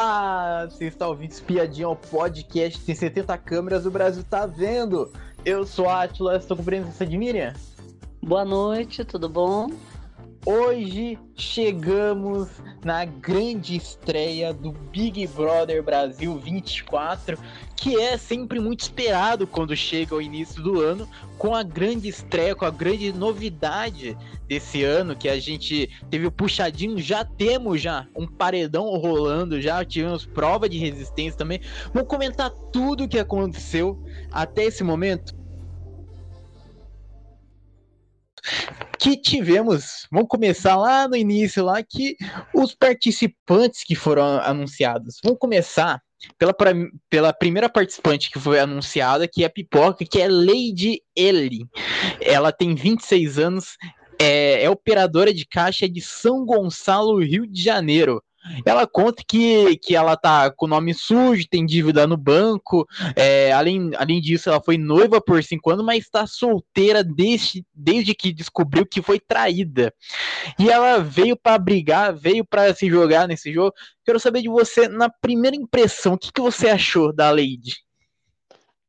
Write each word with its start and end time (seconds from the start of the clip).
Olá, 0.00 0.64
você 0.70 0.84
está 0.84 1.08
ouvindo 1.08 1.32
Espiadinha, 1.32 1.88
o 1.88 1.96
podcast 1.96 2.78
tem 2.84 2.94
70 2.94 3.36
câmeras, 3.38 3.84
o 3.84 3.90
Brasil 3.90 4.22
tá 4.22 4.46
vendo. 4.46 5.12
Eu 5.44 5.66
sou 5.66 5.88
a 5.88 6.04
Atila, 6.04 6.36
estou 6.36 6.56
com 6.56 6.62
presença 6.62 7.04
de 7.04 7.18
Miriam. 7.18 7.52
Boa 8.22 8.44
noite, 8.44 9.04
tudo 9.04 9.28
bom? 9.28 9.66
Hoje 10.50 11.18
chegamos 11.36 12.48
na 12.82 13.04
grande 13.04 13.76
estreia 13.76 14.50
do 14.50 14.72
Big 14.72 15.26
Brother 15.26 15.82
Brasil 15.82 16.38
24, 16.38 17.38
que 17.76 18.00
é 18.00 18.16
sempre 18.16 18.58
muito 18.58 18.80
esperado 18.80 19.46
quando 19.46 19.76
chega 19.76 20.14
o 20.14 20.22
início 20.22 20.62
do 20.62 20.80
ano, 20.80 21.06
com 21.36 21.54
a 21.54 21.62
grande 21.62 22.08
estreia, 22.08 22.54
com 22.54 22.64
a 22.64 22.70
grande 22.70 23.12
novidade 23.12 24.16
desse 24.46 24.82
ano, 24.82 25.14
que 25.14 25.28
a 25.28 25.38
gente 25.38 25.90
teve 26.08 26.26
o 26.26 26.32
puxadinho, 26.32 26.96
já 26.96 27.26
temos 27.26 27.82
já 27.82 28.06
um 28.16 28.26
paredão 28.26 28.86
rolando, 28.96 29.60
já 29.60 29.84
tivemos 29.84 30.24
prova 30.24 30.66
de 30.66 30.78
resistência 30.78 31.36
também. 31.36 31.60
Vamos 31.92 32.08
comentar 32.08 32.50
tudo 32.72 33.04
o 33.04 33.08
que 33.08 33.18
aconteceu 33.18 34.02
até 34.32 34.64
esse 34.64 34.82
momento 34.82 35.36
que 38.98 39.16
tivemos, 39.16 40.06
vamos 40.10 40.28
começar 40.28 40.76
lá 40.76 41.06
no 41.06 41.16
início, 41.16 41.64
lá 41.64 41.82
que 41.82 42.16
os 42.54 42.74
participantes 42.74 43.84
que 43.84 43.94
foram 43.94 44.40
anunciados. 44.40 45.18
Vamos 45.22 45.38
começar 45.38 46.00
pela, 46.36 46.54
pela 47.08 47.32
primeira 47.32 47.68
participante 47.68 48.30
que 48.30 48.40
foi 48.40 48.58
anunciada, 48.58 49.28
que 49.28 49.44
é 49.44 49.46
a 49.46 49.50
Pipoca, 49.50 50.04
que 50.04 50.20
é 50.20 50.28
Lady 50.28 51.00
Ellie. 51.16 51.66
Ela 52.20 52.50
tem 52.50 52.74
26 52.74 53.38
anos, 53.38 53.76
é, 54.20 54.64
é 54.64 54.70
operadora 54.70 55.32
de 55.32 55.46
caixa 55.46 55.88
de 55.88 56.00
São 56.00 56.44
Gonçalo, 56.44 57.22
Rio 57.22 57.46
de 57.46 57.62
Janeiro. 57.62 58.22
Ela 58.64 58.86
conta 58.86 59.22
que, 59.26 59.76
que 59.76 59.94
ela 59.94 60.16
tá 60.16 60.50
com 60.50 60.66
o 60.66 60.68
nome 60.68 60.94
sujo, 60.94 61.48
tem 61.48 61.64
dívida 61.66 62.06
no 62.06 62.16
banco. 62.16 62.86
É, 63.14 63.52
além, 63.52 63.90
além 63.96 64.20
disso, 64.20 64.48
ela 64.48 64.60
foi 64.60 64.78
noiva 64.78 65.20
por 65.20 65.42
cinco 65.42 65.70
anos, 65.70 65.84
mas 65.84 66.04
está 66.04 66.26
solteira 66.26 67.02
desde, 67.02 67.64
desde 67.74 68.14
que 68.14 68.32
descobriu 68.32 68.86
que 68.86 69.02
foi 69.02 69.18
traída. 69.18 69.92
E 70.58 70.70
ela 70.70 70.98
veio 70.98 71.36
para 71.36 71.58
brigar, 71.58 72.14
veio 72.14 72.44
para 72.44 72.74
se 72.74 72.88
jogar 72.88 73.28
nesse 73.28 73.52
jogo. 73.52 73.72
Quero 74.04 74.20
saber 74.20 74.42
de 74.42 74.48
você, 74.48 74.88
na 74.88 75.08
primeira 75.08 75.56
impressão, 75.56 76.14
o 76.14 76.18
que, 76.18 76.32
que 76.32 76.40
você 76.40 76.68
achou 76.68 77.12
da 77.12 77.30
Lady? 77.30 77.76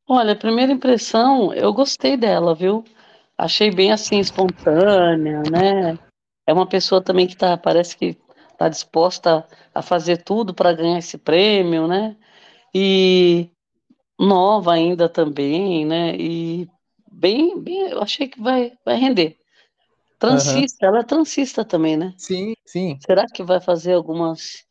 Olha, 0.07 0.35
primeira 0.35 0.71
impressão, 0.71 1.53
eu 1.53 1.71
gostei 1.71 2.17
dela, 2.17 2.55
viu? 2.55 2.83
Achei 3.37 3.69
bem 3.69 3.91
assim, 3.91 4.19
espontânea, 4.19 5.43
né? 5.51 5.99
É 6.47 6.51
uma 6.51 6.65
pessoa 6.65 6.99
também 6.99 7.27
que 7.27 7.37
tá, 7.37 7.55
parece 7.55 7.95
que 7.95 8.17
está 8.59 8.67
disposta 8.67 9.47
a 9.73 9.81
fazer 9.81 10.17
tudo 10.17 10.53
para 10.53 10.73
ganhar 10.73 10.99
esse 10.99 11.17
prêmio, 11.17 11.87
né? 11.87 12.17
E 12.75 13.49
nova 14.19 14.73
ainda 14.73 15.07
também, 15.07 15.85
né? 15.85 16.13
E 16.17 16.67
bem, 17.09 17.57
bem 17.57 17.89
eu 17.89 18.01
achei 18.01 18.27
que 18.27 18.41
vai, 18.41 18.73
vai 18.85 18.97
render. 18.97 19.37
Transista, 20.19 20.85
uhum. 20.85 20.89
ela 20.89 20.99
é 20.99 21.03
transista 21.03 21.63
também, 21.63 21.95
né? 21.95 22.13
Sim, 22.17 22.53
sim. 22.65 22.99
Será 23.05 23.25
que 23.33 23.41
vai 23.41 23.61
fazer 23.61 23.93
algumas 23.93 24.65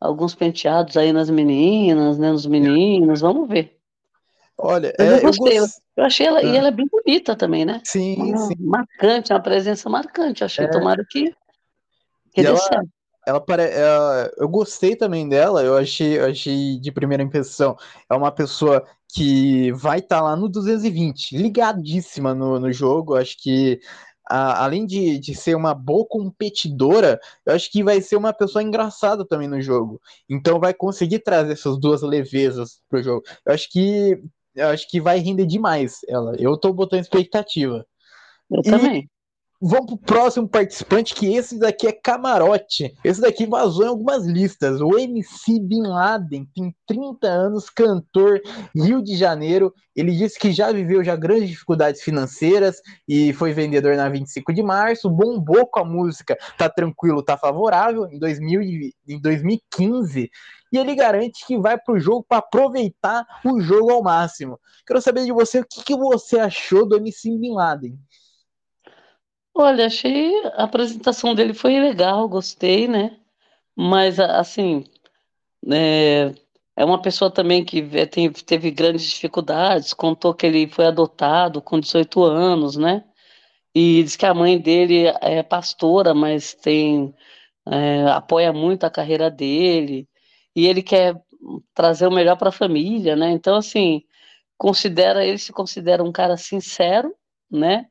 alguns 0.00 0.34
penteados 0.34 0.96
aí 0.96 1.12
nas 1.12 1.28
meninas, 1.28 2.18
né? 2.18 2.30
Nos 2.30 2.46
meninos, 2.46 3.20
vamos 3.20 3.48
ver. 3.48 3.76
Olha, 4.56 4.94
eu, 4.96 5.16
é, 5.16 5.20
gostei. 5.20 5.58
Eu, 5.58 5.62
gost... 5.62 5.78
eu 5.96 6.04
achei 6.04 6.26
ela 6.26 6.38
ah. 6.38 6.44
e 6.44 6.56
ela 6.56 6.68
é 6.68 6.72
bem 6.72 6.86
bonita 6.86 7.34
também, 7.34 7.64
né? 7.64 7.80
Sim, 7.82 8.14
uma, 8.22 8.36
sim. 8.38 8.54
Marcante, 8.60 9.32
uma 9.32 9.42
presença 9.42 9.90
marcante. 9.90 10.44
Achei, 10.44 10.66
é. 10.66 10.70
tomara 10.70 11.04
que 11.04 11.34
que 12.32 12.40
dê 12.40 12.48
ela, 12.48 12.56
certo 12.56 12.88
ela 13.26 13.40
parece. 13.40 13.74
Eu 14.36 14.48
gostei 14.48 14.96
também 14.96 15.28
dela, 15.28 15.62
eu 15.62 15.76
achei, 15.76 16.18
eu 16.18 16.26
achei 16.26 16.78
de 16.80 16.90
primeira 16.90 17.22
impressão. 17.22 17.76
É 18.10 18.14
uma 18.14 18.32
pessoa 18.32 18.84
que 19.14 19.70
vai 19.72 19.98
estar 19.98 20.18
tá 20.18 20.22
lá 20.22 20.36
no 20.36 20.48
220, 20.48 21.36
ligadíssima 21.36 22.34
no, 22.34 22.58
no 22.58 22.72
jogo. 22.72 23.14
Acho 23.14 23.36
que, 23.40 23.80
a, 24.28 24.64
além 24.64 24.86
de, 24.86 25.18
de 25.18 25.34
ser 25.34 25.54
uma 25.54 25.74
boa 25.74 26.06
competidora, 26.08 27.20
eu 27.46 27.54
acho 27.54 27.70
que 27.70 27.84
vai 27.84 28.00
ser 28.00 28.16
uma 28.16 28.32
pessoa 28.32 28.62
engraçada 28.62 29.24
também 29.24 29.48
no 29.48 29.60
jogo. 29.60 30.00
Então 30.28 30.58
vai 30.58 30.74
conseguir 30.74 31.20
trazer 31.20 31.52
essas 31.52 31.78
duas 31.78 32.02
levezas 32.02 32.80
pro 32.88 33.02
jogo. 33.02 33.22
Eu 33.46 33.54
acho 33.54 33.70
que. 33.70 34.20
Eu 34.54 34.68
acho 34.68 34.86
que 34.90 35.00
vai 35.00 35.18
render 35.18 35.46
demais 35.46 36.00
ela. 36.06 36.34
Eu 36.38 36.58
tô 36.58 36.72
botando 36.74 37.00
expectativa. 37.00 37.86
Eu 38.50 38.60
e, 38.60 38.70
também. 38.70 39.10
Vamos 39.64 39.86
pro 39.86 39.96
próximo 39.96 40.48
participante, 40.48 41.14
que 41.14 41.36
esse 41.36 41.56
daqui 41.56 41.86
é 41.86 41.92
camarote. 41.92 42.92
Esse 43.04 43.20
daqui 43.20 43.46
vazou 43.46 43.84
em 43.84 43.88
algumas 43.88 44.26
listas. 44.26 44.80
O 44.80 44.98
MC 44.98 45.60
Bin 45.60 45.82
Laden 45.82 46.48
tem 46.52 46.74
30 46.84 47.28
anos, 47.28 47.70
cantor, 47.70 48.40
Rio 48.74 49.00
de 49.00 49.16
Janeiro. 49.16 49.72
Ele 49.94 50.10
disse 50.16 50.36
que 50.36 50.50
já 50.50 50.72
viveu 50.72 51.04
já 51.04 51.14
grandes 51.14 51.48
dificuldades 51.48 52.02
financeiras 52.02 52.80
e 53.06 53.32
foi 53.34 53.52
vendedor 53.52 53.94
na 53.94 54.08
25 54.08 54.52
de 54.52 54.64
março. 54.64 55.08
Bombou 55.08 55.64
com 55.68 55.78
a 55.78 55.84
música 55.84 56.36
Tá 56.58 56.68
Tranquilo, 56.68 57.22
Tá 57.22 57.38
Favorável 57.38 58.08
em, 58.10 58.18
2000, 58.18 58.62
em 59.06 59.20
2015 59.20 60.28
e 60.72 60.78
ele 60.78 60.96
garante 60.96 61.46
que 61.46 61.56
vai 61.56 61.78
para 61.78 61.94
o 61.94 62.00
jogo 62.00 62.24
para 62.28 62.38
aproveitar 62.38 63.24
o 63.44 63.60
jogo 63.60 63.92
ao 63.92 64.02
máximo. 64.02 64.58
Quero 64.84 65.00
saber 65.00 65.24
de 65.24 65.30
você 65.30 65.60
o 65.60 65.66
que, 65.68 65.84
que 65.84 65.94
você 65.94 66.40
achou 66.40 66.88
do 66.88 66.96
MC 66.96 67.38
Bin 67.38 67.52
Laden. 67.52 67.96
Olha, 69.54 69.86
achei 69.86 70.34
a 70.54 70.64
apresentação 70.64 71.34
dele 71.34 71.52
foi 71.54 71.78
legal, 71.78 72.28
gostei, 72.28 72.88
né? 72.88 73.18
Mas 73.76 74.20
assim, 74.20 74.84
é, 75.72 76.34
é 76.76 76.84
uma 76.84 77.02
pessoa 77.02 77.30
também 77.30 77.64
que 77.64 77.82
tem, 78.08 78.32
teve 78.32 78.70
grandes 78.70 79.04
dificuldades, 79.10 79.94
contou 79.94 80.34
que 80.34 80.46
ele 80.46 80.68
foi 80.68 80.86
adotado 80.86 81.62
com 81.62 81.80
18 81.80 82.22
anos, 82.24 82.76
né? 82.76 83.04
E 83.74 84.02
diz 84.04 84.16
que 84.16 84.26
a 84.26 84.34
mãe 84.34 84.60
dele 84.60 85.06
é 85.22 85.42
pastora, 85.42 86.14
mas 86.14 86.54
tem 86.54 87.14
é, 87.68 88.04
apoia 88.10 88.52
muito 88.52 88.84
a 88.84 88.90
carreira 88.90 89.30
dele 89.30 90.08
e 90.56 90.66
ele 90.66 90.82
quer 90.82 91.20
trazer 91.74 92.06
o 92.08 92.12
melhor 92.12 92.36
para 92.38 92.50
a 92.50 92.52
família, 92.52 93.16
né? 93.16 93.30
Então 93.32 93.56
assim, 93.56 94.02
considera 94.58 95.24
ele 95.26 95.38
se 95.38 95.52
considera 95.52 96.04
um 96.04 96.12
cara 96.12 96.36
sincero, 96.38 97.14
né? 97.50 97.86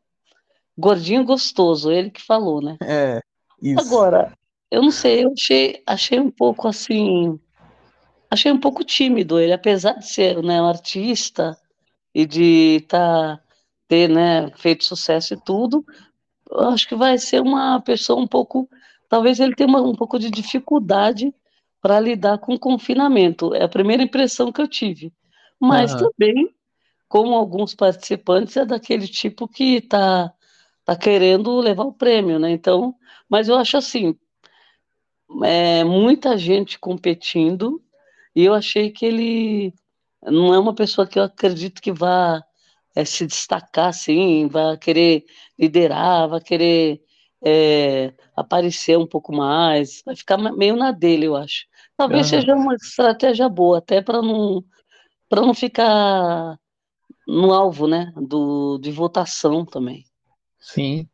Gordinho 0.77 1.23
gostoso, 1.23 1.91
ele 1.91 2.09
que 2.09 2.21
falou, 2.21 2.61
né? 2.61 2.77
É, 2.81 3.21
isso. 3.61 3.79
Agora, 3.79 4.33
eu 4.69 4.81
não 4.81 4.91
sei, 4.91 5.25
eu 5.25 5.33
achei, 5.33 5.83
achei 5.85 6.19
um 6.19 6.31
pouco 6.31 6.67
assim. 6.67 7.39
Achei 8.29 8.51
um 8.51 8.59
pouco 8.59 8.83
tímido 8.83 9.39
ele, 9.39 9.51
apesar 9.51 9.93
de 9.93 10.07
ser 10.07 10.41
né, 10.41 10.61
um 10.61 10.67
artista 10.67 11.57
e 12.15 12.25
de 12.25 12.85
tá, 12.87 13.41
ter 13.87 14.07
né, 14.07 14.49
feito 14.55 14.85
sucesso 14.85 15.33
e 15.33 15.37
tudo, 15.37 15.85
eu 16.49 16.69
acho 16.69 16.87
que 16.87 16.95
vai 16.95 17.17
ser 17.17 17.41
uma 17.41 17.81
pessoa 17.81 18.21
um 18.21 18.27
pouco. 18.27 18.69
Talvez 19.09 19.39
ele 19.41 19.53
tenha 19.53 19.67
uma, 19.67 19.81
um 19.81 19.95
pouco 19.95 20.17
de 20.17 20.31
dificuldade 20.31 21.33
para 21.81 21.99
lidar 21.99 22.37
com 22.37 22.53
o 22.53 22.59
confinamento. 22.59 23.53
É 23.53 23.63
a 23.63 23.69
primeira 23.69 24.03
impressão 24.03 24.51
que 24.51 24.61
eu 24.61 24.67
tive. 24.67 25.13
Mas 25.59 25.93
uhum. 25.93 26.09
também, 26.09 26.55
como 27.09 27.33
alguns 27.33 27.75
participantes, 27.75 28.55
é 28.55 28.65
daquele 28.65 29.07
tipo 29.07 29.47
que 29.47 29.75
está 29.75 30.33
tá 30.95 30.95
querendo 30.95 31.59
levar 31.59 31.83
o 31.83 31.93
prêmio, 31.93 32.39
né? 32.39 32.51
Então, 32.51 32.95
mas 33.29 33.47
eu 33.47 33.57
acho 33.57 33.77
assim, 33.77 34.15
é, 35.43 35.83
muita 35.83 36.37
gente 36.37 36.77
competindo 36.77 37.81
e 38.35 38.43
eu 38.43 38.53
achei 38.53 38.91
que 38.91 39.05
ele 39.05 39.73
não 40.23 40.53
é 40.53 40.59
uma 40.59 40.75
pessoa 40.75 41.07
que 41.07 41.17
eu 41.17 41.23
acredito 41.23 41.81
que 41.81 41.91
vá 41.91 42.43
é, 42.95 43.05
se 43.05 43.25
destacar 43.25 43.89
assim, 43.89 44.47
vai 44.47 44.77
querer 44.77 45.25
liderar, 45.57 46.29
vai 46.29 46.41
querer 46.41 47.01
é, 47.43 48.13
aparecer 48.35 48.97
um 48.97 49.07
pouco 49.07 49.33
mais, 49.33 50.01
vai 50.05 50.15
ficar 50.15 50.37
meio 50.37 50.75
na 50.75 50.91
dele, 50.91 51.25
eu 51.25 51.35
acho. 51.35 51.65
Talvez 51.97 52.31
uhum. 52.31 52.39
seja 52.39 52.55
uma 52.55 52.75
estratégia 52.75 53.47
boa, 53.49 53.77
até 53.79 54.01
para 54.01 54.21
não 54.21 54.63
para 55.29 55.41
não 55.41 55.53
ficar 55.53 56.59
no 57.25 57.53
alvo, 57.53 57.87
né, 57.87 58.11
do, 58.17 58.77
de 58.79 58.91
votação 58.91 59.65
também. 59.65 60.03
Sim. 60.61 61.07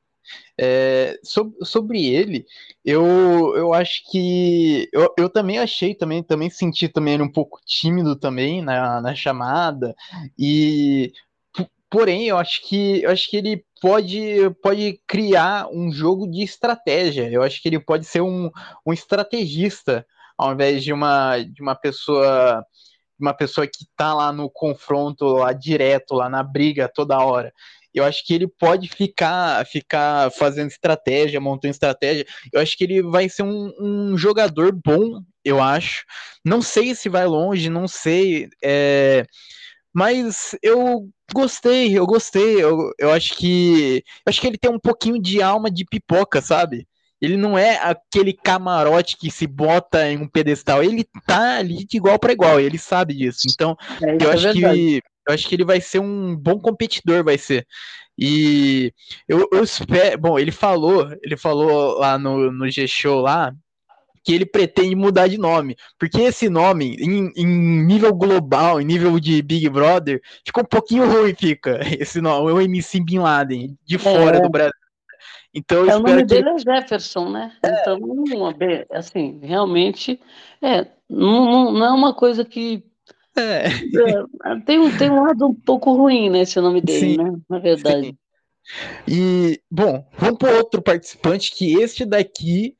É, 0.60 1.18
sobre, 1.24 1.66
sobre 1.66 2.06
ele, 2.06 2.46
eu, 2.84 3.56
eu 3.56 3.74
acho 3.74 4.02
que 4.12 4.90
eu, 4.92 5.14
eu 5.18 5.30
também 5.30 5.58
achei 5.58 5.96
também 5.96 6.22
também 6.22 6.50
senti 6.50 6.90
também 6.90 7.14
ele 7.16 7.24
um 7.24 7.32
pouco 7.32 7.62
tímido 7.66 8.16
também 8.16 8.62
na, 8.62 9.00
na 9.02 9.16
chamada 9.16 9.96
e 10.38 11.14
porém 11.90 12.28
eu 12.28 12.38
acho 12.38 12.68
que 12.68 13.04
eu 13.04 13.12
acho 13.12 13.30
que 13.30 13.38
ele 13.38 13.66
pode 13.82 14.50
pode 14.62 15.02
criar 15.08 15.68
um 15.72 15.92
jogo 15.92 16.28
de 16.30 16.42
estratégia. 16.44 17.30
Eu 17.32 17.44
acho 17.44 17.62
que 17.62 17.70
ele 17.70 17.80
pode 17.80 18.06
ser 18.06 18.22
um, 18.22 18.50
um 18.86 18.94
estrategista 18.94 20.06
ao 20.38 20.54
invés 20.54 20.84
de 20.84 20.92
uma 20.94 21.38
de 21.40 21.62
uma 21.62 21.76
pessoa 21.76 22.66
uma 23.20 23.34
pessoa 23.34 23.66
que 23.68 23.86
tá 23.96 24.14
lá 24.14 24.32
no 24.32 24.50
confronto 24.50 25.26
lá 25.26 25.54
direto 25.54 26.14
lá 26.16 26.30
na 26.30 26.44
briga 26.44 26.88
toda 26.94 27.18
hora 27.20 27.54
Eu 27.98 28.06
acho 28.06 28.26
que 28.26 28.34
ele 28.34 28.48
pode 28.48 28.88
ficar, 28.90 29.66
ficar 29.66 30.32
fazendo 30.32 30.70
estratégia, 30.70 31.42
montando 31.42 31.72
estratégia. 31.72 32.26
Eu 32.54 32.62
acho 32.62 32.78
que 32.78 32.84
ele 32.84 33.02
vai 33.02 33.28
ser 33.28 33.44
um, 33.44 33.72
um 33.80 34.18
jogador 34.18 34.72
bom, 34.72 35.22
eu 35.44 35.62
acho. 35.62 36.06
Não 36.46 36.62
sei 36.62 36.94
se 36.94 37.10
vai 37.10 37.26
longe, 37.26 37.70
não 37.70 37.88
sei. 37.88 38.50
É... 38.64 39.26
Mas 39.94 40.56
eu 40.62 41.10
gostei, 41.34 41.98
eu 41.98 42.06
gostei. 42.06 42.64
Eu, 42.64 42.92
eu 43.00 43.12
acho 43.12 43.36
que. 43.36 44.04
Eu 44.26 44.30
acho 44.30 44.42
que 44.42 44.48
ele 44.48 44.58
tem 44.58 44.70
um 44.70 44.80
pouquinho 44.80 45.20
de 45.20 45.42
alma 45.42 45.72
de 45.72 45.86
pipoca, 45.86 46.42
sabe? 46.42 46.88
Ele 47.20 47.36
não 47.36 47.58
é 47.58 47.78
aquele 47.78 48.32
camarote 48.32 49.18
que 49.18 49.32
se 49.32 49.48
bota 49.48 50.08
em 50.08 50.20
um 50.20 50.28
pedestal. 50.28 50.84
Ele 50.84 51.04
tá 51.26 51.58
ali 51.58 51.84
de 51.84 51.98
igual 51.98 52.20
para 52.20 52.32
igual. 52.32 52.60
Ele 52.60 52.78
sabe 52.78 53.16
disso. 53.16 53.48
Então, 53.52 53.76
é, 54.04 54.24
eu 54.24 54.32
é 54.32 54.34
acho 54.36 54.54
que 54.54 55.02
eu 55.28 55.34
acho 55.34 55.48
que 55.48 55.56
ele 55.56 55.66
vai 55.66 55.82
ser 55.82 56.00
um 56.00 56.36
bom 56.36 56.60
competidor, 56.60 57.24
vai 57.24 57.38
ser. 57.38 57.66
E 58.18 58.94
eu, 59.28 59.48
eu 59.52 59.64
espero. 59.64 60.18
Bom, 60.18 60.40
ele 60.40 60.52
falou, 60.52 61.10
ele 61.22 61.38
falou 61.38 62.00
lá 62.00 62.18
no, 62.18 62.52
no 62.52 62.70
G-Show 62.70 63.22
lá 63.22 63.54
que 64.28 64.34
ele 64.34 64.46
pretende 64.46 64.94
mudar 64.94 65.28
de 65.28 65.38
nome. 65.38 65.78
Porque 65.98 66.20
esse 66.20 66.50
nome, 66.50 66.98
em, 67.00 67.32
em, 67.34 67.86
nível 67.86 68.14
global, 68.14 68.82
em 68.82 68.84
nível 68.84 69.18
de 69.22 69.42
Big 69.42 69.70
Brother, 69.70 70.22
ficou 70.46 70.64
um 70.64 70.68
pouquinho 70.68 71.10
ruim, 71.10 71.34
fica. 71.34 71.80
Esse 71.98 72.20
nome, 72.20 72.52
o 72.52 72.60
MC 72.60 73.00
Bin 73.00 73.20
Laden, 73.20 73.78
de 73.86 73.98
fora 73.98 74.38
é. 74.38 74.42
do 74.42 74.50
Brasil. 74.50 74.74
Então, 75.54 75.90
é, 75.90 75.96
o 75.96 76.00
nome 76.02 76.18
que... 76.18 76.26
dele 76.26 76.50
é 76.50 76.60
Jefferson, 76.60 77.30
né? 77.30 77.54
É. 77.64 77.82
Então, 77.82 77.98
assim, 78.92 79.40
realmente, 79.42 80.20
é, 80.62 80.86
não, 81.10 81.72
não 81.72 81.86
é 81.86 81.92
uma 81.92 82.14
coisa 82.14 82.44
que 82.44 82.84
é. 83.38 83.68
é. 83.68 84.60
tem, 84.66 84.80
um, 84.80 84.98
tem 84.98 85.10
um 85.10 85.24
lado 85.24 85.48
um 85.48 85.54
pouco 85.54 85.94
ruim 85.94 86.30
nesse 86.30 86.60
nome 86.60 86.82
dele, 86.82 87.12
Sim. 87.12 87.18
né? 87.18 87.34
Na 87.50 87.60
verdade. 87.60 88.08
Sim. 88.08 88.18
E, 89.08 89.62
bom, 89.72 90.06
vamos 90.18 90.38
para 90.38 90.58
outro 90.58 90.82
participante 90.82 91.56
que 91.56 91.76
este 91.82 92.04
daqui 92.04 92.76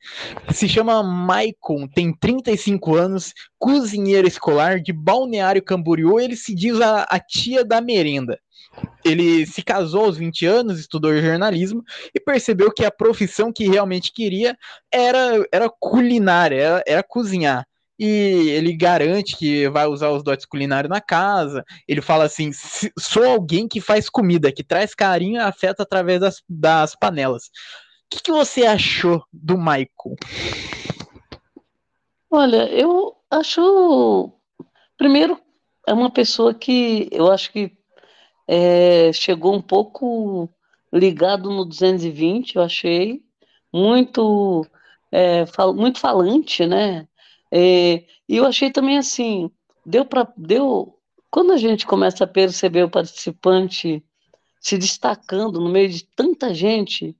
se 0.52 0.68
chama 0.68 1.02
Maicon, 1.02 1.88
tem 1.88 2.14
35 2.14 2.94
anos, 2.94 3.32
cozinheiro 3.58 4.28
escolar 4.28 4.80
de 4.80 4.92
Balneário 4.92 5.62
Camboriú, 5.62 6.20
ele 6.20 6.36
se 6.36 6.54
diz 6.54 6.78
a, 6.80 7.04
a 7.04 7.18
tia 7.18 7.64
da 7.64 7.80
merenda. 7.80 8.38
Ele 9.04 9.46
se 9.46 9.62
casou 9.62 10.04
aos 10.04 10.18
20 10.18 10.44
anos, 10.44 10.78
estudou 10.78 11.16
jornalismo 11.16 11.82
e 12.14 12.20
percebeu 12.20 12.70
que 12.70 12.84
a 12.84 12.90
profissão 12.90 13.50
que 13.50 13.66
realmente 13.66 14.12
queria 14.12 14.56
era, 14.92 15.42
era 15.50 15.70
culinária, 15.70 16.60
era, 16.60 16.84
era 16.86 17.02
cozinhar 17.02 17.66
e 17.98 18.50
ele 18.50 18.76
garante 18.76 19.36
que 19.36 19.68
vai 19.68 19.86
usar 19.86 20.10
os 20.10 20.22
dotes 20.22 20.46
culinários 20.46 20.90
na 20.90 21.00
casa. 21.00 21.64
Ele 21.86 22.00
fala 22.00 22.24
assim: 22.24 22.50
sou 22.98 23.24
alguém 23.24 23.66
que 23.66 23.80
faz 23.80 24.08
comida, 24.08 24.52
que 24.52 24.62
traz 24.62 24.94
carinho 24.94 25.36
e 25.36 25.42
afeta 25.42 25.82
através 25.82 26.20
das, 26.20 26.42
das 26.48 26.94
panelas. 26.94 27.46
O 27.46 28.10
que, 28.10 28.22
que 28.22 28.32
você 28.32 28.64
achou 28.64 29.22
do 29.32 29.58
Michael? 29.58 30.16
Olha, 32.30 32.68
eu 32.70 33.16
acho. 33.30 34.32
Primeiro, 34.96 35.38
é 35.86 35.92
uma 35.92 36.10
pessoa 36.10 36.54
que 36.54 37.08
eu 37.10 37.30
acho 37.30 37.52
que 37.52 37.72
é, 38.46 39.12
chegou 39.12 39.54
um 39.54 39.62
pouco 39.62 40.48
ligado 40.92 41.50
no 41.50 41.64
220, 41.64 42.56
eu 42.56 42.62
achei. 42.62 43.22
Muito, 43.72 44.66
é, 45.12 45.44
fal 45.46 45.74
muito 45.74 45.98
falante, 45.98 46.66
né? 46.66 47.06
É, 47.50 48.04
e 48.28 48.36
eu 48.36 48.44
achei 48.44 48.70
também 48.70 48.98
assim, 48.98 49.50
deu 49.84 50.04
para 50.04 50.30
deu 50.36 50.94
quando 51.30 51.52
a 51.52 51.56
gente 51.56 51.86
começa 51.86 52.24
a 52.24 52.26
perceber 52.26 52.84
o 52.84 52.90
participante 52.90 54.02
se 54.60 54.78
destacando 54.78 55.60
no 55.60 55.68
meio 55.68 55.88
de 55.88 56.04
tanta 56.04 56.52
gente, 56.54 57.16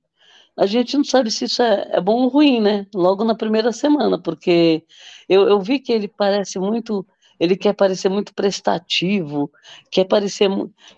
a 0.57 0.65
gente 0.65 0.97
não 0.97 1.03
sabe 1.03 1.31
se 1.31 1.45
isso 1.45 1.61
é, 1.61 1.87
é 1.93 2.01
bom 2.01 2.23
ou 2.23 2.27
ruim, 2.27 2.59
né? 2.59 2.85
Logo 2.93 3.23
na 3.23 3.33
primeira 3.33 3.71
semana, 3.71 4.19
porque 4.19 4.83
eu, 5.27 5.47
eu 5.47 5.61
vi 5.61 5.79
que 5.79 5.91
ele 5.93 6.07
parece 6.07 6.59
muito, 6.59 7.05
ele 7.39 7.55
quer 7.55 7.73
parecer 7.73 8.09
muito 8.09 8.33
prestativo, 8.33 9.49
quer 9.89 10.03
parecer 10.05 10.49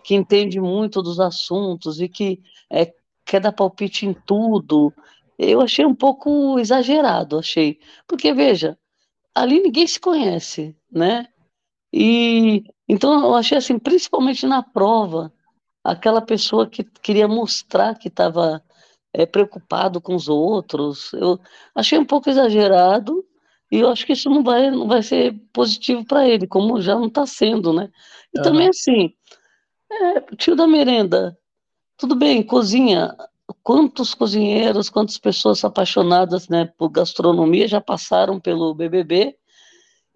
que 0.04 0.16
entende 0.16 0.60
muito 0.60 1.02
dos 1.02 1.20
assuntos 1.20 2.02
e 2.02 2.10
que 2.10 2.42
é, 2.72 2.92
quer 3.24 3.40
dar 3.40 3.52
palpite 3.52 4.06
em 4.06 4.14
tudo. 4.14 4.92
Eu 5.38 5.62
achei 5.62 5.86
um 5.86 5.96
pouco 5.96 6.58
exagerado, 6.60 7.38
achei. 7.38 7.80
Porque, 8.08 8.34
veja, 8.34 8.78
ali 9.36 9.62
ninguém 9.62 9.88
se 9.88 10.00
conhece, 10.00 10.76
né? 10.92 11.28
E 11.94 12.64
então 12.88 13.24
eu 13.24 13.36
achei 13.36 13.58
assim, 13.58 13.80
principalmente 13.80 14.46
na 14.46 14.62
prova, 14.62 15.32
aquela 15.84 16.22
pessoa 16.22 16.68
que 16.68 16.84
queria 16.84 17.28
mostrar 17.28 17.98
que 17.98 18.08
estava 18.08 18.64
é, 19.14 19.26
preocupado 19.26 20.00
com 20.02 20.16
os 20.16 20.28
outros, 20.28 21.12
eu 21.14 21.40
achei 21.76 21.98
um 21.98 22.06
pouco 22.06 22.30
exagerado 22.30 23.26
e 23.72 23.80
eu 23.80 23.90
acho 23.90 24.06
que 24.06 24.14
isso 24.14 24.30
não 24.30 24.44
vai, 24.44 24.70
não 24.70 24.88
vai 24.88 25.02
ser 25.02 25.34
positivo 25.54 26.06
para 26.06 26.28
ele, 26.28 26.46
como 26.46 26.82
já 26.82 26.96
não 26.96 27.08
está 27.08 27.26
sendo, 27.26 27.72
né? 27.74 27.90
E 28.34 28.40
uhum. 28.40 28.44
também 28.44 28.68
assim, 28.68 29.14
é, 29.92 30.22
tio 30.36 30.56
da 30.56 30.68
merenda, 30.68 31.38
tudo 31.98 32.16
bem, 32.16 32.44
cozinha, 32.44 33.16
quantos 33.64 34.14
cozinheiros, 34.14 34.90
quantas 34.90 35.18
pessoas 35.18 35.64
apaixonadas 35.64 36.48
né, 36.50 36.66
por 36.78 36.90
gastronomia 36.90 37.68
já 37.68 37.82
passaram 37.82 38.40
pelo 38.40 38.74
BBB 38.74 39.38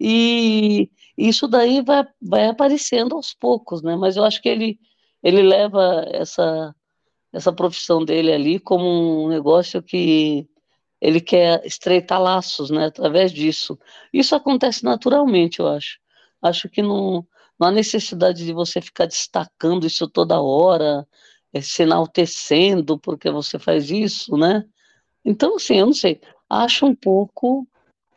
e 0.00 0.90
isso 1.16 1.48
daí 1.48 1.82
vai, 1.82 2.04
vai 2.20 2.46
aparecendo 2.46 3.14
aos 3.14 3.32
poucos, 3.32 3.82
né? 3.82 3.96
Mas 3.96 4.16
eu 4.16 4.24
acho 4.24 4.42
que 4.42 4.48
ele, 4.48 4.78
ele 5.22 5.42
leva 5.42 6.04
essa, 6.12 6.74
essa 7.32 7.52
profissão 7.52 8.04
dele 8.04 8.32
ali 8.32 8.60
como 8.60 9.24
um 9.24 9.28
negócio 9.28 9.82
que 9.82 10.46
ele 11.00 11.20
quer 11.20 11.64
estreitar 11.64 12.20
laços, 12.20 12.70
né? 12.70 12.86
Através 12.86 13.32
disso. 13.32 13.78
Isso 14.12 14.34
acontece 14.34 14.84
naturalmente, 14.84 15.60
eu 15.60 15.68
acho. 15.68 15.98
Acho 16.42 16.68
que 16.68 16.82
não, 16.82 17.26
não 17.58 17.68
há 17.68 17.70
necessidade 17.70 18.44
de 18.44 18.52
você 18.52 18.80
ficar 18.80 19.06
destacando 19.06 19.86
isso 19.86 20.08
toda 20.08 20.40
hora, 20.40 21.06
é, 21.56 21.60
se 21.60 21.82
enaltecendo 21.82 22.98
porque 22.98 23.30
você 23.30 23.58
faz 23.58 23.90
isso, 23.90 24.36
né? 24.36 24.64
Então, 25.24 25.56
assim, 25.56 25.76
eu 25.76 25.86
não 25.86 25.92
sei, 25.92 26.20
acho 26.48 26.86
um 26.86 26.94
pouco 26.94 27.66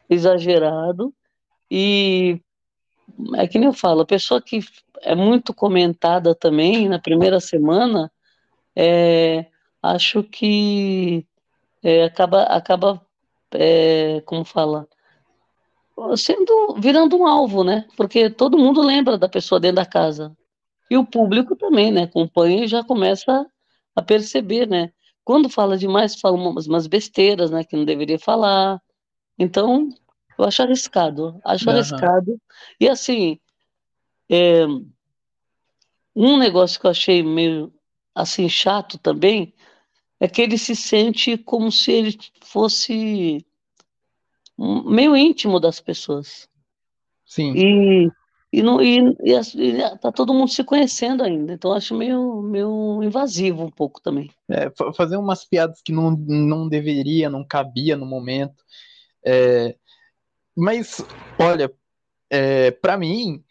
exagerado 0.09 1.13
e 1.69 2.41
é 3.35 3.47
que 3.47 3.57
nem 3.57 3.67
eu 3.67 3.73
falo, 3.73 4.01
a 4.01 4.05
pessoa 4.05 4.41
que 4.41 4.59
é 5.01 5.15
muito 5.15 5.53
comentada 5.53 6.35
também 6.35 6.87
na 6.87 6.99
primeira 6.99 7.39
semana, 7.39 8.11
é, 8.75 9.45
acho 9.81 10.23
que 10.23 11.25
é, 11.83 12.03
acaba, 12.03 12.43
acaba 12.43 13.01
é, 13.51 14.21
como 14.25 14.45
fala, 14.45 14.87
sendo 16.15 16.75
virando 16.77 17.17
um 17.17 17.25
alvo, 17.25 17.63
né? 17.63 17.85
Porque 17.97 18.29
todo 18.29 18.57
mundo 18.57 18.81
lembra 18.81 19.17
da 19.17 19.27
pessoa 19.27 19.59
dentro 19.59 19.77
da 19.77 19.85
casa. 19.85 20.35
E 20.89 20.97
o 20.97 21.05
público 21.05 21.55
também, 21.55 21.91
né? 21.91 22.03
Acompanha 22.03 22.65
e 22.65 22.67
já 22.67 22.83
começa 22.83 23.45
a 23.95 24.01
perceber, 24.01 24.67
né? 24.67 24.91
Quando 25.23 25.49
fala 25.49 25.77
demais, 25.77 26.19
fala 26.19 26.35
umas, 26.35 26.67
umas 26.67 26.87
besteiras, 26.87 27.51
né? 27.51 27.63
Que 27.63 27.75
não 27.75 27.85
deveria 27.85 28.17
falar. 28.17 28.81
Então, 29.37 29.89
eu 30.37 30.45
acho 30.45 30.61
arriscado. 30.63 31.39
Acho 31.45 31.69
uhum. 31.69 31.75
arriscado. 31.75 32.41
E 32.79 32.89
assim, 32.89 33.39
é, 34.29 34.65
um 36.15 36.37
negócio 36.37 36.79
que 36.79 36.87
eu 36.87 36.91
achei 36.91 37.21
meio 37.21 37.73
assim 38.15 38.49
chato 38.49 38.97
também 38.97 39.53
é 40.19 40.27
que 40.27 40.41
ele 40.41 40.57
se 40.57 40.75
sente 40.75 41.37
como 41.37 41.71
se 41.71 41.91
ele 41.91 42.17
fosse 42.41 43.45
meio 44.57 45.15
íntimo 45.15 45.59
das 45.59 45.79
pessoas. 45.79 46.49
Sim. 47.25 47.53
E 47.55 48.11
e, 48.51 48.63
não, 48.63 48.81
e, 48.81 48.99
e, 49.21 49.33
e 49.33 49.97
tá 49.99 50.11
todo 50.11 50.33
mundo 50.33 50.49
se 50.49 50.63
conhecendo 50.63 51.23
ainda, 51.23 51.53
então 51.53 51.71
acho 51.71 51.95
meio, 51.95 52.41
meio 52.41 53.01
invasivo 53.03 53.63
um 53.63 53.71
pouco 53.71 54.01
também. 54.01 54.31
É, 54.49 54.71
fazer 54.95 55.17
umas 55.17 55.45
piadas 55.45 55.81
que 55.83 55.91
não, 55.91 56.11
não 56.11 56.67
deveria, 56.67 57.29
não 57.29 57.45
cabia 57.45 57.95
no 57.95 58.05
momento. 58.05 58.63
É, 59.23 59.75
mas, 60.55 61.05
olha, 61.39 61.71
é, 62.29 62.71
para 62.71 62.97
mim, 62.97 63.43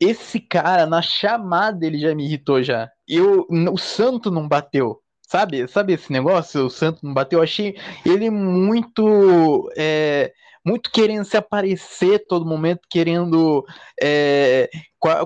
esse 0.00 0.40
cara, 0.40 0.86
na 0.86 1.02
chamada, 1.02 1.86
ele 1.86 1.98
já 1.98 2.14
me 2.14 2.24
irritou 2.24 2.62
já. 2.62 2.90
Eu, 3.08 3.46
o 3.50 3.78
santo 3.78 4.30
não 4.30 4.48
bateu. 4.48 5.00
Sabe, 5.22 5.66
sabe 5.66 5.94
esse 5.94 6.12
negócio? 6.12 6.66
O 6.66 6.70
santo 6.70 7.04
não 7.04 7.12
bateu. 7.12 7.40
Eu 7.40 7.42
achei 7.42 7.76
ele 8.04 8.30
muito. 8.30 9.70
É, 9.76 10.32
muito 10.66 10.90
querendo 10.90 11.24
se 11.24 11.36
aparecer 11.36 12.26
todo 12.26 12.44
momento, 12.44 12.80
querendo 12.90 13.64
é, 14.02 14.68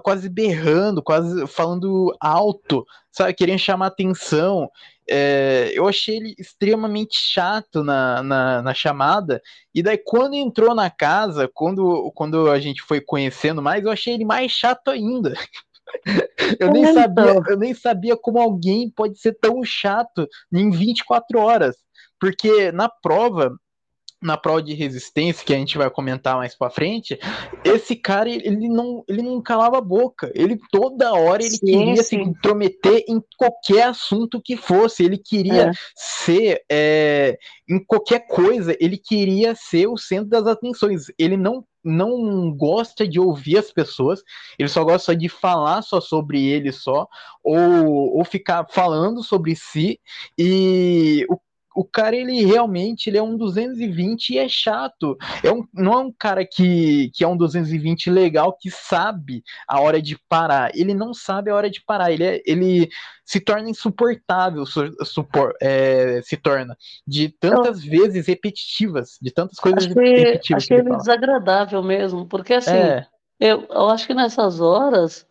quase 0.03 0.29
berrando, 0.29 1.03
quase 1.03 1.47
falando 1.47 2.15
alto, 2.21 2.85
sabe, 3.11 3.33
querendo 3.33 3.59
chamar 3.59 3.87
atenção. 3.87 4.69
É, 5.09 5.71
eu 5.73 5.89
achei 5.89 6.19
ele 6.19 6.35
extremamente 6.39 7.17
chato 7.17 7.83
na, 7.83 8.23
na, 8.23 8.63
na, 8.63 8.75
chamada. 8.75 9.41
E 9.75 9.83
daí, 9.83 9.97
quando 9.97 10.35
entrou 10.35 10.75
na 10.75 10.91
casa, 10.91 11.51
quando, 11.55 12.13
quando 12.15 12.51
a 12.51 12.61
gente 12.61 12.83
foi 12.83 13.01
conhecendo 13.01 13.63
mais, 13.63 13.83
eu 13.83 13.91
achei 13.91 14.13
ele 14.13 14.27
mais 14.27 14.53
chato 14.53 14.89
ainda. 14.89 15.33
Eu 16.61 16.71
nem, 16.71 16.95
sabia, 16.95 17.43
eu 17.49 17.57
nem 17.59 17.75
sabia 17.75 18.17
como 18.17 18.39
alguém 18.39 18.89
pode 18.89 19.19
ser 19.19 19.37
tão 19.41 19.65
chato 19.65 20.29
em 20.53 20.71
24 20.71 21.39
horas. 21.41 21.77
Porque 22.21 22.71
na 22.71 22.89
prova, 22.89 23.53
na 24.23 24.37
prova 24.37 24.63
de 24.63 24.75
resistência, 24.75 25.45
que 25.45 25.55
a 25.55 25.57
gente 25.57 25.79
vai 25.79 25.89
comentar 25.89 26.37
mais 26.37 26.55
pra 26.55 26.69
frente, 26.69 27.19
esse 27.65 27.97
cara, 27.97 28.29
ele 28.29 28.69
não, 28.69 29.03
ele 29.09 29.23
não 29.23 29.41
calava 29.41 29.79
a 29.79 29.83
boca. 29.83 30.31
Ele 30.35 30.59
toda 30.71 31.13
hora 31.13 31.43
ele 31.43 31.57
sim, 31.57 31.67
queria 31.67 32.03
sim. 32.03 32.03
se 32.03 32.17
intrometer 32.17 33.05
em 33.09 33.23
qualquer 33.39 33.89
assunto 33.89 34.41
que 34.41 34.57
fosse. 34.57 35.05
Ele 35.05 35.17
queria 35.17 35.69
é. 35.69 35.73
ser 35.95 36.63
é, 36.71 37.39
em 37.69 37.83
qualquer 37.83 38.27
coisa, 38.27 38.77
ele 38.79 38.99
queria 38.99 39.55
ser 39.55 39.87
o 39.87 39.97
centro 39.97 40.29
das 40.29 40.47
atenções. 40.47 41.07
Ele 41.19 41.37
não 41.37 41.65
não 41.83 42.55
gosta 42.55 43.09
de 43.09 43.19
ouvir 43.19 43.57
as 43.57 43.73
pessoas, 43.73 44.23
ele 44.59 44.69
só 44.69 44.85
gosta 44.85 45.17
de 45.17 45.31
falar 45.31 45.81
só 45.81 45.99
sobre 45.99 46.45
ele 46.45 46.73
só, 46.73 47.09
ou, 47.43 48.19
ou 48.19 48.23
ficar 48.23 48.67
falando 48.71 49.23
sobre 49.23 49.57
si, 49.57 49.99
e 50.37 51.25
o 51.31 51.39
o 51.81 51.85
cara, 51.85 52.15
ele 52.15 52.45
realmente 52.45 53.09
ele 53.09 53.17
é 53.17 53.23
um 53.23 53.39
220 53.39 54.35
e 54.35 54.39
é 54.39 54.47
chato. 54.47 55.17
É 55.43 55.51
um, 55.51 55.67
não 55.73 55.95
é 55.95 55.97
um 55.97 56.13
cara 56.13 56.45
que, 56.45 57.11
que 57.15 57.25
é 57.25 57.27
um 57.27 57.39
220 57.39 58.11
legal, 58.11 58.53
que 58.53 58.71
sabe 58.71 59.43
a 59.67 59.81
hora 59.81 60.03
de 60.03 60.19
parar. 60.29 60.71
Ele 60.75 60.93
não 60.93 61.15
sabe 61.15 61.51
a 61.51 61.55
hora 61.55 61.71
de 61.71 61.83
parar. 61.83 62.13
Ele, 62.13 62.23
é, 62.23 62.43
ele 62.45 62.91
se 63.25 63.41
torna 63.41 63.71
insuportável, 63.71 64.67
su, 64.67 64.95
supor, 65.07 65.55
é, 65.59 66.21
se 66.23 66.37
torna, 66.37 66.77
de 67.07 67.31
tantas 67.31 67.83
eu, 67.83 67.91
vezes 67.91 68.27
repetitivas, 68.27 69.17
de 69.19 69.31
tantas 69.31 69.59
coisas 69.59 69.87
achei, 69.87 70.17
repetitivas. 70.17 70.65
Achei 70.65 70.77
ele 70.77 70.97
desagradável 70.97 71.83
mesmo, 71.83 72.27
porque 72.27 72.53
assim, 72.53 72.73
é. 72.73 73.07
eu, 73.41 73.67
eu 73.71 73.89
acho 73.89 74.07
que 74.07 74.13
nessas 74.13 74.61
horas, 74.61 75.27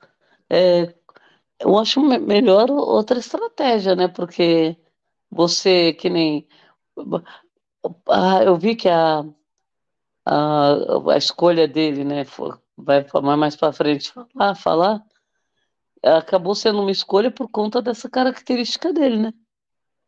é, 0.49 0.91
eu 1.59 1.77
acho 1.77 2.01
melhor 2.01 2.71
outra 2.71 3.19
estratégia, 3.19 3.95
né? 3.95 4.07
Porque 4.07 4.75
você, 5.31 5.93
que 5.93 6.09
nem. 6.09 6.47
Ah, 8.07 8.43
eu 8.43 8.57
vi 8.57 8.75
que 8.75 8.89
a, 8.89 9.23
a, 10.25 11.13
a 11.13 11.17
escolha 11.17 11.67
dele, 11.67 12.03
né, 12.03 12.25
vai 12.77 13.05
mais 13.37 13.55
para 13.55 13.73
frente 13.73 14.11
falar, 14.11 14.55
falar, 14.55 15.03
acabou 16.03 16.55
sendo 16.55 16.81
uma 16.81 16.91
escolha 16.91 17.31
por 17.31 17.49
conta 17.49 17.81
dessa 17.81 18.09
característica 18.09 18.93
dele, 18.93 19.17
né? 19.17 19.33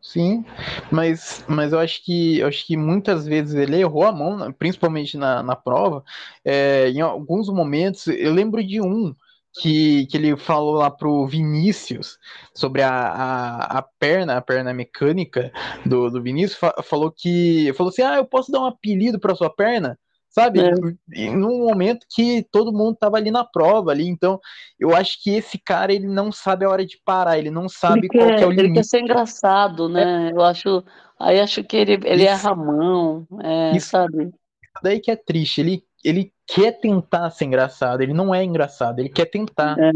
Sim, 0.02 0.44
mas, 0.92 1.46
mas 1.48 1.74
eu 1.74 1.80
acho 1.80 2.04
que 2.04 2.40
eu 2.40 2.48
acho 2.48 2.66
que 2.66 2.76
muitas 2.76 3.28
vezes 3.28 3.54
ele 3.54 3.80
errou 3.80 4.04
a 4.04 4.12
mão, 4.12 4.52
principalmente 4.52 5.16
na, 5.16 5.44
na 5.44 5.56
prova. 5.56 6.04
É, 6.44 6.90
em 6.90 7.02
alguns 7.02 7.48
momentos, 7.50 8.08
eu 8.08 8.34
lembro 8.34 8.64
de 8.64 8.82
um 8.82 9.14
que, 9.54 10.06
que 10.08 10.18
ele 10.18 10.38
falou 10.38 10.76
lá 10.76 10.90
pro 10.90 11.26
Vinícius 11.26 12.18
sobre 12.54 12.82
a, 12.82 12.90
a, 12.90 13.78
a 13.80 13.82
perna, 13.82 14.38
a 14.38 14.42
perna 14.42 14.74
mecânica 14.74 15.52
do, 15.86 16.10
do 16.10 16.22
Vinícius, 16.22 16.60
fa 16.60 16.74
falou 16.84 17.12
que 17.12 17.74
falou 17.74 17.90
assim: 17.90 18.02
ah, 18.02 18.16
eu 18.16 18.26
posso 18.26 18.52
dar 18.52 18.62
um 18.62 18.66
apelido 18.66 19.20
para 19.20 19.36
sua 19.36 19.50
perna, 19.50 20.00
sabe? 20.30 20.62
É. 20.62 21.30
Num 21.32 21.66
momento 21.66 22.06
que 22.10 22.46
todo 22.52 22.72
mundo 22.72 22.96
tava 22.96 23.18
ali 23.18 23.30
na 23.30 23.44
prova 23.44 23.92
ali, 23.92 24.08
então 24.08 24.40
eu 24.80 24.96
acho 24.96 25.22
que 25.22 25.32
esse 25.32 25.58
cara 25.58 25.94
ele 25.94 26.08
não 26.08 26.32
sabe 26.32 26.66
a 26.66 26.70
hora 26.70 26.86
de 26.86 27.00
parar, 27.04 27.38
ele 27.38 27.52
não 27.52 27.68
sabe 27.68 28.00
ele 28.00 28.08
qual 28.08 28.28
quer, 28.28 28.42
é 28.42 28.46
o 28.46 28.50
limite. 28.50 28.66
Ele 28.66 28.74
quer 28.74 28.86
ser 28.86 29.02
engraçado, 29.02 29.90
né? 29.90 30.30
É. 30.30 30.32
Eu 30.32 30.42
acho, 30.42 30.84
aí 31.20 31.40
acho 31.40 31.64
que 31.64 31.76
ele, 31.76 31.94
ele 32.06 32.24
isso, 32.24 32.32
erra 32.32 32.52
a 32.52 32.56
mão, 32.56 33.28
é, 33.44 33.76
isso, 33.76 33.90
sabe? 33.90 34.24
Isso 34.24 34.82
daí 34.82 35.00
que 35.02 35.12
é 35.12 35.16
triste, 35.18 35.60
ele 35.60 35.84
ele 36.04 36.34
quer 36.48 36.80
tentar 36.80 37.30
ser 37.32 37.46
engraçado, 37.46 38.02
ele 38.02 38.14
não 38.14 38.34
é 38.34 38.44
engraçado, 38.44 39.00
ele 39.00 39.10
quer 39.10 39.26
tentar. 39.26 39.78
É, 39.80 39.92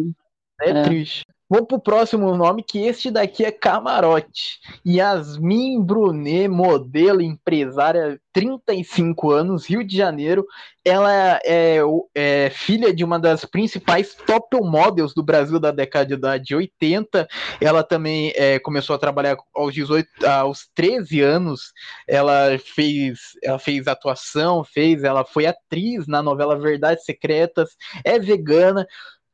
é, 0.62 0.70
é. 0.70 0.84
triste. 0.84 1.26
Vamos 1.48 1.68
pro 1.68 1.80
próximo 1.80 2.36
nome, 2.36 2.64
que 2.64 2.80
este 2.80 3.12
daqui 3.12 3.46
é 3.46 3.52
Camarote. 3.52 4.60
Yasmin 4.84 5.80
Brunet, 5.80 6.48
modelo, 6.48 7.22
empresária, 7.22 8.20
35 8.34 9.32
anos, 9.32 9.70
Rio 9.70 9.86
de 9.86 9.96
Janeiro. 9.96 10.44
Ela 10.84 11.40
é, 11.46 11.80
é, 12.16 12.50
filha 12.50 12.94
de 12.94 13.04
uma 13.04 13.20
das 13.20 13.46
principais 13.46 14.14
top 14.14 14.58
models 14.60 15.14
do 15.14 15.24
Brasil 15.24 15.60
da 15.60 15.70
década 15.70 16.40
de 16.40 16.56
80. 16.56 17.28
Ela 17.62 17.84
também 17.84 18.34
é, 18.36 18.58
começou 18.58 18.96
a 18.96 19.00
trabalhar 19.00 19.38
aos 19.54 19.74
18, 19.74 20.08
aos 20.26 20.68
13 20.74 21.22
anos. 21.22 21.72
Ela 22.08 22.58
fez, 22.58 23.20
ela 23.44 23.60
fez 23.60 23.88
atuação, 23.88 24.64
fez, 24.64 25.04
ela 25.04 25.24
foi 25.24 25.46
atriz 25.46 26.08
na 26.08 26.24
novela 26.24 26.60
Verdades 26.60 27.06
Secretas, 27.06 27.70
é 28.04 28.18
vegana. 28.18 28.86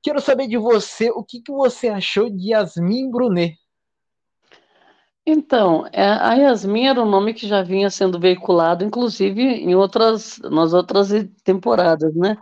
Quero 0.01 0.19
saber 0.19 0.47
de 0.47 0.57
você 0.57 1.09
o 1.11 1.23
que, 1.23 1.41
que 1.41 1.51
você 1.51 1.89
achou 1.89 2.29
de 2.29 2.51
Yasmin 2.51 3.11
Brunet. 3.11 3.57
Então, 5.25 5.85
é, 5.93 6.03
a 6.03 6.33
Yasmin 6.33 6.87
era 6.87 7.01
um 7.01 7.09
nome 7.09 7.33
que 7.33 7.47
já 7.47 7.61
vinha 7.61 7.89
sendo 7.89 8.19
veiculado, 8.19 8.83
inclusive 8.83 9.41
em 9.41 9.75
outras, 9.75 10.39
nas 10.39 10.73
outras 10.73 11.09
temporadas, 11.43 12.13
né? 12.15 12.35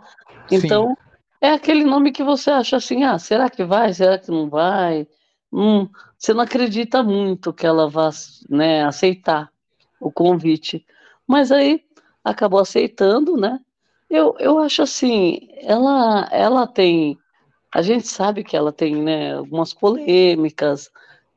Então, 0.50 0.88
Sim. 0.88 0.94
é 1.42 1.50
aquele 1.50 1.84
nome 1.84 2.10
que 2.10 2.24
você 2.24 2.50
acha 2.50 2.76
assim, 2.76 3.04
ah, 3.04 3.18
será 3.18 3.50
que 3.50 3.64
vai? 3.64 3.92
Será 3.92 4.18
que 4.18 4.30
não 4.30 4.48
vai? 4.48 5.06
Hum, 5.52 5.88
você 6.16 6.32
não 6.32 6.40
acredita 6.40 7.02
muito 7.02 7.52
que 7.52 7.66
ela 7.66 7.88
vá 7.88 8.08
né, 8.48 8.82
aceitar 8.84 9.52
o 10.00 10.10
convite. 10.10 10.86
Mas 11.26 11.52
aí 11.52 11.84
acabou 12.24 12.60
aceitando, 12.60 13.36
né? 13.36 13.60
Eu, 14.08 14.34
eu 14.38 14.58
acho 14.58 14.82
assim, 14.82 15.48
ela, 15.58 16.26
ela 16.32 16.66
tem 16.66 17.19
a 17.72 17.82
gente 17.82 18.08
sabe 18.08 18.42
que 18.42 18.56
ela 18.56 18.72
tem 18.72 18.96
né, 18.96 19.34
algumas 19.34 19.72
polêmicas, 19.72 20.90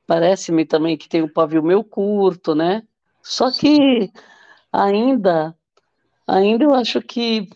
parece-me 0.07 0.65
também 0.65 0.97
que 0.97 1.07
tem 1.07 1.21
o 1.21 1.25
um 1.25 1.29
pavio 1.29 1.61
meio 1.63 1.83
curto, 1.83 2.55
né? 2.55 2.83
Só 3.21 3.51
que 3.51 4.11
ainda, 4.71 5.55
ainda 6.27 6.63
eu 6.63 6.73
acho 6.73 7.01
que 7.01 7.49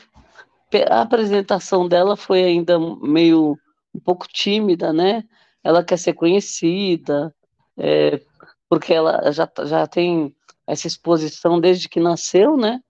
a 0.89 1.01
apresentação 1.01 1.87
dela 1.87 2.15
foi 2.15 2.43
ainda 2.43 2.77
meio 3.01 3.57
um 3.93 3.99
pouco 3.99 4.27
tímida, 4.27 4.93
né? 4.93 5.23
Ela 5.63 5.83
quer 5.83 5.97
ser 5.97 6.13
conhecida, 6.13 7.33
é, 7.77 8.21
porque 8.69 8.93
ela 8.93 9.31
já, 9.31 9.49
já 9.65 9.87
tem 9.87 10.35
essa 10.67 10.87
exposição 10.87 11.59
desde 11.59 11.89
que 11.89 11.99
nasceu, 11.99 12.55
né? 12.55 12.81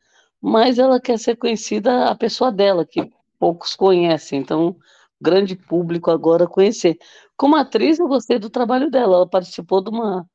Mas 0.41 0.77
ela 0.77 0.99
quer 0.99 1.17
ser 1.17 1.35
conhecida 1.37 2.05
a 2.09 2.15
pessoa 2.15 2.51
dela, 2.51 2.85
que 2.85 3.11
poucos 3.39 3.75
conhecem. 3.75 4.39
Então, 4.39 4.75
grande 5.19 5.55
público 5.55 6.11
agora 6.11 6.47
conhecer. 6.47 6.97
Como 7.35 7.55
atriz, 7.55 7.99
eu 7.99 8.07
gostei 8.07 8.39
do 8.39 8.49
trabalho 8.49 8.89
dela. 8.89 9.17
Ela 9.17 9.27
participou 9.27 9.81
de 9.81 9.89
uma. 9.89 10.25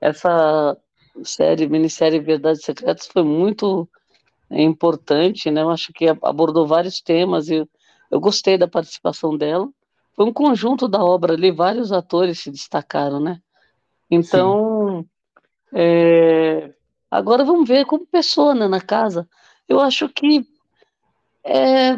Essa 0.00 0.76
série, 1.24 1.68
minissérie 1.68 2.20
Verdades 2.20 2.62
Secretas, 2.62 3.06
foi 3.06 3.22
muito 3.22 3.88
importante, 4.50 5.50
né? 5.50 5.62
Eu 5.62 5.70
acho 5.70 5.92
que 5.92 6.06
abordou 6.22 6.66
vários 6.66 7.00
temas 7.00 7.48
e 7.48 7.66
eu, 8.10 8.20
gostei 8.20 8.56
da 8.56 8.68
participação 8.68 9.36
dela. 9.36 9.68
Foi 10.14 10.24
um 10.24 10.32
conjunto 10.32 10.86
da 10.88 11.02
obra 11.02 11.34
ali, 11.34 11.50
vários 11.50 11.92
atores 11.92 12.40
se 12.40 12.50
destacaram, 12.50 13.20
né? 13.20 13.40
Então, 14.10 15.04
é... 15.72 16.72
agora 17.10 17.44
vamos 17.44 17.68
ver 17.68 17.84
como 17.86 18.06
pessoa 18.06 18.54
né, 18.54 18.68
na 18.68 18.80
casa. 18.80 19.28
Eu 19.68 19.80
acho 19.80 20.08
que, 20.08 20.46
é... 21.44 21.96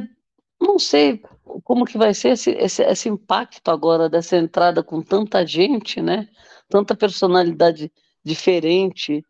não 0.60 0.78
sei, 0.78 1.22
como 1.64 1.84
que 1.84 1.98
vai 1.98 2.14
ser 2.14 2.30
esse, 2.30 2.50
esse, 2.50 2.82
esse, 2.82 3.08
impacto 3.08 3.70
agora 3.70 4.08
dessa 4.08 4.36
entrada 4.36 4.82
com 4.82 5.02
tanta 5.02 5.46
gente, 5.46 6.00
né? 6.00 6.28
Tanta 6.68 6.94
personalidade 6.94 7.90
diferente, 8.24 9.24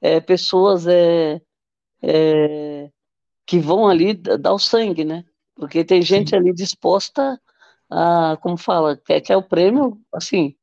é, 0.00 0.20
pessoas 0.20 0.86
é, 0.86 1.40
é, 2.02 2.90
que 3.46 3.58
vão 3.58 3.88
ali 3.88 4.14
dar 4.14 4.52
o 4.52 4.58
sangue, 4.58 5.04
né? 5.04 5.24
Porque 5.54 5.84
tem 5.84 6.02
gente 6.02 6.30
Sim. 6.30 6.36
ali 6.36 6.52
disposta 6.52 7.40
a, 7.90 8.36
como 8.40 8.56
fala, 8.56 8.96
quer, 8.96 9.20
quer 9.20 9.36
o 9.36 9.42
prêmio, 9.42 9.98
assim, 10.12 10.54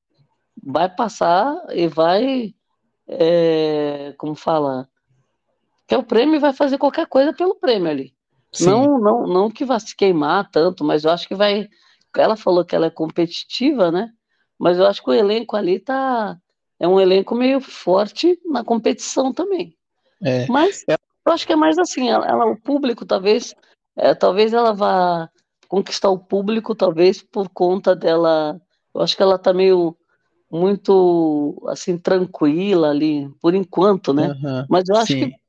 vai 0.62 0.94
passar 0.94 1.56
e 1.74 1.88
vai, 1.88 2.54
é, 3.08 4.14
como 4.18 4.36
fala, 4.36 4.88
quer 5.88 5.98
o 5.98 6.04
prêmio 6.04 6.36
e 6.36 6.40
vai 6.40 6.54
fazer 6.54 6.78
qualquer 6.78 7.08
coisa 7.08 7.34
pelo 7.34 7.56
prêmio 7.56 7.90
ali. 7.90 8.14
Não, 8.60 9.00
não, 9.00 9.28
não 9.28 9.50
que 9.50 9.64
vá 9.64 9.80
se 9.80 9.96
queimar 9.96 10.50
tanto, 10.52 10.84
mas 10.84 11.06
eu 11.06 11.12
acho 11.12 11.28
que 11.28 11.36
vai. 11.36 11.70
Ela 12.18 12.36
falou 12.36 12.66
que 12.66 12.76
ela 12.76 12.88
é 12.88 12.90
competitiva, 12.90 13.92
né? 13.92 14.12
Mas 14.60 14.78
eu 14.78 14.86
acho 14.86 15.02
que 15.02 15.10
o 15.10 15.14
elenco 15.14 15.56
ali 15.56 15.80
tá. 15.80 16.38
É 16.80 16.88
um 16.88 17.00
elenco 17.00 17.36
meio 17.36 17.62
forte 17.62 18.40
na 18.46 18.64
competição 18.64 19.32
também. 19.32 19.76
É. 20.22 20.48
Mas 20.48 20.84
é. 20.90 20.96
eu 21.26 21.32
acho 21.32 21.46
que 21.46 21.54
é 21.54 21.56
mais 21.56 21.78
assim, 21.78 22.10
ela, 22.10 22.26
ela 22.28 22.46
o 22.46 22.60
público 22.60 23.06
talvez, 23.06 23.56
é, 23.96 24.14
talvez 24.16 24.52
ela 24.52 24.74
vá 24.74 25.30
conquistar 25.68 26.10
o 26.10 26.20
público, 26.20 26.76
talvez 26.76 27.22
por 27.22 27.50
conta 27.50 27.96
dela. 27.96 28.60
Eu 28.94 29.02
acho 29.02 29.16
que 29.16 29.24
ela 29.24 29.38
tá 29.38 29.54
meio 29.54 29.96
muito 30.52 31.64
assim 31.68 31.98
tranquila 31.98 32.90
ali, 32.90 33.30
por 33.40 33.56
enquanto, 33.56 34.14
né? 34.14 34.28
Uhum, 34.28 34.66
Mas 34.70 34.90
eu 34.90 34.98
acho 34.98 35.14
sim. 35.14 35.30
que 35.30 35.41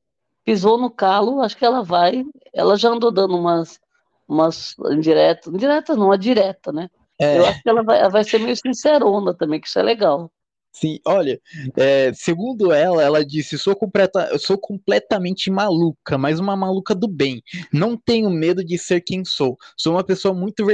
pisou 0.45 0.79
no 0.79 0.91
calo, 0.91 1.41
acho 1.41 1.57
que 1.57 1.65
ela 1.65 1.83
vai. 1.83 2.25
Ela 2.53 2.77
já 2.77 2.91
andou 2.91 3.11
dando 3.11 3.37
umas, 3.37 3.81
umas 4.29 4.77
indiretas, 4.91 5.53
indireta 5.53 5.95
não, 5.97 6.13
a 6.13 6.17
direta, 6.17 6.73
né? 6.73 6.89
É. 7.21 7.39
Eu 7.39 7.47
acho 7.47 7.63
que 7.63 7.69
ela 7.69 7.83
vai, 7.83 8.01
ela 8.01 8.09
vai 8.09 8.25
ser 8.25 8.39
meio 8.39 8.57
sincerona 8.57 9.35
também, 9.35 9.61
que 9.61 9.69
isso 9.69 9.79
é 9.79 9.83
legal. 9.83 10.31
Sim, 10.73 10.99
olha, 11.07 11.39
é, 11.77 12.13
segundo 12.15 12.73
ela, 12.73 13.03
ela 13.03 13.25
disse: 13.25 13.59
sou, 13.59 13.77
completa, 13.77 14.39
sou 14.39 14.57
completamente 14.57 15.51
maluca, 15.51 16.17
mas 16.17 16.41
uma 16.41 16.57
maluca 16.57 16.95
do 16.95 17.07
bem. 17.07 17.43
Não 17.71 17.97
tenho 17.97 18.31
medo 18.31 18.65
de 18.65 18.79
ser 18.79 19.03
quem 19.03 19.23
sou. 19.23 19.59
Sou 19.77 19.93
uma 19.93 20.03
pessoa 20.03 20.33
muito 20.33 20.65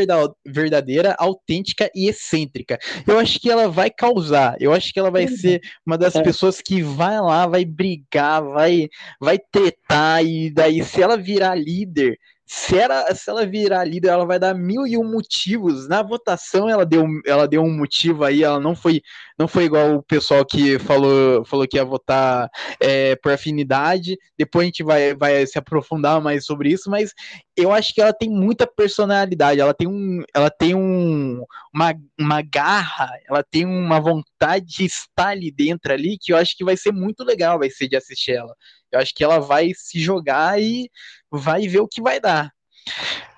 verdadeira, 0.46 1.16
autêntica 1.18 1.90
e 1.94 2.08
excêntrica. 2.08 2.78
Eu 3.06 3.18
acho 3.18 3.40
que 3.40 3.50
ela 3.50 3.68
vai 3.68 3.90
causar. 3.90 4.56
Eu 4.60 4.72
acho 4.72 4.92
que 4.92 5.00
ela 5.00 5.10
vai 5.10 5.26
ser 5.26 5.60
uma 5.84 5.98
das 5.98 6.14
é. 6.14 6.22
pessoas 6.22 6.60
que 6.60 6.80
vai 6.80 7.20
lá, 7.20 7.46
vai 7.48 7.64
brigar, 7.64 8.42
vai, 8.42 8.88
vai 9.20 9.38
tretar, 9.38 10.24
e 10.24 10.50
daí, 10.50 10.84
se 10.84 11.02
ela 11.02 11.16
virar 11.16 11.56
líder 11.56 12.16
se 12.50 12.78
ela, 12.78 13.14
se 13.14 13.28
ela 13.28 13.44
virar 13.44 13.84
líder, 13.84 14.08
ela 14.08 14.24
vai 14.24 14.38
dar 14.38 14.54
mil 14.54 14.86
e 14.86 14.96
um 14.96 15.04
motivos. 15.04 15.86
Na 15.86 16.02
votação, 16.02 16.66
ela 16.66 16.86
deu, 16.86 17.04
ela 17.26 17.46
deu 17.46 17.62
um 17.62 17.76
motivo 17.76 18.24
aí, 18.24 18.42
ela 18.42 18.58
não 18.58 18.74
foi, 18.74 19.02
não 19.38 19.46
foi 19.46 19.64
igual 19.64 19.96
o 19.96 20.02
pessoal 20.02 20.46
que 20.46 20.78
falou, 20.78 21.44
falou 21.44 21.68
que 21.68 21.76
ia 21.76 21.84
votar 21.84 22.48
é, 22.80 23.14
por 23.16 23.32
afinidade. 23.32 24.16
Depois 24.36 24.62
a 24.62 24.66
gente 24.66 24.82
vai, 24.82 25.14
vai 25.14 25.46
se 25.46 25.58
aprofundar 25.58 26.22
mais 26.22 26.46
sobre 26.46 26.70
isso, 26.70 26.88
mas 26.88 27.12
eu 27.54 27.70
acho 27.70 27.92
que 27.92 28.00
ela 28.00 28.14
tem 28.14 28.30
muita 28.30 28.66
personalidade, 28.66 29.60
ela 29.60 29.74
tem, 29.74 29.86
um, 29.86 30.22
ela 30.32 30.48
tem 30.48 30.74
um, 30.74 31.44
uma, 31.74 31.94
uma 32.18 32.40
garra, 32.40 33.10
ela 33.28 33.42
tem 33.42 33.66
uma 33.66 34.00
vontade 34.00 34.64
de 34.64 34.86
estar 34.86 35.28
ali 35.28 35.50
dentro 35.50 35.92
ali, 35.92 36.16
que 36.18 36.32
eu 36.32 36.36
acho 36.38 36.56
que 36.56 36.64
vai 36.64 36.78
ser 36.78 36.92
muito 36.92 37.22
legal, 37.24 37.58
vai 37.58 37.68
ser 37.68 37.88
de 37.88 37.96
assistir 37.96 38.32
ela. 38.32 38.54
Eu 38.90 39.00
acho 39.00 39.14
que 39.14 39.22
ela 39.22 39.38
vai 39.38 39.72
se 39.74 40.00
jogar 40.00 40.60
e 40.60 40.88
vai 41.30 41.66
ver 41.68 41.80
o 41.80 41.88
que 41.88 42.00
vai 42.00 42.20
dar. 42.20 42.52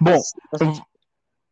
Bom, 0.01 0.19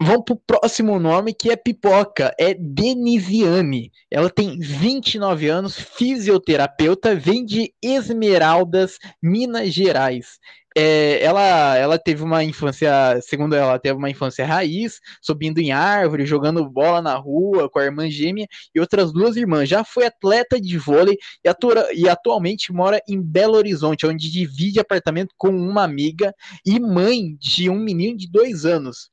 vamos 0.01 0.25
pro 0.25 0.37
próximo 0.37 0.99
nome 0.99 1.35
que 1.35 1.51
é 1.51 1.57
Pipoca, 1.57 2.35
é 2.39 2.55
Denisiane. 2.55 3.93
Ela 4.11 4.31
tem 4.31 4.59
29 4.59 5.49
anos, 5.49 5.79
fisioterapeuta, 5.79 7.15
vem 7.15 7.45
de 7.45 7.75
Esmeraldas, 7.83 8.99
Minas 9.23 9.73
Gerais 9.73 10.39
é, 10.81 11.21
ela, 11.25 11.77
ela 11.77 11.99
teve 11.99 12.23
uma 12.23 12.45
infância, 12.45 12.89
segundo 13.23 13.53
ela, 13.53 13.81
teve 13.81 13.99
uma 13.99 14.09
infância 14.09 14.47
raiz, 14.47 15.01
subindo 15.21 15.59
em 15.59 15.73
árvore, 15.73 16.25
jogando 16.25 16.71
bola 16.71 17.03
na 17.03 17.17
rua 17.17 17.69
com 17.69 17.81
a 17.81 17.85
irmã 17.85 18.09
gêmea 18.09 18.47
e 18.73 18.79
outras 18.79 19.13
duas 19.13 19.37
irmãs. 19.37 19.69
Já 19.69 19.83
foi 19.83 20.07
atleta 20.07 20.61
de 20.61 20.79
vôlei 20.79 21.17
e, 21.45 21.49
atua, 21.49 21.89
e 21.93 22.09
atualmente 22.09 22.73
mora 22.73 23.03
em 23.09 23.21
Belo 23.21 23.57
Horizonte, 23.57 24.07
onde 24.07 24.31
divide 24.31 24.79
apartamento 24.79 25.35
com 25.37 25.49
uma 25.49 25.83
amiga 25.83 26.33
e 26.65 26.79
mãe 26.79 27.35
de 27.41 27.69
um 27.69 27.81
menino 27.81 28.17
de 28.17 28.31
dois 28.31 28.65
anos. 28.65 29.11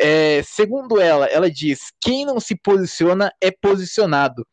É, 0.00 0.42
segundo 0.42 1.00
ela, 1.00 1.26
ela 1.26 1.48
diz: 1.48 1.92
quem 2.00 2.26
não 2.26 2.40
se 2.40 2.56
posiciona 2.56 3.30
é 3.40 3.52
posicionado. 3.52 4.44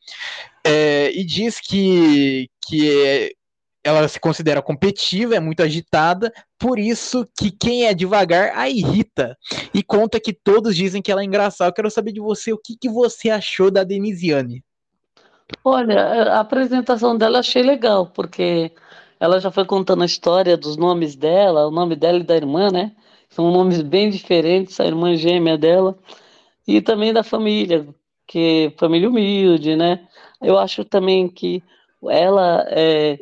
É, 0.63 1.11
e 1.15 1.25
diz 1.25 1.59
que, 1.59 2.47
que 2.67 3.05
é, 3.05 3.31
ela 3.83 4.07
se 4.07 4.19
considera 4.19 4.61
competitiva, 4.61 5.35
é 5.35 5.39
muito 5.39 5.61
agitada, 5.61 6.31
por 6.57 6.79
isso 6.79 7.27
que 7.37 7.51
quem 7.51 7.85
é 7.85 7.93
devagar 7.93 8.57
a 8.57 8.69
irrita. 8.69 9.37
E 9.73 9.83
conta 9.83 10.19
que 10.19 10.31
todos 10.31 10.75
dizem 10.75 11.01
que 11.01 11.11
ela 11.11 11.21
é 11.21 11.25
engraçada. 11.25 11.69
Eu 11.69 11.73
quero 11.73 11.91
saber 11.91 12.13
de 12.13 12.21
você 12.21 12.53
o 12.53 12.57
que, 12.57 12.77
que 12.77 12.87
você 12.87 13.29
achou 13.29 13.69
da 13.69 13.83
Denisiane. 13.83 14.63
Olha, 15.63 16.01
a 16.33 16.39
apresentação 16.39 17.17
dela 17.17 17.39
achei 17.39 17.61
legal, 17.61 18.07
porque 18.07 18.71
ela 19.19 19.39
já 19.39 19.51
foi 19.51 19.65
contando 19.65 20.03
a 20.03 20.05
história 20.05 20.55
dos 20.55 20.77
nomes 20.77 21.15
dela, 21.15 21.67
o 21.67 21.71
nome 21.71 21.95
dela 21.95 22.19
e 22.19 22.23
da 22.23 22.35
irmã, 22.35 22.69
né? 22.71 22.93
São 23.29 23.51
nomes 23.51 23.81
bem 23.81 24.09
diferentes, 24.09 24.79
a 24.79 24.85
irmã 24.85 25.15
gêmea 25.15 25.57
dela, 25.57 25.97
e 26.67 26.81
também 26.81 27.11
da 27.11 27.23
família, 27.23 27.87
que 28.27 28.73
família 28.77 29.09
humilde, 29.09 29.75
né? 29.75 30.07
Eu 30.41 30.57
acho 30.57 30.83
também 30.85 31.27
que 31.27 31.63
ela 32.09 32.65
é, 32.69 33.17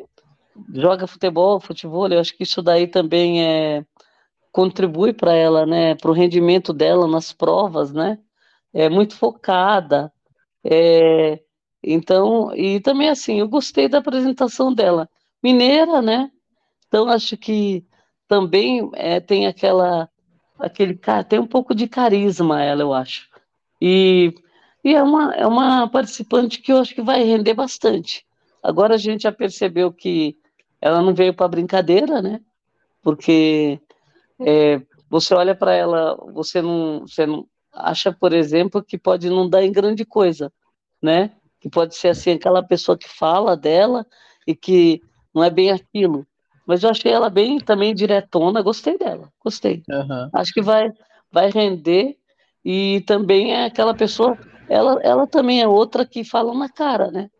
joga 0.72 1.06
futebol, 1.06 1.60
futebol, 1.60 2.08
eu 2.08 2.20
acho 2.20 2.36
que 2.36 2.42
isso 2.42 2.62
daí 2.62 2.86
também 2.86 3.42
é, 3.42 3.84
contribui 4.50 5.12
para 5.12 5.32
ela, 5.34 5.66
né, 5.66 5.94
para 5.94 6.10
o 6.10 6.14
rendimento 6.14 6.72
dela 6.72 7.06
nas 7.06 7.32
provas, 7.32 7.92
né, 7.92 8.18
é 8.72 8.88
muito 8.88 9.16
focada, 9.16 10.12
é, 10.64 11.40
então, 11.82 12.54
e 12.54 12.80
também 12.80 13.08
assim, 13.08 13.40
eu 13.40 13.48
gostei 13.48 13.88
da 13.88 13.98
apresentação 13.98 14.72
dela, 14.72 15.08
mineira, 15.42 16.02
né, 16.02 16.30
então 16.86 17.08
acho 17.08 17.36
que 17.36 17.84
também 18.28 18.90
é, 18.94 19.20
tem 19.20 19.46
aquela, 19.46 20.08
aquele, 20.58 20.98
tem 21.28 21.38
um 21.38 21.46
pouco 21.46 21.74
de 21.74 21.88
carisma 21.88 22.62
ela, 22.62 22.82
eu 22.82 22.92
acho, 22.92 23.28
e, 23.80 24.34
e 24.84 24.94
é 24.94 25.02
uma, 25.02 25.34
é 25.34 25.46
uma 25.46 25.88
participante 25.88 26.60
que 26.60 26.72
eu 26.72 26.78
acho 26.78 26.94
que 26.94 27.02
vai 27.02 27.22
render 27.22 27.54
bastante, 27.54 28.26
Agora 28.62 28.94
a 28.94 28.98
gente 28.98 29.22
já 29.24 29.32
percebeu 29.32 29.92
que 29.92 30.36
ela 30.82 31.00
não 31.00 31.14
veio 31.14 31.32
para 31.32 31.48
brincadeira, 31.48 32.20
né? 32.20 32.40
Porque 33.00 33.80
é, 34.40 34.82
você 35.08 35.32
olha 35.34 35.54
para 35.54 35.72
ela, 35.72 36.16
você 36.34 36.60
não, 36.60 37.06
você 37.06 37.24
não 37.24 37.46
acha, 37.72 38.12
por 38.12 38.32
exemplo, 38.32 38.82
que 38.82 38.98
pode 38.98 39.30
não 39.30 39.48
dar 39.48 39.64
em 39.64 39.72
grande 39.72 40.04
coisa, 40.04 40.52
né? 41.00 41.30
Que 41.60 41.70
pode 41.70 41.94
ser 41.94 42.08
assim 42.08 42.32
aquela 42.32 42.62
pessoa 42.62 42.98
que 42.98 43.08
fala 43.08 43.56
dela 43.56 44.04
e 44.46 44.54
que 44.54 45.00
não 45.32 45.44
é 45.44 45.48
bem 45.48 45.70
aquilo. 45.70 46.26
Mas 46.66 46.82
eu 46.82 46.90
achei 46.90 47.12
ela 47.12 47.30
bem 47.30 47.58
também 47.58 47.94
diretona, 47.94 48.60
gostei 48.60 48.98
dela, 48.98 49.32
gostei. 49.42 49.82
Uhum. 49.88 50.30
Acho 50.32 50.52
que 50.52 50.60
vai 50.60 50.92
vai 51.30 51.50
render 51.50 52.16
e 52.64 53.00
também 53.06 53.54
é 53.54 53.64
aquela 53.64 53.94
pessoa, 53.94 54.38
ela, 54.68 55.00
ela 55.02 55.26
também 55.26 55.62
é 55.62 55.66
outra 55.66 56.04
que 56.04 56.22
fala 56.22 56.52
na 56.54 56.68
cara, 56.68 57.10
né? 57.10 57.30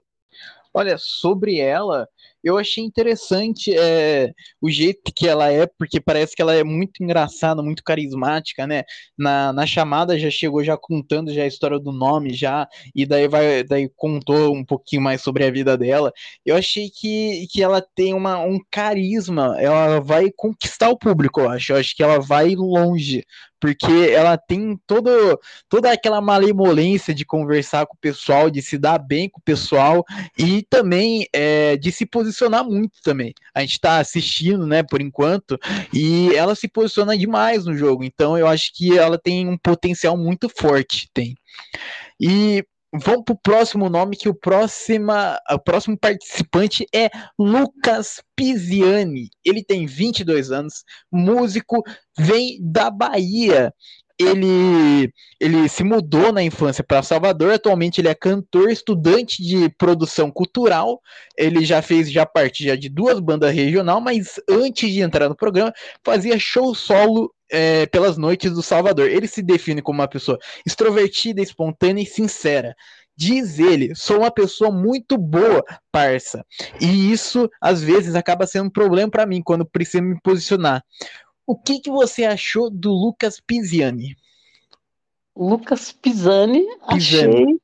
Olha, 0.72 0.96
sobre 0.98 1.60
ela, 1.60 2.08
eu 2.42 2.58
achei 2.58 2.82
interessante 2.84 3.74
é, 3.76 4.32
o 4.60 4.70
jeito 4.70 5.12
que 5.14 5.28
ela 5.28 5.50
é, 5.50 5.66
porque 5.66 6.00
parece 6.00 6.34
que 6.34 6.42
ela 6.42 6.54
é 6.54 6.64
muito 6.64 7.02
engraçada, 7.02 7.62
muito 7.62 7.82
carismática, 7.84 8.66
né? 8.66 8.84
Na, 9.16 9.52
na 9.52 9.66
chamada 9.66 10.18
já 10.18 10.30
chegou 10.30 10.62
já 10.64 10.76
contando 10.76 11.32
já 11.32 11.42
a 11.42 11.46
história 11.46 11.78
do 11.78 11.92
nome 11.92 12.34
já, 12.34 12.66
e 12.94 13.06
daí 13.06 13.28
vai 13.28 13.62
daí 13.64 13.88
contou 13.96 14.54
um 14.54 14.64
pouquinho 14.64 15.02
mais 15.02 15.20
sobre 15.22 15.44
a 15.44 15.50
vida 15.50 15.76
dela. 15.76 16.12
Eu 16.44 16.56
achei 16.56 16.90
que, 16.90 17.46
que 17.50 17.62
ela 17.62 17.84
tem 17.94 18.14
uma, 18.14 18.38
um 18.40 18.58
carisma, 18.70 19.56
ela 19.60 20.00
vai 20.00 20.30
conquistar 20.34 20.88
o 20.90 20.98
público, 20.98 21.40
eu 21.40 21.48
acho. 21.48 21.72
Eu 21.72 21.76
acho 21.76 21.94
que 21.96 22.02
ela 22.02 22.18
vai 22.18 22.54
longe, 22.54 23.24
porque 23.62 24.10
ela 24.10 24.36
tem 24.36 24.76
todo, 24.88 25.08
toda 25.68 25.92
aquela 25.92 26.20
malemolência 26.20 27.14
de 27.14 27.24
conversar 27.24 27.86
com 27.86 27.94
o 27.94 28.00
pessoal, 28.00 28.50
de 28.50 28.60
se 28.60 28.76
dar 28.76 28.98
bem 28.98 29.28
com 29.28 29.38
o 29.38 29.42
pessoal 29.44 30.04
e 30.36 30.66
também 30.68 31.28
é, 31.32 31.76
de 31.76 31.92
se 31.92 32.04
posicionar 32.04 32.64
muito 32.64 33.00
também. 33.04 33.32
A 33.54 33.60
gente 33.60 33.74
está 33.74 34.00
assistindo, 34.00 34.66
né, 34.66 34.82
por 34.82 35.00
enquanto, 35.00 35.56
e 35.94 36.34
ela 36.34 36.56
se 36.56 36.66
posiciona 36.66 37.16
demais 37.16 37.64
no 37.64 37.76
jogo, 37.76 38.02
então 38.02 38.36
eu 38.36 38.48
acho 38.48 38.74
que 38.74 38.98
ela 38.98 39.16
tem 39.16 39.48
um 39.48 39.56
potencial 39.56 40.16
muito 40.16 40.48
forte, 40.48 41.08
tem. 41.14 41.36
E 42.20 42.64
Vamos 42.94 43.24
para 43.24 43.32
o 43.32 43.38
próximo 43.38 43.88
nome, 43.88 44.16
que 44.16 44.28
o, 44.28 44.34
próxima, 44.34 45.40
o 45.50 45.58
próximo 45.58 45.98
participante 45.98 46.86
é 46.94 47.08
Lucas 47.38 48.22
Pisiani. 48.36 49.30
Ele 49.42 49.64
tem 49.64 49.86
22 49.86 50.52
anos, 50.52 50.84
músico, 51.10 51.82
vem 52.18 52.58
da 52.60 52.90
Bahia. 52.90 53.72
Ele, 54.22 55.12
ele 55.40 55.68
se 55.68 55.82
mudou 55.84 56.32
na 56.32 56.42
infância 56.42 56.84
para 56.84 57.02
Salvador. 57.02 57.52
Atualmente 57.52 58.00
ele 58.00 58.08
é 58.08 58.14
cantor, 58.14 58.70
estudante 58.70 59.42
de 59.42 59.68
produção 59.70 60.30
cultural. 60.30 61.00
Ele 61.36 61.64
já 61.64 61.82
fez 61.82 62.10
já 62.10 62.24
parte 62.26 62.64
já 62.64 62.76
de 62.76 62.88
duas 62.88 63.20
bandas 63.20 63.54
regional, 63.54 64.00
mas 64.00 64.40
antes 64.48 64.90
de 64.90 65.00
entrar 65.00 65.28
no 65.28 65.36
programa 65.36 65.72
fazia 66.04 66.38
show 66.38 66.74
solo 66.74 67.32
é, 67.50 67.86
pelas 67.86 68.16
noites 68.16 68.52
do 68.52 68.62
Salvador. 68.62 69.08
Ele 69.08 69.26
se 69.26 69.42
define 69.42 69.82
como 69.82 70.00
uma 70.00 70.08
pessoa 70.08 70.38
extrovertida, 70.66 71.42
espontânea 71.42 72.02
e 72.02 72.06
sincera. 72.06 72.74
Diz 73.14 73.58
ele, 73.58 73.94
sou 73.94 74.20
uma 74.20 74.30
pessoa 74.30 74.72
muito 74.72 75.18
boa, 75.18 75.62
parça. 75.92 76.44
E 76.80 77.12
isso, 77.12 77.48
às 77.60 77.82
vezes, 77.82 78.14
acaba 78.14 78.46
sendo 78.46 78.66
um 78.66 78.70
problema 78.70 79.10
para 79.10 79.26
mim 79.26 79.42
quando 79.44 79.66
preciso 79.66 80.02
me 80.02 80.18
posicionar. 80.22 80.82
O 81.52 81.54
que, 81.54 81.80
que 81.80 81.90
você 81.90 82.24
achou 82.24 82.70
do 82.70 82.90
Lucas 82.90 83.38
Pisani? 83.38 84.16
Lucas 85.36 85.92
Pisani, 85.92 86.64
Pisani. 86.88 87.60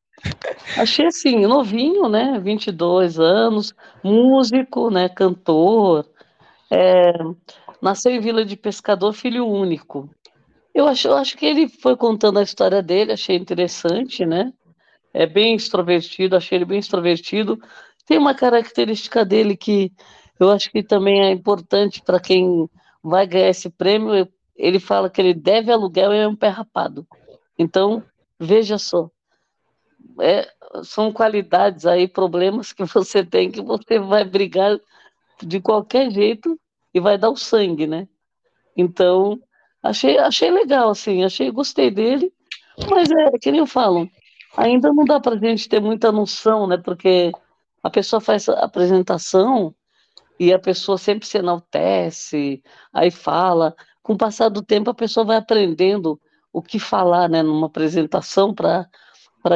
achei, 0.76 0.82
achei 0.82 1.06
assim, 1.06 1.46
novinho, 1.46 2.06
né? 2.06 2.38
22 2.38 3.18
anos, 3.18 3.74
músico, 4.04 4.90
né? 4.90 5.08
Cantor, 5.08 6.06
é, 6.70 7.14
nasceu 7.80 8.12
em 8.12 8.20
Vila 8.20 8.44
de 8.44 8.58
Pescador, 8.58 9.14
filho 9.14 9.46
único. 9.46 10.10
Eu 10.74 10.86
acho, 10.86 11.08
eu 11.08 11.16
acho 11.16 11.34
que 11.38 11.46
ele 11.46 11.66
foi 11.66 11.96
contando 11.96 12.38
a 12.38 12.42
história 12.42 12.82
dele, 12.82 13.12
achei 13.12 13.36
interessante, 13.36 14.26
né? 14.26 14.52
É 15.14 15.24
bem 15.24 15.54
extrovertido, 15.54 16.36
achei 16.36 16.58
ele 16.58 16.66
bem 16.66 16.78
extrovertido. 16.78 17.58
Tem 18.04 18.18
uma 18.18 18.34
característica 18.34 19.24
dele 19.24 19.56
que 19.56 19.90
eu 20.38 20.50
acho 20.50 20.70
que 20.70 20.82
também 20.82 21.22
é 21.22 21.30
importante 21.30 22.02
para 22.02 22.20
quem 22.20 22.68
vai 23.02 23.26
ganhar 23.26 23.48
esse 23.48 23.70
prêmio. 23.70 24.28
Ele 24.56 24.80
fala 24.80 25.08
que 25.08 25.20
ele 25.20 25.34
deve 25.34 25.70
aluguel 25.70 26.12
e 26.12 26.18
é 26.18 26.28
um 26.28 26.36
pé 26.36 26.48
rapado. 26.48 27.06
Então, 27.58 28.02
veja 28.38 28.78
só, 28.78 29.10
é, 30.20 30.48
são 30.82 31.12
qualidades 31.12 31.86
aí, 31.86 32.06
problemas 32.06 32.72
que 32.72 32.84
você 32.84 33.24
tem 33.24 33.50
que 33.50 33.60
você 33.60 33.98
vai 33.98 34.24
brigar 34.24 34.78
de 35.42 35.60
qualquer 35.60 36.10
jeito 36.10 36.58
e 36.92 37.00
vai 37.00 37.16
dar 37.16 37.30
o 37.30 37.36
sangue, 37.36 37.86
né? 37.86 38.08
Então, 38.76 39.40
achei, 39.82 40.18
achei 40.18 40.50
legal, 40.50 40.90
assim, 40.90 41.24
achei, 41.24 41.50
gostei 41.50 41.90
dele, 41.90 42.32
mas 42.90 43.10
é, 43.10 43.38
que 43.38 43.50
nem 43.50 43.60
eu 43.60 43.66
falo, 43.66 44.08
ainda 44.56 44.92
não 44.92 45.04
dá 45.04 45.20
pra 45.20 45.36
gente 45.36 45.68
ter 45.68 45.80
muita 45.80 46.12
noção, 46.12 46.66
né? 46.66 46.76
Porque 46.76 47.32
a 47.82 47.90
pessoa 47.90 48.20
faz 48.20 48.48
a 48.48 48.64
apresentação 48.64 49.74
e 50.38 50.52
a 50.52 50.58
pessoa 50.58 50.96
sempre 50.98 51.26
se 51.26 51.38
enaltece, 51.38 52.62
aí 52.92 53.10
fala. 53.10 53.74
Com 54.02 54.14
o 54.14 54.18
passar 54.18 54.48
do 54.48 54.62
tempo, 54.62 54.90
a 54.90 54.94
pessoa 54.94 55.26
vai 55.26 55.36
aprendendo 55.36 56.20
o 56.52 56.62
que 56.62 56.78
falar, 56.78 57.28
né, 57.28 57.42
numa 57.42 57.66
apresentação 57.66 58.54
para 58.54 58.88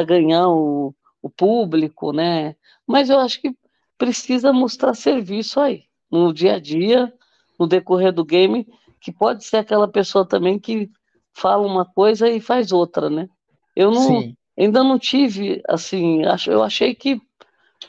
ganhar 0.05 0.47
o, 0.49 0.93
o 1.21 1.29
público, 1.29 2.11
né? 2.11 2.55
Mas 2.85 3.09
eu 3.09 3.19
acho 3.19 3.41
que 3.41 3.55
precisa 3.97 4.51
mostrar 4.51 4.93
serviço 4.93 5.59
aí, 5.59 5.85
no 6.11 6.33
dia 6.33 6.55
a 6.55 6.59
dia, 6.59 7.11
no 7.59 7.67
decorrer 7.67 8.11
do 8.11 8.25
game, 8.25 8.67
que 8.99 9.11
pode 9.11 9.43
ser 9.43 9.57
aquela 9.57 9.87
pessoa 9.87 10.27
também 10.27 10.59
que 10.59 10.89
fala 11.33 11.65
uma 11.65 11.85
coisa 11.85 12.29
e 12.29 12.39
faz 12.39 12.71
outra, 12.71 13.09
né? 13.09 13.27
Eu 13.75 13.91
não, 13.91 14.21
Sim. 14.21 14.37
ainda 14.57 14.83
não 14.83 14.99
tive, 14.99 15.61
assim, 15.67 16.21
eu 16.47 16.61
achei 16.61 16.93
que 16.93 17.19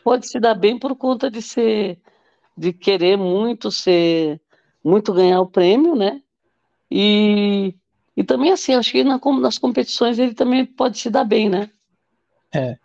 pode 0.03 0.29
se 0.29 0.41
dar 0.41 0.55
bem 0.55 0.79
por 0.79 0.97
conta 0.97 1.31
de 1.31 1.43
ser, 1.43 2.01
de 2.57 2.73
querer 2.73 3.17
muito 3.17 3.71
ser, 3.71 4.41
muito 4.83 5.13
ganhar 5.13 5.41
o 5.41 5.47
prêmio, 5.47 5.95
né? 5.95 6.21
E, 6.91 7.75
e 8.17 8.23
também, 8.23 8.53
assim, 8.53 8.75
acho 8.75 8.93
que 8.93 9.03
na, 9.03 9.21
nas 9.41 9.59
competições 9.59 10.19
ele 10.19 10.35
também 10.35 10.65
pode 10.65 10.99
se 10.99 11.11
dar 11.11 11.25
bem, 11.25 11.49
né? 11.49 11.71
É. 12.55 12.77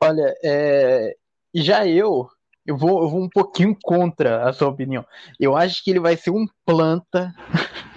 Olha, 0.00 0.34
é, 0.44 1.16
já 1.54 1.86
eu, 1.86 2.28
eu 2.66 2.76
vou, 2.76 3.02
eu 3.02 3.08
vou 3.08 3.22
um 3.22 3.28
pouquinho 3.28 3.76
contra 3.82 4.48
a 4.48 4.52
sua 4.52 4.68
opinião. 4.68 5.04
Eu 5.40 5.56
acho 5.56 5.82
que 5.82 5.90
ele 5.90 6.00
vai 6.00 6.16
ser 6.16 6.30
um 6.30 6.46
planta. 6.64 7.34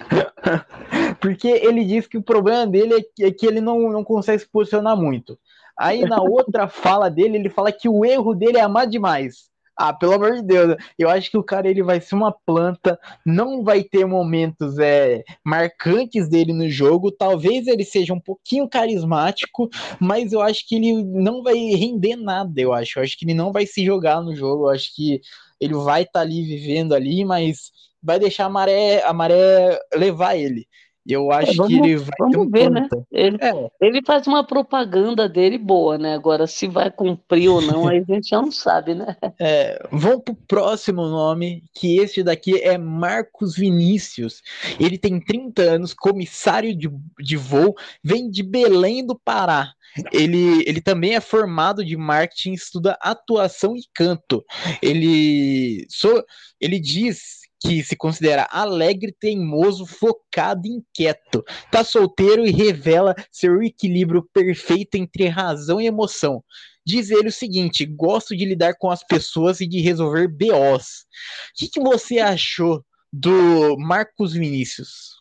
Porque 1.20 1.48
ele 1.48 1.84
diz 1.84 2.06
que 2.06 2.18
o 2.18 2.22
problema 2.22 2.66
dele 2.66 2.94
é 2.94 3.02
que, 3.02 3.24
é 3.24 3.30
que 3.30 3.46
ele 3.46 3.60
não, 3.60 3.90
não 3.90 4.04
consegue 4.04 4.40
se 4.40 4.48
posicionar 4.48 4.96
muito. 4.96 5.38
Aí 5.76 6.00
na 6.02 6.20
outra 6.20 6.66
fala 6.66 7.08
dele, 7.08 7.36
ele 7.36 7.48
fala 7.48 7.70
que 7.70 7.88
o 7.88 8.04
erro 8.04 8.34
dele 8.34 8.58
é 8.58 8.62
amar 8.62 8.86
demais. 8.86 9.47
Ah, 9.80 9.92
pelo 9.92 10.14
amor 10.14 10.34
de 10.34 10.42
Deus, 10.42 10.76
eu 10.98 11.08
acho 11.08 11.30
que 11.30 11.38
o 11.38 11.42
cara 11.42 11.68
ele 11.68 11.84
vai 11.84 12.00
ser 12.00 12.16
uma 12.16 12.32
planta, 12.32 12.98
não 13.24 13.62
vai 13.62 13.84
ter 13.84 14.04
momentos 14.04 14.76
é, 14.76 15.22
marcantes 15.44 16.28
dele 16.28 16.52
no 16.52 16.68
jogo. 16.68 17.12
Talvez 17.12 17.68
ele 17.68 17.84
seja 17.84 18.12
um 18.12 18.18
pouquinho 18.18 18.68
carismático, 18.68 19.68
mas 20.00 20.32
eu 20.32 20.40
acho 20.42 20.66
que 20.66 20.74
ele 20.74 21.04
não 21.04 21.44
vai 21.44 21.54
render 21.54 22.16
nada. 22.16 22.60
Eu 22.60 22.72
acho, 22.72 22.98
eu 22.98 23.04
acho 23.04 23.16
que 23.16 23.24
ele 23.24 23.34
não 23.34 23.52
vai 23.52 23.66
se 23.66 23.84
jogar 23.84 24.20
no 24.20 24.34
jogo. 24.34 24.64
Eu 24.64 24.70
acho 24.70 24.92
que 24.96 25.20
ele 25.60 25.74
vai 25.74 26.02
estar 26.02 26.12
tá 26.14 26.20
ali 26.22 26.42
vivendo 26.42 26.92
ali, 26.92 27.24
mas 27.24 27.70
vai 28.02 28.18
deixar 28.18 28.46
a 28.46 28.50
maré, 28.50 29.02
a 29.04 29.12
maré 29.12 29.78
levar 29.94 30.36
ele. 30.36 30.66
Eu 31.08 31.32
acho 31.32 31.52
é, 31.52 31.54
vamos, 31.54 31.72
que 31.72 31.78
ele 31.78 31.96
vai 31.96 32.14
vamos 32.18 32.36
um 32.36 32.50
ver, 32.50 32.70
né? 32.70 32.86
Ele, 33.10 33.38
é. 33.40 33.70
ele 33.80 34.02
faz 34.04 34.26
uma 34.26 34.44
propaganda 34.44 35.26
dele 35.26 35.56
boa, 35.56 35.96
né? 35.96 36.12
Agora, 36.12 36.46
se 36.46 36.68
vai 36.68 36.90
cumprir 36.90 37.48
ou 37.48 37.62
não, 37.62 37.88
aí 37.88 38.04
a 38.06 38.12
gente 38.12 38.28
já 38.28 38.42
não 38.42 38.52
sabe, 38.52 38.94
né? 38.94 39.16
É, 39.40 39.78
vamos 39.92 40.24
pro 40.24 40.34
próximo 40.34 41.02
nome, 41.02 41.62
que 41.72 41.98
esse 41.98 42.24
daqui 42.24 42.60
é 42.60 42.76
Marcos 42.76 43.56
Vinícius. 43.56 44.42
Ele 44.78 44.98
tem 44.98 45.20
30 45.20 45.62
anos, 45.62 45.94
comissário 45.94 46.76
de, 46.76 46.90
de 47.20 47.36
voo, 47.36 47.74
vem 48.02 48.28
de 48.28 48.42
Belém 48.42 49.06
do 49.06 49.16
Pará. 49.16 49.72
Ele, 50.12 50.62
ele 50.66 50.80
também 50.80 51.14
é 51.14 51.20
formado 51.20 51.84
de 51.84 51.96
marketing, 51.96 52.52
estuda 52.52 52.98
atuação 53.00 53.76
e 53.76 53.82
canto. 53.94 54.44
Ele, 54.82 55.86
so, 55.88 56.22
ele 56.60 56.78
diz 56.78 57.47
que 57.60 57.82
se 57.82 57.96
considera 57.96 58.48
alegre, 58.50 59.14
teimoso, 59.18 59.86
focado 59.86 60.66
e 60.66 60.70
inquieto. 60.70 61.44
Tá 61.70 61.82
solteiro 61.82 62.46
e 62.46 62.50
revela 62.50 63.14
seu 63.30 63.62
equilíbrio 63.62 64.28
perfeito 64.32 64.94
entre 64.96 65.26
razão 65.26 65.80
e 65.80 65.86
emoção. 65.86 66.42
Diz 66.86 67.10
ele 67.10 67.28
o 67.28 67.32
seguinte: 67.32 67.84
gosto 67.84 68.36
de 68.36 68.44
lidar 68.44 68.74
com 68.78 68.90
as 68.90 69.04
pessoas 69.04 69.60
e 69.60 69.66
de 69.66 69.80
resolver 69.80 70.28
BOs. 70.28 71.06
O 71.50 71.58
que, 71.58 71.68
que 71.68 71.80
você 71.80 72.18
achou 72.18 72.84
do 73.12 73.76
Marcos 73.78 74.32
Vinícius? 74.32 75.18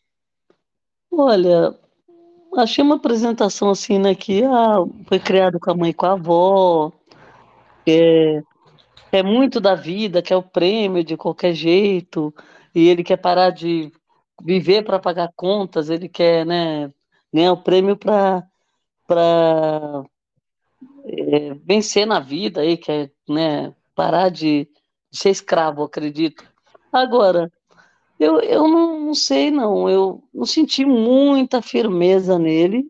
Olha, 1.11 1.73
achei 2.55 2.83
uma 2.83 2.95
apresentação 2.95 3.69
assim, 3.69 3.97
né? 3.97 4.13
Que 4.13 4.43
ah, 4.43 4.85
foi 5.07 5.19
criado 5.19 5.59
com 5.59 5.71
a 5.71 5.75
mãe 5.75 5.89
e 5.89 5.93
com 5.93 6.05
a 6.05 6.13
avó. 6.13 6.91
É, 7.85 8.41
é 9.11 9.23
muito 9.23 9.59
da 9.59 9.75
vida, 9.75 10.21
quer 10.21 10.35
o 10.35 10.43
prêmio 10.43 11.03
de 11.03 11.17
qualquer 11.17 11.53
jeito, 11.53 12.33
e 12.73 12.87
ele 12.87 13.03
quer 13.03 13.17
parar 13.17 13.49
de 13.49 13.91
viver 14.43 14.83
para 14.83 14.99
pagar 14.99 15.31
contas, 15.35 15.89
ele 15.89 16.07
quer 16.07 16.45
né, 16.45 16.91
ganhar 17.33 17.53
o 17.53 17.63
prêmio 17.63 17.97
para 17.97 18.43
é, 21.05 21.53
vencer 21.65 22.05
na 22.05 22.19
vida, 22.19 22.61
aí, 22.61 22.77
quer 22.77 23.11
né, 23.27 23.73
parar 23.95 24.29
de, 24.29 24.69
de 25.09 25.17
ser 25.17 25.29
escravo, 25.29 25.83
acredito. 25.83 26.43
Agora, 26.91 27.51
eu, 28.19 28.39
eu 28.41 28.67
não, 28.67 28.99
não, 28.99 29.13
sei, 29.13 29.51
não. 29.51 29.89
Eu 29.89 30.23
não 30.33 30.45
senti 30.45 30.85
muita 30.85 31.61
firmeza 31.61 32.37
nele. 32.39 32.85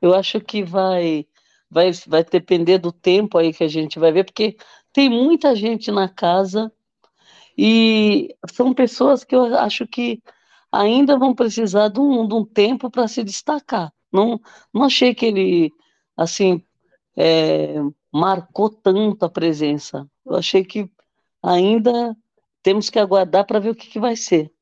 Eu 0.00 0.14
acho 0.14 0.40
que 0.40 0.62
vai, 0.62 1.26
vai, 1.70 1.90
vai 2.06 2.24
depender 2.24 2.78
do 2.78 2.92
tempo 2.92 3.38
aí 3.38 3.52
que 3.52 3.64
a 3.64 3.68
gente 3.68 3.98
vai 3.98 4.12
ver, 4.12 4.24
porque 4.24 4.56
tem 4.92 5.08
muita 5.08 5.54
gente 5.54 5.90
na 5.90 6.08
casa 6.08 6.72
e 7.56 8.34
são 8.50 8.72
pessoas 8.72 9.24
que 9.24 9.34
eu 9.34 9.56
acho 9.58 9.86
que 9.86 10.22
ainda 10.70 11.18
vão 11.18 11.34
precisar 11.34 11.88
de 11.88 11.98
um, 11.98 12.26
de 12.26 12.34
um 12.34 12.44
tempo 12.44 12.90
para 12.90 13.08
se 13.08 13.24
destacar. 13.24 13.92
Não, 14.12 14.40
não 14.72 14.84
achei 14.84 15.14
que 15.14 15.26
ele, 15.26 15.72
assim, 16.16 16.62
é, 17.16 17.74
marcou 18.12 18.70
tanto 18.70 19.24
a 19.24 19.28
presença. 19.28 20.08
Eu 20.24 20.36
achei 20.36 20.64
que 20.64 20.90
ainda 21.42 22.16
temos 22.62 22.90
que 22.90 22.98
aguardar 22.98 23.46
para 23.46 23.58
ver 23.58 23.70
o 23.70 23.74
que, 23.74 23.88
que, 23.88 23.98
vai 23.98 24.16
ser. 24.16 24.52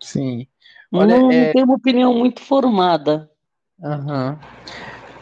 Sim. 0.00 0.46
Olha, 0.92 1.18
não, 1.18 1.30
é... 1.30 1.46
não 1.46 1.52
tenho 1.52 1.64
uma 1.64 1.76
opinião 1.76 2.14
muito 2.14 2.40
formada. 2.40 3.30
Uhum. 3.78 4.38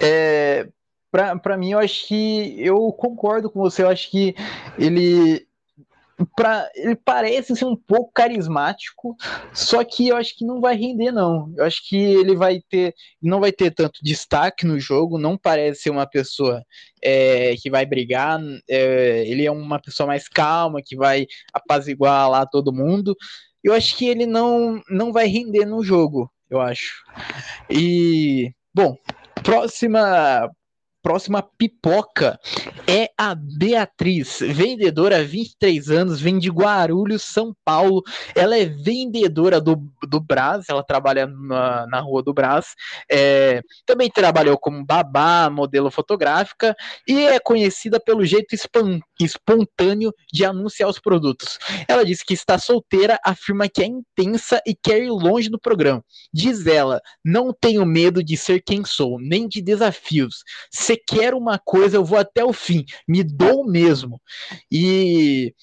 É, 0.00 0.68
para 1.10 1.56
mim, 1.56 1.72
eu 1.72 1.78
acho 1.78 2.06
que 2.06 2.54
eu 2.58 2.92
concordo 2.92 3.50
com 3.50 3.60
você. 3.60 3.82
Eu 3.82 3.88
acho 3.88 4.10
que 4.10 4.34
ele 4.78 5.46
Pra, 6.36 6.68
ele 6.74 6.96
parece 6.96 7.54
ser 7.54 7.64
um 7.64 7.76
pouco 7.76 8.10
carismático, 8.12 9.14
só 9.52 9.84
que 9.84 10.08
eu 10.08 10.16
acho 10.16 10.36
que 10.36 10.44
não 10.44 10.60
vai 10.60 10.74
render, 10.74 11.12
não. 11.12 11.52
Eu 11.56 11.64
acho 11.64 11.88
que 11.88 11.96
ele 11.96 12.34
vai 12.34 12.60
ter. 12.68 12.92
Não 13.22 13.38
vai 13.38 13.52
ter 13.52 13.70
tanto 13.70 14.00
destaque 14.02 14.66
no 14.66 14.80
jogo, 14.80 15.16
não 15.16 15.38
parece 15.38 15.82
ser 15.82 15.90
uma 15.90 16.08
pessoa 16.08 16.64
é, 17.00 17.54
que 17.62 17.70
vai 17.70 17.86
brigar. 17.86 18.40
É, 18.68 19.24
ele 19.28 19.46
é 19.46 19.50
uma 19.50 19.80
pessoa 19.80 20.08
mais 20.08 20.28
calma, 20.28 20.82
que 20.84 20.96
vai 20.96 21.24
apaziguar 21.52 22.28
lá 22.28 22.44
todo 22.44 22.74
mundo. 22.74 23.16
Eu 23.62 23.72
acho 23.72 23.96
que 23.96 24.06
ele 24.06 24.26
não, 24.26 24.82
não 24.90 25.12
vai 25.12 25.28
render 25.28 25.66
no 25.66 25.84
jogo, 25.84 26.28
eu 26.50 26.60
acho. 26.60 27.04
E, 27.70 28.52
bom, 28.74 28.96
próxima 29.44 30.50
próxima 31.08 31.42
pipoca 31.42 32.38
é 32.86 33.08
a 33.16 33.34
Beatriz, 33.34 34.40
vendedora 34.40 35.20
há 35.20 35.22
23 35.22 35.88
anos, 35.90 36.20
vem 36.20 36.38
de 36.38 36.50
Guarulhos, 36.50 37.22
São 37.22 37.56
Paulo. 37.64 38.02
Ela 38.34 38.58
é 38.58 38.66
vendedora 38.66 39.58
do, 39.58 39.90
do 40.06 40.20
Brás, 40.20 40.66
ela 40.68 40.84
trabalha 40.84 41.26
na, 41.26 41.86
na 41.86 42.00
rua 42.00 42.22
do 42.22 42.34
Brás. 42.34 42.74
É, 43.10 43.62
também 43.86 44.10
trabalhou 44.10 44.58
como 44.58 44.84
babá, 44.84 45.48
modelo 45.48 45.90
fotográfica 45.90 46.76
e 47.06 47.24
é 47.24 47.40
conhecida 47.40 47.98
pelo 47.98 48.22
jeito 48.22 48.54
espontâneo 49.18 50.12
de 50.30 50.44
anunciar 50.44 50.90
os 50.90 50.98
produtos. 50.98 51.58
Ela 51.88 52.04
diz 52.04 52.22
que 52.22 52.34
está 52.34 52.58
solteira, 52.58 53.18
afirma 53.24 53.66
que 53.66 53.82
é 53.82 53.86
intensa 53.86 54.60
e 54.66 54.74
quer 54.74 55.02
ir 55.02 55.10
longe 55.10 55.48
do 55.48 55.58
programa. 55.58 56.04
Diz 56.34 56.66
ela: 56.66 57.00
Não 57.24 57.50
tenho 57.58 57.86
medo 57.86 58.22
de 58.22 58.36
ser 58.36 58.60
quem 58.60 58.84
sou, 58.84 59.18
nem 59.18 59.48
de 59.48 59.62
desafios. 59.62 60.42
Se 60.70 60.97
quer 60.98 61.34
uma 61.34 61.58
coisa, 61.58 61.96
eu 61.96 62.04
vou 62.04 62.18
até 62.18 62.44
o 62.44 62.52
fim, 62.52 62.84
me 63.06 63.22
dou 63.22 63.66
mesmo. 63.66 64.20
E 64.70 65.54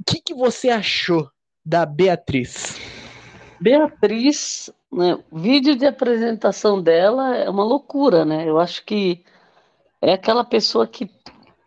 o 0.00 0.04
que, 0.04 0.20
que 0.20 0.34
você 0.34 0.70
achou 0.70 1.28
da 1.64 1.86
Beatriz? 1.86 2.76
Beatriz, 3.60 4.70
né, 4.92 5.18
o 5.30 5.38
vídeo 5.38 5.76
de 5.76 5.86
apresentação 5.86 6.82
dela 6.82 7.36
é 7.36 7.48
uma 7.48 7.64
loucura, 7.64 8.24
né? 8.24 8.48
Eu 8.48 8.58
acho 8.58 8.84
que 8.84 9.24
é 10.02 10.12
aquela 10.12 10.44
pessoa 10.44 10.86
que 10.86 11.08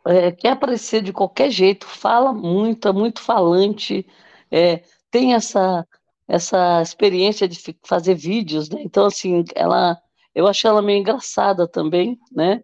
é, 0.05 0.31
quer 0.31 0.51
aparecer 0.51 1.01
de 1.01 1.11
qualquer 1.11 1.49
jeito, 1.49 1.85
fala 1.87 2.31
muito, 2.31 2.87
é 2.87 2.91
muito 2.91 3.21
falante, 3.21 4.05
é, 4.51 4.83
tem 5.09 5.33
essa, 5.33 5.85
essa 6.27 6.81
experiência 6.81 7.47
de 7.47 7.59
fazer 7.83 8.15
vídeos, 8.15 8.69
né? 8.69 8.81
Então, 8.83 9.05
assim, 9.05 9.43
ela 9.55 9.97
eu 10.37 10.45
acho 10.45 10.67
ela 10.67 10.83
meio 10.83 10.99
engraçada 10.99 11.67
também, 11.67 12.19
né? 12.31 12.63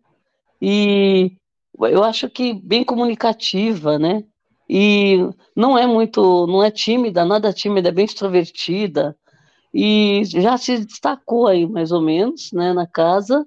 E 0.65 1.35
eu 1.77 2.05
acho 2.05 2.29
que 2.29 2.53
bem 2.53 2.85
comunicativa, 2.85 3.99
né? 3.99 4.23
E 4.69 5.17
não 5.53 5.77
é 5.77 5.85
muito, 5.85 6.47
não 6.47 6.63
é 6.63 6.71
tímida, 6.71 7.25
nada 7.25 7.51
tímida, 7.51 7.89
é 7.89 7.91
bem 7.91 8.05
extrovertida. 8.05 9.13
E 9.73 10.21
já 10.23 10.57
se 10.57 10.77
destacou 10.85 11.47
aí, 11.47 11.67
mais 11.67 11.91
ou 11.91 12.01
menos, 12.01 12.53
né, 12.53 12.71
na 12.71 12.87
casa. 12.87 13.45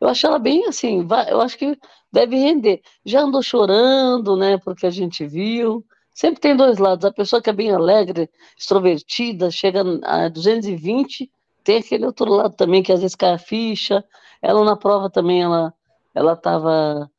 Eu 0.00 0.08
acho 0.08 0.26
ela 0.26 0.40
bem 0.40 0.66
assim, 0.66 1.06
eu 1.28 1.40
acho 1.40 1.56
que 1.56 1.78
deve 2.12 2.34
render. 2.34 2.80
Já 3.04 3.20
andou 3.22 3.42
chorando, 3.44 4.36
né, 4.36 4.58
porque 4.58 4.86
a 4.86 4.90
gente 4.90 5.24
viu. 5.24 5.84
Sempre 6.12 6.40
tem 6.40 6.56
dois 6.56 6.78
lados. 6.78 7.04
A 7.04 7.12
pessoa 7.12 7.40
que 7.40 7.48
é 7.48 7.52
bem 7.52 7.70
alegre, 7.70 8.28
extrovertida, 8.58 9.52
chega 9.52 9.84
a 10.02 10.28
220, 10.28 11.30
tem 11.62 11.78
aquele 11.78 12.06
outro 12.06 12.28
lado 12.28 12.56
também 12.56 12.82
que 12.82 12.92
às 12.92 13.02
vezes 13.02 13.14
cai 13.14 13.34
a 13.34 13.38
ficha. 13.38 14.04
Ela 14.42 14.64
na 14.64 14.76
prova 14.76 15.08
também, 15.08 15.42
ela 15.42 15.72
ela 16.16 16.32
estava, 16.32 17.10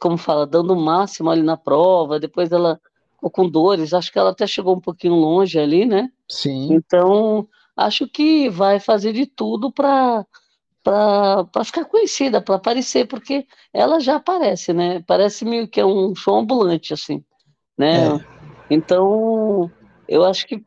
como 0.00 0.16
fala, 0.16 0.46
dando 0.46 0.72
o 0.72 0.80
máximo 0.80 1.30
ali 1.30 1.42
na 1.42 1.56
prova. 1.56 2.20
Depois 2.20 2.52
ela 2.52 2.80
ficou 3.14 3.28
com 3.28 3.48
dores. 3.48 3.92
Acho 3.92 4.12
que 4.12 4.18
ela 4.18 4.30
até 4.30 4.46
chegou 4.46 4.76
um 4.76 4.80
pouquinho 4.80 5.14
longe 5.14 5.58
ali, 5.58 5.84
né? 5.84 6.08
Sim. 6.28 6.72
Então 6.72 7.48
acho 7.76 8.06
que 8.06 8.48
vai 8.48 8.78
fazer 8.78 9.12
de 9.12 9.26
tudo 9.26 9.72
para 9.72 10.24
para 10.84 11.64
ficar 11.64 11.86
conhecida, 11.86 12.42
para 12.42 12.56
aparecer, 12.56 13.08
porque 13.08 13.46
ela 13.72 13.98
já 14.00 14.16
aparece, 14.16 14.74
né? 14.74 15.02
Parece 15.06 15.42
meio 15.42 15.66
que 15.66 15.80
é 15.80 15.86
um 15.86 16.14
show 16.14 16.36
ambulante, 16.36 16.92
assim, 16.92 17.24
né? 17.76 18.16
É. 18.16 18.20
Então, 18.68 19.70
eu 20.06 20.22
acho 20.26 20.46
que 20.46 20.62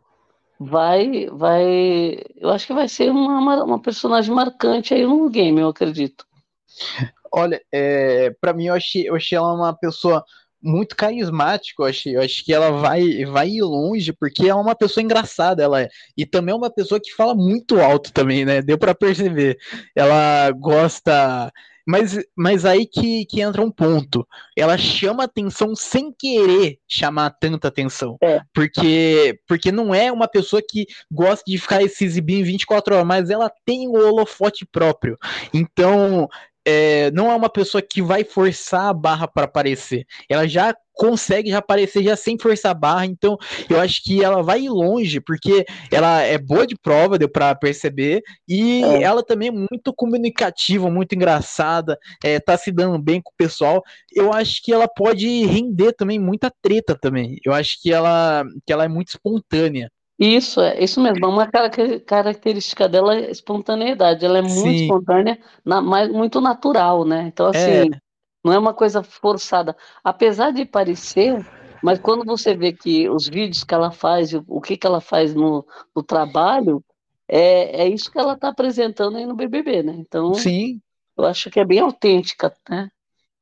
vai, 0.60 1.28
vai, 1.28 2.20
eu 2.36 2.50
acho 2.50 2.66
que 2.66 2.74
vai 2.74 2.88
ser 2.88 3.12
uma, 3.12 3.64
uma 3.64 3.80
personagem 3.80 4.34
marcante 4.34 4.92
aí 4.92 5.06
no 5.06 5.30
game, 5.30 5.62
eu 5.62 5.70
acredito. 5.70 6.26
Olha, 7.38 7.62
é, 7.72 8.32
para 8.42 8.52
mim 8.52 8.66
eu 8.66 8.74
achei, 8.74 9.08
eu 9.08 9.16
achei 9.16 9.38
ela 9.38 9.54
uma 9.54 9.72
pessoa 9.72 10.26
muito 10.60 10.96
carismático, 10.96 11.84
eu 11.84 11.88
acho, 11.88 12.10
eu 12.10 12.20
acho 12.20 12.44
que 12.44 12.52
ela 12.52 12.72
vai, 12.72 13.26
vai 13.26 13.48
ir 13.48 13.62
longe, 13.62 14.12
porque 14.12 14.50
é 14.50 14.56
uma 14.56 14.74
pessoa 14.74 15.04
engraçada, 15.04 15.62
ela 15.62 15.84
é. 15.84 15.90
E 16.18 16.26
também 16.26 16.52
é 16.52 16.58
uma 16.58 16.72
pessoa 16.72 17.00
que 17.00 17.14
fala 17.14 17.36
muito 17.36 17.80
alto 17.80 18.12
também, 18.12 18.44
né? 18.44 18.60
Deu 18.60 18.76
para 18.76 18.96
perceber. 18.96 19.56
Ela 19.96 20.50
gosta. 20.50 21.52
Mas, 21.86 22.20
mas 22.36 22.66
aí 22.66 22.88
que, 22.88 23.24
que 23.28 23.40
entra 23.40 23.62
um 23.62 23.72
ponto. 23.72 24.28
Ela 24.58 24.76
chama 24.80 25.24
atenção 25.24 25.76
sem 25.76 26.12
querer 26.12 26.80
chamar 26.88 27.30
tanta 27.40 27.68
atenção. 27.68 28.18
É. 28.22 28.42
Porque, 28.52 29.40
porque 29.48 29.72
não 29.72 29.94
é 29.94 30.12
uma 30.12 30.28
pessoa 30.28 30.60
que 30.68 30.88
gosta 31.10 31.44
de 31.48 31.58
ficar 31.60 31.88
se 31.88 32.04
exibindo 32.04 32.42
em 32.42 32.44
24 32.44 32.96
horas, 32.96 33.08
mas 33.08 33.30
ela 33.30 33.50
tem 33.64 33.88
o 33.88 33.94
holofote 33.94 34.66
próprio. 34.66 35.18
Então, 35.54 36.28
é, 36.70 37.10
não 37.12 37.32
é 37.32 37.36
uma 37.36 37.48
pessoa 37.48 37.82
que 37.82 38.02
vai 38.02 38.26
forçar 38.26 38.90
a 38.90 38.94
barra 38.94 39.26
para 39.26 39.46
aparecer. 39.46 40.06
Ela 40.30 40.46
já 40.46 40.76
consegue 40.92 41.50
já 41.50 41.60
aparecer 41.60 42.04
já 42.04 42.16
sem 42.18 42.38
forçar 42.38 42.72
a 42.72 42.74
barra, 42.74 43.06
então 43.06 43.38
eu 43.70 43.80
acho 43.80 44.04
que 44.04 44.22
ela 44.22 44.44
vai 44.44 44.68
longe, 44.68 45.22
porque 45.22 45.64
ela 45.90 46.22
é 46.24 46.38
boa 46.38 46.68
de 46.68 46.76
prova, 46.76 47.18
deu 47.18 47.30
para 47.30 47.56
perceber, 47.56 48.22
e 48.46 48.84
é. 48.84 49.04
ela 49.04 49.24
também 49.24 49.48
é 49.48 49.52
muito 49.52 49.94
comunicativa, 49.96 50.90
muito 50.90 51.16
engraçada, 51.16 51.98
é, 52.22 52.38
tá 52.38 52.58
se 52.58 52.70
dando 52.70 53.00
bem 53.02 53.22
com 53.22 53.30
o 53.30 53.38
pessoal. 53.38 53.82
Eu 54.12 54.34
acho 54.34 54.62
que 54.62 54.74
ela 54.74 54.90
pode 54.90 55.46
render 55.46 55.94
também 55.94 56.20
muita 56.20 56.52
treta 56.62 56.98
também. 57.00 57.38
Eu 57.46 57.54
acho 57.54 57.82
que 57.82 57.94
ela, 57.94 58.44
que 58.66 58.74
ela 58.74 58.84
é 58.84 58.90
muito 58.90 59.10
espontânea. 59.10 59.90
Isso, 60.20 60.60
é 60.62 60.84
isso 60.84 61.00
mesmo. 61.00 61.26
É 61.26 61.28
uma 61.28 61.48
característica 61.48 62.90
dela 62.90 63.16
é 63.16 63.30
espontaneidade. 63.30 64.26
Ela 64.26 64.40
é 64.40 64.42
muito 64.42 64.54
Sim. 64.54 64.84
espontânea, 64.84 65.40
na, 65.64 65.80
mas 65.80 66.10
muito 66.10 66.42
natural, 66.42 67.06
né? 67.06 67.24
Então, 67.28 67.48
assim, 67.48 67.92
é. 67.94 68.02
não 68.44 68.52
é 68.52 68.58
uma 68.58 68.74
coisa 68.74 69.04
forçada. 69.04 69.78
Apesar 70.04 70.52
de 70.52 70.66
parecer, 70.66 71.46
mas 71.84 72.00
quando 72.00 72.26
você 72.26 72.56
vê 72.56 72.74
que 72.74 73.08
os 73.08 73.28
vídeos 73.28 73.64
que 73.64 73.74
ela 73.74 73.92
faz, 73.92 74.34
o 74.34 74.60
que, 74.60 74.76
que 74.76 74.88
ela 74.88 75.00
faz 75.00 75.36
no, 75.36 75.66
no 75.96 76.02
trabalho, 76.02 76.84
é, 77.28 77.84
é 77.84 77.88
isso 77.88 78.12
que 78.12 78.18
ela 78.18 78.34
está 78.34 78.48
apresentando 78.48 79.18
aí 79.18 79.26
no 79.26 79.36
BBB, 79.36 79.84
né? 79.84 79.94
Então, 79.98 80.34
Sim. 80.34 80.82
eu 81.16 81.26
acho 81.26 81.52
que 81.52 81.60
é 81.60 81.66
bem 81.66 81.80
autêntica, 81.80 82.52
né? 82.68 82.90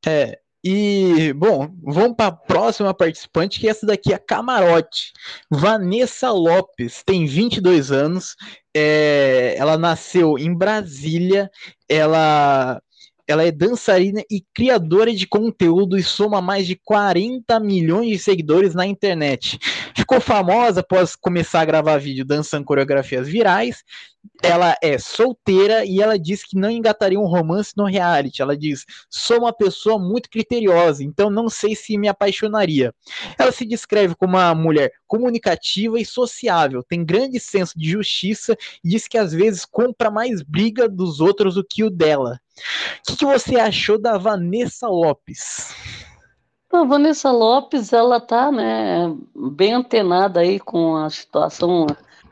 É, 0.06 0.40
e, 0.68 1.32
bom, 1.34 1.70
vamos 1.84 2.16
para 2.18 2.30
a 2.30 2.32
próxima 2.32 2.92
participante, 2.92 3.60
que 3.60 3.70
essa 3.70 3.86
daqui 3.86 4.12
é 4.12 4.16
a 4.16 4.20
Camarote. 4.20 5.14
Vanessa 5.48 6.32
Lopes, 6.32 7.04
tem 7.06 7.28
22 7.28 7.92
anos, 7.92 8.36
é, 8.76 9.54
ela 9.60 9.78
nasceu 9.78 10.40
em 10.40 10.52
Brasília, 10.58 11.52
ela 11.88 12.82
ela 13.28 13.44
é 13.44 13.52
dançarina 13.52 14.22
e 14.30 14.44
criadora 14.54 15.14
de 15.14 15.26
conteúdo 15.26 15.98
e 15.98 16.04
soma 16.04 16.42
mais 16.42 16.68
de 16.68 16.76
40 16.76 17.60
milhões 17.60 18.10
de 18.10 18.20
seguidores 18.20 18.76
na 18.76 18.86
internet. 18.86 19.58
Ficou 19.96 20.22
famosa 20.22 20.82
após 20.82 21.16
começar 21.16 21.62
a 21.62 21.66
gravar 21.66 21.98
vídeo 21.98 22.24
dançando 22.24 22.66
coreografias 22.66 23.28
virais. 23.28 23.84
Ela 24.44 24.76
é 24.82 24.98
solteira 24.98 25.86
e 25.86 26.02
ela 26.02 26.18
diz 26.18 26.44
que 26.44 26.58
não 26.58 26.70
engataria 26.70 27.20
um 27.20 27.28
romance 27.28 27.74
no 27.76 27.86
reality. 27.86 28.42
Ela 28.42 28.56
diz: 28.56 28.86
sou 29.10 29.40
uma 29.40 29.54
pessoa 29.54 29.98
muito 29.98 30.30
criteriosa, 30.30 31.04
então 31.04 31.30
não 31.30 31.50
sei 31.50 31.76
se 31.76 31.98
me 31.98 32.08
apaixonaria. 32.08 32.94
Ela 33.38 33.52
se 33.52 33.66
descreve 33.66 34.16
como 34.16 34.36
uma 34.36 34.54
mulher 34.54 34.92
comunicativa 35.08 36.00
e 36.00 36.06
sociável, 36.06 36.84
tem 36.84 37.06
grande 37.06 37.40
senso 37.40 37.74
de 37.78 37.90
justiça 37.90 38.56
e 38.84 38.90
diz 38.90 39.08
que 39.08 39.18
às 39.18 39.32
vezes 39.32 39.66
compra 39.66 40.12
mais 40.12 40.42
briga 40.42 40.90
dos 40.90 41.20
outros 41.22 41.56
do 41.56 41.64
que 41.64 41.84
o 41.84 41.90
dela. 41.90 42.40
O 43.00 43.12
que, 43.12 43.18
que 43.18 43.26
você 43.26 43.60
achou 43.60 44.00
da 44.00 44.18
Vanessa 44.18 44.88
Lopes? 44.88 45.74
A 46.72 46.84
Vanessa 46.84 47.32
Lopes, 47.32 47.94
ela 47.94 48.20
tá, 48.20 48.52
né, 48.52 49.14
bem 49.54 49.74
antenada 49.74 50.42
aí 50.42 50.60
com 50.60 50.96
a 50.98 51.10
situação, 51.10 51.86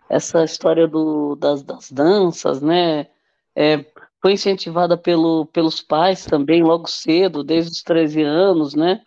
essa 0.09 0.43
história 0.43 0.85
do, 0.87 1.35
das, 1.35 1.63
das 1.63 1.89
danças, 1.89 2.61
né, 2.61 3.07
é, 3.55 3.85
foi 4.21 4.33
incentivada 4.33 4.97
pelo, 4.97 5.45
pelos 5.47 5.81
pais 5.81 6.25
também, 6.25 6.61
logo 6.61 6.89
cedo, 6.89 7.43
desde 7.43 7.71
os 7.71 7.83
13 7.83 8.21
anos, 8.21 8.75
né, 8.75 9.01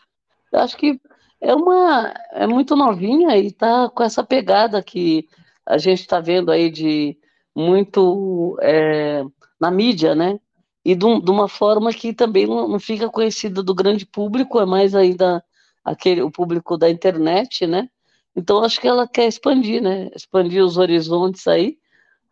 eu 0.53 0.61
acho 0.61 0.77
que 0.77 0.99
é 1.41 1.55
uma, 1.55 2.15
é 2.33 2.47
muito 2.47 2.75
novinha 2.75 3.37
e 3.37 3.53
tá 3.53 3.91
com 3.91 4.03
essa 4.03 4.25
pegada 4.25 4.83
que 4.83 5.29
a 5.67 5.77
gente 5.77 6.01
está 6.01 6.19
vendo 6.19 6.51
aí 6.51 6.71
de 6.71 7.19
muito 7.55 8.57
é, 8.63 9.23
na 9.61 9.71
mídia, 9.71 10.15
né, 10.15 10.41
e 10.87 10.95
de, 10.95 11.21
de, 11.21 11.31
uma 11.33 11.49
forma 11.49 11.93
que 11.93 12.13
também 12.15 12.47
não, 12.47 12.69
não, 12.69 12.79
fica 12.79 13.11
conhecida 13.11 13.61
do 13.61 13.75
grande 13.75 14.07
público, 14.07 14.61
é 14.61 14.65
mais 14.65 14.95
ainda 14.95 15.45
aquele, 15.85 16.23
o 16.23 16.31
público 16.31 16.79
da 16.79 16.89
internet, 16.89 17.67
né? 17.67 17.91
Então 18.37 18.63
acho 18.63 18.81
que 18.81 18.87
ela 18.87 19.09
quer 19.09 19.27
expandir, 19.27 19.83
né? 19.83 20.09
Expandir 20.15 20.65
os 20.65 20.79
horizontes 20.79 21.45
aí. 21.49 21.77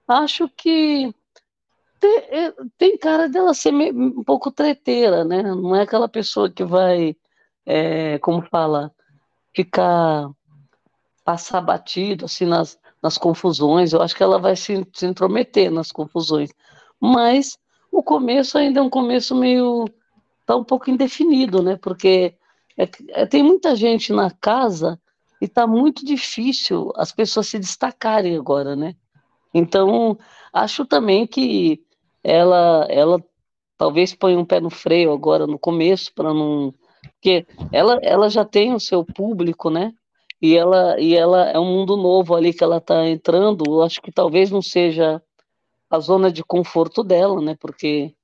Acho 0.07 0.49
que 0.49 1.13
tem, 1.99 2.19
é, 2.31 2.55
tem 2.79 2.97
cara 2.97 3.29
dela 3.29 3.55
ser 3.55 3.73
meio, 3.73 3.93
um 3.93 4.23
pouco 4.23 4.53
treteira, 4.53 5.25
né? 5.25 5.43
Não 5.43 5.75
é 5.75 5.83
aquela 5.83 6.09
pessoa 6.09 6.49
que 6.49 6.63
vai, 6.63 7.17
é, 7.67 8.19
como 8.21 8.41
fala, 8.43 8.95
ficar 9.53 10.31
passar 11.25 11.61
batido 11.61 12.27
assim 12.27 12.47
nas, 12.47 12.79
nas 13.03 13.19
confusões. 13.19 13.93
Eu 13.93 14.01
acho 14.01 14.15
que 14.15 14.23
ela 14.23 14.39
vai 14.39 14.55
se, 14.55 14.87
se 14.95 15.07
intrometer 15.07 15.73
nas 15.73 15.91
confusões. 15.91 16.51
Mas 17.01 17.59
o 17.99 18.03
começo 18.03 18.59
ainda 18.59 18.81
é 18.81 18.83
um 18.83 18.91
começo 18.91 19.35
meio. 19.35 19.87
tá 20.47 20.57
um 20.57 20.65
pouco 20.65 20.91
indefinido, 20.91 21.63
né? 21.63 21.77
Porque 21.77 22.35
é, 22.77 22.89
é, 23.11 23.27
tem 23.27 23.43
muita 23.43 23.77
gente 23.77 24.13
na 24.13 24.31
casa 24.31 25.01
e 25.41 25.49
tá 25.49 25.67
muito 25.67 26.05
difícil 26.05 26.93
as 26.97 27.13
pessoas 27.13 27.49
se 27.49 27.59
destacarem 27.59 28.37
agora, 28.37 28.75
né? 28.77 28.95
Então, 29.53 30.19
acho 30.53 30.85
também 30.85 31.27
que 31.27 31.83
ela, 32.23 32.87
ela 32.91 33.23
talvez 33.79 34.15
ponha 34.15 34.39
um 34.39 34.45
pé 34.45 34.61
no 34.61 34.71
freio 34.71 35.13
agora 35.13 35.47
no 35.47 35.59
começo 35.59 36.13
para 36.15 36.35
não 36.35 36.75
porque 37.25 37.47
ela, 37.73 37.99
ela 38.03 38.29
já 38.29 38.45
tem 38.45 38.75
o 38.75 38.81
seu 38.81 39.05
público, 39.05 39.71
né? 39.71 39.93
E 40.41 40.57
ela, 40.57 41.01
e 41.01 41.15
ela 41.15 41.51
é 41.51 41.59
um 41.59 41.65
mundo 41.65 41.97
novo 41.97 42.35
ali 42.35 42.53
que 42.53 42.63
ela 42.63 42.77
está 42.77 43.07
entrando. 43.09 43.65
Eu 43.67 43.83
acho 43.83 44.01
que 44.03 44.13
talvez 44.13 44.51
não 44.51 44.61
seja 44.61 45.23
a 45.91 45.99
zona 45.99 46.31
de 46.31 46.43
conforto 46.43 47.03
dela, 47.03 47.41
né? 47.41 47.57
Porque 47.59 48.15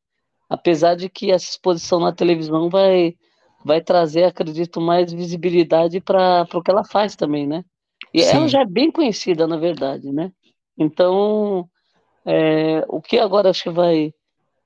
apesar 0.48 0.94
de 0.94 1.08
que 1.08 1.30
essa 1.30 1.48
exposição 1.48 2.00
na 2.00 2.12
televisão 2.12 2.68
vai 2.68 3.16
vai 3.62 3.80
trazer, 3.80 4.24
acredito, 4.24 4.80
mais 4.80 5.12
visibilidade 5.12 6.00
para 6.00 6.46
o 6.54 6.62
que 6.62 6.70
ela 6.70 6.82
faz 6.82 7.14
também, 7.14 7.46
né? 7.46 7.62
E 8.12 8.22
Sim. 8.22 8.36
ela 8.36 8.48
já 8.48 8.62
é 8.62 8.66
bem 8.66 8.90
conhecida, 8.90 9.46
na 9.46 9.58
verdade, 9.58 10.10
né? 10.10 10.32
Então, 10.78 11.68
é, 12.24 12.84
o 12.88 13.00
que 13.00 13.18
agora 13.18 13.50
acho 13.50 13.64
que 13.64 13.70
vai 13.70 14.14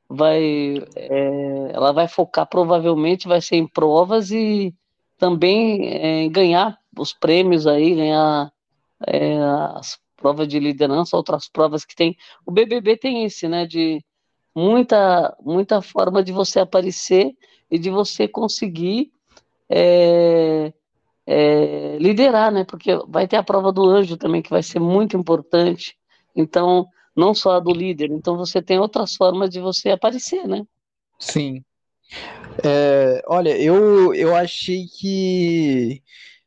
vai 0.09 0.77
é, 0.95 1.71
ela 1.73 1.91
vai 1.91 2.07
focar 2.07 2.47
provavelmente 2.47 3.27
vai 3.27 3.41
ser 3.41 3.57
em 3.57 3.67
provas 3.67 4.31
e 4.31 4.73
também 5.19 5.89
é, 5.89 6.23
em 6.23 6.31
ganhar 6.31 6.79
os 6.97 7.13
prêmios 7.13 7.67
aí, 7.67 7.95
ganhar 7.95 8.53
é, 9.07 9.39
as 9.75 9.99
prova 10.25 10.47
de 10.47 10.59
liderança, 10.59 11.19
outras 11.19 11.51
provas 11.51 11.85
que 11.85 11.95
tem. 11.95 12.17
O 12.47 12.51
BBB 12.51 12.97
tem 12.97 13.25
esse, 13.25 13.47
né, 13.47 13.67
de 13.67 14.03
muita, 14.55 15.37
muita 15.39 15.83
forma 15.83 16.25
de 16.25 16.33
você 16.33 16.61
aparecer 16.61 17.37
e 17.71 17.79
de 17.79 17.91
você 17.91 18.27
conseguir 18.27 19.13
é, 19.69 20.73
é, 21.27 21.99
liderar, 22.01 22.51
né? 22.51 22.65
Porque 22.65 22.97
vai 23.07 23.29
ter 23.29 23.37
a 23.37 23.43
prova 23.43 23.71
do 23.71 23.85
anjo 23.85 24.17
também, 24.17 24.41
que 24.41 24.49
vai 24.49 24.63
ser 24.63 24.79
muito 24.79 25.15
importante. 25.15 25.95
Então, 26.35 26.87
não 27.15 27.35
só 27.35 27.57
a 27.57 27.61
do 27.61 27.71
líder. 27.71 28.11
Então, 28.11 28.35
você 28.35 28.63
tem 28.63 28.79
outras 28.79 29.15
formas 29.15 29.51
de 29.51 29.61
você 29.61 29.91
aparecer, 29.91 30.49
né? 30.49 30.65
Sim. 31.19 31.63
É, 32.65 33.23
olha, 33.27 33.59
eu, 33.59 34.15
eu 34.15 34.35
achei 34.35 34.87
que. 34.87 36.03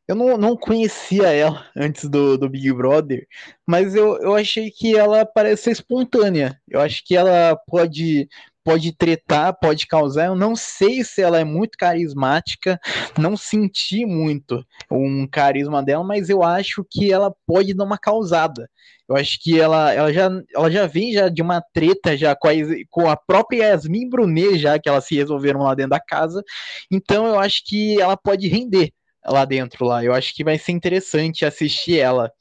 Eu 0.08 0.16
não, 0.16 0.38
não 0.38 0.56
conhecia 0.56 1.28
ela 1.34 1.66
antes 1.76 2.10
do, 2.10 2.38
do 2.38 2.50
Big 2.50 2.72
Brother, 2.74 3.28
mas 3.68 3.94
eu, 3.94 4.18
eu 4.22 4.36
achei 4.36 4.72
que 4.72 4.96
ela 4.96 5.26
parece 5.26 5.64
ser 5.64 5.72
espontânea. 5.72 6.60
Eu 6.68 6.80
acho 6.80 7.04
que 7.06 7.16
ela 7.16 7.56
pode 7.68 8.28
pode 8.64 8.92
tretar, 8.92 9.58
pode 9.58 9.88
causar. 9.88 10.26
Eu 10.26 10.36
não 10.36 10.54
sei 10.54 11.02
se 11.02 11.22
ela 11.22 11.40
é 11.40 11.46
muito 11.46 11.78
carismática, 11.78 12.78
não 13.18 13.38
senti 13.38 14.06
muito 14.06 14.62
um 14.92 15.26
carisma 15.26 15.82
dela, 15.82 16.04
mas 16.04 16.30
eu 16.30 16.44
acho 16.44 16.86
que 16.90 17.12
ela 17.12 17.34
pode 17.46 17.74
dar 17.74 17.86
uma 17.86 17.98
causada. 17.98 18.70
Eu 19.08 19.16
acho 19.16 19.40
que 19.42 19.58
ela, 19.58 19.94
ela, 19.94 20.12
já, 20.12 20.30
ela 20.54 20.70
já 20.70 20.86
vem 20.86 21.14
já 21.14 21.30
de 21.30 21.42
uma 21.42 21.62
treta 21.74 22.18
já 22.18 22.36
com 22.36 22.50
a, 22.50 22.52
com 22.90 23.10
a 23.10 23.16
própria 23.16 23.70
Yasmin 23.70 24.10
Brunet, 24.10 24.58
já 24.60 24.78
que 24.78 24.90
elas 24.90 25.06
se 25.06 25.16
resolveram 25.16 25.62
lá 25.62 25.74
dentro 25.74 25.92
da 25.92 26.00
casa. 26.02 26.44
Então 26.92 27.26
eu 27.26 27.40
acho 27.40 27.64
que 27.66 28.02
ela 28.02 28.18
pode 28.18 28.50
render 28.50 28.92
lá 29.28 29.46
dentro 29.46 29.86
lá. 29.86 30.04
Eu 30.04 30.14
acho 30.14 30.34
que 30.34 30.44
vai 30.44 30.58
ser 30.58 30.72
interessante 30.72 31.46
assistir 31.46 32.00
ela. 32.00 32.32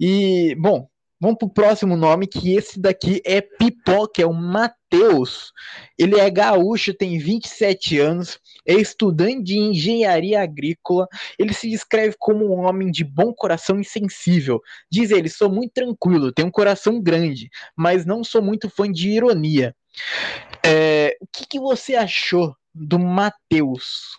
E, 0.00 0.54
bom, 0.56 0.88
Vamos 1.22 1.38
pro 1.38 1.48
próximo 1.48 1.96
nome, 1.96 2.26
que 2.26 2.56
esse 2.56 2.80
daqui 2.80 3.22
é 3.24 3.40
Pipoca, 3.40 4.20
é 4.20 4.26
o 4.26 4.34
Matheus. 4.34 5.52
Ele 5.96 6.18
é 6.18 6.28
gaúcho, 6.28 6.92
tem 6.92 7.16
27 7.16 8.00
anos, 8.00 8.40
é 8.66 8.74
estudante 8.74 9.44
de 9.44 9.56
engenharia 9.56 10.42
agrícola. 10.42 11.06
Ele 11.38 11.54
se 11.54 11.70
descreve 11.70 12.16
como 12.18 12.52
um 12.52 12.66
homem 12.66 12.90
de 12.90 13.04
bom 13.04 13.32
coração 13.32 13.78
e 13.78 13.84
sensível. 13.84 14.60
Diz 14.90 15.12
ele: 15.12 15.28
sou 15.28 15.48
muito 15.48 15.70
tranquilo, 15.72 16.32
tenho 16.32 16.48
um 16.48 16.50
coração 16.50 17.00
grande, 17.00 17.48
mas 17.76 18.04
não 18.04 18.24
sou 18.24 18.42
muito 18.42 18.68
fã 18.68 18.90
de 18.90 19.10
ironia. 19.10 19.76
É, 20.66 21.16
o 21.20 21.26
que, 21.32 21.46
que 21.46 21.60
você 21.60 21.94
achou 21.94 22.52
do 22.74 22.98
Matheus? 22.98 24.18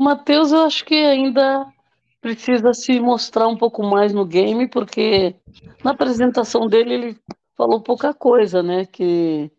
Matheus, 0.00 0.50
eu 0.50 0.60
acho 0.64 0.82
que 0.86 0.94
ainda 0.94 1.66
precisa 2.22 2.72
se 2.72 2.98
mostrar 2.98 3.46
um 3.48 3.56
pouco 3.56 3.82
mais 3.82 4.14
no 4.14 4.24
game, 4.24 4.66
porque 4.66 5.36
na 5.84 5.90
apresentação 5.90 6.66
dele 6.66 6.94
ele 6.94 7.18
falou 7.54 7.82
pouca 7.82 8.14
coisa, 8.14 8.62
né? 8.62 8.86
Que 8.86 9.50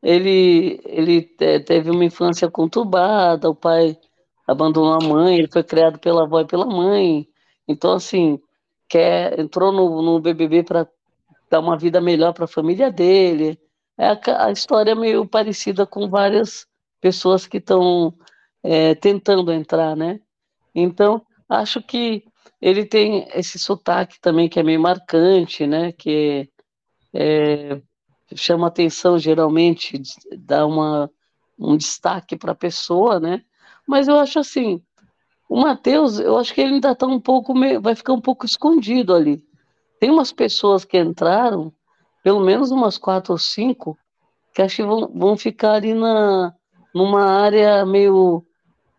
ele, 0.00 0.80
ele 0.84 1.22
teve 1.66 1.90
uma 1.90 2.04
infância 2.04 2.48
conturbada, 2.48 3.50
o 3.50 3.56
pai 3.56 3.98
abandonou 4.46 4.94
a 4.94 5.04
mãe, 5.04 5.38
ele 5.38 5.48
foi 5.50 5.64
criado 5.64 5.98
pela 5.98 6.22
avó 6.22 6.40
e 6.40 6.46
pela 6.46 6.64
mãe. 6.64 7.26
Então, 7.66 7.94
assim, 7.94 8.40
quer, 8.88 9.36
entrou 9.36 9.72
no, 9.72 10.00
no 10.00 10.20
BBB 10.20 10.62
para 10.62 10.88
dar 11.50 11.58
uma 11.58 11.76
vida 11.76 12.00
melhor 12.00 12.32
para 12.32 12.44
a 12.44 12.48
família 12.48 12.88
dele. 12.88 13.58
É 13.98 14.06
a, 14.06 14.46
a, 14.46 14.52
história 14.52 14.94
meio 14.94 15.26
parecida 15.26 15.84
com 15.84 16.08
várias 16.08 16.68
pessoas 17.00 17.48
que 17.48 17.58
estão 17.58 18.14
é, 18.62 18.94
tentando 18.94 19.52
entrar, 19.52 19.96
né? 19.96 20.20
Então, 20.74 21.24
Acho 21.52 21.82
que 21.82 22.24
ele 22.62 22.86
tem 22.86 23.28
esse 23.34 23.58
sotaque 23.58 24.18
também 24.18 24.48
que 24.48 24.58
é 24.58 24.62
meio 24.62 24.80
marcante, 24.80 25.66
né? 25.66 25.92
Que 25.92 26.48
é, 27.12 27.78
chama 28.34 28.68
atenção 28.68 29.18
geralmente, 29.18 30.00
dá 30.38 30.66
uma, 30.66 31.10
um 31.58 31.76
destaque 31.76 32.38
para 32.38 32.52
a 32.52 32.54
pessoa, 32.54 33.20
né? 33.20 33.42
Mas 33.86 34.08
eu 34.08 34.18
acho 34.18 34.38
assim, 34.38 34.82
o 35.46 35.60
Matheus, 35.60 36.18
eu 36.18 36.38
acho 36.38 36.54
que 36.54 36.62
ele 36.62 36.74
ainda 36.74 36.92
está 36.92 37.06
um 37.06 37.20
pouco, 37.20 37.52
vai 37.82 37.94
ficar 37.94 38.14
um 38.14 38.20
pouco 38.20 38.46
escondido 38.46 39.14
ali. 39.14 39.44
Tem 40.00 40.10
umas 40.10 40.32
pessoas 40.32 40.86
que 40.86 40.98
entraram, 40.98 41.70
pelo 42.24 42.40
menos 42.40 42.70
umas 42.70 42.96
quatro 42.96 43.32
ou 43.32 43.38
cinco, 43.38 43.98
que 44.54 44.62
acho 44.62 44.76
que 44.76 44.84
vão, 44.84 45.12
vão 45.14 45.36
ficar 45.36 45.72
ali 45.72 45.92
na, 45.92 46.54
numa 46.94 47.24
área 47.24 47.84
meio, 47.84 48.42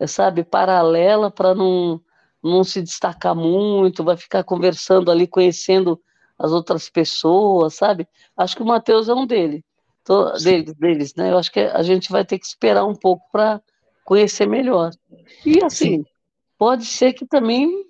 sabe, 0.06 0.44
paralela 0.44 1.30
para 1.30 1.54
não 1.54 2.00
não 2.42 2.62
se 2.62 2.82
destacar 2.82 3.34
muito, 3.34 4.04
vai 4.04 4.18
ficar 4.18 4.44
conversando 4.44 5.10
ali, 5.10 5.26
conhecendo 5.26 5.98
as 6.38 6.52
outras 6.52 6.90
pessoas, 6.90 7.74
sabe? 7.74 8.06
Acho 8.36 8.56
que 8.56 8.62
o 8.62 8.66
Matheus 8.66 9.08
é 9.08 9.14
um 9.14 9.26
dele, 9.26 9.64
deles, 10.42 10.74
deles, 10.74 11.14
né? 11.14 11.30
Eu 11.32 11.38
acho 11.38 11.50
que 11.50 11.60
a 11.60 11.82
gente 11.82 12.12
vai 12.12 12.22
ter 12.22 12.38
que 12.38 12.44
esperar 12.44 12.84
um 12.84 12.94
pouco 12.94 13.24
para 13.32 13.62
conhecer 14.04 14.46
melhor. 14.46 14.90
E 15.46 15.64
assim, 15.64 15.98
Sim. 15.98 16.06
pode 16.58 16.84
ser 16.84 17.14
que 17.14 17.26
também 17.26 17.86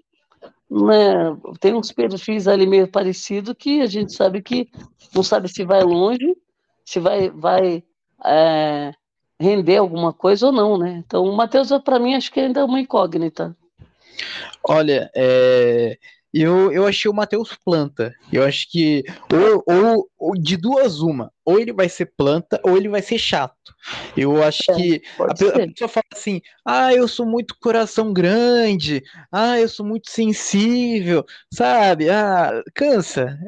né, 0.70 1.36
tem 1.58 1.74
uns 1.74 1.90
perfis 1.90 2.46
ali 2.46 2.66
meio 2.66 2.86
parecidos 2.88 3.54
que 3.58 3.80
a 3.80 3.86
gente 3.86 4.12
sabe 4.12 4.40
que 4.40 4.68
não 5.14 5.22
sabe 5.22 5.48
se 5.48 5.64
vai 5.64 5.82
longe, 5.82 6.36
se 6.84 7.00
vai, 7.00 7.30
vai 7.30 7.82
é, 8.24 8.92
render 9.44 9.76
alguma 9.76 10.12
coisa 10.12 10.46
ou 10.46 10.52
não, 10.52 10.78
né? 10.78 11.02
Então, 11.06 11.24
o 11.24 11.36
Matheus, 11.36 11.68
para 11.84 11.98
mim, 11.98 12.14
acho 12.14 12.32
que 12.32 12.40
ainda 12.40 12.60
é 12.60 12.64
uma 12.64 12.80
incógnita. 12.80 13.54
Olha, 14.62 15.10
é, 15.14 15.98
eu, 16.32 16.72
eu 16.72 16.86
achei 16.86 17.10
o 17.10 17.14
Matheus 17.14 17.56
planta. 17.64 18.14
Eu 18.32 18.42
acho 18.42 18.70
que 18.70 19.04
ou, 19.32 19.62
ou, 19.66 20.08
ou, 20.18 20.34
de 20.34 20.56
duas 20.56 21.00
uma, 21.00 21.30
ou 21.44 21.58
ele 21.58 21.72
vai 21.72 21.88
ser 21.88 22.12
planta 22.16 22.60
ou 22.62 22.76
ele 22.76 22.88
vai 22.88 23.02
ser 23.02 23.18
chato. 23.18 23.74
Eu 24.16 24.42
acho 24.42 24.70
é, 24.70 24.74
que 24.74 25.02
a, 25.20 25.34
pessoa 25.34 25.88
fala 25.88 26.04
assim: 26.12 26.40
"Ah, 26.64 26.94
eu 26.94 27.06
sou 27.06 27.26
muito 27.26 27.56
coração 27.60 28.12
grande. 28.12 29.02
Ah, 29.30 29.60
eu 29.60 29.68
sou 29.68 29.84
muito 29.84 30.10
sensível", 30.10 31.24
sabe? 31.52 32.08
Ah, 32.08 32.62
cansa. 32.74 33.38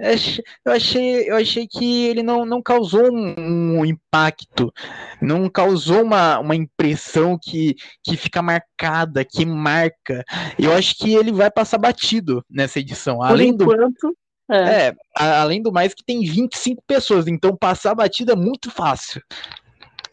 Eu 0.65 0.73
achei 0.73 1.31
eu 1.31 1.37
achei 1.37 1.67
que 1.67 2.05
ele 2.07 2.23
não, 2.23 2.45
não 2.45 2.61
causou 2.63 3.11
um, 3.11 3.79
um 3.79 3.85
impacto, 3.85 4.73
não 5.21 5.49
causou 5.49 6.03
uma, 6.03 6.39
uma 6.39 6.55
impressão 6.55 7.39
que, 7.41 7.75
que 8.03 8.17
fica 8.17 8.43
marcada, 8.43 9.25
que 9.25 9.47
marca. 9.47 10.25
Eu 10.59 10.73
acho 10.73 10.97
que 10.97 11.15
ele 11.15 11.33
vai 11.33 11.51
passar 11.51 11.79
batido 11.79 12.45
nessa 12.51 12.79
edição. 12.79 13.19
Por 13.19 13.27
além 13.27 13.49
enquanto, 13.51 14.09
do 14.09 14.17
é. 14.51 14.89
é, 14.89 14.97
além 15.15 15.61
do 15.61 15.73
mais 15.73 15.95
que 15.95 16.05
tem 16.05 16.21
25 16.21 16.83
pessoas, 16.87 17.27
então 17.27 17.57
passar 17.57 17.93
a 17.93 17.97
batida 17.97 18.33
é 18.33 18.37
muito 18.37 18.71
fácil. 18.71 19.23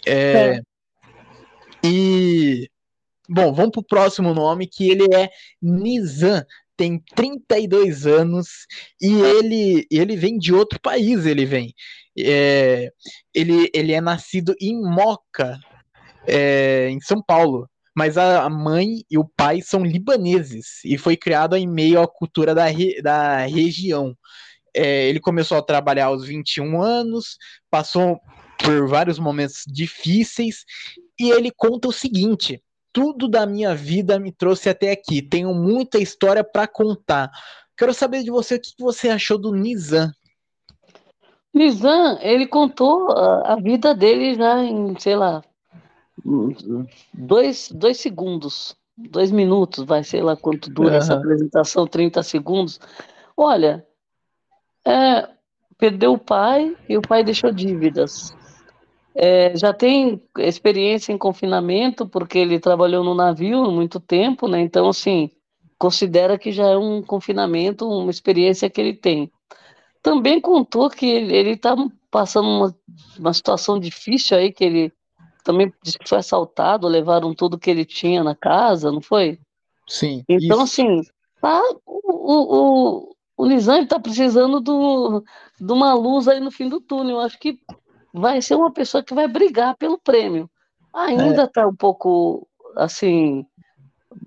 É, 0.06 0.14
é. 0.14 0.62
E 1.84 2.70
bom, 3.30 3.54
vamos 3.54 3.72
pro 3.72 3.84
próximo 3.84 4.34
nome 4.34 4.68
que 4.68 4.90
ele 4.90 5.06
é 5.14 5.30
Nizam, 5.62 6.44
tem 6.76 7.00
32 7.16 8.08
anos 8.08 8.48
e 9.02 9.14
ele 9.14 9.88
ele 9.92 10.16
vem 10.16 10.38
de 10.38 10.54
outro 10.54 10.80
país, 10.82 11.26
ele 11.26 11.46
vem. 11.46 11.74
É, 12.18 12.90
ele, 13.34 13.70
ele 13.74 13.92
é 13.92 14.00
nascido 14.02 14.54
em 14.62 14.80
Moca, 14.80 15.60
é, 16.28 16.90
em 16.90 17.00
São 17.02 17.22
Paulo 17.24 17.68
mas 17.96 18.18
a 18.18 18.50
mãe 18.50 19.04
e 19.10 19.18
o 19.18 19.26
pai 19.26 19.62
são 19.62 19.84
libaneses 19.84 20.84
e 20.84 20.98
foi 20.98 21.16
criado 21.16 21.56
em 21.56 21.68
meio 21.68 22.02
à 22.02 22.08
cultura 22.08 22.56
da, 22.56 22.66
re, 22.66 23.02
da 23.02 23.46
região. 23.46 24.16
É, 24.76 25.08
ele 25.08 25.20
começou 25.20 25.58
a 25.58 25.62
trabalhar 25.62 26.06
aos 26.06 26.26
21 26.26 26.82
anos, 26.82 27.38
passou 27.70 28.20
por 28.58 28.88
vários 28.88 29.20
momentos 29.20 29.64
difíceis 29.68 30.66
e 31.20 31.30
ele 31.30 31.52
conta 31.52 31.88
o 31.88 31.94
seguinte: 31.94 32.62
tudo 32.92 33.28
da 33.28 33.46
minha 33.46 33.76
vida 33.76 34.20
me 34.20 34.32
trouxe 34.32 34.70
até 34.70 34.92
aqui. 34.92 35.22
Tenho 35.22 35.54
muita 35.54 36.00
história 36.00 36.44
para 36.44 36.68
contar. 36.68 37.30
Quero 37.78 37.94
saber 37.94 38.24
de 38.24 38.32
você 38.32 38.56
o 38.56 38.62
que 38.62 38.72
você 38.80 39.10
achou 39.10 39.38
do 39.38 39.54
Nizam. 39.54 40.12
Nizam, 41.54 42.18
ele 42.22 42.48
contou 42.48 43.12
a, 43.12 43.54
a 43.54 43.56
vida 43.56 43.94
dele 43.94 44.34
já 44.34 44.64
em, 44.64 44.98
sei 45.00 45.16
lá, 45.16 45.44
dois, 47.14 47.70
dois 47.72 47.98
segundos, 47.98 48.76
dois 48.98 49.32
minutos, 49.32 49.84
vai, 49.84 50.04
sei 50.04 50.22
lá 50.22 50.36
quanto 50.36 50.70
dura 50.70 50.92
uhum. 50.92 50.98
essa 50.98 51.14
apresentação, 51.16 51.88
30 51.88 52.24
segundos. 52.24 52.80
Olha, 53.36 53.86
é, 54.86 55.30
perdeu 55.78 56.14
o 56.14 56.20
pai 56.20 56.76
e 56.88 56.98
o 56.98 57.02
pai 57.02 57.24
deixou 57.24 57.52
dívidas. 57.52 58.36
É, 59.16 59.56
já 59.56 59.74
tem 59.74 60.22
experiência 60.40 61.12
em 61.12 61.18
confinamento, 61.18 62.08
porque 62.08 62.40
ele 62.40 62.60
trabalhou 62.60 63.04
no 63.04 63.14
navio 63.14 63.64
há 63.64 63.72
muito 63.72 64.00
tempo, 64.00 64.48
né? 64.48 64.60
Então, 64.62 64.90
assim, 64.90 65.30
considera 65.78 66.38
que 66.38 66.52
já 66.52 66.70
é 66.70 66.78
um 66.78 67.02
confinamento, 67.02 67.88
uma 67.88 68.10
experiência 68.10 68.70
que 68.70 68.82
ele 68.82 68.94
tem. 68.94 69.32
Também 70.02 70.42
contou 70.42 70.90
que 70.90 71.06
ele 71.06 71.52
está 71.52 71.76
passando 72.10 72.48
uma, 72.48 72.76
uma 73.20 73.34
situação 73.34 73.80
difícil 73.80 74.38
aí, 74.38 74.52
que 74.52 74.64
ele 74.64 74.94
também 75.44 75.74
disse 75.84 76.00
que 76.00 76.08
foi 76.08 76.20
assaltado, 76.20 76.88
levaram 76.88 77.34
tudo 77.34 77.60
que 77.60 77.70
ele 77.70 77.86
tinha 77.86 78.24
na 78.24 78.36
casa, 78.36 78.92
não 78.92 79.02
foi? 79.02 79.40
Sim. 79.88 80.24
Então, 80.28 80.64
isso. 80.64 80.82
assim, 80.82 81.02
tá, 81.42 81.62
o, 81.86 83.08
o, 83.08 83.16
o 83.38 83.46
Nizam 83.46 83.82
está 83.82 84.00
precisando 84.00 84.62
do, 84.62 85.24
de 85.60 85.72
uma 85.72 85.94
luz 85.94 86.28
aí 86.28 86.40
no 86.40 86.52
fim 86.52 86.70
do 86.70 86.80
túnel. 86.80 87.20
Acho 87.20 87.38
que 87.38 87.60
vai 88.14 88.42
ser 88.42 88.56
uma 88.56 88.72
pessoa 88.72 89.04
que 89.04 89.14
vai 89.14 89.28
brigar 89.28 89.76
pelo 89.76 89.98
prêmio. 89.98 90.50
Ainda 90.94 91.44
está 91.44 91.62
é. 91.62 91.66
um 91.66 91.76
pouco 91.76 92.48
assim, 92.76 93.46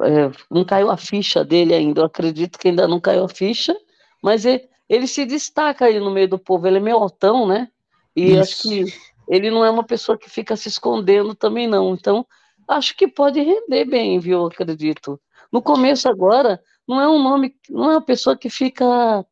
é, 0.02 0.30
não 0.50 0.64
caiu 0.64 0.90
a 0.90 0.96
ficha 0.96 1.44
dele 1.44 1.74
ainda. 1.74 2.00
Eu 2.00 2.06
acredito 2.06 2.58
que 2.58 2.68
ainda 2.68 2.86
não 2.86 3.00
caiu 3.00 3.24
a 3.24 3.28
ficha, 3.28 3.74
mas 4.22 4.44
ele, 4.44 4.68
ele 4.88 5.06
se 5.06 5.24
destaca 5.24 5.86
aí 5.86 5.98
no 5.98 6.10
meio 6.10 6.28
do 6.28 6.38
povo. 6.38 6.66
Ele 6.66 6.78
é 6.78 6.80
meio 6.80 6.96
altão, 6.96 7.46
né? 7.46 7.68
E 8.14 8.32
Isso. 8.32 8.40
acho 8.40 8.62
que 8.62 8.84
ele 9.28 9.50
não 9.50 9.64
é 9.64 9.70
uma 9.70 9.84
pessoa 9.84 10.18
que 10.18 10.30
fica 10.30 10.56
se 10.56 10.68
escondendo 10.68 11.34
também, 11.34 11.66
não. 11.66 11.94
Então, 11.94 12.26
acho 12.68 12.96
que 12.96 13.08
pode 13.08 13.40
render 13.40 13.84
bem, 13.84 14.18
viu? 14.18 14.46
Acredito. 14.46 15.20
No 15.52 15.62
começo 15.62 16.08
agora, 16.08 16.60
não 16.86 17.00
é 17.00 17.08
um 17.08 17.22
nome, 17.22 17.54
não 17.68 17.90
é 17.90 17.94
uma 17.94 18.02
pessoa 18.02 18.36
que 18.36 18.48
fica, 18.50 19.24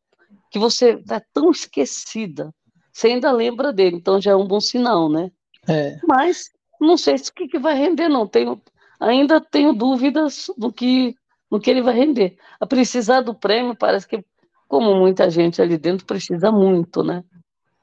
que 0.49 0.59
você 0.59 0.91
está 0.93 1.21
tão 1.33 1.51
esquecida. 1.51 2.53
Você 2.91 3.07
ainda 3.07 3.31
lembra 3.31 3.73
dele, 3.73 3.97
então 3.97 4.21
já 4.21 4.31
é 4.31 4.35
um 4.35 4.47
bom 4.47 4.59
sinal, 4.59 5.09
né? 5.09 5.31
É. 5.67 5.99
Mas 6.07 6.49
não 6.79 6.97
sei 6.97 7.17
se 7.17 7.29
o 7.29 7.33
que, 7.33 7.47
que 7.47 7.59
vai 7.59 7.75
render, 7.75 8.07
não. 8.07 8.27
Tenho, 8.27 8.61
ainda 8.99 9.41
tenho 9.41 9.73
dúvidas 9.73 10.49
do 10.57 10.71
que, 10.71 11.15
do 11.49 11.59
que 11.59 11.69
ele 11.69 11.81
vai 11.81 11.93
render. 11.93 12.37
A 12.59 12.65
precisar 12.65 13.21
do 13.21 13.33
prêmio, 13.33 13.75
parece 13.75 14.07
que, 14.07 14.23
como 14.67 14.95
muita 14.95 15.29
gente 15.29 15.61
ali 15.61 15.77
dentro, 15.77 16.05
precisa 16.05 16.51
muito, 16.51 17.03
né? 17.03 17.23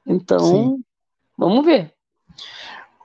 Então, 0.07 0.41
Sim. 0.41 0.85
vamos 1.37 1.65
ver. 1.65 1.92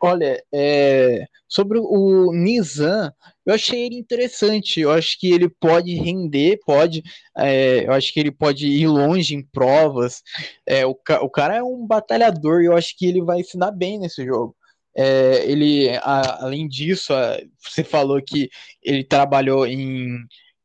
Olha, 0.02 0.44
é, 0.54 1.26
sobre 1.48 1.80
o 1.80 2.32
Nizam, 2.32 3.12
eu 3.46 3.54
achei 3.54 3.86
ele 3.86 3.96
interessante. 3.96 4.80
Eu 4.80 4.92
acho 4.92 5.20
que 5.20 5.32
ele 5.32 5.50
pode 5.50 5.94
render, 5.96 6.60
pode. 6.66 7.02
É, 7.38 7.86
eu 7.86 7.94
acho 7.94 8.14
que 8.14 8.20
ele 8.20 8.32
pode 8.32 8.68
ir 8.68 8.88
longe 8.88 9.36
em 9.36 9.42
provas. 9.42 10.22
É, 10.66 10.86
o, 10.86 10.92
o 10.92 11.30
cara 11.30 11.56
é 11.56 11.64
um 11.64 11.86
batalhador 11.86 12.62
e 12.62 12.66
eu 12.66 12.76
acho 12.76 12.96
que 12.98 13.06
ele 13.08 13.24
vai 13.24 13.44
se 13.44 13.58
dar 13.58 13.72
bem 13.72 14.00
nesse 14.00 14.24
jogo. 14.26 14.56
É, 14.96 15.46
ele, 15.50 15.90
a, 15.98 16.46
além 16.46 16.68
disso, 16.68 17.14
a, 17.14 17.38
você 17.60 17.84
falou 17.84 18.22
que 18.22 18.50
ele 18.84 19.04
trabalhou 19.04 19.66
em, 19.66 20.18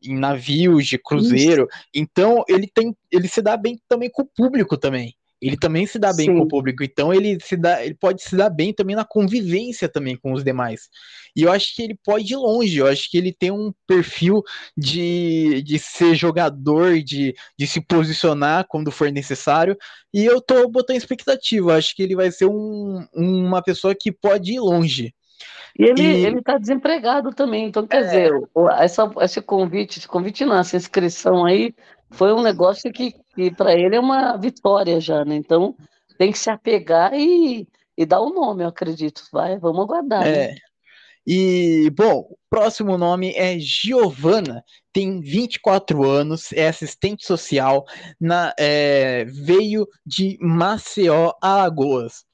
em 0.02 0.18
navios 0.18 0.86
de 0.86 0.98
cruzeiro, 0.98 1.68
Isso. 1.70 1.84
então 1.94 2.42
ele 2.48 2.66
tem, 2.66 2.96
ele 3.10 3.28
se 3.28 3.42
dá 3.42 3.56
bem 3.56 3.78
também 3.88 4.10
com 4.10 4.22
o 4.22 4.28
público 4.34 4.76
também. 4.76 5.14
Ele 5.42 5.56
também 5.56 5.84
se 5.86 5.98
dá 5.98 6.12
bem 6.12 6.26
Sim. 6.26 6.36
com 6.36 6.42
o 6.42 6.48
público, 6.48 6.84
então 6.84 7.12
ele 7.12 7.36
se 7.42 7.56
dá, 7.56 7.84
ele 7.84 7.94
pode 7.94 8.22
se 8.22 8.36
dar 8.36 8.48
bem 8.48 8.72
também 8.72 8.94
na 8.94 9.04
convivência 9.04 9.88
também 9.88 10.16
com 10.16 10.32
os 10.32 10.44
demais. 10.44 10.88
E 11.34 11.42
eu 11.42 11.50
acho 11.50 11.74
que 11.74 11.82
ele 11.82 11.98
pode 12.04 12.32
ir 12.32 12.36
longe, 12.36 12.78
eu 12.78 12.86
acho 12.86 13.10
que 13.10 13.18
ele 13.18 13.32
tem 13.32 13.50
um 13.50 13.72
perfil 13.84 14.44
de, 14.76 15.60
de 15.62 15.80
ser 15.80 16.14
jogador, 16.14 17.02
de, 17.02 17.34
de 17.58 17.66
se 17.66 17.80
posicionar 17.80 18.66
quando 18.68 18.92
for 18.92 19.10
necessário, 19.10 19.76
e 20.14 20.24
eu 20.24 20.40
tô 20.40 20.68
botando 20.68 20.96
expectativa, 20.96 21.72
eu 21.72 21.76
acho 21.76 21.96
que 21.96 22.04
ele 22.04 22.14
vai 22.14 22.30
ser 22.30 22.46
um, 22.46 23.04
uma 23.12 23.60
pessoa 23.60 23.96
que 23.98 24.12
pode 24.12 24.52
ir 24.52 24.60
longe. 24.60 25.12
E 25.76 25.84
ele 25.84 26.02
e... 26.02 26.26
ele 26.26 26.38
está 26.38 26.56
desempregado 26.56 27.32
também, 27.32 27.66
então 27.66 27.84
quer 27.84 28.02
é... 28.02 28.04
dizer, 28.04 28.32
essa, 28.78 29.10
esse 29.22 29.40
convite, 29.40 29.98
esse 29.98 30.06
convite 30.06 30.44
não, 30.44 30.58
essa 30.58 30.76
inscrição 30.76 31.44
aí 31.44 31.74
foi 32.12 32.32
um 32.32 32.42
negócio 32.42 32.92
que, 32.92 33.14
que 33.34 33.50
para 33.50 33.74
ele 33.74 33.96
é 33.96 34.00
uma 34.00 34.36
vitória 34.36 35.00
já, 35.00 35.24
né? 35.24 35.34
Então 35.34 35.74
tem 36.18 36.30
que 36.30 36.38
se 36.38 36.50
apegar 36.50 37.12
e, 37.14 37.66
e 37.96 38.06
dar 38.06 38.20
o 38.20 38.28
um 38.28 38.34
nome, 38.34 38.62
eu 38.62 38.68
acredito. 38.68 39.22
Vai, 39.32 39.58
vamos 39.58 39.84
aguardar. 39.84 40.26
É. 40.26 40.48
Né? 40.48 40.54
E, 41.26 41.88
bom, 41.90 42.26
o 42.30 42.36
próximo 42.50 42.98
nome 42.98 43.32
é 43.36 43.56
Giovana, 43.58 44.64
tem 44.92 45.20
24 45.20 46.04
anos, 46.04 46.52
é 46.52 46.66
assistente 46.66 47.24
social, 47.24 47.84
na, 48.20 48.52
é, 48.58 49.24
veio 49.26 49.86
de 50.04 50.36
Maceió, 50.40 51.32
Alagoas. 51.40 52.24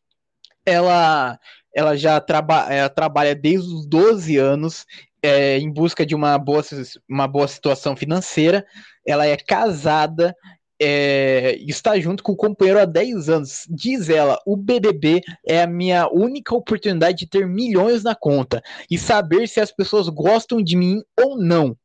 Ela, 0.64 1.39
ela 1.74 1.97
já 1.97 2.18
traba, 2.20 2.72
ela 2.72 2.89
trabalha 2.89 3.35
desde 3.35 3.68
os 3.68 3.87
12 3.87 4.39
anos 4.39 4.87
é, 5.23 5.59
em 5.59 5.71
busca 5.73 6.05
de 6.05 6.14
uma 6.14 6.39
boa, 6.39 6.62
uma 7.09 7.27
boa 7.27 7.49
situação 7.49 7.97
financeira. 7.97 8.64
Ela 9.07 9.27
é 9.27 9.37
casada, 9.37 10.35
é, 10.81 11.57
está 11.66 11.99
junto 11.99 12.23
com 12.23 12.33
o 12.33 12.37
companheiro 12.37 12.81
há 12.81 12.85
10 12.85 13.29
anos. 13.29 13.66
Diz 13.69 14.09
ela: 14.09 14.39
o 14.47 14.57
BBB 14.57 15.23
é 15.47 15.62
a 15.62 15.66
minha 15.66 16.09
única 16.09 16.55
oportunidade 16.55 17.19
de 17.19 17.27
ter 17.27 17.47
milhões 17.47 18.05
na 18.05 18.14
conta 18.14 18.62
e 18.91 18.97
saber 18.97 19.49
se 19.49 19.61
as 19.61 19.73
pessoas 19.73 20.09
gostam 20.09 20.62
de 20.62 20.77
mim 20.77 21.03
ou 21.19 21.37
não. 21.37 21.71
O 21.71 21.77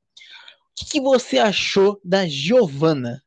que, 0.89 0.99
você 0.99 1.37
achou 1.37 1.99
da 2.03 2.27
Giovana? 2.27 3.21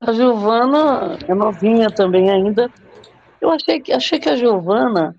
A 0.00 0.12
Giovana 0.12 1.18
é 1.26 1.34
novinha 1.34 1.90
também 1.90 2.30
ainda. 2.30 2.70
Eu 3.40 3.50
achei 3.50 3.80
que, 3.80 3.92
achei 3.92 4.18
que 4.18 4.28
a 4.28 4.36
Giovana 4.36 5.14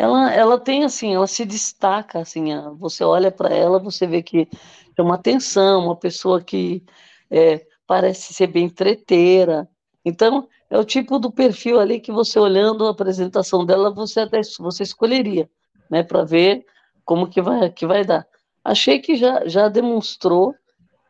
ela, 0.00 0.32
ela 0.32 0.58
tem 0.58 0.82
assim, 0.82 1.14
ela 1.14 1.26
se 1.26 1.44
destaca 1.44 2.20
assim, 2.20 2.46
você 2.78 3.04
olha 3.04 3.30
para 3.30 3.54
ela, 3.54 3.78
você 3.78 4.06
vê 4.06 4.22
que 4.22 4.48
é 4.96 5.02
uma 5.02 5.16
atenção, 5.16 5.84
uma 5.84 5.94
pessoa 5.94 6.42
que 6.42 6.82
é, 7.30 7.66
parece 7.86 8.32
ser 8.32 8.46
bem 8.46 8.66
treteira. 8.70 9.68
Então, 10.02 10.48
é 10.70 10.78
o 10.78 10.84
tipo 10.84 11.18
do 11.18 11.30
perfil 11.30 11.78
ali 11.78 12.00
que 12.00 12.10
você 12.10 12.38
olhando 12.38 12.86
a 12.86 12.92
apresentação 12.92 13.66
dela, 13.66 13.90
você 13.90 14.20
até 14.20 14.40
você 14.58 14.84
escolheria, 14.84 15.50
né, 15.90 16.02
para 16.02 16.24
ver 16.24 16.64
como 17.04 17.28
que 17.28 17.42
vai 17.42 17.68
que 17.68 17.86
vai 17.86 18.02
dar. 18.02 18.26
Achei 18.64 19.00
que 19.00 19.16
já 19.16 19.46
já 19.46 19.68
demonstrou 19.68 20.54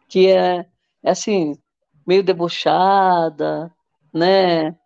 que 0.08 0.26
é, 0.26 0.66
é 1.04 1.10
assim, 1.10 1.56
meio 2.04 2.24
debochada, 2.24 3.72
né? 4.12 4.76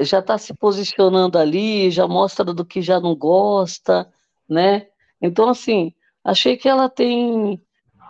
Já 0.00 0.18
está 0.18 0.36
se 0.38 0.54
posicionando 0.54 1.38
ali, 1.38 1.90
já 1.90 2.06
mostra 2.06 2.44
do 2.52 2.64
que 2.64 2.82
já 2.82 2.98
não 3.00 3.14
gosta, 3.14 4.08
né? 4.48 4.88
Então, 5.20 5.48
assim, 5.48 5.92
achei 6.24 6.56
que 6.56 6.68
ela 6.68 6.88
tem, 6.88 7.60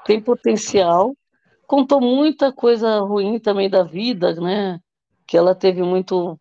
tem 0.05 0.21
potencial. 0.21 1.15
Contou 1.67 2.01
muita 2.01 2.53
coisa 2.53 3.01
ruim 3.01 3.39
também 3.39 3.69
da 3.69 3.83
vida, 3.83 4.35
né? 4.35 4.81
Que 5.27 5.37
ela 5.37 5.55
teve 5.55 5.83
muito 5.83 6.39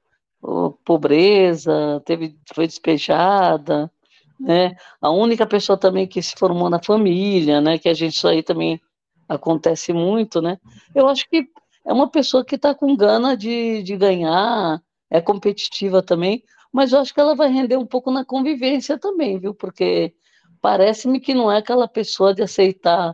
pobreza, 0.84 2.02
teve, 2.06 2.36
foi 2.54 2.66
despejada, 2.66 3.92
né? 4.40 4.76
A 5.00 5.12
única 5.12 5.46
pessoa 5.46 5.78
também 5.78 6.08
que 6.08 6.22
se 6.22 6.34
formou 6.38 6.70
na 6.70 6.82
família, 6.82 7.62
né? 7.62 7.78
Que 7.78 7.90
a 7.90 7.94
gente 7.94 8.16
isso 8.16 8.28
aí 8.28 8.42
também 8.42 8.82
acontece 9.28 9.94
muito, 9.94 10.42
né? 10.42 10.58
Eu 10.96 11.08
acho 11.08 11.28
que 11.30 11.48
é 11.86 11.94
uma 11.94 12.10
pessoa 12.10 12.44
que 12.44 12.56
está 12.56 12.74
com 12.74 12.96
gana 12.96 13.36
de, 13.36 13.84
de 13.84 13.96
ganhar, 13.96 14.82
é 15.12 15.20
competitiva 15.20 16.02
também, 16.02 16.44
mas 16.72 16.94
eu 16.94 17.00
acho 17.00 17.14
que 17.14 17.20
ela 17.20 17.36
vai 17.36 17.52
render 17.52 17.76
um 17.76 17.86
pouco 17.86 18.10
na 18.10 18.24
convivência 18.24 18.98
também, 18.98 19.38
viu? 19.38 19.54
Porque 19.54 20.16
parece-me 20.62 21.20
que 21.20 21.34
não 21.34 21.52
é 21.52 21.58
aquela 21.58 21.88
pessoa 21.88 22.34
de 22.34 22.42
aceitar 22.42 23.14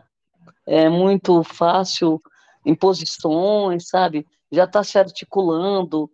é, 0.64 0.88
muito 0.88 1.42
fácil 1.42 2.22
imposições, 2.64 3.88
sabe? 3.88 4.24
Já 4.50 4.64
está 4.64 4.84
se 4.84 4.96
articulando, 4.96 6.08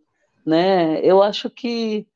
né? 0.44 1.00
Eu 1.00 1.22
acho 1.22 1.50
que 1.50 2.06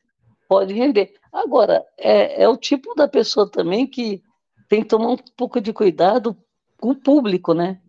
pode 0.49 0.73
render. 0.73 1.13
Agora, 1.31 1.85
é, 1.99 2.45
é 2.45 2.49
o 2.49 2.57
tipo 2.57 2.95
da 2.95 3.07
pessoa 3.07 3.51
também 3.51 3.87
que 3.87 4.23
tem 4.67 4.81
que 4.81 4.89
tomar 4.89 5.11
um 5.11 5.17
pouco 5.37 5.61
de 5.61 5.75
cuidado 5.75 6.35
com 6.81 6.91
o 6.91 6.97
público, 6.97 7.53
né? 7.53 7.81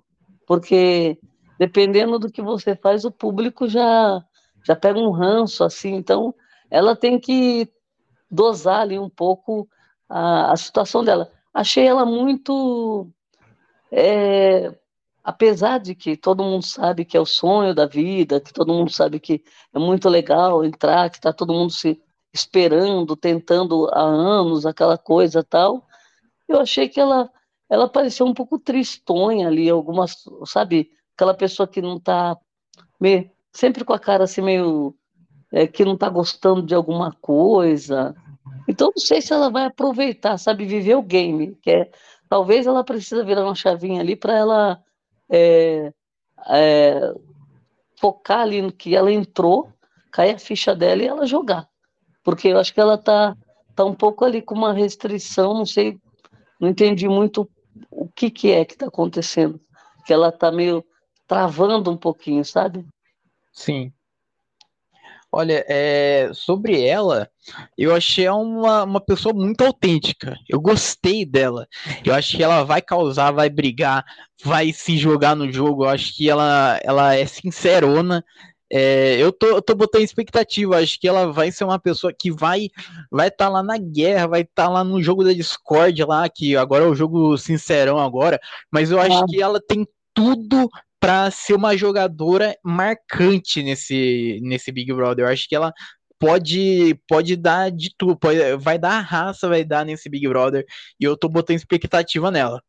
Porque 0.46 1.18
dependendo 1.58 2.20
do 2.20 2.32
que 2.32 2.42
você 2.42 2.76
faz, 2.76 3.06
o 3.06 3.12
público 3.12 3.68
já 3.68 4.22
já 4.64 4.76
pega 4.76 5.00
um 5.00 5.12
ranço 5.12 5.64
assim, 5.64 5.96
então 5.96 6.34
ela 6.70 6.96
tem 6.96 7.20
que 7.20 7.68
dosar 8.30 8.82
ali 8.82 9.00
um 9.00 9.10
pouco 9.10 9.68
a, 10.08 10.52
a 10.52 10.58
situação 10.58 11.04
dela. 11.04 11.32
Achei 11.54 11.88
ela 11.88 12.06
muito, 12.06 13.08
é, 13.92 14.74
apesar 15.24 15.80
de 15.80 15.96
que 15.96 16.16
todo 16.16 16.44
mundo 16.44 16.64
sabe 16.66 17.06
que 17.06 17.18
é 17.18 17.20
o 17.20 17.26
sonho 17.26 17.74
da 17.74 17.86
vida, 17.86 18.40
que 18.40 18.54
todo 18.54 18.74
mundo 18.74 18.92
sabe 18.92 19.20
que 19.20 19.44
é 19.74 19.80
muito 19.80 20.08
legal 20.08 20.64
entrar, 20.64 21.10
que 21.10 21.18
está 21.18 21.34
todo 21.34 21.54
mundo 21.54 21.72
se 21.72 22.02
esperando, 22.32 23.16
tentando 23.16 23.90
há 23.92 24.02
anos 24.02 24.66
aquela 24.66 24.98
coisa 24.98 25.44
tal, 25.44 25.88
eu 26.48 26.60
achei 26.60 26.88
que 26.88 27.00
ela 27.00 27.30
ela 27.70 27.88
pareceu 27.88 28.26
um 28.26 28.34
pouco 28.34 28.58
tristonha 28.58 29.48
ali, 29.48 29.70
algumas, 29.70 30.24
sabe, 30.46 30.92
aquela 31.14 31.36
pessoa 31.36 31.68
que 31.68 31.82
não 31.82 31.98
está 31.98 32.36
meio 33.00 33.30
sempre 33.52 33.84
com 33.84 33.94
a 33.94 34.00
cara 34.00 34.24
assim 34.24 34.42
meio 34.42 34.96
é, 35.52 35.68
que 35.68 35.86
não 35.86 35.94
está 35.94 36.10
gostando 36.10 36.62
de 36.62 36.76
alguma 36.76 37.12
coisa. 37.22 38.16
Então 38.68 38.92
não 38.96 39.02
sei 39.02 39.22
se 39.22 39.34
ela 39.34 39.50
vai 39.50 39.66
aproveitar, 39.66 40.38
sabe, 40.38 40.66
viver 40.66 40.96
o 40.96 41.04
game, 41.04 41.56
que 41.62 41.72
é 41.72 41.92
talvez 42.30 42.68
ela 42.68 42.84
precisa 42.84 43.24
virar 43.24 43.44
uma 43.44 43.56
chavinha 43.56 44.02
ali 44.02 44.16
para 44.16 44.38
ela 44.38 44.84
é, 45.30 45.92
é, 46.50 47.14
focar 48.00 48.42
ali 48.42 48.62
no 48.62 48.72
que 48.72 48.96
ela 48.96 49.12
entrou, 49.12 49.70
cair 50.12 50.36
a 50.36 50.40
ficha 50.40 50.76
dela 50.76 51.02
e 51.02 51.08
ela 51.08 51.26
jogar, 51.26 51.68
porque 52.24 52.50
eu 52.50 52.60
acho 52.60 52.74
que 52.74 52.80
ela 52.80 52.98
tá 52.98 53.36
tá 53.76 53.86
um 53.86 53.96
pouco 53.96 54.26
ali 54.26 54.42
com 54.42 54.56
uma 54.56 54.74
restrição, 54.74 55.54
não 55.54 55.66
sei, 55.66 55.98
não 56.60 56.68
entendi 56.68 57.08
muito 57.08 57.50
o 57.90 58.10
que 58.10 58.30
que 58.30 58.52
é 58.52 58.66
que 58.66 58.74
está 58.74 58.88
acontecendo, 58.88 59.60
que 60.06 60.12
ela 60.12 60.32
tá 60.32 60.52
meio 60.52 60.84
travando 61.26 61.90
um 61.90 61.96
pouquinho, 61.96 62.44
sabe? 62.44 62.86
Sim. 63.60 63.92
Olha, 65.32 65.66
é, 65.68 66.32
sobre 66.34 66.82
ela, 66.82 67.30
eu 67.78 67.94
achei 67.94 68.28
uma, 68.30 68.84
uma 68.84 69.02
pessoa 69.02 69.34
muito 69.36 69.64
autêntica. 69.64 70.36
Eu 70.48 70.62
gostei 70.62 71.26
dela. 71.26 71.68
Eu 72.04 72.16
acho 72.16 72.38
que 72.38 72.42
ela 72.42 72.64
vai 72.64 72.82
causar, 72.82 73.32
vai 73.32 73.50
brigar, 73.50 74.04
vai 74.44 74.72
se 74.72 74.98
jogar 74.98 75.36
no 75.36 75.52
jogo. 75.52 75.84
Eu 75.84 75.90
acho 75.90 76.16
que 76.16 76.30
ela, 76.30 76.80
ela 76.84 77.14
é 77.16 77.26
sincerona. 77.26 78.24
É, 78.72 79.18
eu, 79.18 79.32
tô, 79.34 79.48
eu 79.48 79.62
tô 79.62 79.76
botando 79.76 80.04
expectativa. 80.04 80.78
Acho 80.78 80.98
que 80.98 81.08
ela 81.08 81.32
vai 81.32 81.52
ser 81.52 81.66
uma 81.66 81.78
pessoa 81.78 82.14
que 82.18 82.32
vai 82.32 82.70
vai 83.12 83.28
estar 83.28 83.46
tá 83.48 83.50
lá 83.52 83.62
na 83.62 83.78
guerra, 83.78 84.26
vai 84.26 84.42
estar 84.42 84.68
tá 84.68 84.70
lá 84.70 84.84
no 84.86 85.04
jogo 85.04 85.24
da 85.24 85.34
Discord 85.34 86.02
lá, 86.06 86.30
que 86.30 86.56
agora 86.56 86.86
é 86.86 86.88
o 86.88 86.96
jogo 86.96 87.38
sincerão 87.38 88.00
agora. 88.00 88.40
Mas 88.72 88.90
eu 88.90 89.00
acho 89.00 89.20
ah. 89.20 89.26
que 89.28 89.42
ela 89.42 89.60
tem 89.60 89.86
tudo 90.14 90.70
para 91.00 91.32
ser 91.32 91.54
uma 91.54 91.78
jogadora 91.78 92.56
marcante 92.64 93.64
nesse, 93.64 94.40
nesse 94.44 94.72
Big 94.72 94.94
Brother. 94.94 95.26
Eu 95.26 95.32
acho 95.32 95.48
que 95.48 95.56
ela 95.56 95.74
pode 96.20 97.00
pode 97.08 97.36
dar 97.38 97.72
de 97.72 97.96
tudo, 97.98 98.18
pode, 98.18 98.40
vai 98.58 98.78
dar 98.78 98.98
a 98.98 99.02
raça, 99.02 99.48
vai 99.48 99.64
dar 99.64 99.86
nesse 99.86 100.10
Big 100.10 100.28
Brother, 100.28 100.66
e 101.00 101.06
eu 101.06 101.18
tô 101.18 101.30
botando 101.30 101.56
expectativa 101.56 102.30
nela. 102.30 102.62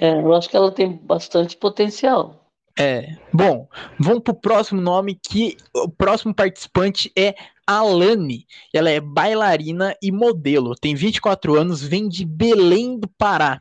É, 0.00 0.14
eu 0.14 0.32
acho 0.32 0.48
que 0.48 0.56
ela 0.56 0.72
tem 0.72 0.96
bastante 0.96 1.56
potencial. 1.56 2.40
É. 2.76 3.16
Bom, 3.32 3.68
vamos 4.00 4.22
pro 4.22 4.34
próximo 4.34 4.80
nome, 4.80 5.18
que 5.22 5.56
o 5.76 5.88
próximo 5.88 6.34
participante 6.34 7.12
é 7.16 7.34
Alane. 7.66 8.46
Ela 8.72 8.90
é 8.90 9.00
bailarina 9.00 9.94
e 10.02 10.10
modelo, 10.10 10.74
tem 10.74 10.94
24 10.94 11.54
anos, 11.54 11.82
vem 11.82 12.08
de 12.08 12.24
Belém 12.24 12.98
do 12.98 13.06
Pará 13.06 13.60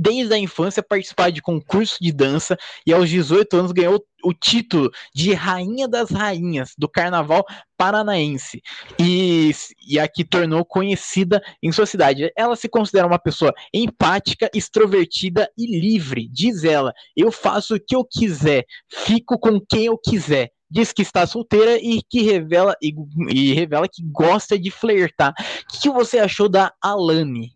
desde 0.00 0.32
a 0.32 0.38
infância 0.38 0.82
participar 0.82 1.30
de 1.30 1.42
concurso 1.42 1.98
de 2.00 2.10
dança 2.10 2.56
e 2.86 2.92
aos 2.92 3.10
18 3.10 3.54
anos 3.54 3.70
ganhou 3.70 4.02
o 4.24 4.32
título 4.32 4.90
de 5.14 5.34
Rainha 5.34 5.86
das 5.86 6.10
Rainhas 6.10 6.72
do 6.78 6.88
Carnaval 6.88 7.44
Paranaense 7.76 8.62
e, 8.98 9.50
e 9.86 9.98
a 9.98 10.08
que 10.08 10.24
tornou 10.24 10.64
conhecida 10.64 11.42
em 11.62 11.70
sua 11.70 11.84
cidade. 11.84 12.32
Ela 12.34 12.56
se 12.56 12.66
considera 12.66 13.06
uma 13.06 13.18
pessoa 13.18 13.52
empática, 13.74 14.48
extrovertida 14.54 15.50
e 15.56 15.78
livre. 15.78 16.28
Diz 16.28 16.64
ela: 16.64 16.94
Eu 17.14 17.30
faço 17.30 17.74
o 17.74 17.80
que 17.80 17.94
eu 17.94 18.02
quiser, 18.02 18.64
fico 18.88 19.38
com 19.38 19.60
quem 19.60 19.84
eu 19.86 19.98
quiser 19.98 20.50
diz 20.72 20.92
que 20.92 21.02
está 21.02 21.26
solteira 21.26 21.76
e 21.82 22.00
que 22.00 22.22
revela 22.22 22.76
e, 22.80 22.94
e 23.28 23.52
revela 23.52 23.88
que 23.88 24.04
gosta 24.04 24.56
de 24.56 24.70
flertar. 24.70 25.34
O 25.68 25.80
que 25.82 25.90
você 25.90 26.20
achou 26.20 26.48
da 26.48 26.72
Alane? 26.80 27.52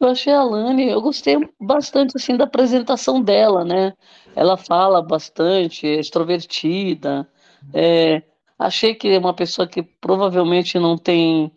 Eu 0.00 0.08
achei 0.08 0.32
a 0.32 0.42
Lani, 0.42 0.88
eu 0.88 1.02
gostei 1.02 1.36
bastante 1.60 2.16
assim 2.16 2.34
da 2.34 2.44
apresentação 2.44 3.20
dela, 3.20 3.64
né? 3.64 3.92
Ela 4.34 4.56
fala 4.56 5.02
bastante, 5.02 5.86
é 5.86 6.00
extrovertida. 6.00 7.28
É, 7.74 8.22
achei 8.58 8.94
que 8.94 9.08
é 9.08 9.18
uma 9.18 9.34
pessoa 9.34 9.68
que 9.68 9.82
provavelmente 9.82 10.78
não 10.78 10.96
tem, 10.96 11.52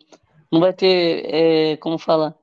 não 0.52 0.60
vai 0.60 0.74
ter, 0.74 1.24
é, 1.34 1.76
como 1.78 1.96
fala, 1.96 2.38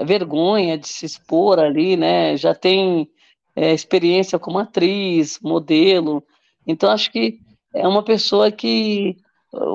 vergonha 0.00 0.76
de 0.76 0.88
se 0.88 1.06
expor 1.06 1.60
ali, 1.60 1.96
né? 1.96 2.36
Já 2.36 2.52
tem 2.52 3.08
é, 3.54 3.72
experiência 3.72 4.40
como 4.40 4.58
atriz, 4.58 5.38
modelo. 5.40 6.24
Então 6.66 6.90
acho 6.90 7.12
que 7.12 7.38
é 7.72 7.86
uma 7.86 8.02
pessoa 8.02 8.50
que 8.50 9.16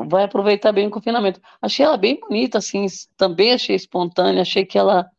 vai 0.10 0.26
aproveitar 0.26 0.74
bem 0.74 0.88
o 0.88 0.92
confinamento. 0.92 1.40
Achei 1.62 1.86
ela 1.86 1.96
bem 1.96 2.20
bonita, 2.20 2.58
assim, 2.58 2.86
também 3.16 3.54
achei 3.54 3.78
espontânea, 3.78 4.42
achei 4.42 4.66
que 4.66 4.78
ela 4.78 5.10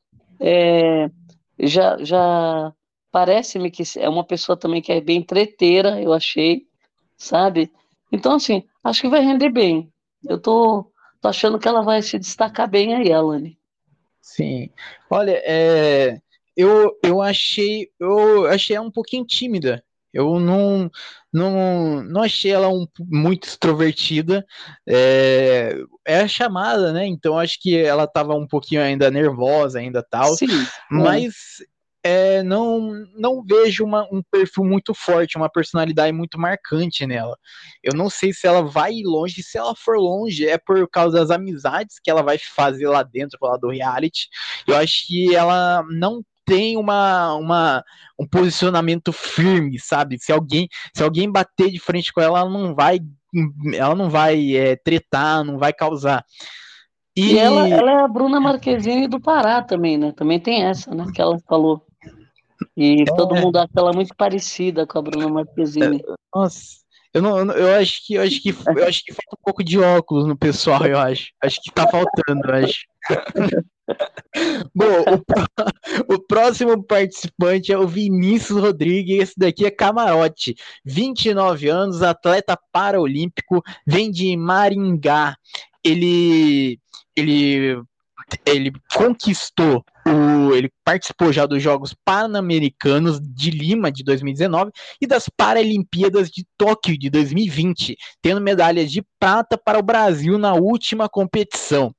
é, 0.40 1.10
já 1.58 2.02
já 2.02 2.72
parece-me 3.12 3.70
que 3.70 3.82
é 3.98 4.08
uma 4.08 4.24
pessoa 4.24 4.56
também 4.56 4.80
que 4.80 4.92
é 4.92 5.00
bem 5.00 5.22
treteira, 5.22 6.00
eu 6.00 6.12
achei, 6.12 6.66
sabe? 7.16 7.70
Então, 8.12 8.34
assim, 8.34 8.64
acho 8.82 9.02
que 9.02 9.08
vai 9.08 9.20
render 9.20 9.50
bem. 9.50 9.92
Eu 10.28 10.40
tô, 10.40 10.90
tô 11.20 11.28
achando 11.28 11.58
que 11.58 11.68
ela 11.68 11.82
vai 11.82 12.02
se 12.02 12.18
destacar 12.18 12.68
bem 12.68 12.94
aí, 12.94 13.12
Alane. 13.12 13.58
Sim. 14.20 14.70
Olha, 15.10 15.40
é, 15.44 16.20
eu, 16.56 16.98
eu 17.02 17.20
achei 17.20 17.90
eu 17.98 18.46
achei 18.46 18.76
ela 18.76 18.86
um 18.86 18.90
pouquinho 18.90 19.24
tímida. 19.24 19.82
Eu 20.12 20.40
não, 20.40 20.90
não, 21.32 22.02
não 22.02 22.22
achei 22.22 22.50
ela 22.50 22.68
um, 22.68 22.86
muito 23.00 23.46
extrovertida. 23.46 24.44
É, 24.88 25.76
é 26.06 26.20
a 26.20 26.28
chamada, 26.28 26.92
né? 26.92 27.06
Então 27.06 27.38
acho 27.38 27.60
que 27.60 27.76
ela 27.76 28.04
estava 28.04 28.34
um 28.34 28.46
pouquinho 28.46 28.82
ainda 28.82 29.10
nervosa, 29.10 29.78
ainda 29.78 30.02
tal. 30.02 30.34
Sim, 30.34 30.66
mas 30.90 31.34
é, 32.02 32.42
não, 32.42 33.06
não 33.14 33.42
vejo 33.44 33.84
uma, 33.84 34.02
um 34.10 34.22
perfil 34.30 34.64
muito 34.64 34.94
forte, 34.94 35.36
uma 35.36 35.50
personalidade 35.50 36.12
muito 36.12 36.38
marcante 36.38 37.06
nela. 37.06 37.36
Eu 37.82 37.94
não 37.94 38.08
sei 38.08 38.32
se 38.32 38.46
ela 38.46 38.62
vai 38.62 39.02
longe, 39.04 39.42
se 39.42 39.58
ela 39.58 39.74
for 39.76 39.98
longe, 39.98 40.48
é 40.48 40.56
por 40.56 40.88
causa 40.88 41.18
das 41.18 41.30
amizades 41.30 41.96
que 42.02 42.10
ela 42.10 42.22
vai 42.22 42.38
fazer 42.38 42.88
lá 42.88 43.02
dentro, 43.02 43.38
lá 43.42 43.56
do 43.56 43.68
reality. 43.70 44.28
Eu 44.66 44.76
acho 44.76 45.06
que 45.06 45.34
ela 45.34 45.84
não 45.90 46.24
tem 46.50 46.76
uma, 46.76 47.34
uma, 47.34 47.84
um 48.18 48.26
posicionamento 48.26 49.12
firme, 49.12 49.78
sabe? 49.78 50.18
Se 50.18 50.32
alguém, 50.32 50.68
se 50.92 51.00
alguém 51.00 51.30
bater 51.30 51.70
de 51.70 51.78
frente 51.78 52.12
com 52.12 52.20
ela, 52.20 52.40
ela 52.40 52.50
não 52.50 52.74
vai, 52.74 52.98
ela 53.72 53.94
não 53.94 54.10
vai 54.10 54.56
é, 54.56 54.74
tretar, 54.74 55.44
não 55.44 55.58
vai 55.58 55.72
causar. 55.72 56.24
E, 57.16 57.34
e 57.34 57.38
ela, 57.38 57.68
ela, 57.68 57.90
é 57.92 58.00
a 58.02 58.08
Bruna 58.08 58.40
Marquezine 58.40 59.06
do 59.06 59.20
Pará 59.20 59.62
também, 59.62 59.96
né? 59.96 60.10
Também 60.10 60.40
tem 60.40 60.64
essa, 60.64 60.92
né? 60.92 61.06
Que 61.14 61.22
ela 61.22 61.38
falou. 61.48 61.86
E 62.76 63.02
é. 63.02 63.04
todo 63.04 63.36
mundo 63.36 63.56
acha 63.56 63.70
ela 63.76 63.92
muito 63.92 64.12
parecida 64.16 64.84
com 64.84 64.98
a 64.98 65.02
Bruna 65.02 65.28
Marquezine. 65.28 65.98
É, 65.98 66.14
nossa. 66.34 66.79
Eu 67.12 67.22
não, 67.22 67.52
eu 67.52 67.74
acho 67.74 68.06
que 68.06 68.14
eu 68.14 68.22
acho 68.22 68.40
que 68.40 68.50
eu 68.50 68.86
acho 68.86 69.04
que 69.04 69.12
falta 69.12 69.36
um 69.36 69.44
pouco 69.44 69.64
de 69.64 69.78
óculos 69.78 70.26
no 70.26 70.36
pessoal, 70.36 70.86
eu 70.86 70.98
acho. 70.98 71.32
Acho 71.42 71.60
que 71.62 71.72
tá 71.72 71.88
faltando, 71.88 72.48
eu 72.48 72.54
acho. 72.64 72.86
Bom, 74.72 74.84
o, 76.08 76.14
o, 76.14 76.18
próximo 76.20 76.80
participante 76.82 77.72
é 77.72 77.78
o 77.78 77.88
Vinícius 77.88 78.60
Rodrigues. 78.60 79.20
Esse 79.20 79.34
daqui 79.36 79.66
é 79.66 79.70
camarote, 79.70 80.54
29 80.84 81.68
anos, 81.68 82.02
atleta 82.02 82.56
paraolímpico, 82.70 83.62
vem 83.84 84.10
de 84.10 84.36
Maringá. 84.36 85.36
Ele, 85.84 86.78
ele, 87.16 87.82
ele 88.46 88.72
conquistou 88.94 89.84
o, 90.06 90.54
ele 90.54 90.70
participou 90.84 91.32
já 91.32 91.46
dos 91.46 91.62
Jogos 91.62 91.94
Pan-Americanos 92.04 93.20
de 93.20 93.50
Lima 93.50 93.92
de 93.92 94.02
2019 94.02 94.70
e 95.00 95.06
das 95.06 95.28
Paralimpíadas 95.28 96.30
de 96.30 96.44
Tóquio 96.56 96.98
de 96.98 97.10
2020, 97.10 97.96
tendo 98.22 98.40
medalhas 98.40 98.90
de 98.90 99.04
prata 99.18 99.58
para 99.58 99.78
o 99.78 99.82
Brasil 99.82 100.38
na 100.38 100.54
última 100.54 101.08
competição. 101.08 101.94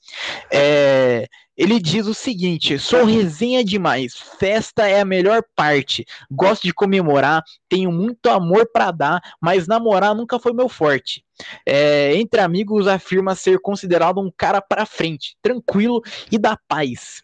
É, 0.52 1.28
ele 1.56 1.80
diz 1.80 2.08
o 2.08 2.14
seguinte: 2.14 2.80
sou 2.80 3.06
resenha 3.06 3.64
demais, 3.64 4.16
festa 4.40 4.88
é 4.88 5.02
a 5.02 5.06
melhor 5.06 5.44
parte, 5.56 6.06
gosto 6.30 6.64
de 6.64 6.74
comemorar, 6.74 7.44
tenho 7.70 7.92
muito 7.92 8.30
amor 8.30 8.68
para 8.74 8.92
dar, 8.92 9.22
mas 9.40 9.68
namorar 9.68 10.16
nunca 10.16 10.40
foi 10.40 10.54
meu 10.54 10.68
forte. 10.68 11.24
É, 11.66 12.16
entre 12.16 12.42
amigos, 12.42 12.88
afirma 12.88 13.36
ser 13.36 13.60
considerado 13.60 14.20
um 14.20 14.32
cara 14.36 14.62
para 14.62 14.86
frente, 14.86 15.36
tranquilo 15.42 16.02
e 16.32 16.38
da 16.38 16.58
paz. 16.68 17.24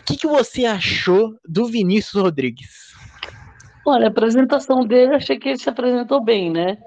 O 0.00 0.04
que, 0.04 0.16
que 0.16 0.26
você 0.26 0.64
achou 0.64 1.34
do 1.46 1.66
Vinícius 1.66 2.22
Rodrigues? 2.22 2.94
Olha, 3.86 4.06
a 4.06 4.08
apresentação 4.08 4.86
dele, 4.86 5.14
achei 5.14 5.38
que 5.38 5.50
ele 5.50 5.58
se 5.58 5.68
apresentou 5.68 6.20
bem, 6.22 6.50
né? 6.50 6.78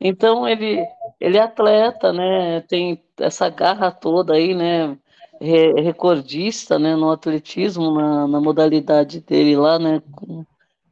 Então 0.00 0.48
ele, 0.48 0.82
ele 1.20 1.36
é 1.36 1.42
atleta, 1.42 2.12
né? 2.12 2.62
Tem 2.62 3.02
essa 3.18 3.48
garra 3.50 3.90
toda 3.90 4.34
aí, 4.34 4.54
né? 4.54 4.96
recordista 5.40 6.78
né, 6.78 6.96
no 6.96 7.10
atletismo, 7.10 7.94
na, 7.94 8.26
na, 8.26 8.40
modalidade 8.40 9.20
dele 9.20 9.56
lá, 9.56 9.78
né? 9.78 10.02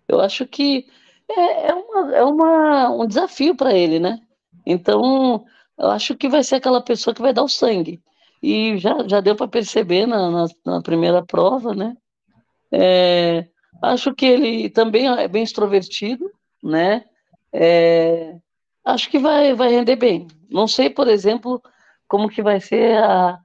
Eu 0.06 0.20
acho 0.20 0.46
que 0.46 0.86
é, 1.28 1.70
é, 1.70 1.74
uma, 1.74 2.14
é 2.14 2.24
uma, 2.24 2.90
um 2.90 3.06
desafio 3.06 3.56
para 3.56 3.74
ele, 3.74 3.98
né? 3.98 4.20
Então, 4.66 5.44
eu 5.78 5.90
acho 5.90 6.16
que 6.16 6.28
vai 6.28 6.42
ser 6.42 6.56
aquela 6.56 6.82
pessoa 6.82 7.14
que 7.14 7.22
vai 7.22 7.32
dar 7.32 7.44
o 7.44 7.48
sangue. 7.48 8.02
E 8.42 8.76
já, 8.78 9.06
já 9.06 9.20
deu 9.20 9.36
para 9.36 9.48
perceber 9.48 10.06
na, 10.06 10.30
na, 10.30 10.46
na, 10.64 10.82
primeira 10.82 11.24
prova, 11.24 11.74
né? 11.74 11.96
É, 12.72 13.46
acho 13.82 14.14
que 14.14 14.26
ele 14.26 14.68
também 14.68 15.08
é 15.08 15.28
bem 15.28 15.42
extrovertido, 15.42 16.30
né? 16.62 17.04
É, 17.52 18.36
acho 18.84 19.08
que 19.10 19.18
vai, 19.18 19.54
vai 19.54 19.70
render 19.70 19.96
bem. 19.96 20.26
Não 20.50 20.66
sei, 20.66 20.90
por 20.90 21.08
exemplo, 21.08 21.62
como 22.08 22.28
que 22.28 22.42
vai 22.42 22.60
ser 22.60 22.98
a, 22.98 23.40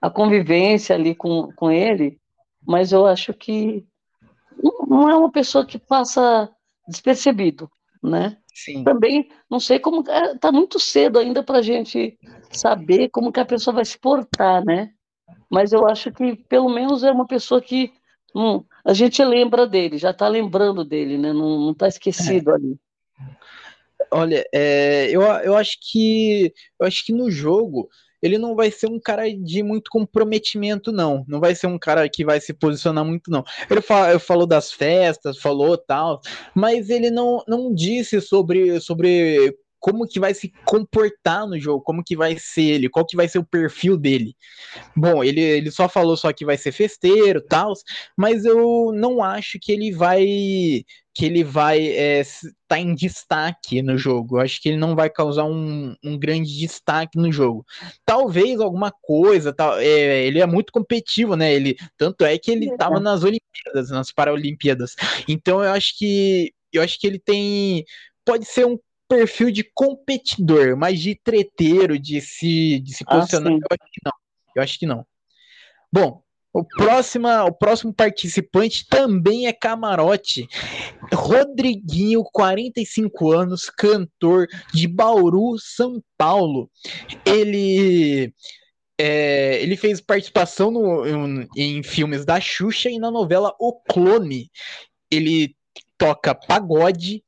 a 0.00 0.10
convivência 0.10 0.96
ali 0.96 1.14
com, 1.14 1.52
com 1.54 1.70
ele, 1.70 2.18
mas 2.66 2.92
eu 2.92 3.06
acho 3.06 3.32
que 3.32 3.86
não 4.88 5.08
é 5.08 5.16
uma 5.16 5.30
pessoa 5.30 5.64
que 5.64 5.78
passa 5.78 6.50
despercebido, 6.88 7.70
né? 8.02 8.36
Sim. 8.56 8.82
Também 8.84 9.28
não 9.50 9.60
sei 9.60 9.78
como 9.78 10.00
está 10.00 10.48
é, 10.48 10.50
muito 10.50 10.80
cedo 10.80 11.18
ainda 11.18 11.42
para 11.42 11.58
a 11.58 11.62
gente 11.62 12.18
saber 12.50 13.10
como 13.10 13.30
que 13.30 13.38
a 13.38 13.44
pessoa 13.44 13.74
vai 13.74 13.84
se 13.84 13.98
portar, 13.98 14.64
né? 14.64 14.92
Mas 15.50 15.74
eu 15.74 15.86
acho 15.86 16.10
que 16.10 16.36
pelo 16.48 16.70
menos 16.70 17.04
é 17.04 17.12
uma 17.12 17.26
pessoa 17.26 17.60
que 17.60 17.92
hum, 18.34 18.64
a 18.82 18.94
gente 18.94 19.22
lembra 19.22 19.66
dele, 19.66 19.98
já 19.98 20.10
está 20.10 20.26
lembrando 20.26 20.86
dele, 20.86 21.18
né? 21.18 21.34
Não 21.34 21.72
está 21.72 21.86
esquecido 21.86 22.50
é. 22.50 22.54
ali. 22.54 22.80
Olha, 24.10 24.42
é, 24.54 25.10
eu, 25.10 25.20
eu 25.20 25.54
acho 25.54 25.76
que 25.78 26.50
eu 26.80 26.86
acho 26.86 27.04
que 27.04 27.12
no 27.12 27.30
jogo 27.30 27.90
ele 28.26 28.38
não 28.38 28.54
vai 28.54 28.70
ser 28.70 28.88
um 28.88 29.00
cara 29.00 29.24
de 29.32 29.62
muito 29.62 29.90
comprometimento, 29.90 30.92
não. 30.92 31.24
Não 31.26 31.40
vai 31.40 31.54
ser 31.54 31.66
um 31.66 31.78
cara 31.78 32.08
que 32.08 32.24
vai 32.24 32.40
se 32.40 32.52
posicionar 32.52 33.04
muito, 33.04 33.30
não. 33.30 33.44
Ele 33.70 33.80
falou 34.18 34.46
das 34.46 34.72
festas, 34.72 35.38
falou 35.38 35.78
tal, 35.78 36.20
mas 36.54 36.90
ele 36.90 37.10
não, 37.10 37.42
não 37.46 37.72
disse 37.72 38.20
sobre, 38.20 38.80
sobre 38.80 39.56
como 39.78 40.06
que 40.06 40.18
vai 40.18 40.34
se 40.34 40.52
comportar 40.64 41.46
no 41.46 41.58
jogo, 41.60 41.82
como 41.82 42.02
que 42.02 42.16
vai 42.16 42.36
ser 42.38 42.62
ele, 42.62 42.88
qual 42.88 43.06
que 43.06 43.16
vai 43.16 43.28
ser 43.28 43.38
o 43.38 43.46
perfil 43.46 43.96
dele. 43.96 44.34
Bom, 44.96 45.22
ele, 45.22 45.40
ele 45.40 45.70
só 45.70 45.88
falou 45.88 46.16
só 46.16 46.32
que 46.32 46.44
vai 46.44 46.56
ser 46.56 46.72
festeiro, 46.72 47.40
tal, 47.40 47.72
mas 48.16 48.44
eu 48.44 48.92
não 48.92 49.22
acho 49.22 49.58
que 49.60 49.72
ele 49.72 49.92
vai 49.92 50.24
que 51.14 51.24
ele 51.24 51.42
vai 51.42 51.86
é, 51.86 52.22
tá 52.68 52.78
em 52.78 52.94
destaque 52.94 53.82
no 53.82 53.96
jogo. 53.96 54.36
Eu 54.36 54.40
acho 54.42 54.60
que 54.60 54.68
ele 54.68 54.76
não 54.78 54.94
vai 54.94 55.08
causar 55.08 55.44
um, 55.44 55.94
um 56.04 56.18
grande 56.18 56.58
destaque 56.58 57.18
no 57.18 57.30
jogo. 57.30 57.64
Talvez 58.04 58.60
alguma 58.60 58.90
coisa, 58.90 59.52
tal, 59.52 59.78
é, 59.78 60.24
ele 60.26 60.40
é 60.40 60.46
muito 60.46 60.72
competitivo, 60.72 61.36
né? 61.36 61.52
Ele 61.52 61.76
tanto 61.96 62.24
é 62.24 62.36
que 62.38 62.50
ele 62.50 62.70
estava 62.70 63.00
nas 63.00 63.22
Olimpíadas, 63.22 63.90
nas 63.90 64.12
Paralimpíadas. 64.12 64.96
Então 65.28 65.62
eu 65.62 65.72
acho 65.72 65.96
que 65.98 66.52
eu 66.72 66.82
acho 66.82 66.98
que 66.98 67.06
ele 67.06 67.18
tem 67.18 67.84
pode 68.24 68.44
ser 68.44 68.66
um 68.66 68.78
perfil 69.08 69.50
de 69.50 69.62
competidor, 69.74 70.76
mas 70.76 71.00
de 71.00 71.14
treteiro, 71.14 71.98
de 71.98 72.20
se, 72.20 72.80
de 72.80 72.94
se 72.94 73.04
ah, 73.06 73.16
posicionar, 73.16 73.52
eu 73.52 73.58
acho 73.70 73.90
que 73.92 74.00
não. 74.04 74.12
Eu 74.54 74.62
acho 74.62 74.78
que 74.78 74.86
não. 74.86 75.06
Bom, 75.92 76.22
o 76.56 76.64
próximo, 76.64 77.28
o 77.28 77.52
próximo 77.52 77.92
participante 77.92 78.86
também 78.88 79.46
é 79.46 79.52
camarote. 79.52 80.48
Rodriguinho, 81.12 82.24
45 82.32 83.30
anos, 83.30 83.68
cantor 83.68 84.46
de 84.72 84.88
Bauru, 84.88 85.58
São 85.58 86.02
Paulo. 86.16 86.70
Ele 87.26 88.32
é, 88.98 89.62
ele 89.62 89.76
fez 89.76 90.00
participação 90.00 90.70
no, 90.70 91.06
em, 91.06 91.48
em 91.54 91.82
filmes 91.82 92.24
da 92.24 92.40
Xuxa 92.40 92.88
e 92.88 92.98
na 92.98 93.10
novela 93.10 93.54
O 93.60 93.74
Clone. 93.82 94.50
Ele 95.10 95.54
toca 95.98 96.34
pagode 96.34 97.22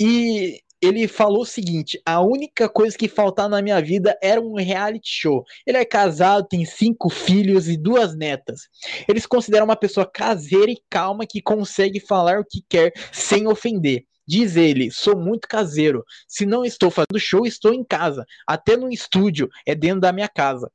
e 0.00 0.58
ele 0.82 1.06
falou 1.06 1.42
o 1.42 1.46
seguinte: 1.46 2.00
a 2.04 2.20
única 2.20 2.68
coisa 2.68 2.96
que 2.96 3.08
faltava 3.08 3.50
na 3.50 3.62
minha 3.62 3.80
vida 3.80 4.18
era 4.22 4.40
um 4.40 4.54
reality 4.54 5.10
show. 5.10 5.44
Ele 5.66 5.78
é 5.78 5.84
casado, 5.84 6.48
tem 6.48 6.64
cinco 6.64 7.10
filhos 7.10 7.68
e 7.68 7.76
duas 7.76 8.16
netas. 8.16 8.68
Ele 9.08 9.20
se 9.20 9.28
considera 9.28 9.64
uma 9.64 9.76
pessoa 9.76 10.06
caseira 10.06 10.70
e 10.70 10.82
calma 10.88 11.26
que 11.26 11.42
consegue 11.42 12.00
falar 12.00 12.40
o 12.40 12.44
que 12.44 12.64
quer 12.68 12.92
sem 13.12 13.46
ofender. 13.46 14.04
Diz 14.26 14.56
ele: 14.56 14.90
sou 14.90 15.16
muito 15.16 15.46
caseiro. 15.48 16.04
Se 16.26 16.46
não 16.46 16.64
estou 16.64 16.90
fazendo 16.90 17.18
show, 17.18 17.44
estou 17.44 17.74
em 17.74 17.84
casa. 17.84 18.24
Até 18.46 18.76
no 18.76 18.90
estúdio, 18.90 19.48
é 19.66 19.74
dentro 19.74 20.00
da 20.00 20.12
minha 20.12 20.28
casa. 20.28 20.70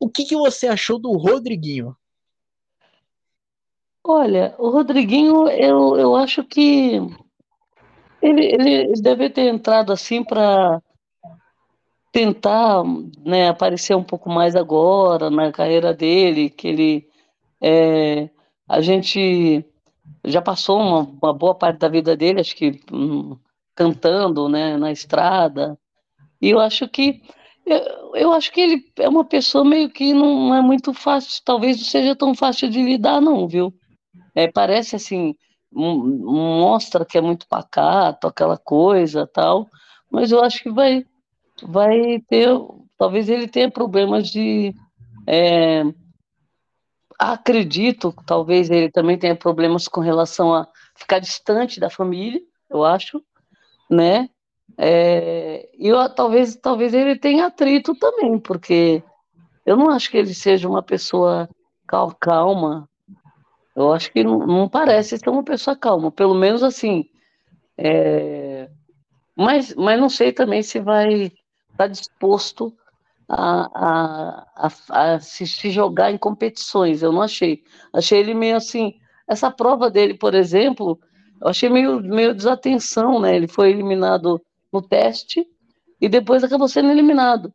O 0.00 0.08
que, 0.08 0.24
que 0.24 0.36
você 0.36 0.68
achou 0.68 0.98
do 0.98 1.12
Rodriguinho? 1.12 1.96
Olha, 4.04 4.54
o 4.58 4.70
Rodriguinho, 4.70 5.48
eu, 5.48 5.96
eu 5.96 6.16
acho 6.16 6.42
que 6.44 7.00
ele, 8.22 8.44
ele 8.46 8.92
deve 9.00 9.30
ter 9.30 9.48
entrado 9.52 9.92
assim 9.92 10.24
para 10.24 10.82
tentar 12.12 12.82
né, 13.24 13.48
aparecer 13.48 13.94
um 13.94 14.02
pouco 14.02 14.28
mais 14.28 14.56
agora 14.56 15.30
na 15.30 15.52
carreira 15.52 15.92
dele, 15.92 16.50
que 16.50 16.68
ele 16.68 17.08
é, 17.60 18.28
a 18.68 18.80
gente 18.80 19.64
já 20.24 20.42
passou 20.42 20.80
uma, 20.80 21.00
uma, 21.22 21.32
boa 21.32 21.54
parte 21.54 21.78
da 21.78 21.88
vida 21.88 22.16
dele, 22.16 22.40
acho 22.40 22.56
que 22.56 22.80
hum, 22.92 23.36
cantando 23.74 24.48
né, 24.48 24.76
na 24.76 24.90
estrada. 24.90 25.78
E 26.40 26.50
eu 26.50 26.60
acho 26.60 26.88
que 26.88 27.22
eu, 27.66 28.16
eu, 28.16 28.32
acho 28.32 28.50
que 28.52 28.60
ele 28.60 28.84
é 28.98 29.08
uma 29.08 29.24
pessoa 29.24 29.64
meio 29.64 29.90
que 29.90 30.12
não 30.12 30.54
é 30.54 30.62
muito 30.62 30.94
fácil, 30.94 31.42
talvez 31.44 31.76
não 31.76 31.84
seja 31.84 32.16
tão 32.16 32.34
fácil 32.34 32.70
de 32.70 32.82
lidar, 32.82 33.20
não, 33.20 33.46
viu? 33.46 33.72
É, 34.34 34.50
parece 34.50 34.96
assim, 34.96 35.34
mostra 35.72 37.04
que 37.04 37.18
é 37.18 37.20
muito 37.20 37.46
pacato, 37.46 38.26
aquela 38.26 38.56
coisa 38.56 39.26
tal, 39.26 39.68
mas 40.10 40.32
eu 40.32 40.42
acho 40.42 40.62
que 40.62 40.70
vai, 40.70 41.04
vai 41.62 42.20
ter, 42.28 42.48
talvez 42.96 43.28
ele 43.28 43.46
tenha 43.46 43.70
problemas 43.70 44.28
de. 44.28 44.74
É, 45.26 45.84
acredito, 47.18 48.14
talvez 48.24 48.70
ele 48.70 48.90
também 48.90 49.18
tenha 49.18 49.36
problemas 49.36 49.88
com 49.88 50.00
relação 50.00 50.54
a 50.54 50.66
ficar 50.94 51.18
distante 51.18 51.80
da 51.80 51.90
família, 51.90 52.40
eu 52.70 52.84
acho, 52.84 53.22
né? 53.90 54.28
É, 54.76 55.68
e 55.74 55.90
talvez, 56.14 56.56
talvez 56.56 56.94
ele 56.94 57.16
tenha 57.16 57.46
atrito 57.46 57.94
também, 57.94 58.38
porque 58.38 59.02
eu 59.66 59.76
não 59.76 59.90
acho 59.90 60.10
que 60.10 60.16
ele 60.16 60.32
seja 60.32 60.68
uma 60.68 60.82
pessoa 60.82 61.48
calma, 62.20 62.87
eu 63.78 63.92
acho 63.92 64.12
que 64.12 64.24
não, 64.24 64.40
não 64.40 64.68
parece 64.68 65.16
ser 65.16 65.30
uma 65.30 65.44
pessoa 65.44 65.76
calma, 65.76 66.10
pelo 66.10 66.34
menos 66.34 66.64
assim. 66.64 67.08
É... 67.76 68.68
Mas, 69.36 69.72
mas 69.76 70.00
não 70.00 70.08
sei 70.08 70.32
também 70.32 70.62
se 70.64 70.80
vai 70.80 71.12
estar 71.14 71.36
tá 71.76 71.86
disposto 71.86 72.76
a, 73.28 73.68
a, 73.72 74.46
a, 74.56 75.04
a 75.14 75.20
se, 75.20 75.46
se, 75.46 75.70
jogar 75.70 76.10
em 76.10 76.18
competições. 76.18 77.02
Eu 77.02 77.12
não 77.12 77.22
achei. 77.22 77.62
Achei 77.92 78.18
ele 78.18 78.34
meio 78.34 78.56
assim. 78.56 78.94
Essa 79.28 79.48
prova 79.48 79.88
dele, 79.88 80.14
por 80.14 80.34
exemplo, 80.34 80.98
eu 81.40 81.48
achei 81.48 81.68
meio, 81.68 82.00
meio 82.00 82.34
desatenção, 82.34 83.20
né? 83.20 83.36
Ele 83.36 83.46
foi 83.46 83.70
eliminado 83.70 84.40
no 84.72 84.82
teste 84.82 85.46
e 86.00 86.08
depois 86.08 86.42
acabou 86.42 86.66
sendo 86.66 86.90
eliminado. 86.90 87.54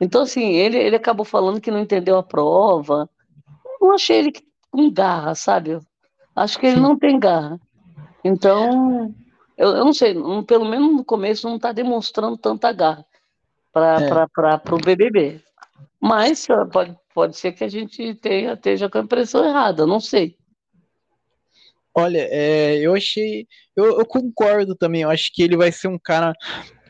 Então, 0.00 0.22
assim, 0.22 0.54
ele, 0.54 0.78
ele 0.78 0.96
acabou 0.96 1.24
falando 1.24 1.60
que 1.60 1.70
não 1.70 1.80
entendeu 1.80 2.16
a 2.16 2.22
prova. 2.22 3.08
não 3.78 3.92
achei 3.92 4.18
ele 4.18 4.32
com 4.74 4.90
garra, 4.90 5.36
sabe? 5.36 5.78
Acho 6.34 6.58
que 6.58 6.66
ele 6.66 6.80
não 6.80 6.98
tem 6.98 7.16
garra. 7.16 7.60
Então, 8.24 9.14
eu, 9.56 9.68
eu 9.68 9.84
não 9.84 9.92
sei, 9.92 10.16
pelo 10.48 10.64
menos 10.64 10.96
no 10.96 11.04
começo 11.04 11.48
não 11.48 11.56
está 11.56 11.70
demonstrando 11.70 12.36
tanta 12.36 12.72
garra 12.72 13.06
para 13.72 14.00
é. 14.02 14.74
o 14.74 14.78
BBB. 14.78 15.40
Mas 16.00 16.48
pode, 16.72 16.96
pode 17.14 17.36
ser 17.36 17.52
que 17.52 17.62
a 17.62 17.68
gente 17.68 18.16
tenha, 18.16 18.54
esteja 18.54 18.90
com 18.90 18.98
a 18.98 19.02
impressão 19.02 19.44
errada, 19.44 19.86
não 19.86 20.00
sei. 20.00 20.36
Olha, 21.96 22.26
é, 22.28 22.78
eu 22.78 22.94
achei. 22.94 23.46
Eu, 23.76 24.00
eu, 24.00 24.04
concordo 24.04 24.74
também. 24.74 25.02
Eu 25.02 25.10
acho 25.10 25.30
que 25.32 25.40
ele 25.40 25.56
vai 25.56 25.70
ser 25.70 25.86
um 25.86 25.98
cara 25.98 26.32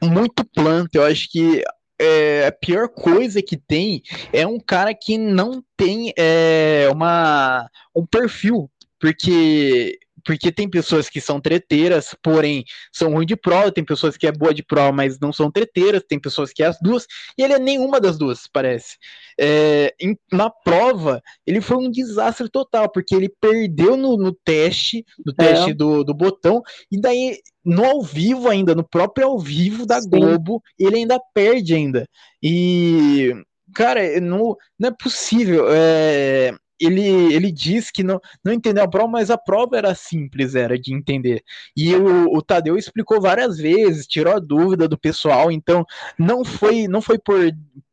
muito 0.03 0.43
planta. 0.47 0.97
Eu 0.97 1.05
acho 1.05 1.28
que 1.30 1.62
é, 1.99 2.47
a 2.47 2.53
pior 2.53 2.88
coisa 2.88 3.42
que 3.42 3.57
tem 3.57 4.03
é 4.32 4.47
um 4.47 4.59
cara 4.59 4.95
que 4.95 5.16
não 5.16 5.62
tem 5.76 6.12
é, 6.16 6.88
uma, 6.90 7.68
um 7.95 8.05
perfil, 8.07 8.70
porque 8.99 9.99
porque 10.25 10.51
tem 10.51 10.68
pessoas 10.68 11.09
que 11.09 11.20
são 11.20 11.41
treteiras, 11.41 12.14
porém 12.22 12.64
são 12.93 13.12
ruins 13.12 13.27
de 13.27 13.37
prova, 13.37 13.70
tem 13.70 13.85
pessoas 13.85 14.16
que 14.16 14.27
é 14.27 14.33
boa 14.33 14.55
de 14.55 14.62
prova, 14.62 14.91
mas 14.91 15.18
não 15.20 15.33
são 15.33 15.51
treteiras, 15.51 16.03
tem 16.09 16.18
pessoas 16.18 16.53
que 16.53 16.62
é 16.62 16.66
as 16.66 16.79
duas, 16.81 17.07
e 17.37 17.43
ele 17.43 17.53
é 17.53 17.59
nenhuma 17.59 18.01
das 18.01 18.16
duas, 18.16 18.49
parece. 18.53 18.97
É, 19.39 19.95
em, 20.01 20.16
na 20.33 20.49
prova, 20.49 21.22
ele 21.47 21.61
foi 21.61 21.77
um 21.77 21.91
desastre 21.91 22.49
total, 22.49 22.89
porque 22.91 23.14
ele 23.14 23.29
perdeu 23.41 23.97
no, 23.97 24.16
no 24.16 24.33
teste, 24.33 25.05
no 25.25 25.33
é. 25.33 25.35
teste 25.37 25.70
é. 25.70 25.75
do, 25.75 26.03
do 26.03 26.14
botão, 26.14 26.62
e 26.91 27.01
daí 27.01 27.39
no 27.64 27.85
ao 27.85 28.03
vivo 28.03 28.49
ainda, 28.49 28.75
no 28.75 28.87
próprio 28.87 29.27
ao 29.27 29.39
vivo 29.39 29.87
da 29.87 30.01
Sim. 30.01 30.11
Globo, 30.11 30.62
ele 30.79 30.97
ainda 30.97 31.20
perde 31.33 31.75
ainda. 31.75 32.07
E 32.43 33.33
cara, 33.75 34.20
não, 34.20 34.57
não 34.79 34.89
é 34.89 34.93
possível. 34.93 35.66
É, 35.70 36.55
ele, 36.81 37.33
ele 37.33 37.51
diz 37.53 37.91
que 37.91 38.03
não, 38.03 38.20
não 38.45 38.53
entendeu 38.53 38.85
a 38.85 38.89
prova, 38.89 39.09
mas 39.09 39.31
a 39.31 39.39
prova 39.39 39.77
era 39.77 39.95
simples, 39.95 40.55
era 40.55 40.79
de 40.79 40.95
entender. 40.95 41.43
E 41.77 41.95
o, 41.95 42.35
o 42.35 42.43
Tadeu 42.43 42.77
explicou 42.77 43.20
várias 43.20 43.59
vezes, 43.59 44.07
tirou 44.07 44.35
a 44.35 44.39
dúvida 44.39 44.89
do 44.89 44.99
pessoal, 44.99 45.51
então 45.51 45.85
não 46.18 46.45
foi, 46.45 46.89
não 46.89 47.01
foi 47.01 47.18
por, 47.18 47.39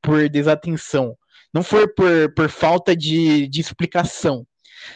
por 0.02 0.30
desatenção, 0.30 1.18
não 1.54 1.64
foi 1.64 1.88
por, 1.88 2.34
por 2.36 2.50
falta 2.50 2.96
de, 2.96 3.48
de 3.48 3.62
explicação. 3.62 4.46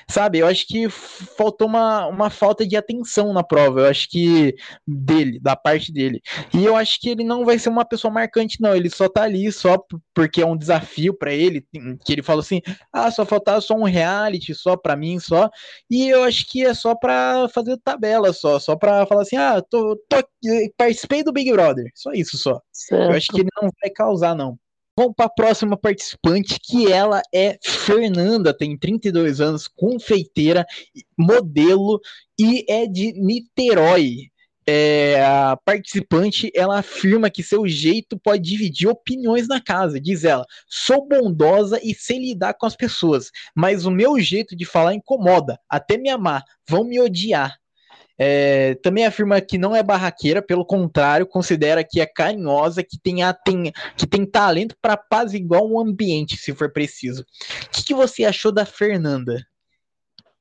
Sabe, 0.10 0.40
eu 0.40 0.48
acho 0.48 0.68
que 0.68 0.90
faltou 0.90 1.68
uma, 1.68 2.08
uma 2.08 2.30
falta 2.30 2.66
de 2.66 2.76
atenção 2.76 3.34
na 3.34 3.44
prova, 3.44 3.82
eu 3.82 3.86
acho 3.88 4.10
que 4.10 4.56
dele, 4.88 5.40
da 5.40 5.56
parte 5.56 5.92
dele. 5.92 6.22
E 6.54 6.64
eu 6.64 6.76
acho 6.76 7.00
que 7.00 7.10
ele 7.10 7.24
não 7.24 7.46
vai 7.46 7.58
ser 7.60 7.70
uma 7.70 7.86
pessoa 7.86 8.14
marcante, 8.14 8.62
não. 8.62 8.76
Ele 8.76 8.90
só 8.90 9.08
tá 9.10 9.24
ali 9.24 9.52
só 9.52 9.78
porque 10.14 10.42
é 10.42 10.46
um 10.46 10.58
desafio 10.58 11.14
para 11.14 11.34
ele, 11.34 11.66
que 12.04 12.14
ele 12.14 12.24
falou 12.24 12.42
assim: 12.42 12.62
ah, 12.92 13.10
só 13.12 13.26
faltava 13.26 13.62
só 13.62 13.76
um 13.76 13.84
reality, 13.84 14.54
só 14.54 14.76
para 14.78 14.96
mim, 14.96 15.20
só. 15.20 15.50
E 15.90 16.10
eu 16.10 16.24
acho 16.24 16.50
que 16.50 16.66
é 16.66 16.74
só 16.74 16.96
para 16.96 17.48
fazer 17.50 17.78
tabela, 17.84 18.34
só, 18.34 18.60
só 18.60 18.76
para 18.76 19.06
falar 19.06 19.24
assim: 19.24 19.38
ah, 19.38 19.62
tô, 19.62 19.96
tô, 20.10 20.18
participei 20.78 21.24
do 21.24 21.34
Big 21.34 21.52
Brother, 21.52 21.92
só 21.96 22.12
isso 22.12 22.38
só. 22.38 22.62
Certo. 22.72 23.12
Eu 23.12 23.18
acho 23.18 23.28
que 23.28 23.42
ele 23.42 23.50
não 23.62 23.70
vai 23.82 23.90
causar, 23.90 24.36
não. 24.36 24.58
Vamos 24.98 25.14
para 25.16 25.26
a 25.26 25.30
próxima 25.30 25.76
participante, 25.78 26.58
que 26.60 26.89
ela 26.91 27.22
é 27.34 27.58
Fernanda, 27.62 28.58
tem 28.58 28.78
32 28.78 29.41
anos, 29.41 29.68
confeiteira, 29.68 30.66
modelo 31.18 32.00
e 32.39 32.64
é 32.70 32.88
de 32.88 33.12
Niterói. 33.14 34.32
é, 34.68 35.24
a 35.24 35.58
participante 35.64 36.52
ela 36.56 36.80
afirma 36.80 37.30
que 37.30 37.43
seu 37.43 37.68
jeito 37.68 38.18
pode 38.20 38.41
dividir 38.43 38.88
opiniões 38.88 39.48
na 39.48 39.62
casa. 39.62 40.00
Diz 40.00 40.24
ela: 40.24 40.46
sou 40.68 41.08
bondosa 41.08 41.80
e 41.84 41.93
sei 41.93 42.18
lidar 42.20 42.54
com 42.56 42.66
as 42.66 42.76
pessoas, 42.76 43.32
mas 43.56 43.86
o 43.86 43.91
meu 43.91 44.20
jeito 44.20 44.56
de 44.56 44.66
falar 44.66 44.93
incomoda, 44.96 45.60
até 45.70 45.98
me 45.98 46.10
amar, 46.10 46.43
vão 46.68 46.84
me 46.84 47.00
odiar. 47.00 47.56
É, 48.18 48.76
também 48.76 49.05
afirma 49.05 49.41
que 49.41 49.57
não 49.57 49.76
é 49.76 49.84
barraqueira, 49.84 50.41
pelo 50.41 50.66
contrário, 50.66 51.28
considera 51.28 51.84
que 51.84 51.99
é 51.99 52.05
carinhosa, 52.05 52.82
que 52.82 52.97
tem, 52.97 53.18
tem, 53.43 53.74
que 53.97 54.07
tem 54.07 54.26
talento 54.26 54.76
para 54.82 54.93
apaziguar 54.93 55.61
um 55.61 55.80
ambiente, 55.80 56.38
se 56.38 56.53
for 56.53 56.72
preciso. 56.72 57.24
O 57.24 57.70
que, 57.72 57.84
que 57.84 57.93
você 57.93 58.24
achou 58.24 58.51
da 58.51 58.66
Fernanda? 58.66 59.45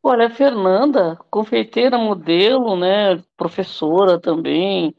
Olha, 0.03 0.27
a 0.27 0.31
Fernanda, 0.31 1.19
confeiteira, 1.31 1.99
modelo, 1.99 2.77
né, 2.77 3.21
professora 3.37 4.21
também. 4.21 4.95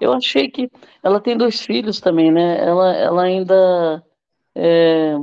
Eu 0.00 0.12
achei 0.12 0.48
que 0.48 0.70
ela 1.02 1.20
tem 1.20 1.36
dois 1.36 1.60
filhos 1.60 2.00
também, 2.00 2.32
né? 2.32 2.58
Ela, 2.58 2.94
ela 2.94 3.22
ainda 3.22 4.02
é, 4.54 5.14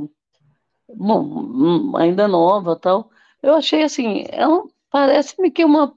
bom, 0.88 1.20
hum, 1.22 1.96
ainda 1.96 2.28
nova, 2.28 2.76
tal. 2.76 3.10
Eu 3.42 3.54
achei 3.54 3.82
assim, 3.82 4.24
ela 4.30 4.62
parece-me 4.90 5.50
que 5.50 5.62
é 5.62 5.66
uma 5.66 5.92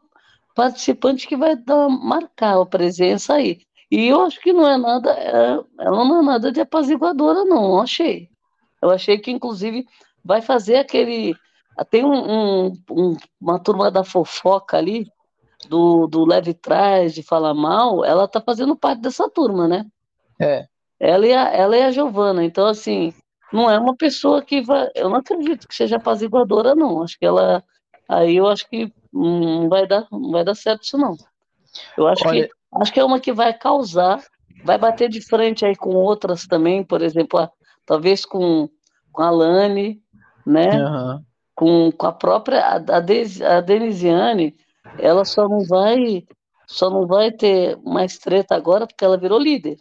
participante 0.57 1.27
que 1.27 1.37
vai 1.37 1.55
dar, 1.55 1.87
marcar 1.87 2.59
a 2.59 2.65
presença 2.65 3.35
aí. 3.35 3.59
E 3.91 4.07
eu 4.07 4.23
acho 4.23 4.41
que 4.41 4.51
não 4.51 4.67
é 4.67 4.75
nada, 4.75 5.11
é, 5.11 5.59
ela 5.79 6.03
não 6.03 6.19
é 6.19 6.23
nada 6.23 6.51
de 6.51 6.59
apaziguadora, 6.59 7.45
não, 7.45 7.69
não 7.69 7.81
achei. 7.81 8.27
Eu 8.81 8.89
achei 8.89 9.19
que, 9.19 9.29
inclusive, 9.29 9.85
vai 10.25 10.41
fazer 10.41 10.77
aquele 10.77 11.35
tem 11.91 12.03
um, 12.03 12.73
um, 12.89 13.17
uma 13.39 13.59
turma 13.59 13.91
da 13.91 14.03
fofoca 14.03 14.77
ali, 14.77 15.07
do, 15.69 16.07
do 16.07 16.25
leve 16.25 16.55
trás, 16.55 17.13
de 17.13 17.21
falar 17.21 17.53
mal, 17.53 18.03
ela 18.03 18.27
tá 18.27 18.41
fazendo 18.41 18.75
parte 18.75 19.01
dessa 19.01 19.29
turma, 19.29 19.67
né? 19.67 19.85
É. 20.41 20.65
Ela 20.99 21.27
e 21.27 21.33
a, 21.33 21.53
ela 21.53 21.77
e 21.77 21.83
a 21.83 21.91
Giovana. 21.91 22.43
Então, 22.43 22.65
assim, 22.65 23.13
não 23.53 23.69
é 23.69 23.77
uma 23.77 23.95
pessoa 23.95 24.41
que 24.41 24.61
vai. 24.61 24.89
Eu 24.95 25.09
não 25.09 25.17
acredito 25.17 25.67
que 25.67 25.75
seja 25.75 25.97
apaziguadora, 25.97 26.73
não. 26.73 27.03
Acho 27.03 27.17
que 27.19 27.25
ela. 27.25 27.63
Aí 28.09 28.37
eu 28.37 28.47
acho 28.47 28.67
que 28.67 28.91
não 29.13 29.69
vai 29.69 29.87
dar, 29.87 30.07
não 30.11 30.31
vai 30.31 30.43
dar 30.43 30.55
certo 30.55 30.83
isso, 30.83 30.97
não. 30.97 31.15
Eu 31.97 32.07
acho 32.07 32.27
Olha... 32.27 32.47
que 32.47 32.53
acho 32.81 32.93
que 32.93 32.99
é 32.99 33.03
uma 33.03 33.19
que 33.19 33.31
vai 33.31 33.53
causar, 33.53 34.23
vai 34.63 34.77
bater 34.77 35.09
de 35.09 35.21
frente 35.21 35.65
aí 35.65 35.75
com 35.75 35.95
outras 35.95 36.45
também, 36.45 36.83
por 36.83 37.01
exemplo, 37.01 37.39
a, 37.39 37.49
talvez 37.85 38.25
com, 38.25 38.69
com 39.11 39.21
a 39.23 39.29
Lani, 39.29 40.01
né? 40.45 40.69
Uhum 40.83 41.27
com, 41.57 41.91
com 41.91 42.05
a 42.05 42.11
própria 42.11 42.63
a, 42.63 42.75
a 42.75 43.61
Denisiane, 43.61 44.55
ela 44.99 45.25
só 45.25 45.49
não 45.49 45.65
vai 45.65 46.23
só 46.67 46.87
não 46.87 47.07
vai 47.07 47.31
ter 47.31 47.75
mais 47.83 48.19
treta 48.19 48.53
agora 48.53 48.85
porque 48.85 49.03
ela 49.03 49.17
virou 49.17 49.39
líder. 49.39 49.79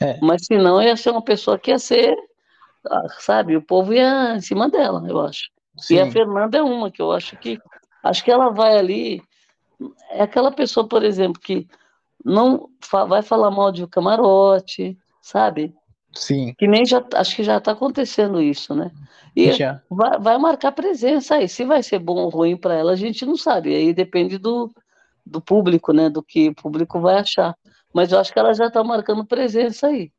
É. 0.00 0.18
Mas 0.22 0.46
senão 0.46 0.80
ia 0.80 0.96
ser 0.96 1.10
uma 1.10 1.22
pessoa 1.22 1.58
que 1.58 1.70
ia 1.70 1.78
ser, 1.78 2.16
ah, 2.88 3.06
sabe, 3.18 3.54
o 3.54 3.62
povo 3.62 3.92
ia 3.92 4.34
em 4.34 4.40
cima 4.40 4.70
dela, 4.70 5.04
eu 5.06 5.20
acho. 5.20 5.50
Sim. 5.76 5.96
E 5.96 6.00
a 6.00 6.10
Fernanda 6.10 6.56
é 6.56 6.62
uma 6.62 6.90
que 6.90 7.02
eu 7.02 7.12
acho 7.12 7.36
que 7.36 7.58
acho 8.04 8.22
que 8.22 8.30
ela 8.30 8.50
vai 8.50 8.76
ali 8.78 9.22
é 10.10 10.22
aquela 10.22 10.52
pessoa, 10.52 10.86
por 10.86 11.02
exemplo, 11.02 11.40
que 11.40 11.66
não 12.24 12.68
vai 13.08 13.22
falar 13.22 13.50
mal 13.50 13.72
de 13.72 13.84
um 13.84 13.88
camarote, 13.88 14.96
sabe? 15.20 15.74
Sim. 16.12 16.54
Que 16.56 16.66
nem 16.66 16.86
já, 16.86 17.04
acho 17.14 17.34
que 17.34 17.42
já 17.42 17.58
está 17.58 17.72
acontecendo 17.72 18.40
isso, 18.40 18.74
né? 18.74 18.90
E 19.34 19.52
já. 19.52 19.82
Vai, 19.90 20.18
vai 20.18 20.38
marcar 20.38 20.70
presença 20.72 21.34
aí. 21.34 21.48
Se 21.48 21.64
vai 21.64 21.82
ser 21.82 21.98
bom 21.98 22.16
ou 22.16 22.28
ruim 22.28 22.56
para 22.56 22.74
ela, 22.74 22.92
a 22.92 22.96
gente 22.96 23.26
não 23.26 23.36
sabe. 23.36 23.74
Aí 23.74 23.92
depende 23.92 24.38
do, 24.38 24.72
do 25.26 25.40
público, 25.40 25.92
né? 25.92 26.08
Do 26.08 26.22
que 26.22 26.50
o 26.50 26.54
público 26.54 27.00
vai 27.00 27.18
achar. 27.18 27.56
Mas 27.92 28.12
eu 28.12 28.18
acho 28.18 28.32
que 28.32 28.38
ela 28.38 28.54
já 28.54 28.66
está 28.66 28.82
marcando 28.84 29.24
presença 29.24 29.88
aí. 29.88 30.12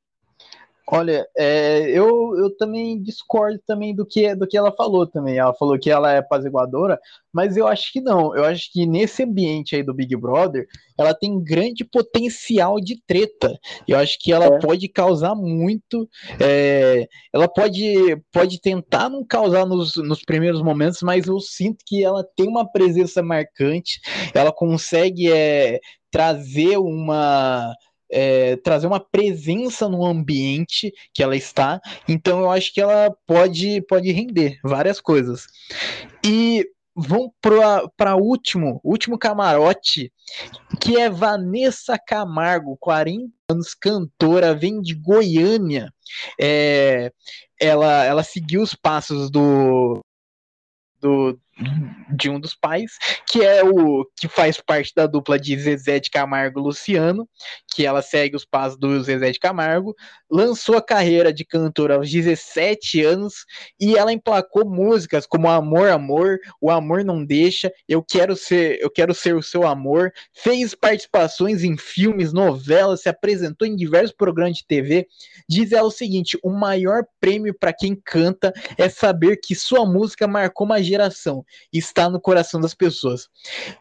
Olha, 0.87 1.27
é, 1.35 1.89
eu, 1.89 2.37
eu 2.37 2.55
também 2.57 3.01
discordo 3.01 3.59
também 3.65 3.95
do 3.95 4.05
que, 4.05 4.35
do 4.35 4.47
que 4.47 4.55
ela 4.55 4.71
falou 4.71 5.07
também. 5.07 5.37
Ela 5.37 5.53
falou 5.53 5.79
que 5.79 5.89
ela 5.89 6.11
é 6.11 6.19
apaziguadora, 6.19 6.99
mas 7.33 7.57
eu 7.57 7.67
acho 7.67 7.91
que 7.91 7.99
não. 7.99 8.35
Eu 8.35 8.45
acho 8.45 8.71
que 8.71 8.85
nesse 8.85 9.23
ambiente 9.23 9.75
aí 9.75 9.81
do 9.81 9.95
Big 9.95 10.15
Brother, 10.15 10.67
ela 10.95 11.11
tem 11.15 11.43
grande 11.43 11.83
potencial 11.83 12.79
de 12.79 13.01
treta. 13.07 13.57
Eu 13.87 13.97
acho 13.97 14.17
que 14.19 14.31
ela 14.31 14.45
é. 14.45 14.59
pode 14.59 14.87
causar 14.87 15.33
muito. 15.33 16.07
É, 16.39 17.07
ela 17.33 17.47
pode, 17.47 18.21
pode 18.31 18.61
tentar 18.61 19.09
não 19.09 19.25
causar 19.25 19.65
nos, 19.65 19.95
nos 19.95 20.21
primeiros 20.21 20.61
momentos, 20.61 21.01
mas 21.01 21.25
eu 21.25 21.39
sinto 21.39 21.83
que 21.83 22.03
ela 22.03 22.23
tem 22.35 22.47
uma 22.47 22.71
presença 22.71 23.23
marcante. 23.23 23.99
Ela 24.35 24.51
consegue 24.51 25.31
é, 25.31 25.79
trazer 26.11 26.77
uma 26.77 27.73
é, 28.15 28.55
trazer 28.55 28.87
uma 28.87 28.99
presença 28.99 29.89
no 29.89 30.05
ambiente 30.05 30.93
que 31.13 31.21
ela 31.21 31.35
está. 31.35 31.81
Então 32.07 32.39
eu 32.39 32.49
acho 32.49 32.73
que 32.73 32.79
ela 32.79 33.13
pode, 33.27 33.81
pode 33.81 34.09
render 34.13 34.57
várias 34.63 35.01
coisas. 35.01 35.45
E 36.25 36.65
vamos 36.95 37.31
para 37.41 38.15
último, 38.15 38.79
último 38.81 39.19
camarote, 39.19 40.13
que 40.79 40.97
é 40.97 41.09
Vanessa 41.09 41.99
Camargo, 41.99 42.77
40 42.79 43.29
anos, 43.51 43.73
cantora, 43.75 44.55
vem 44.55 44.81
de 44.81 44.95
Goiânia. 44.95 45.93
É, 46.39 47.11
ela, 47.59 48.05
ela 48.05 48.23
seguiu 48.23 48.61
os 48.61 48.73
passos 48.73 49.29
do, 49.29 49.99
do, 51.01 51.37
de 52.09 52.29
um 52.29 52.39
dos 52.39 52.53
pais, 52.53 52.97
que 53.27 53.41
é 53.41 53.63
o 53.63 54.05
que 54.17 54.27
faz 54.27 54.59
parte 54.59 54.93
da 54.93 55.07
dupla 55.07 55.39
de 55.39 55.57
Zezé 55.57 55.99
de 55.99 56.09
Camargo 56.09 56.59
e 56.59 56.63
Luciano, 56.63 57.27
que 57.73 57.85
ela 57.85 58.01
segue 58.01 58.35
os 58.35 58.45
passos 58.45 58.77
do 58.77 59.01
Zezé 59.01 59.31
de 59.31 59.39
Camargo, 59.39 59.95
lançou 60.29 60.77
a 60.77 60.81
carreira 60.81 61.31
de 61.31 61.45
cantora 61.45 61.95
aos 61.95 62.11
17 62.11 63.01
anos 63.03 63.45
e 63.79 63.97
ela 63.97 64.11
emplacou 64.11 64.65
músicas 64.65 65.25
como 65.25 65.47
Amor, 65.47 65.89
Amor, 65.89 66.39
O 66.59 66.69
Amor 66.69 67.05
Não 67.05 67.23
Deixa, 67.23 67.71
Eu 67.87 68.03
Quero 68.03 68.35
Ser, 68.35 68.77
Eu 68.81 68.89
Quero 68.89 69.13
Ser 69.13 69.35
o 69.35 69.43
Seu 69.43 69.65
Amor, 69.65 70.11
fez 70.33 70.75
participações 70.75 71.63
em 71.63 71.77
filmes, 71.77 72.33
novelas, 72.33 73.01
se 73.01 73.09
apresentou 73.09 73.65
em 73.67 73.75
diversos 73.75 74.15
programas 74.15 74.57
de 74.57 74.67
TV. 74.67 75.07
Diz 75.47 75.71
ela 75.71 75.87
o 75.87 75.91
seguinte: 75.91 76.37
o 76.43 76.49
maior 76.51 77.05
prêmio 77.19 77.55
para 77.57 77.73
quem 77.73 77.95
canta 77.95 78.53
é 78.77 78.89
saber 78.89 79.37
que 79.37 79.55
sua 79.55 79.85
música 79.85 80.27
marcou 80.27 80.65
uma 80.65 80.83
geração 80.83 81.44
está 81.71 82.09
no 82.09 82.19
coração 82.19 82.59
das 82.59 82.73
pessoas. 82.73 83.29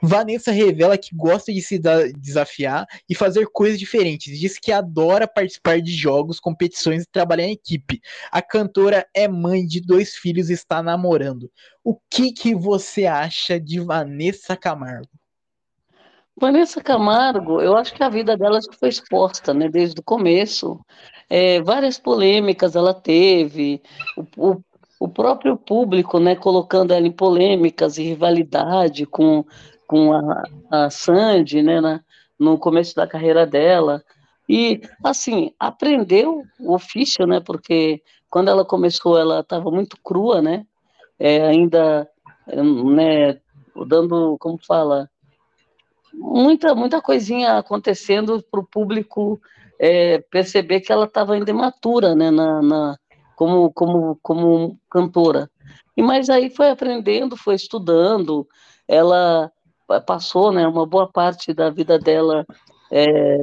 Vanessa 0.02 0.50
revela 0.50 0.98
que 0.98 1.14
gosta 1.14 1.52
de 1.52 1.62
se 1.62 1.80
desafiar 2.16 2.86
e 3.08 3.14
fazer 3.14 3.46
coisas 3.52 3.78
diferentes. 3.78 4.38
Diz 4.38 4.58
que 4.58 4.72
adora 4.72 5.26
participar 5.26 5.80
de 5.80 5.92
jogos, 5.92 6.40
competições 6.40 7.02
e 7.02 7.10
trabalhar 7.10 7.44
em 7.44 7.52
equipe. 7.52 8.00
A 8.30 8.42
cantora 8.42 9.06
é 9.14 9.28
mãe 9.28 9.66
de 9.66 9.80
dois 9.80 10.14
filhos 10.14 10.50
e 10.50 10.52
está 10.52 10.82
namorando. 10.82 11.50
O 11.82 11.98
que, 12.10 12.32
que 12.32 12.54
você 12.54 13.06
acha 13.06 13.60
de 13.60 13.80
Vanessa 13.80 14.56
Camargo? 14.56 15.08
Vanessa 16.36 16.82
Camargo, 16.82 17.60
eu 17.60 17.76
acho 17.76 17.94
que 17.94 18.02
a 18.02 18.08
vida 18.08 18.36
dela 18.36 18.58
foi 18.78 18.88
exposta, 18.88 19.54
né, 19.54 19.68
desde 19.68 20.00
o 20.00 20.04
começo. 20.04 20.80
É, 21.30 21.62
várias 21.62 21.98
polêmicas 21.98 22.74
ela 22.74 22.92
teve. 22.92 23.80
O, 24.36 24.50
o, 24.50 24.64
o 25.04 25.08
próprio 25.08 25.54
público, 25.54 26.18
né, 26.18 26.34
colocando 26.34 26.94
ela 26.94 27.06
em 27.06 27.12
polêmicas 27.12 27.98
e 27.98 28.04
rivalidade 28.04 29.04
com, 29.04 29.44
com 29.86 30.14
a, 30.14 30.44
a 30.70 30.88
Sandy, 30.88 31.62
né, 31.62 31.78
na, 31.78 32.00
no 32.38 32.58
começo 32.58 32.96
da 32.96 33.06
carreira 33.06 33.46
dela. 33.46 34.02
E, 34.48 34.80
assim, 35.04 35.52
aprendeu 35.60 36.42
o 36.58 36.72
ofício, 36.72 37.26
né, 37.26 37.38
porque 37.38 38.02
quando 38.30 38.48
ela 38.48 38.64
começou, 38.64 39.18
ela 39.18 39.40
estava 39.40 39.70
muito 39.70 39.98
crua, 40.02 40.40
né, 40.40 40.64
é, 41.18 41.42
ainda, 41.44 42.08
né, 42.46 43.38
dando, 43.86 44.38
como 44.40 44.56
fala, 44.56 45.10
muita, 46.14 46.74
muita 46.74 47.02
coisinha 47.02 47.58
acontecendo 47.58 48.42
para 48.50 48.60
o 48.60 48.66
público 48.66 49.38
é, 49.78 50.18
perceber 50.30 50.80
que 50.80 50.90
ela 50.90 51.04
estava 51.04 51.34
ainda 51.34 51.50
imatura, 51.50 52.14
né, 52.14 52.30
na, 52.30 52.62
na 52.62 52.98
como, 53.36 53.72
como, 53.72 54.18
como 54.22 54.78
cantora. 54.90 55.50
E 55.96 56.02
mas 56.02 56.28
aí 56.28 56.50
foi 56.50 56.70
aprendendo, 56.70 57.36
foi 57.36 57.54
estudando, 57.54 58.46
ela 58.88 59.50
passou, 60.06 60.50
né, 60.50 60.66
uma 60.66 60.86
boa 60.86 61.10
parte 61.10 61.52
da 61.52 61.70
vida 61.70 61.98
dela 61.98 62.46
é, 62.90 63.40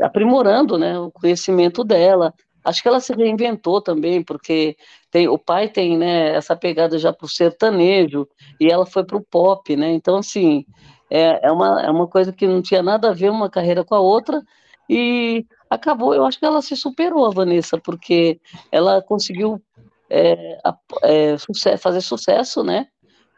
aprimorando, 0.00 0.78
né, 0.78 0.98
o 0.98 1.10
conhecimento 1.10 1.84
dela. 1.84 2.32
Acho 2.64 2.82
que 2.82 2.88
ela 2.88 3.00
se 3.00 3.12
reinventou 3.12 3.80
também, 3.82 4.22
porque 4.22 4.76
tem, 5.10 5.28
o 5.28 5.38
pai 5.38 5.68
tem, 5.68 5.98
né, 5.98 6.34
essa 6.34 6.56
pegada 6.56 6.98
já 6.98 7.12
para 7.12 7.26
o 7.26 7.28
sertanejo 7.28 8.26
e 8.58 8.70
ela 8.70 8.86
foi 8.86 9.04
para 9.04 9.16
o 9.16 9.24
pop, 9.24 9.76
né. 9.76 9.92
Então 9.92 10.16
assim 10.16 10.64
é, 11.10 11.46
é, 11.46 11.52
uma, 11.52 11.82
é 11.82 11.90
uma 11.90 12.06
coisa 12.06 12.32
que 12.32 12.46
não 12.46 12.62
tinha 12.62 12.82
nada 12.82 13.10
a 13.10 13.14
ver 13.14 13.30
uma 13.30 13.50
carreira 13.50 13.84
com 13.84 13.94
a 13.94 14.00
outra 14.00 14.42
e 14.88 15.46
acabou, 15.68 16.14
eu 16.14 16.24
acho 16.24 16.38
que 16.38 16.44
ela 16.44 16.62
se 16.62 16.76
superou, 16.76 17.26
a 17.26 17.30
Vanessa, 17.30 17.78
porque 17.78 18.40
ela 18.70 19.02
conseguiu 19.02 19.60
é, 20.08 20.58
é, 21.02 21.38
sucesso, 21.38 21.82
fazer 21.82 22.00
sucesso, 22.00 22.62
né? 22.62 22.86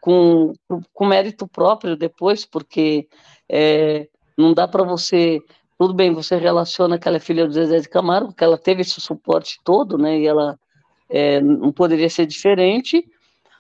Com, 0.01 0.53
com 0.93 1.07
mérito 1.07 1.49
próprio 1.49 1.97
depois, 1.97 2.45
porque 2.45 3.09
é, 3.49 4.09
não 4.37 4.53
dá 4.53 4.69
para 4.69 4.85
você. 4.85 5.41
Tudo 5.79 5.95
bem, 5.95 6.13
você 6.13 6.37
relaciona 6.37 6.99
que 6.99 7.07
ela 7.07 7.17
é 7.17 7.21
filha 7.21 7.47
do 7.47 7.53
Zezé 7.53 7.81
de 7.81 7.89
Camargo, 7.89 8.33
que 8.33 8.45
ela 8.45 8.57
teve 8.57 8.83
esse 8.83 9.01
suporte 9.01 9.59
todo, 9.65 9.99
né? 9.99 10.19
E 10.19 10.27
ela 10.27 10.59
é, 11.09 11.41
não 11.41 11.73
poderia 11.73 12.09
ser 12.09 12.27
diferente, 12.27 13.05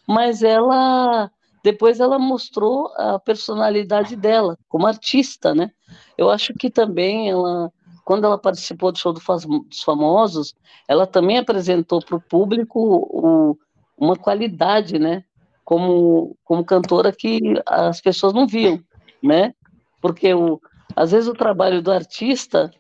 mas 0.06 0.42
ela 0.42 1.30
depois 1.66 1.98
ela 1.98 2.16
mostrou 2.16 2.92
a 2.94 3.18
personalidade 3.18 4.14
dela 4.14 4.56
como 4.68 4.86
artista, 4.86 5.52
né? 5.52 5.72
Eu 6.16 6.30
acho 6.30 6.54
que 6.54 6.70
também 6.70 7.28
ela, 7.28 7.72
quando 8.06 8.24
ela 8.24 8.38
participou 8.38 8.92
do 8.92 8.98
show 9.00 9.12
dos 9.12 9.82
famosos, 9.82 10.54
ela 10.86 11.08
também 11.08 11.38
apresentou 11.38 12.00
para 12.00 12.14
o 12.14 12.20
público 12.20 13.58
uma 13.98 14.14
qualidade, 14.14 14.96
né? 14.96 15.24
Como, 15.64 16.36
como 16.44 16.64
cantora 16.64 17.10
que 17.10 17.40
as 17.66 18.00
pessoas 18.00 18.32
não 18.32 18.46
viam, 18.46 18.80
né? 19.20 19.52
Porque 20.00 20.32
o, 20.32 20.60
às 20.94 21.10
vezes 21.10 21.28
o 21.28 21.34
trabalho 21.34 21.82
do 21.82 21.90
artista, 21.90 22.70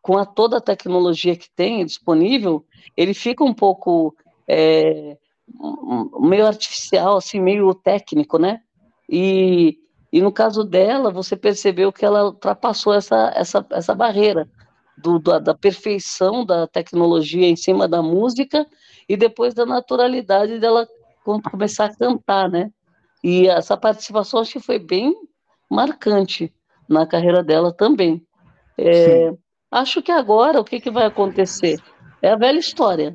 com 0.00 0.16
a, 0.16 0.24
toda 0.24 0.56
a 0.56 0.62
tecnologia 0.62 1.36
que 1.36 1.50
tem 1.54 1.84
disponível, 1.84 2.64
ele 2.96 3.12
fica 3.12 3.44
um 3.44 3.52
pouco 3.52 4.16
é, 4.48 5.18
meio 6.18 6.46
artificial, 6.46 7.18
assim, 7.18 7.38
meio 7.38 7.74
técnico, 7.74 8.38
né? 8.38 8.62
E, 9.06 9.78
e 10.10 10.22
no 10.22 10.32
caso 10.32 10.64
dela, 10.64 11.10
você 11.10 11.36
percebeu 11.36 11.92
que 11.92 12.02
ela 12.02 12.24
ultrapassou 12.24 12.94
essa, 12.94 13.30
essa, 13.36 13.66
essa 13.70 13.94
barreira 13.94 14.48
do, 15.02 15.18
da, 15.18 15.38
da 15.38 15.54
perfeição 15.54 16.44
da 16.44 16.66
tecnologia 16.66 17.48
em 17.48 17.56
cima 17.56 17.88
da 17.88 18.02
música 18.02 18.66
e 19.08 19.16
depois 19.16 19.54
da 19.54 19.66
naturalidade 19.66 20.58
dela 20.58 20.88
começar 21.24 21.86
a 21.86 21.96
cantar, 21.96 22.48
né? 22.48 22.70
E 23.22 23.48
essa 23.48 23.76
participação 23.76 24.40
acho 24.40 24.52
que 24.52 24.60
foi 24.60 24.78
bem 24.78 25.14
marcante 25.70 26.52
na 26.88 27.06
carreira 27.06 27.42
dela 27.42 27.72
também. 27.72 28.24
É, 28.76 29.32
acho 29.70 30.02
que 30.02 30.10
agora 30.10 30.60
o 30.60 30.64
que, 30.64 30.80
que 30.80 30.90
vai 30.90 31.04
acontecer? 31.04 31.78
É 32.22 32.30
a 32.30 32.36
velha 32.36 32.58
história. 32.58 33.14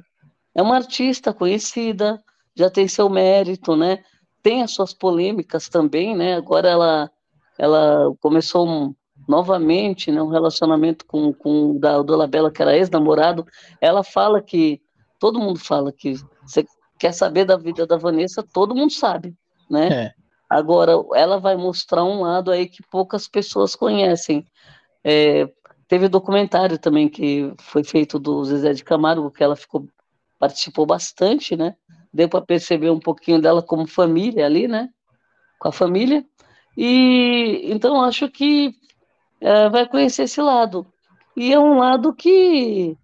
É 0.53 0.61
uma 0.61 0.75
artista 0.75 1.33
conhecida, 1.33 2.21
já 2.55 2.69
tem 2.69 2.87
seu 2.87 3.09
mérito, 3.09 3.75
né? 3.75 4.03
Tem 4.41 4.61
as 4.61 4.71
suas 4.71 4.93
polêmicas 4.93 5.67
também, 5.67 6.15
né? 6.15 6.35
Agora 6.35 6.69
ela, 6.69 7.11
ela 7.57 8.15
começou 8.21 8.67
um, 8.67 8.95
novamente 9.27 10.11
né, 10.11 10.21
um 10.21 10.29
relacionamento 10.29 11.05
com, 11.05 11.33
com 11.33 11.77
da 11.77 12.01
Dolabella, 12.01 12.51
que 12.51 12.61
era 12.61 12.75
ex-namorado. 12.75 13.45
Ela 13.81 14.03
fala 14.03 14.41
que, 14.41 14.81
todo 15.19 15.39
mundo 15.39 15.59
fala 15.59 15.91
que 15.91 16.15
você 16.43 16.65
quer 16.99 17.13
saber 17.13 17.45
da 17.45 17.57
vida 17.57 17.85
da 17.85 17.97
Vanessa, 17.97 18.43
todo 18.43 18.75
mundo 18.75 18.91
sabe, 18.91 19.35
né? 19.69 19.87
É. 19.87 20.13
Agora, 20.49 20.93
ela 21.13 21.39
vai 21.39 21.55
mostrar 21.55 22.03
um 22.03 22.21
lado 22.21 22.51
aí 22.51 22.67
que 22.67 22.83
poucas 22.89 23.27
pessoas 23.27 23.75
conhecem. 23.75 24.45
É, 25.03 25.49
teve 25.87 26.07
documentário 26.07 26.77
também 26.77 27.09
que 27.09 27.51
foi 27.59 27.83
feito 27.83 28.19
do 28.19 28.43
Zezé 28.45 28.73
de 28.73 28.83
Camargo, 28.83 29.31
que 29.31 29.43
ela 29.43 29.55
ficou 29.55 29.87
participou 30.37 30.85
bastante, 30.85 31.55
né? 31.55 31.75
Deu 32.13 32.29
para 32.29 32.41
perceber 32.41 32.89
um 32.89 32.99
pouquinho 32.99 33.41
dela 33.41 33.61
como 33.61 33.87
família 33.87 34.45
ali, 34.45 34.67
né? 34.67 34.89
Com 35.59 35.69
a 35.69 35.71
família. 35.71 36.23
E 36.77 37.61
então 37.65 38.01
acho 38.01 38.29
que 38.29 38.73
é, 39.41 39.69
vai 39.69 39.87
conhecer 39.87 40.23
esse 40.23 40.41
lado. 40.41 40.85
E 41.35 41.53
é 41.53 41.59
um 41.59 41.77
lado 41.77 42.13
que 42.13 42.97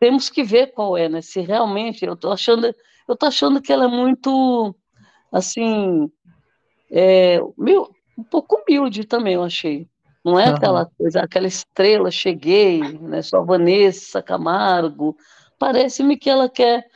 temos 0.00 0.28
que 0.28 0.42
ver 0.42 0.72
qual 0.72 0.96
é, 0.96 1.08
né? 1.08 1.22
Se 1.22 1.40
realmente 1.40 2.04
eu 2.04 2.16
tô 2.16 2.32
achando, 2.32 2.74
eu 3.08 3.16
tô 3.16 3.26
achando 3.26 3.60
que 3.60 3.72
ela 3.72 3.84
é 3.84 3.88
muito 3.88 4.74
assim, 5.30 6.10
é, 6.90 7.40
meu, 7.56 7.90
um 8.18 8.24
pouco 8.24 8.56
humilde 8.56 9.04
também, 9.04 9.34
eu 9.34 9.42
achei. 9.42 9.86
Não 10.24 10.40
é 10.40 10.48
aquela 10.48 10.86
coisa, 10.86 11.20
aquela 11.20 11.46
estrela, 11.46 12.10
cheguei, 12.10 12.80
né? 12.98 13.22
Só 13.22 13.44
Vanessa 13.44 14.20
Camargo, 14.20 15.16
Parece-me 15.58 16.16
que 16.16 16.28
ela 16.28 16.48
quer 16.48 16.86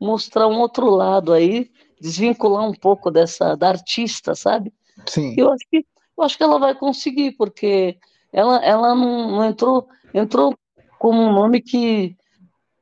mostrar 0.00 0.46
um 0.46 0.58
outro 0.58 0.90
lado 0.90 1.32
aí, 1.32 1.70
desvincular 2.00 2.68
um 2.68 2.74
pouco 2.74 3.10
dessa 3.10 3.54
da 3.56 3.68
artista, 3.68 4.34
sabe? 4.34 4.72
Sim. 5.06 5.34
Eu 5.36 5.50
acho 5.50 5.64
que 5.70 5.84
eu 6.20 6.26
acho 6.26 6.36
que 6.36 6.42
ela 6.42 6.58
vai 6.58 6.74
conseguir, 6.74 7.32
porque 7.32 7.98
ela, 8.32 8.64
ela 8.64 8.94
não, 8.94 9.30
não 9.30 9.44
entrou 9.44 9.88
entrou 10.12 10.56
como 10.98 11.20
um 11.22 11.32
nome 11.32 11.60
que 11.60 12.16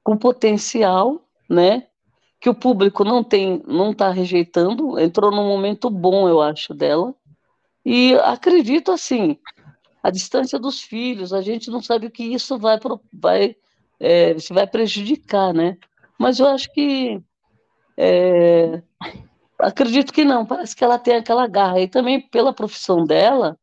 com 0.02 0.16
potencial, 0.16 1.22
né? 1.48 1.86
Que 2.40 2.48
o 2.48 2.54
público 2.54 3.04
não 3.04 3.22
tem, 3.22 3.62
não 3.66 3.92
está 3.92 4.10
rejeitando. 4.10 4.98
Entrou 4.98 5.30
num 5.30 5.46
momento 5.46 5.90
bom, 5.90 6.28
eu 6.28 6.40
acho, 6.40 6.72
dela. 6.74 7.14
E 7.84 8.14
acredito 8.14 8.90
assim, 8.90 9.38
a 10.02 10.10
distância 10.10 10.58
dos 10.58 10.80
filhos, 10.80 11.32
a 11.32 11.42
gente 11.42 11.70
não 11.70 11.82
sabe 11.82 12.06
o 12.06 12.10
que 12.10 12.24
isso 12.24 12.58
vai, 12.58 12.78
vai 13.12 13.56
é, 14.00 14.34
você 14.34 14.52
vai 14.52 14.66
prejudicar, 14.66 15.52
né? 15.52 15.76
Mas 16.18 16.38
eu 16.38 16.46
acho 16.48 16.72
que 16.72 17.20
é, 17.96 18.82
acredito 19.58 20.12
que 20.12 20.24
não, 20.24 20.46
parece 20.46 20.74
que 20.74 20.84
ela 20.84 20.98
tem 20.98 21.16
aquela 21.16 21.46
garra. 21.46 21.80
E 21.80 21.88
também 21.88 22.20
pela 22.20 22.52
profissão 22.52 23.04
dela, 23.04 23.58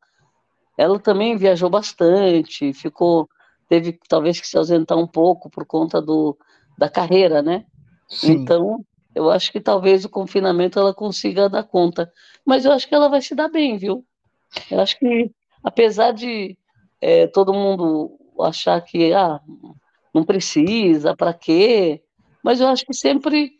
ela 0.77 0.99
também 0.99 1.37
viajou 1.37 1.69
bastante, 1.69 2.73
ficou, 2.73 3.29
teve 3.69 3.97
talvez 4.07 4.39
que 4.39 4.47
se 4.47 4.57
ausentar 4.57 4.97
um 4.97 5.07
pouco 5.07 5.49
por 5.49 5.65
conta 5.65 6.01
do, 6.01 6.37
da 6.77 6.89
carreira, 6.89 7.41
né? 7.41 7.65
Sim. 8.09 8.33
Então, 8.33 8.85
eu 9.13 9.29
acho 9.29 9.51
que 9.51 9.61
talvez 9.61 10.03
o 10.03 10.09
confinamento 10.09 10.77
ela 10.77 10.93
consiga 10.93 11.49
dar 11.49 11.63
conta. 11.63 12.11
Mas 12.45 12.65
eu 12.65 12.71
acho 12.71 12.87
que 12.87 12.93
ela 12.93 13.09
vai 13.09 13.21
se 13.21 13.33
dar 13.33 13.49
bem, 13.49 13.77
viu? 13.77 14.05
Eu 14.69 14.79
acho 14.79 14.99
que, 14.99 15.31
apesar 15.63 16.11
de 16.11 16.57
é, 17.01 17.27
todo 17.27 17.53
mundo 17.53 18.17
achar 18.41 18.81
que 18.81 19.13
ah, 19.13 19.39
não 20.13 20.23
precisa, 20.23 21.15
para 21.15 21.33
quê? 21.33 22.01
Mas 22.43 22.59
eu 22.59 22.67
acho 22.67 22.85
que 22.85 22.93
sempre 22.93 23.54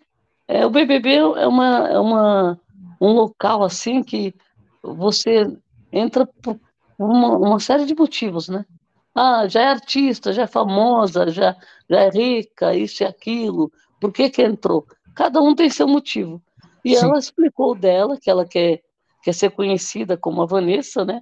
é, 0.48 0.66
o 0.66 0.70
BBB 0.70 1.16
é 1.16 1.48
uma, 1.48 1.88
é 1.88 2.00
uma 2.00 2.60
um 3.00 3.12
local 3.12 3.64
assim 3.64 4.04
que 4.04 4.34
você 4.82 5.46
entra 5.92 6.26
por 6.42 6.60
uma, 6.98 7.38
uma 7.38 7.60
série 7.60 7.86
de 7.86 7.96
motivos, 7.96 8.48
né? 8.48 8.66
Ah, 9.14 9.48
já 9.48 9.62
é 9.62 9.68
artista, 9.68 10.34
já 10.34 10.44
é 10.44 10.48
famosa, 10.48 11.30
já, 11.30 11.56
já 11.90 12.02
é 12.02 12.10
rica, 12.10 12.76
isso 12.76 13.04
e 13.04 13.06
aquilo. 13.06 13.72
Por 14.00 14.12
que 14.12 14.30
que 14.30 14.42
entrou? 14.42 14.86
Cada 15.16 15.42
um 15.42 15.56
tem 15.56 15.70
seu 15.70 15.88
motivo. 15.88 16.42
E 16.84 16.96
Sim. 16.96 17.06
ela 17.06 17.18
explicou 17.18 17.74
dela 17.74 18.18
que 18.20 18.30
ela 18.30 18.46
quer, 18.46 18.82
quer 19.24 19.34
ser 19.34 19.52
conhecida 19.52 20.18
como 20.18 20.42
a 20.42 20.46
Vanessa, 20.46 21.06
né? 21.06 21.22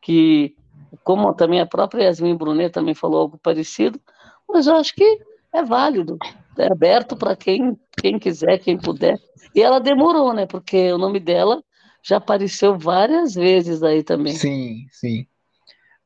Que, 0.00 0.56
como 1.02 1.34
também 1.34 1.60
a 1.60 1.66
própria 1.66 2.04
Yasmin 2.04 2.36
Brunet 2.36 2.72
também 2.72 2.94
falou 2.94 3.22
algo 3.22 3.38
parecido, 3.38 4.00
mas 4.48 4.66
eu 4.68 4.76
acho 4.76 4.94
que 4.94 5.20
é 5.52 5.62
válido, 5.62 6.16
é 6.62 6.70
aberto 6.70 7.16
para 7.16 7.36
quem, 7.36 7.78
quem 8.00 8.18
quiser, 8.18 8.58
quem 8.58 8.78
puder. 8.78 9.18
E 9.54 9.62
ela 9.62 9.80
demorou, 9.80 10.32
né? 10.32 10.46
Porque 10.46 10.92
o 10.92 10.98
nome 10.98 11.20
dela 11.20 11.62
já 12.02 12.16
apareceu 12.16 12.78
várias 12.78 13.34
vezes 13.34 13.82
aí 13.82 14.02
também. 14.02 14.34
Sim, 14.34 14.86
sim. 14.90 15.26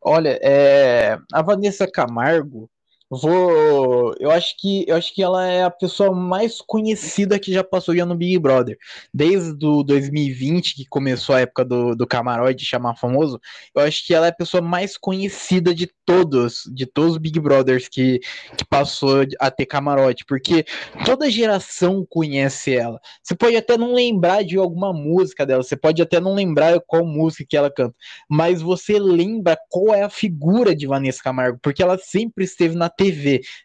Olha, 0.00 0.38
é, 0.42 1.16
a 1.32 1.42
Vanessa 1.42 1.86
Camargo, 1.90 2.68
Vou, 3.14 4.14
eu 4.18 4.30
acho 4.30 4.56
que 4.58 4.86
eu 4.88 4.96
acho 4.96 5.14
que 5.14 5.22
ela 5.22 5.46
é 5.46 5.64
a 5.64 5.70
pessoa 5.70 6.14
mais 6.14 6.62
conhecida 6.62 7.38
que 7.38 7.52
já 7.52 7.62
passou 7.62 7.94
já 7.94 8.06
no 8.06 8.14
Big 8.14 8.38
Brother. 8.38 8.78
Desde 9.12 9.66
o 9.66 9.82
2020, 9.82 10.74
que 10.74 10.86
começou 10.86 11.34
a 11.34 11.40
época 11.40 11.62
do, 11.62 11.94
do 11.94 12.06
camarote 12.06 12.64
chamar 12.64 12.96
famoso, 12.96 13.38
eu 13.74 13.82
acho 13.82 14.06
que 14.06 14.14
ela 14.14 14.24
é 14.24 14.30
a 14.30 14.34
pessoa 14.34 14.62
mais 14.62 14.96
conhecida 14.96 15.74
de 15.74 15.90
todos, 16.06 16.62
de 16.72 16.86
todos 16.86 17.12
os 17.12 17.18
Big 17.18 17.38
Brothers 17.38 17.86
que, 17.86 18.18
que 18.56 18.64
passou 18.64 19.26
a 19.38 19.50
ter 19.50 19.66
camarote, 19.66 20.24
porque 20.24 20.64
toda 21.04 21.30
geração 21.30 22.06
conhece 22.08 22.74
ela. 22.74 22.98
Você 23.22 23.34
pode 23.34 23.56
até 23.56 23.76
não 23.76 23.92
lembrar 23.92 24.42
de 24.42 24.56
alguma 24.56 24.90
música 24.90 25.44
dela, 25.44 25.62
você 25.62 25.76
pode 25.76 26.00
até 26.00 26.18
não 26.18 26.34
lembrar 26.34 26.80
qual 26.86 27.04
música 27.04 27.44
que 27.46 27.58
ela 27.58 27.70
canta, 27.70 27.94
mas 28.26 28.62
você 28.62 28.98
lembra 28.98 29.58
qual 29.68 29.94
é 29.94 30.02
a 30.02 30.08
figura 30.08 30.74
de 30.74 30.86
Vanessa 30.86 31.22
Camargo, 31.22 31.58
porque 31.60 31.82
ela 31.82 31.98
sempre 31.98 32.44
esteve 32.44 32.74
na 32.74 32.88
TV, 32.88 33.01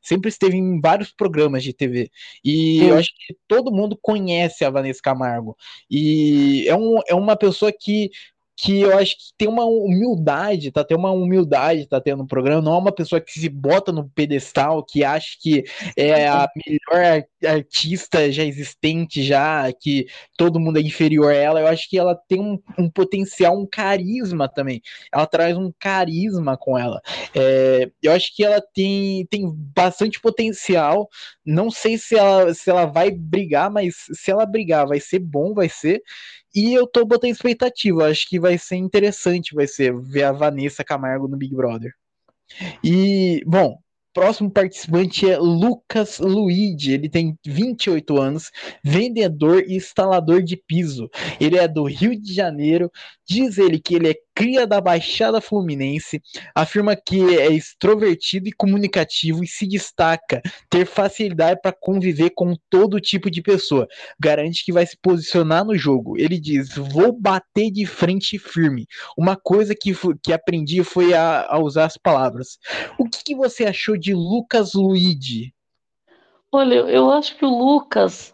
sempre 0.01 0.29
esteve 0.29 0.57
em 0.57 0.79
vários 0.79 1.11
programas 1.11 1.63
de 1.63 1.73
TV. 1.73 2.09
E 2.43 2.79
Sim. 2.79 2.85
eu 2.85 2.97
acho 2.97 3.09
que 3.15 3.35
todo 3.47 3.71
mundo 3.71 3.97
conhece 4.01 4.63
a 4.63 4.69
Vanessa 4.69 5.01
Camargo. 5.01 5.55
E 5.89 6.67
é, 6.67 6.75
um, 6.75 6.99
é 7.07 7.15
uma 7.15 7.35
pessoa 7.35 7.71
que 7.71 8.09
que 8.57 8.81
eu 8.81 8.97
acho 8.97 9.15
que 9.15 9.23
tem 9.37 9.47
uma 9.47 9.65
humildade, 9.65 10.71
tá? 10.71 10.83
Tem 10.83 10.97
uma 10.97 11.11
humildade, 11.11 11.85
tá 11.85 12.01
tendo 12.01 12.23
no 12.23 12.27
programa, 12.27 12.59
não 12.59 12.73
é 12.73 12.77
uma 12.79 12.91
pessoa 12.91 13.21
que 13.21 13.31
se 13.39 13.47
bota 13.49 13.91
no 13.91 14.09
pedestal, 14.09 14.83
que 14.83 15.03
acha 15.03 15.37
que 15.39 15.63
é 15.95 16.27
a 16.27 16.49
melhor 16.65 17.23
artista 17.45 18.31
já 18.31 18.43
existente, 18.43 19.21
já, 19.23 19.71
que 19.71 20.07
todo 20.35 20.59
mundo 20.59 20.79
é 20.79 20.81
inferior 20.81 21.31
a 21.31 21.35
ela. 21.35 21.59
Eu 21.59 21.67
acho 21.67 21.87
que 21.87 21.99
ela 21.99 22.15
tem 22.27 22.41
um, 22.41 22.59
um 22.79 22.89
potencial, 22.89 23.55
um 23.55 23.67
carisma 23.69 24.49
também. 24.49 24.81
Ela 25.13 25.27
traz 25.27 25.55
um 25.55 25.71
carisma 25.79 26.57
com 26.57 26.75
ela. 26.75 26.99
É, 27.35 27.91
eu 28.01 28.11
acho 28.11 28.35
que 28.35 28.43
ela 28.43 28.59
tem, 28.73 29.27
tem 29.27 29.47
bastante 29.53 30.19
potencial. 30.19 31.07
Não 31.45 31.69
sei 31.69 31.95
se 31.99 32.15
ela, 32.17 32.51
se 32.55 32.69
ela 32.71 32.85
vai 32.85 33.11
brigar, 33.11 33.69
mas 33.69 33.93
se 34.13 34.31
ela 34.31 34.47
brigar, 34.47 34.87
vai 34.87 34.99
ser 34.99 35.19
bom, 35.19 35.53
vai 35.53 35.69
ser. 35.69 36.01
E 36.55 36.73
eu 36.73 36.87
tô 36.87 37.05
botando 37.05 37.31
expectativa, 37.31 38.07
acho 38.07 38.27
que 38.27 38.39
vai 38.39 38.57
ser 38.57 38.77
interessante, 38.77 39.53
vai 39.53 39.67
ser 39.67 39.93
ver 39.93 40.23
a 40.23 40.31
Vanessa 40.31 40.83
Camargo 40.83 41.27
no 41.27 41.37
Big 41.37 41.55
Brother. 41.55 41.93
E, 42.83 43.43
bom, 43.45 43.77
próximo 44.17 44.49
participante 44.49 45.29
é 45.29 45.37
Lucas 45.37 46.17
Luigi. 46.17 46.93
Ele 46.93 47.07
tem 47.07 47.37
28 47.45 48.17
anos, 48.17 48.51
vendedor 48.83 49.63
e 49.67 49.75
instalador 49.75 50.41
de 50.41 50.57
piso. 50.57 51.07
Ele 51.39 51.57
é 51.57 51.67
do 51.67 51.83
Rio 51.83 52.19
de 52.19 52.33
Janeiro. 52.33 52.91
Diz 53.27 53.59
ele 53.59 53.79
que 53.79 53.93
ele 53.93 54.09
é 54.09 54.15
cria 54.37 54.67
da 54.67 54.79
Baixada 54.79 55.41
Fluminense, 55.41 56.21
afirma 56.53 56.95
que 56.95 57.39
é 57.39 57.51
extrovertido 57.51 58.47
e 58.47 58.51
comunicativo 58.51 59.43
e 59.43 59.47
se 59.47 59.65
destaca 59.65 60.43
ter 60.69 60.85
facilidade 60.85 61.59
para 61.59 61.71
conviver 61.73 62.29
com 62.35 62.55
todo 62.69 63.01
tipo 63.01 63.31
de 63.31 63.41
pessoa. 63.41 63.87
Garante 64.19 64.63
que 64.63 64.71
vai 64.71 64.85
se 64.85 64.95
posicionar 65.01 65.65
no 65.65 65.75
jogo. 65.75 66.19
Ele 66.19 66.39
diz: 66.39 66.75
Vou 66.75 67.11
bater 67.11 67.71
de 67.71 67.87
frente 67.87 68.37
firme. 68.37 68.85
Uma 69.17 69.35
coisa 69.35 69.73
que, 69.73 69.91
que 70.21 70.31
aprendi 70.31 70.83
foi 70.83 71.15
a, 71.15 71.47
a 71.49 71.57
usar 71.57 71.85
as 71.85 71.97
palavras. 71.97 72.59
O 72.99 73.09
que, 73.09 73.23
que 73.23 73.35
você 73.35 73.65
achou 73.65 73.97
de 73.97 74.13
Lucas 74.13 74.75
Luigi? 74.75 75.51
Olha, 76.51 76.75
eu 76.75 77.09
acho 77.09 77.35
que 77.35 77.43
o 77.43 77.49
Lucas 77.49 78.31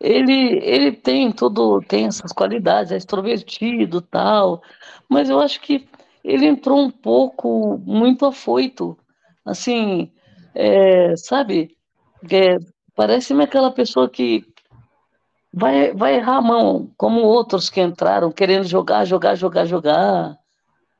ele, 0.00 0.58
ele 0.62 0.92
tem 0.92 1.30
tudo, 1.30 1.80
tem 1.82 2.06
essas 2.06 2.32
qualidades, 2.32 2.92
é 2.92 2.96
extrovertido 2.96 4.00
tal, 4.00 4.62
mas 5.08 5.28
eu 5.28 5.38
acho 5.38 5.60
que 5.60 5.86
ele 6.24 6.46
entrou 6.46 6.80
um 6.80 6.90
pouco 6.90 7.78
muito 7.84 8.24
afoito, 8.24 8.96
assim, 9.44 10.10
é, 10.54 11.14
sabe? 11.16 11.76
É, 12.30 12.56
Parece-me 12.94 13.44
aquela 13.44 13.70
pessoa 13.70 14.10
que 14.10 14.44
vai, 15.52 15.92
vai 15.94 16.16
errar 16.16 16.36
a 16.36 16.42
mão, 16.42 16.90
como 16.96 17.20
outros 17.20 17.70
que 17.70 17.80
entraram 17.80 18.30
querendo 18.30 18.64
jogar, 18.64 19.04
jogar, 19.04 19.34
jogar, 19.36 19.64
jogar, 19.64 20.36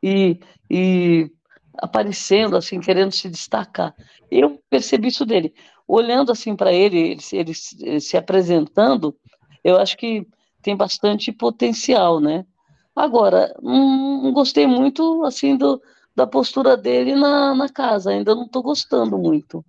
e, 0.03 0.41
e 0.71 1.31
aparecendo, 1.79 2.57
assim, 2.57 2.81
querendo 2.81 3.13
se 3.13 3.29
destacar. 3.29 3.95
Eu 4.31 4.59
percebi 4.71 5.09
isso 5.09 5.27
dele 5.27 5.55
olhando 5.91 6.31
assim 6.31 6.55
para 6.55 6.73
ele, 6.73 7.19
ele, 7.33 7.53
ele, 7.83 8.01
se 8.01 8.17
apresentando, 8.17 9.17
eu 9.65 9.77
acho 9.77 9.97
que 9.97 10.27
tem 10.63 10.77
bastante 10.77 11.33
potencial, 11.33 12.21
né? 12.21 12.47
Agora, 12.95 13.55
não, 13.61 14.23
não 14.23 14.33
gostei 14.33 14.67
muito 14.67 15.25
assim 15.25 15.57
do, 15.57 15.81
da 16.15 16.27
postura 16.27 16.77
dele 16.77 17.15
na, 17.15 17.55
na 17.55 17.69
casa, 17.69 18.11
ainda 18.11 18.35
não 18.35 18.45
estou 18.45 18.63
gostando 18.63 19.19
muito. 19.19 19.65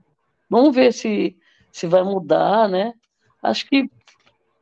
Vamos 0.49 0.76
ver 0.76 0.93
se, 0.93 1.36
se 1.72 1.88
vai 1.88 2.03
mudar, 2.03 2.69
né? 2.69 2.93
Acho 3.41 3.67
que 3.67 3.89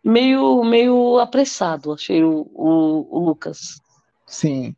meio, 0.03 0.63
meio 0.63 1.19
apressado, 1.19 1.91
achei 1.91 2.23
o, 2.23 2.49
o, 2.53 3.17
o 3.17 3.25
Lucas. 3.25 3.81
Sim. 4.25 4.75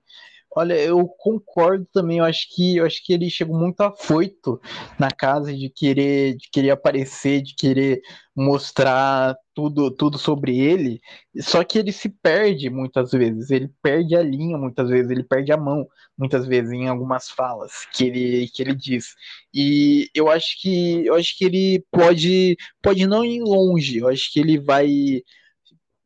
Olha, 0.54 0.74
eu 0.74 1.08
concordo 1.08 1.88
também. 1.94 2.18
Eu 2.18 2.26
acho 2.26 2.48
que 2.54 2.76
eu 2.78 2.86
acho 2.86 3.02
que 3.06 3.14
ele 3.14 3.30
chegou 3.30 3.58
muito 3.58 3.80
afoito 3.82 4.60
na 5.00 5.10
casa 5.10 5.56
de 5.56 5.70
querer 5.70 6.36
de 6.36 6.50
querer 6.52 6.72
aparecer, 6.72 7.42
de 7.42 7.56
querer 7.56 8.02
mostrar 8.36 9.36
tudo 9.54 9.90
tudo 9.92 10.18
sobre 10.18 10.60
ele. 10.60 11.00
Só 11.40 11.64
que 11.64 11.80
ele 11.80 11.94
se 11.94 12.10
perde 12.10 12.70
muitas 12.70 13.12
vezes. 13.12 13.50
Ele 13.50 13.70
perde 13.82 14.14
a 14.16 14.22
linha 14.22 14.58
muitas 14.58 14.90
vezes. 14.90 15.10
Ele 15.10 15.24
perde 15.24 15.54
a 15.54 15.58
mão 15.58 15.88
muitas 16.18 16.46
vezes 16.46 16.72
em 16.72 16.88
algumas 16.90 17.30
falas 17.30 17.86
que 17.94 18.06
ele 18.06 18.48
que 18.50 18.62
ele 18.62 18.76
diz. 18.76 19.16
E 19.54 20.10
eu 20.14 20.30
acho 20.30 20.62
que 20.62 21.06
eu 21.06 21.16
acho 21.16 21.38
que 21.38 21.46
ele 21.46 21.86
pode 21.90 22.58
pode 22.82 23.08
não 23.08 23.24
ir 23.24 23.42
longe. 23.42 24.00
Eu 24.00 24.10
acho 24.10 24.32
que 24.34 24.40
ele 24.40 24.60
vai 24.60 25.24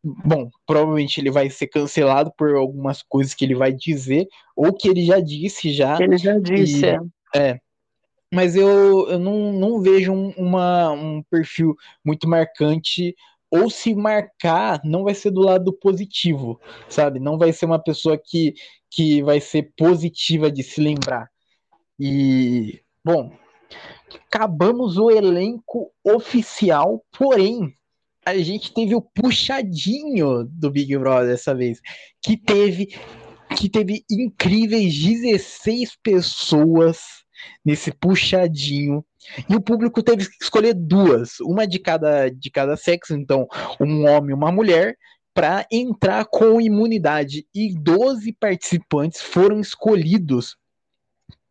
bom, 0.06 0.50
provavelmente 0.68 1.20
ele 1.20 1.32
vai 1.32 1.50
ser 1.50 1.68
cancelado 1.68 2.32
por 2.38 2.56
algumas 2.56 3.02
coisas 3.02 3.34
que 3.34 3.44
ele 3.44 3.56
vai 3.56 3.74
dizer, 3.74 4.28
ou 4.56 4.72
que 4.72 4.88
ele 4.88 5.04
já 5.04 5.20
disse 5.20 5.72
já. 5.72 5.98
Ele 6.00 6.18
já 6.18 6.38
disse, 6.38 6.86
e, 6.86 6.86
é. 6.86 7.00
é. 7.36 7.60
Mas 8.32 8.56
eu, 8.56 9.10
eu 9.10 9.20
não, 9.20 9.52
não 9.54 9.82
vejo 9.82 10.12
um, 10.12 10.30
uma, 10.38 10.92
um 10.92 11.24
perfil 11.24 11.76
muito 12.04 12.28
marcante, 12.28 13.16
ou 13.50 13.70
se 13.70 13.96
marcar, 13.96 14.82
não 14.84 15.04
vai 15.04 15.16
ser 15.16 15.32
do 15.32 15.42
lado 15.42 15.72
positivo, 15.74 16.60
sabe? 16.90 17.20
Não 17.20 17.38
vai 17.38 17.54
ser 17.54 17.66
uma 17.66 17.80
pessoa 17.80 18.18
que, 18.18 18.54
que 18.90 19.24
vai 19.24 19.40
ser 19.40 19.72
positiva 19.78 20.52
de 20.52 20.62
se 20.62 20.82
lembrar. 20.82 21.30
E, 22.00 22.82
bom, 23.04 23.32
acabamos 24.28 24.98
o 24.98 25.10
elenco 25.10 25.92
oficial, 26.04 27.04
porém, 27.18 27.74
a 28.26 28.36
gente 28.40 28.74
teve 28.74 28.96
o 28.96 29.02
puxadinho 29.02 30.44
do 30.46 30.72
Big 30.72 30.98
Brother 30.98 31.30
dessa 31.30 31.54
vez, 31.54 31.80
que 32.22 32.36
teve 32.36 32.90
que 33.56 33.70
teve 33.70 34.04
incríveis 34.10 34.94
16 34.98 35.96
pessoas 36.04 37.00
nesse 37.64 37.92
puxadinho. 37.92 39.06
E 39.48 39.56
o 39.56 39.62
público 39.62 40.02
teve 40.02 40.26
que 40.26 40.44
escolher 40.44 40.74
duas, 40.74 41.40
uma 41.40 41.68
de 41.68 41.78
cada 41.78 42.30
de 42.30 42.50
cada 42.50 42.76
sexo, 42.76 43.14
então 43.14 43.48
um 43.80 44.08
homem 44.08 44.32
e 44.32 44.34
uma 44.34 44.52
mulher, 44.52 44.98
para 45.34 45.66
entrar 45.72 46.26
com 46.26 46.60
imunidade. 46.60 47.46
E 47.54 47.74
12 47.78 48.34
participantes 48.34 49.22
foram 49.22 49.60
escolhidos 49.60 50.58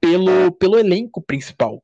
pelo, 0.04 0.52
pelo 0.52 0.78
elenco 0.78 1.22
principal. 1.22 1.82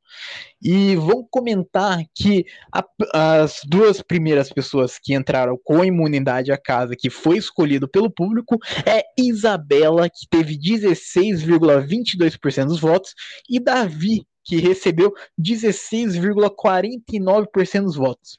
E 0.62 0.94
vou 0.94 1.26
comentar 1.26 2.04
que 2.14 2.44
a, 2.70 2.84
as 3.14 3.62
duas 3.66 4.02
primeiras 4.02 4.52
pessoas 4.52 4.98
que 4.98 5.14
entraram 5.14 5.58
com 5.64 5.82
imunidade 5.82 6.52
à 6.52 6.58
casa, 6.58 6.94
que 6.94 7.08
foi 7.08 7.38
escolhido 7.38 7.88
pelo 7.88 8.10
público, 8.10 8.58
é 8.84 9.02
Isabela, 9.18 10.10
que 10.10 10.28
teve 10.28 10.58
16,22% 10.58 12.66
dos 12.66 12.78
votos, 12.78 13.14
e 13.48 13.58
Davi, 13.58 14.26
que 14.44 14.56
recebeu 14.56 15.14
16,49% 15.40 17.84
dos 17.84 17.96
votos. 17.96 18.38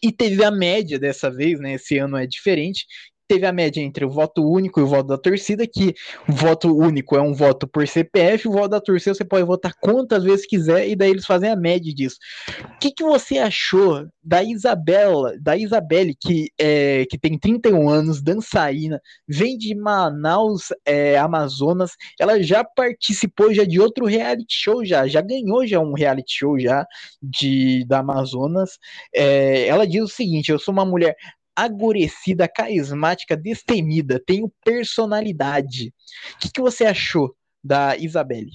E 0.00 0.12
teve 0.12 0.44
a 0.44 0.52
média 0.52 1.00
dessa 1.00 1.28
vez, 1.28 1.58
né? 1.58 1.74
Esse 1.74 1.98
ano 1.98 2.16
é 2.16 2.28
diferente, 2.28 2.86
teve 3.28 3.46
a 3.46 3.52
média 3.52 3.82
entre 3.82 4.04
o 4.04 4.10
voto 4.10 4.42
único 4.42 4.80
e 4.80 4.82
o 4.82 4.86
voto 4.86 5.08
da 5.08 5.18
torcida, 5.18 5.66
que 5.66 5.94
o 6.26 6.32
voto 6.32 6.74
único 6.74 7.14
é 7.14 7.20
um 7.20 7.34
voto 7.34 7.68
por 7.68 7.86
CPF, 7.86 8.48
o 8.48 8.52
voto 8.52 8.70
da 8.70 8.80
torcida 8.80 9.14
você 9.14 9.24
pode 9.24 9.44
votar 9.44 9.74
quantas 9.80 10.24
vezes 10.24 10.46
quiser, 10.46 10.88
e 10.88 10.96
daí 10.96 11.10
eles 11.10 11.26
fazem 11.26 11.50
a 11.50 11.56
média 11.56 11.94
disso. 11.94 12.16
O 12.74 12.78
que, 12.78 12.90
que 12.90 13.04
você 13.04 13.36
achou 13.38 14.06
da 14.24 14.42
Isabela, 14.42 15.34
da 15.40 15.56
Isabelle, 15.56 16.14
que, 16.18 16.48
é, 16.58 17.04
que 17.10 17.18
tem 17.18 17.38
31 17.38 17.88
anos, 17.88 18.22
dançarina, 18.22 19.00
vem 19.26 19.58
de 19.58 19.74
Manaus, 19.74 20.68
é, 20.86 21.18
Amazonas, 21.18 21.92
ela 22.18 22.42
já 22.42 22.64
participou 22.64 23.52
já 23.52 23.64
de 23.64 23.78
outro 23.78 24.06
reality 24.06 24.54
show, 24.54 24.84
já, 24.84 25.06
já 25.06 25.20
ganhou 25.20 25.66
já 25.66 25.80
um 25.80 25.92
reality 25.92 26.38
show 26.38 26.58
já 26.58 26.86
de, 27.22 27.84
da 27.86 27.98
Amazonas. 27.98 28.78
É, 29.14 29.66
ela 29.66 29.86
diz 29.86 30.02
o 30.02 30.08
seguinte: 30.08 30.50
eu 30.50 30.58
sou 30.58 30.72
uma 30.72 30.84
mulher 30.84 31.14
agorecida, 31.58 32.46
carismática, 32.46 33.36
destemida, 33.36 34.22
tenho 34.24 34.52
personalidade. 34.64 35.92
O 36.34 36.38
que, 36.38 36.52
que 36.52 36.60
você 36.60 36.86
achou 36.86 37.34
da 37.62 37.96
Isabelle? 37.96 38.52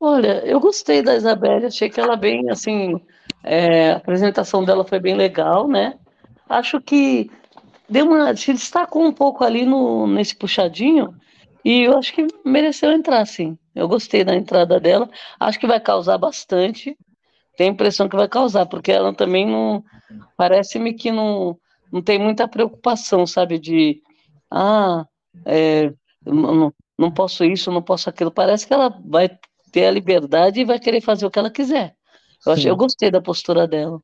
Olha, 0.00 0.44
eu 0.44 0.58
gostei 0.58 1.00
da 1.00 1.14
Isabelle, 1.14 1.66
achei 1.66 1.88
que 1.88 2.00
ela 2.00 2.16
bem, 2.16 2.50
assim, 2.50 3.00
é, 3.44 3.92
a 3.92 3.96
apresentação 3.96 4.64
dela 4.64 4.84
foi 4.84 4.98
bem 4.98 5.14
legal, 5.14 5.68
né? 5.68 5.96
Acho 6.48 6.80
que 6.80 7.30
deu 7.88 8.06
uma, 8.06 8.34
se 8.36 8.52
destacou 8.52 9.04
um 9.04 9.12
pouco 9.12 9.44
ali 9.44 9.64
no, 9.64 10.06
nesse 10.08 10.34
puxadinho, 10.34 11.14
e 11.64 11.82
eu 11.82 11.96
acho 11.96 12.12
que 12.12 12.26
mereceu 12.44 12.90
entrar, 12.90 13.24
sim. 13.26 13.56
Eu 13.74 13.86
gostei 13.86 14.24
da 14.24 14.34
entrada 14.34 14.80
dela, 14.80 15.08
acho 15.38 15.58
que 15.58 15.68
vai 15.68 15.78
causar 15.78 16.18
bastante, 16.18 16.98
tenho 17.56 17.70
a 17.70 17.72
impressão 17.74 18.08
que 18.08 18.16
vai 18.16 18.28
causar, 18.28 18.66
porque 18.66 18.90
ela 18.90 19.14
também 19.14 19.46
não, 19.46 19.84
parece-me 20.36 20.94
que 20.94 21.12
não, 21.12 21.56
não 21.94 22.02
tem 22.02 22.18
muita 22.18 22.48
preocupação, 22.48 23.24
sabe, 23.24 23.56
de 23.56 24.02
ah, 24.50 25.06
é, 25.46 25.94
não, 26.26 26.74
não 26.98 27.08
posso 27.12 27.44
isso, 27.44 27.70
não 27.70 27.80
posso 27.80 28.10
aquilo. 28.10 28.32
Parece 28.32 28.66
que 28.66 28.74
ela 28.74 29.00
vai 29.06 29.30
ter 29.70 29.86
a 29.86 29.92
liberdade 29.92 30.58
e 30.58 30.64
vai 30.64 30.80
querer 30.80 31.00
fazer 31.00 31.24
o 31.24 31.30
que 31.30 31.38
ela 31.38 31.52
quiser. 31.52 31.94
Eu, 32.44 32.52
acho, 32.52 32.66
eu 32.66 32.76
gostei 32.76 33.12
da 33.12 33.22
postura 33.22 33.68
dela. 33.68 34.00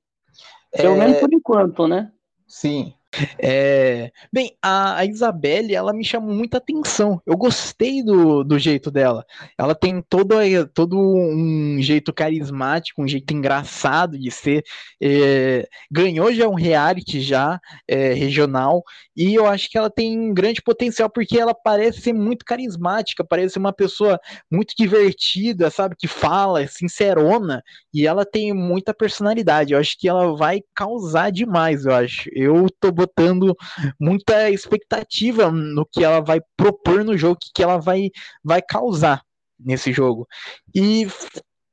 Pelo 0.70 0.94
é... 0.94 0.98
menos 0.98 1.18
por 1.18 1.34
enquanto, 1.34 1.88
né? 1.88 2.12
Sim. 2.46 2.94
É... 3.38 4.12
Bem, 4.32 4.56
a, 4.62 4.98
a 4.98 5.04
Isabelle, 5.04 5.74
ela 5.74 5.92
me 5.92 6.04
chamou 6.04 6.34
muita 6.34 6.58
atenção. 6.58 7.20
Eu 7.26 7.36
gostei 7.36 8.02
do, 8.02 8.44
do 8.44 8.58
jeito 8.58 8.90
dela. 8.90 9.24
Ela 9.58 9.74
tem 9.74 10.02
todo, 10.02 10.36
todo 10.72 10.98
um 10.98 11.78
jeito 11.80 12.12
carismático, 12.12 13.02
um 13.02 13.08
jeito 13.08 13.32
engraçado 13.32 14.18
de 14.18 14.30
ser. 14.30 14.64
É... 15.02 15.68
Ganhou 15.90 16.32
já 16.32 16.48
um 16.48 16.54
reality 16.54 17.20
já 17.20 17.60
é, 17.88 18.12
regional 18.12 18.82
e 19.16 19.34
eu 19.34 19.46
acho 19.46 19.68
que 19.70 19.76
ela 19.76 19.90
tem 19.90 20.18
um 20.18 20.32
grande 20.32 20.62
potencial 20.62 21.10
porque 21.10 21.38
ela 21.38 21.54
parece 21.54 22.00
ser 22.00 22.12
muito 22.12 22.44
carismática, 22.44 23.24
parece 23.24 23.58
uma 23.58 23.72
pessoa 23.72 24.18
muito 24.50 24.74
divertida, 24.76 25.70
sabe, 25.70 25.96
que 25.96 26.08
fala, 26.08 26.66
sincerona 26.66 27.62
e 27.92 28.06
ela 28.06 28.24
tem 28.24 28.52
muita 28.52 28.94
personalidade. 28.94 29.72
Eu 29.72 29.78
acho 29.78 29.98
que 29.98 30.08
ela 30.08 30.36
vai 30.36 30.62
causar 30.74 31.30
demais. 31.30 31.84
Eu 31.84 31.94
acho. 31.94 32.28
Eu 32.32 32.66
tô 32.80 32.90
botando 33.00 33.56
muita 33.98 34.50
expectativa 34.50 35.50
no 35.50 35.86
que 35.86 36.04
ela 36.04 36.20
vai 36.20 36.40
propor 36.56 37.04
no 37.04 37.16
jogo, 37.16 37.38
que, 37.40 37.50
que 37.54 37.62
ela 37.62 37.78
vai, 37.78 38.10
vai 38.44 38.60
causar 38.60 39.22
nesse 39.58 39.92
jogo. 39.92 40.26
E 40.74 41.06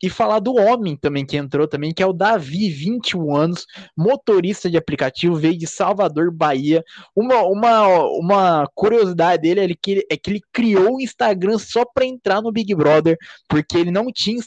e 0.02 0.10
falar 0.10 0.40
do 0.40 0.56
homem 0.56 0.96
também 0.96 1.26
que 1.26 1.38
entrou 1.38 1.68
também, 1.68 1.94
que 1.94 2.04
é 2.04 2.06
o 2.06 2.14
Davi, 2.14 2.70
21 2.70 3.36
anos, 3.36 3.66
motorista 3.96 4.70
de 4.70 4.78
aplicativo, 4.78 5.36
veio 5.36 5.58
de 5.58 5.66
Salvador, 5.66 6.32
Bahia. 6.32 6.84
Uma, 7.16 7.42
uma, 7.44 7.88
uma 8.18 8.68
curiosidade 8.76 9.42
dele 9.42 9.62
é 9.62 9.76
que, 9.80 10.06
é 10.10 10.18
que 10.18 10.30
ele 10.30 10.42
criou 10.54 10.96
o 10.96 11.02
Instagram 11.02 11.58
só 11.58 11.84
para 11.84 12.06
entrar 12.06 12.42
no 12.42 12.52
Big 12.52 12.74
Brother, 12.76 13.18
porque 13.48 13.78
ele 13.78 13.92
não 13.92 14.12
tinha 14.12 14.38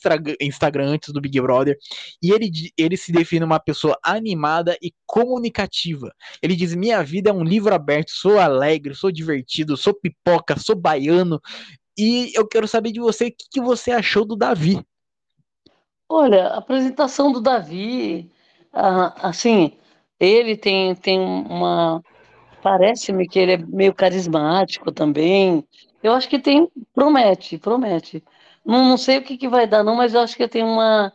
Instagram 0.40 0.88
antes 0.88 1.12
do 1.12 1.20
Big 1.20 1.40
Brother, 1.40 1.76
e 2.22 2.30
ele, 2.30 2.51
ele 2.76 2.96
se 2.96 3.11
define 3.11 3.44
uma 3.44 3.59
pessoa 3.59 3.98
animada 4.03 4.76
e 4.80 4.92
comunicativa. 5.05 6.12
Ele 6.40 6.55
diz: 6.55 6.74
Minha 6.74 7.03
vida 7.03 7.30
é 7.30 7.32
um 7.32 7.42
livro 7.42 7.74
aberto, 7.74 8.11
sou 8.11 8.38
alegre, 8.38 8.94
sou 8.94 9.11
divertido, 9.11 9.76
sou 9.76 9.94
pipoca, 9.94 10.59
sou 10.59 10.76
baiano. 10.76 11.40
E 11.98 12.32
eu 12.34 12.46
quero 12.46 12.66
saber 12.66 12.92
de 12.92 13.01
você 13.01 13.26
o 13.26 13.30
que, 13.30 13.44
que 13.53 13.61
você 13.61 13.90
achou 13.90 14.24
do 14.24 14.36
Davi. 14.36 14.80
Olha, 16.12 16.48
a 16.48 16.58
apresentação 16.58 17.30
do 17.30 17.40
Davi, 17.40 18.28
ah, 18.72 19.28
assim, 19.28 19.78
ele 20.18 20.56
tem, 20.56 20.92
tem 20.96 21.20
uma. 21.20 22.02
Parece-me 22.61 23.28
que 23.28 23.38
ele 23.38 23.52
é 23.52 23.56
meio 23.56 23.94
carismático 23.94 24.90
também. 24.90 25.64
Eu 26.02 26.12
acho 26.12 26.28
que 26.28 26.40
tem. 26.40 26.68
Promete, 26.92 27.58
promete. 27.58 28.24
Não, 28.66 28.88
não 28.88 28.96
sei 28.96 29.18
o 29.18 29.22
que, 29.22 29.38
que 29.38 29.48
vai 29.48 29.68
dar, 29.68 29.84
não, 29.84 29.94
mas 29.94 30.12
eu 30.12 30.20
acho 30.20 30.36
que 30.36 30.48
tem 30.48 30.64
uma. 30.64 31.12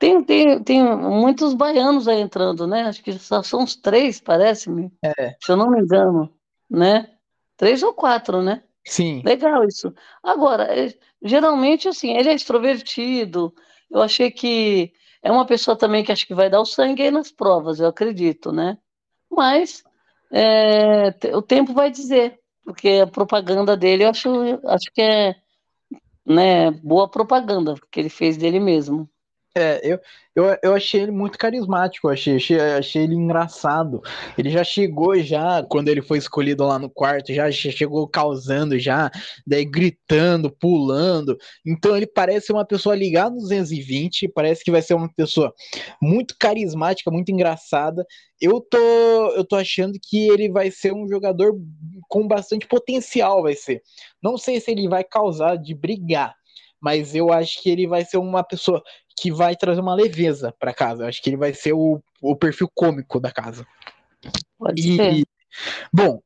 Tem, 0.00 0.20
tem, 0.24 0.60
tem 0.64 0.82
muitos 0.82 1.54
baianos 1.54 2.08
aí 2.08 2.20
entrando, 2.20 2.66
né? 2.66 2.82
Acho 2.82 3.00
que 3.04 3.12
só 3.12 3.40
são 3.44 3.60
uns 3.60 3.76
três, 3.76 4.20
parece-me. 4.20 4.92
É. 5.00 5.36
Se 5.40 5.52
eu 5.52 5.56
não 5.56 5.70
me 5.70 5.80
engano, 5.80 6.28
né? 6.68 7.08
Três 7.56 7.84
ou 7.84 7.94
quatro, 7.94 8.42
né? 8.42 8.64
Sim. 8.84 9.22
Legal 9.24 9.62
isso. 9.64 9.94
Agora, 10.24 10.64
é, 10.64 10.92
geralmente, 11.22 11.88
assim, 11.88 12.16
ele 12.16 12.30
é 12.30 12.34
extrovertido, 12.34 13.54
eu 13.90 14.02
achei 14.02 14.30
que 14.30 14.92
é 15.22 15.30
uma 15.30 15.46
pessoa 15.46 15.76
também 15.76 16.04
que 16.04 16.12
acho 16.12 16.26
que 16.26 16.34
vai 16.34 16.50
dar 16.50 16.60
o 16.60 16.66
sangue 16.66 17.02
aí 17.02 17.10
nas 17.10 17.30
provas, 17.32 17.80
eu 17.80 17.88
acredito, 17.88 18.52
né? 18.52 18.78
Mas 19.30 19.82
é, 20.32 21.08
o 21.34 21.42
tempo 21.42 21.72
vai 21.72 21.90
dizer, 21.90 22.38
porque 22.64 23.00
a 23.02 23.06
propaganda 23.06 23.76
dele 23.76 24.04
eu 24.04 24.10
acho, 24.10 24.30
acho 24.66 24.90
que 24.92 25.02
é 25.02 25.36
né, 26.24 26.70
boa 26.70 27.08
propaganda 27.08 27.74
que 27.90 28.00
ele 28.00 28.08
fez 28.08 28.36
dele 28.36 28.58
mesmo. 28.58 29.08
É, 29.58 29.80
eu, 29.82 29.98
eu, 30.34 30.58
eu 30.62 30.74
achei 30.74 31.00
ele 31.00 31.10
muito 31.10 31.38
carismático, 31.38 32.10
achei, 32.10 32.36
achei, 32.36 32.60
achei 32.60 33.04
ele 33.04 33.14
engraçado. 33.14 34.02
Ele 34.36 34.50
já 34.50 34.62
chegou 34.62 35.18
já, 35.18 35.62
quando 35.62 35.88
ele 35.88 36.02
foi 36.02 36.18
escolhido 36.18 36.62
lá 36.66 36.78
no 36.78 36.90
quarto, 36.90 37.32
já 37.32 37.50
chegou 37.50 38.06
causando 38.06 38.78
já, 38.78 39.10
daí 39.46 39.64
gritando, 39.64 40.50
pulando. 40.50 41.38
Então 41.64 41.96
ele 41.96 42.06
parece 42.06 42.52
uma 42.52 42.66
pessoa 42.66 42.94
ligada 42.94 43.34
nos 43.34 43.44
220, 43.44 44.28
parece 44.28 44.62
que 44.62 44.70
vai 44.70 44.82
ser 44.82 44.92
uma 44.92 45.10
pessoa 45.10 45.54
muito 46.02 46.36
carismática, 46.38 47.10
muito 47.10 47.32
engraçada. 47.32 48.04
Eu 48.38 48.60
tô, 48.60 48.76
eu 49.36 49.42
tô 49.42 49.56
achando 49.56 49.98
que 50.02 50.28
ele 50.28 50.50
vai 50.50 50.70
ser 50.70 50.92
um 50.92 51.08
jogador 51.08 51.54
com 52.10 52.28
bastante 52.28 52.66
potencial, 52.66 53.42
vai 53.42 53.54
ser. 53.54 53.80
Não 54.22 54.36
sei 54.36 54.60
se 54.60 54.70
ele 54.70 54.86
vai 54.86 55.02
causar 55.02 55.56
de 55.56 55.74
brigar, 55.74 56.34
mas 56.80 57.14
eu 57.14 57.32
acho 57.32 57.62
que 57.62 57.70
ele 57.70 57.86
vai 57.86 58.04
ser 58.04 58.18
uma 58.18 58.44
pessoa 58.44 58.82
que 59.18 59.32
vai 59.32 59.56
trazer 59.56 59.80
uma 59.80 59.94
leveza 59.94 60.54
para 60.58 60.74
casa. 60.74 61.04
Eu 61.04 61.08
acho 61.08 61.22
que 61.22 61.30
ele 61.30 61.36
vai 61.36 61.54
ser 61.54 61.72
o, 61.72 62.02
o 62.20 62.36
perfil 62.36 62.70
cômico 62.74 63.18
da 63.18 63.32
casa. 63.32 63.66
Pode 64.58 64.80
e, 64.80 64.96
ser. 64.96 65.24
Bom, 65.92 66.20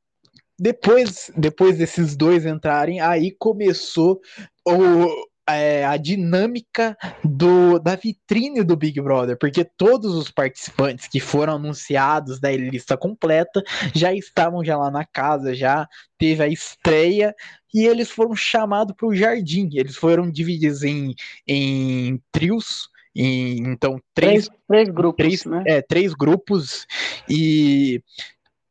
depois, 0.59 1.31
depois 1.37 1.79
desses 1.79 2.17
dois 2.17 2.45
entrarem, 2.45 3.01
aí 3.01 3.31
começou 3.31 4.21
o, 4.67 5.29
é, 5.49 5.85
a 5.85 5.97
dinâmica 5.97 6.97
do, 7.25 7.79
da 7.79 7.97
vitrine 7.97 8.63
do 8.63 8.77
Big 8.77 9.01
Brother, 9.01 9.37
porque 9.39 9.65
todos 9.65 10.15
os 10.15 10.31
participantes 10.31 11.09
que 11.09 11.21
foram 11.21 11.55
anunciados 11.55 12.39
da 12.39 12.51
lista 12.53 12.97
completa 12.97 13.63
já 13.95 14.13
estavam 14.13 14.65
já 14.65 14.77
lá 14.77 14.91
na 14.91 15.05
casa, 15.05 15.55
já 15.55 15.89
teve 16.19 16.43
a 16.43 16.49
estreia 16.49 17.35
e 17.73 17.87
eles 17.87 18.11
foram 18.11 18.35
chamados 18.35 18.95
para 18.97 19.07
o 19.07 19.15
jardim. 19.15 19.71
Eles 19.73 19.97
foram 19.97 20.31
divididos 20.31 20.83
em, 20.83 21.15
em 21.47 22.21
trios. 22.33 22.89
Em, 23.15 23.59
então, 23.67 24.01
três, 24.15 24.49
três, 24.49 24.59
três 24.69 24.89
grupos, 24.89 25.17
três, 25.17 25.45
né? 25.45 25.63
É, 25.67 25.83
três 25.83 26.15
grupos 26.15 26.87
e, 27.29 28.03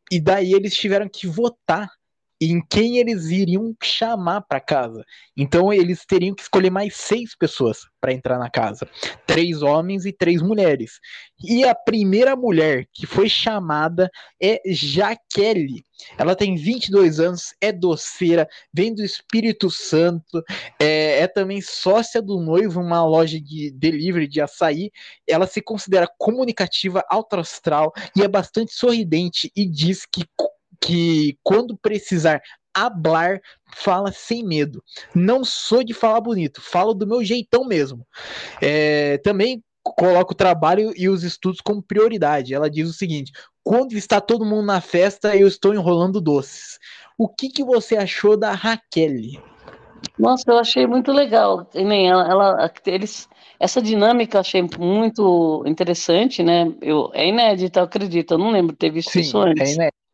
e 0.09 0.19
daí 0.19 0.53
eles 0.53 0.73
tiveram 0.75 1.09
que 1.09 1.27
votar 1.27 1.89
em 2.41 2.61
quem 2.61 2.97
eles 2.97 3.25
iriam 3.25 3.75
chamar 3.83 4.41
para 4.41 4.59
casa. 4.59 5.03
Então 5.35 5.73
eles 5.73 6.05
teriam 6.05 6.35
que 6.35 6.41
escolher 6.41 6.69
mais 6.69 6.95
seis 6.95 7.35
pessoas 7.35 7.79
para 7.99 8.13
entrar 8.13 8.39
na 8.39 8.49
casa: 8.49 8.87
três 9.25 9.61
homens 9.61 10.05
e 10.05 10.13
três 10.13 10.41
mulheres. 10.41 10.99
E 11.43 11.63
a 11.63 11.75
primeira 11.75 12.35
mulher 12.35 12.87
que 12.93 13.05
foi 13.05 13.27
chamada 13.27 14.09
é 14.41 14.61
Jaqueline. 14.67 15.83
Ela 16.17 16.33
tem 16.33 16.55
22 16.55 17.19
anos, 17.19 17.53
é 17.59 17.73
doceira, 17.73 18.47
vem 18.73 18.93
do 18.93 19.03
Espírito 19.03 19.69
Santo, 19.69 20.41
é, 20.79 21.19
é 21.19 21.27
também 21.27 21.61
sócia 21.61 22.21
do 22.21 22.39
noivo, 22.39 22.79
uma 22.79 23.05
loja 23.05 23.39
de 23.39 23.69
delivery 23.71 24.27
de 24.27 24.39
açaí. 24.39 24.91
Ela 25.27 25.45
se 25.45 25.61
considera 25.61 26.09
comunicativa, 26.17 27.03
alto 27.09 27.35
astral 27.35 27.91
e 28.15 28.21
é 28.21 28.27
bastante 28.29 28.73
sorridente 28.73 29.51
e 29.53 29.65
diz 29.65 30.05
que 30.05 30.23
que 30.81 31.37
quando 31.43 31.77
precisar 31.77 32.41
hablar, 32.73 33.39
fala 33.75 34.11
sem 34.11 34.43
medo. 34.43 34.83
Não 35.13 35.43
sou 35.43 35.83
de 35.83 35.93
falar 35.93 36.21
bonito, 36.21 36.61
falo 36.61 36.93
do 36.93 37.07
meu 37.07 37.23
jeitão 37.23 37.65
mesmo. 37.65 38.05
É, 38.61 39.17
também 39.19 39.63
coloca 39.83 40.33
o 40.33 40.37
trabalho 40.37 40.93
e 40.95 41.09
os 41.09 41.23
estudos 41.23 41.61
como 41.61 41.81
prioridade. 41.81 42.53
Ela 42.53 42.69
diz 42.69 42.89
o 42.89 42.93
seguinte: 42.93 43.31
quando 43.63 43.93
está 43.93 44.21
todo 44.21 44.45
mundo 44.45 44.65
na 44.65 44.81
festa, 44.81 45.35
eu 45.35 45.47
estou 45.47 45.73
enrolando 45.73 46.21
doces. 46.21 46.77
O 47.17 47.27
que, 47.27 47.49
que 47.49 47.63
você 47.63 47.97
achou 47.97 48.37
da 48.37 48.51
Raquel? 48.51 49.41
Nossa, 50.17 50.43
eu 50.47 50.57
achei 50.57 50.87
muito 50.87 51.11
legal. 51.11 51.69
Ela, 51.73 52.29
ela, 52.29 52.73
eles, 52.85 53.27
essa 53.59 53.81
dinâmica 53.81 54.37
eu 54.37 54.41
achei 54.41 54.65
muito 54.77 55.63
interessante, 55.65 56.41
né? 56.41 56.73
Eu, 56.81 57.09
é 57.13 57.27
inédita, 57.27 57.81
eu 57.81 57.83
acredito. 57.83 58.33
Eu 58.33 58.37
não 58.37 58.51
lembro 58.51 58.71
de 58.71 58.77
ter 58.77 58.91
visto 58.91 59.11
Sim, 59.11 59.19
isso 59.19 59.37
antes. 59.37 59.69
É 59.69 59.73
inédito 59.73 60.08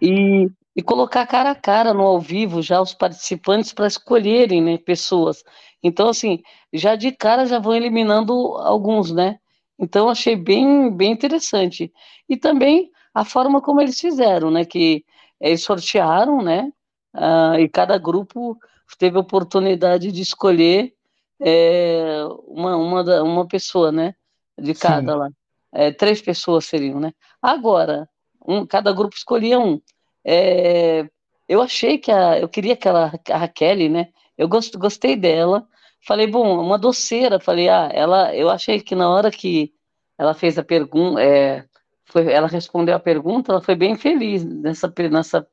e, 0.00 0.48
e 0.74 0.82
colocar 0.82 1.26
cara 1.26 1.50
a 1.50 1.54
cara 1.54 1.94
no 1.94 2.02
ao 2.02 2.20
vivo 2.20 2.62
já 2.62 2.80
os 2.80 2.94
participantes 2.94 3.72
para 3.72 3.86
escolherem 3.86 4.62
né, 4.62 4.78
pessoas. 4.78 5.42
Então, 5.82 6.08
assim, 6.08 6.42
já 6.72 6.96
de 6.96 7.12
cara 7.12 7.46
já 7.46 7.58
vão 7.58 7.74
eliminando 7.74 8.32
alguns, 8.58 9.12
né? 9.12 9.38
Então, 9.78 10.08
achei 10.08 10.36
bem, 10.36 10.90
bem 10.90 11.12
interessante. 11.12 11.92
E 12.28 12.36
também 12.36 12.90
a 13.14 13.24
forma 13.24 13.60
como 13.60 13.80
eles 13.80 14.00
fizeram, 14.00 14.50
né? 14.50 14.64
Que 14.64 15.04
eles 15.40 15.62
sortearam, 15.62 16.42
né? 16.42 16.70
Uh, 17.14 17.60
e 17.60 17.68
cada 17.68 17.96
grupo 17.98 18.58
teve 18.98 19.16
a 19.16 19.20
oportunidade 19.20 20.12
de 20.12 20.22
escolher 20.22 20.94
é, 21.40 22.24
uma, 22.46 22.76
uma, 22.76 23.22
uma 23.22 23.46
pessoa, 23.46 23.92
né? 23.92 24.14
De 24.58 24.74
cada 24.74 25.12
Sim. 25.12 25.18
lá. 25.18 25.28
É, 25.72 25.92
três 25.92 26.22
pessoas 26.22 26.64
seriam, 26.64 26.98
né? 26.98 27.12
Agora, 27.42 28.08
um, 28.46 28.66
cada 28.66 28.92
grupo 28.92 29.16
escolhia 29.16 29.58
um. 29.58 29.80
É, 30.24 31.08
eu 31.48 31.62
achei 31.62 31.98
que 31.98 32.10
a, 32.10 32.38
eu 32.38 32.48
queria 32.48 32.74
aquela 32.74 33.12
a 33.30 33.36
Raquel, 33.36 33.90
né? 33.90 34.08
Eu 34.36 34.48
gost, 34.48 34.76
gostei 34.76 35.16
dela. 35.16 35.66
Falei, 36.06 36.26
bom, 36.26 36.60
uma 36.60 36.78
doceira. 36.78 37.40
Falei, 37.40 37.68
ah, 37.68 37.88
ela, 37.92 38.34
eu 38.34 38.48
achei 38.50 38.80
que 38.80 38.94
na 38.94 39.08
hora 39.10 39.30
que 39.30 39.72
ela 40.18 40.34
fez 40.34 40.58
a 40.58 40.64
pergunta, 40.64 41.20
é, 41.22 41.64
foi, 42.04 42.32
ela 42.32 42.46
respondeu 42.46 42.94
a 42.94 43.00
pergunta, 43.00 43.52
ela 43.52 43.60
foi 43.60 43.74
bem 43.74 43.96
feliz 43.96 44.44
nessa, 44.44 44.92
nessa, 45.10 45.48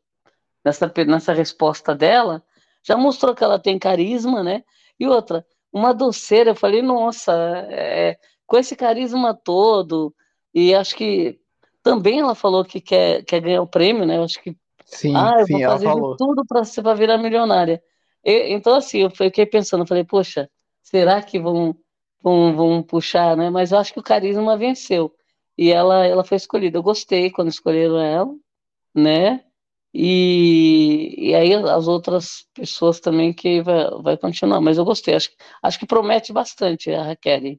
nessa, 0.64 0.94
nessa 1.08 1.34
resposta 1.34 1.96
dela. 1.96 2.44
Já 2.84 2.98
mostrou 2.98 3.36
que 3.36 3.44
ela 3.44 3.60
tem 3.60 3.80
carisma, 3.80 4.44
né? 4.44 4.64
E 5.00 5.08
outra, 5.08 5.46
uma 5.72 5.94
doceira. 5.94 6.52
Eu 6.52 6.56
falei, 6.56 6.82
nossa, 6.82 7.34
é, 7.70 8.18
com 8.46 8.58
esse 8.58 8.76
carisma 8.76 9.34
todo, 9.34 10.14
e 10.54 10.76
acho 10.76 10.96
que 10.96 11.40
também 11.84 12.20
ela 12.22 12.34
falou 12.34 12.64
que 12.64 12.80
quer, 12.82 13.24
quer 13.26 13.42
ganhar 13.42 13.62
o 13.62 13.68
prêmio, 13.68 14.06
né? 14.06 14.18
Eu 14.18 14.24
acho 14.24 14.42
que. 14.42 14.56
Sim, 14.86 15.14
ah, 15.16 15.36
eu 15.40 15.46
sim, 15.46 15.54
vou 15.54 15.62
fazer 15.64 15.92
tudo 16.18 16.44
para 16.46 16.94
virar 16.94 17.18
milionária. 17.18 17.82
E, 18.24 18.54
então, 18.54 18.76
assim, 18.76 19.00
eu 19.00 19.10
fiquei 19.10 19.46
pensando, 19.46 19.86
falei, 19.86 20.04
poxa, 20.04 20.50
será 20.82 21.22
que 21.22 21.40
vão, 21.40 21.76
vão, 22.22 22.56
vão 22.56 22.84
puxar, 22.84 23.36
né? 23.36 23.50
Mas 23.50 23.72
eu 23.72 23.78
acho 23.78 23.94
que 23.94 24.00
o 24.00 24.04
carisma 24.04 24.58
venceu. 24.58 25.14
E 25.58 25.72
ela, 25.72 26.06
ela 26.06 26.24
foi 26.24 26.38
escolhida. 26.38 26.78
Eu 26.78 26.84
gostei 26.84 27.30
quando 27.30 27.50
escolheram 27.50 28.00
ela, 28.00 28.34
né? 28.96 29.44
E, 29.94 31.30
e 31.30 31.36
aí 31.36 31.54
as 31.54 31.88
outras 31.88 32.48
pessoas 32.54 33.00
também 33.00 33.34
que 33.34 33.62
vai, 33.62 33.90
vai 34.02 34.18
continuar. 34.18 34.62
Mas 34.62 34.78
eu 34.78 34.86
gostei, 34.86 35.16
acho, 35.16 35.30
acho 35.62 35.80
que 35.80 35.86
promete 35.86 36.34
bastante 36.34 36.92
a 36.92 37.04
Raquel. 37.04 37.58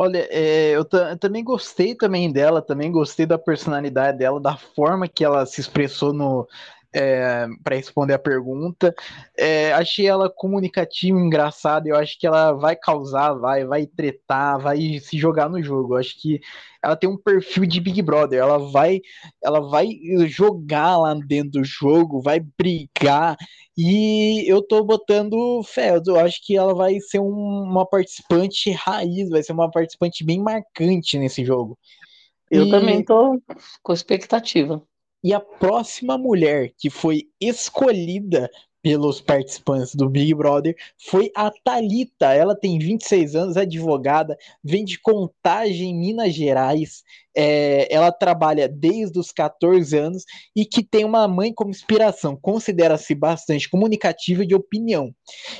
Olha, 0.00 0.28
é, 0.30 0.70
eu, 0.76 0.86
eu, 0.92 1.18
também 1.18 1.42
gostei 1.42 1.92
também 1.92 2.32
dela, 2.32 2.62
também 2.62 2.92
gostei 2.92 3.26
da 3.26 3.36
personalidade 3.36 4.18
dela, 4.18 4.40
da 4.40 4.56
forma 4.56 5.08
que 5.08 5.24
ela 5.24 5.44
se 5.44 5.60
expressou 5.60 6.12
no, 6.12 6.46
é, 6.92 7.46
para 7.62 7.76
responder 7.76 8.14
a 8.14 8.18
pergunta. 8.18 8.94
É, 9.36 9.72
achei 9.72 10.06
ela 10.06 10.30
comunicativa, 10.30 11.18
engraçada. 11.18 11.88
Eu 11.88 11.96
acho 11.96 12.18
que 12.18 12.26
ela 12.26 12.52
vai 12.52 12.76
causar, 12.76 13.34
vai, 13.34 13.64
vai 13.64 13.86
tretar, 13.86 14.58
vai 14.58 14.98
se 14.98 15.18
jogar 15.18 15.48
no 15.48 15.62
jogo. 15.62 15.94
Eu 15.94 15.98
acho 15.98 16.20
que 16.20 16.40
ela 16.82 16.96
tem 16.96 17.08
um 17.08 17.16
perfil 17.16 17.66
de 17.66 17.80
Big 17.80 18.00
Brother. 18.02 18.40
Ela 18.40 18.58
vai, 18.58 19.00
ela 19.42 19.60
vai 19.60 19.88
jogar 20.26 20.98
lá 20.98 21.14
dentro 21.14 21.60
do 21.60 21.64
jogo, 21.64 22.22
vai 22.22 22.40
brigar. 22.40 23.36
E 23.76 24.44
eu 24.50 24.62
tô 24.62 24.82
botando 24.82 25.62
fé. 25.64 26.00
Eu 26.06 26.18
acho 26.18 26.44
que 26.44 26.56
ela 26.56 26.74
vai 26.74 26.98
ser 27.00 27.20
um, 27.20 27.62
uma 27.62 27.86
participante 27.86 28.70
raiz, 28.70 29.28
vai 29.28 29.42
ser 29.42 29.52
uma 29.52 29.70
participante 29.70 30.24
bem 30.24 30.40
marcante 30.40 31.18
nesse 31.18 31.44
jogo. 31.44 31.78
Eu 32.50 32.66
e... 32.66 32.70
também 32.70 33.04
tô 33.04 33.40
com 33.82 33.92
expectativa. 33.92 34.82
E 35.22 35.34
a 35.34 35.40
próxima 35.40 36.16
mulher 36.16 36.72
que 36.78 36.88
foi 36.88 37.28
escolhida 37.40 38.48
pelos 38.82 39.20
participantes 39.20 39.94
do 39.94 40.08
Big 40.08 40.32
Brother 40.34 40.76
foi 40.96 41.30
a 41.34 41.50
Talita. 41.50 42.32
Ela 42.32 42.54
tem 42.54 42.78
26 42.78 43.34
anos, 43.34 43.56
é 43.56 43.62
advogada, 43.62 44.36
vem 44.62 44.84
de 44.84 45.00
Contagem, 45.00 45.94
Minas 45.94 46.32
Gerais. 46.32 47.02
É, 47.36 47.92
ela 47.92 48.10
trabalha 48.10 48.68
desde 48.68 49.18
os 49.18 49.30
14 49.30 49.96
anos 49.96 50.24
e 50.56 50.64
que 50.64 50.82
tem 50.82 51.04
uma 51.04 51.28
mãe 51.28 51.52
como 51.52 51.70
inspiração. 51.70 52.36
Considera-se 52.36 53.14
bastante 53.14 53.68
comunicativa 53.68 54.42
e 54.42 54.46
de 54.46 54.54
opinião. 54.54 55.12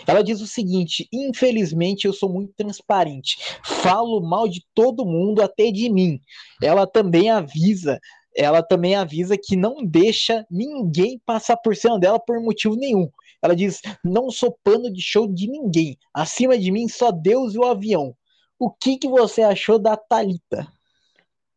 Ela 0.07 0.23
diz 0.23 0.41
o 0.41 0.47
seguinte: 0.47 1.09
infelizmente 1.13 2.07
eu 2.07 2.13
sou 2.13 2.33
muito 2.33 2.53
transparente, 2.57 3.37
falo 3.65 4.21
mal 4.21 4.49
de 4.49 4.65
todo 4.75 5.07
mundo, 5.07 5.43
até 5.43 5.71
de 5.71 5.89
mim. 5.91 6.21
Ela 6.63 6.87
também 6.87 7.31
avisa 7.31 8.01
ela 8.39 8.63
também 8.63 8.95
avisa 8.95 9.37
que 9.37 9.57
não 9.57 9.85
deixa 9.85 10.47
ninguém 10.49 11.21
passar 11.27 11.57
por 11.57 11.75
cima 11.75 11.99
dela 11.99 12.21
por 12.21 12.41
motivo 12.41 12.77
nenhum. 12.77 13.11
Ela 13.43 13.57
diz: 13.57 13.83
não 14.05 14.31
sou 14.31 14.57
pano 14.63 14.93
de 14.93 15.03
show 15.03 15.27
de 15.27 15.49
ninguém. 15.49 15.99
Acima 16.15 16.57
de 16.57 16.71
mim 16.71 16.89
só 16.89 17.11
Deus 17.11 17.55
e 17.55 17.59
o 17.59 17.65
avião. 17.65 18.15
O 18.57 18.71
que, 18.71 18.97
que 18.97 19.09
você 19.09 19.43
achou 19.43 19.77
da 19.77 19.97
Talita? 19.97 20.69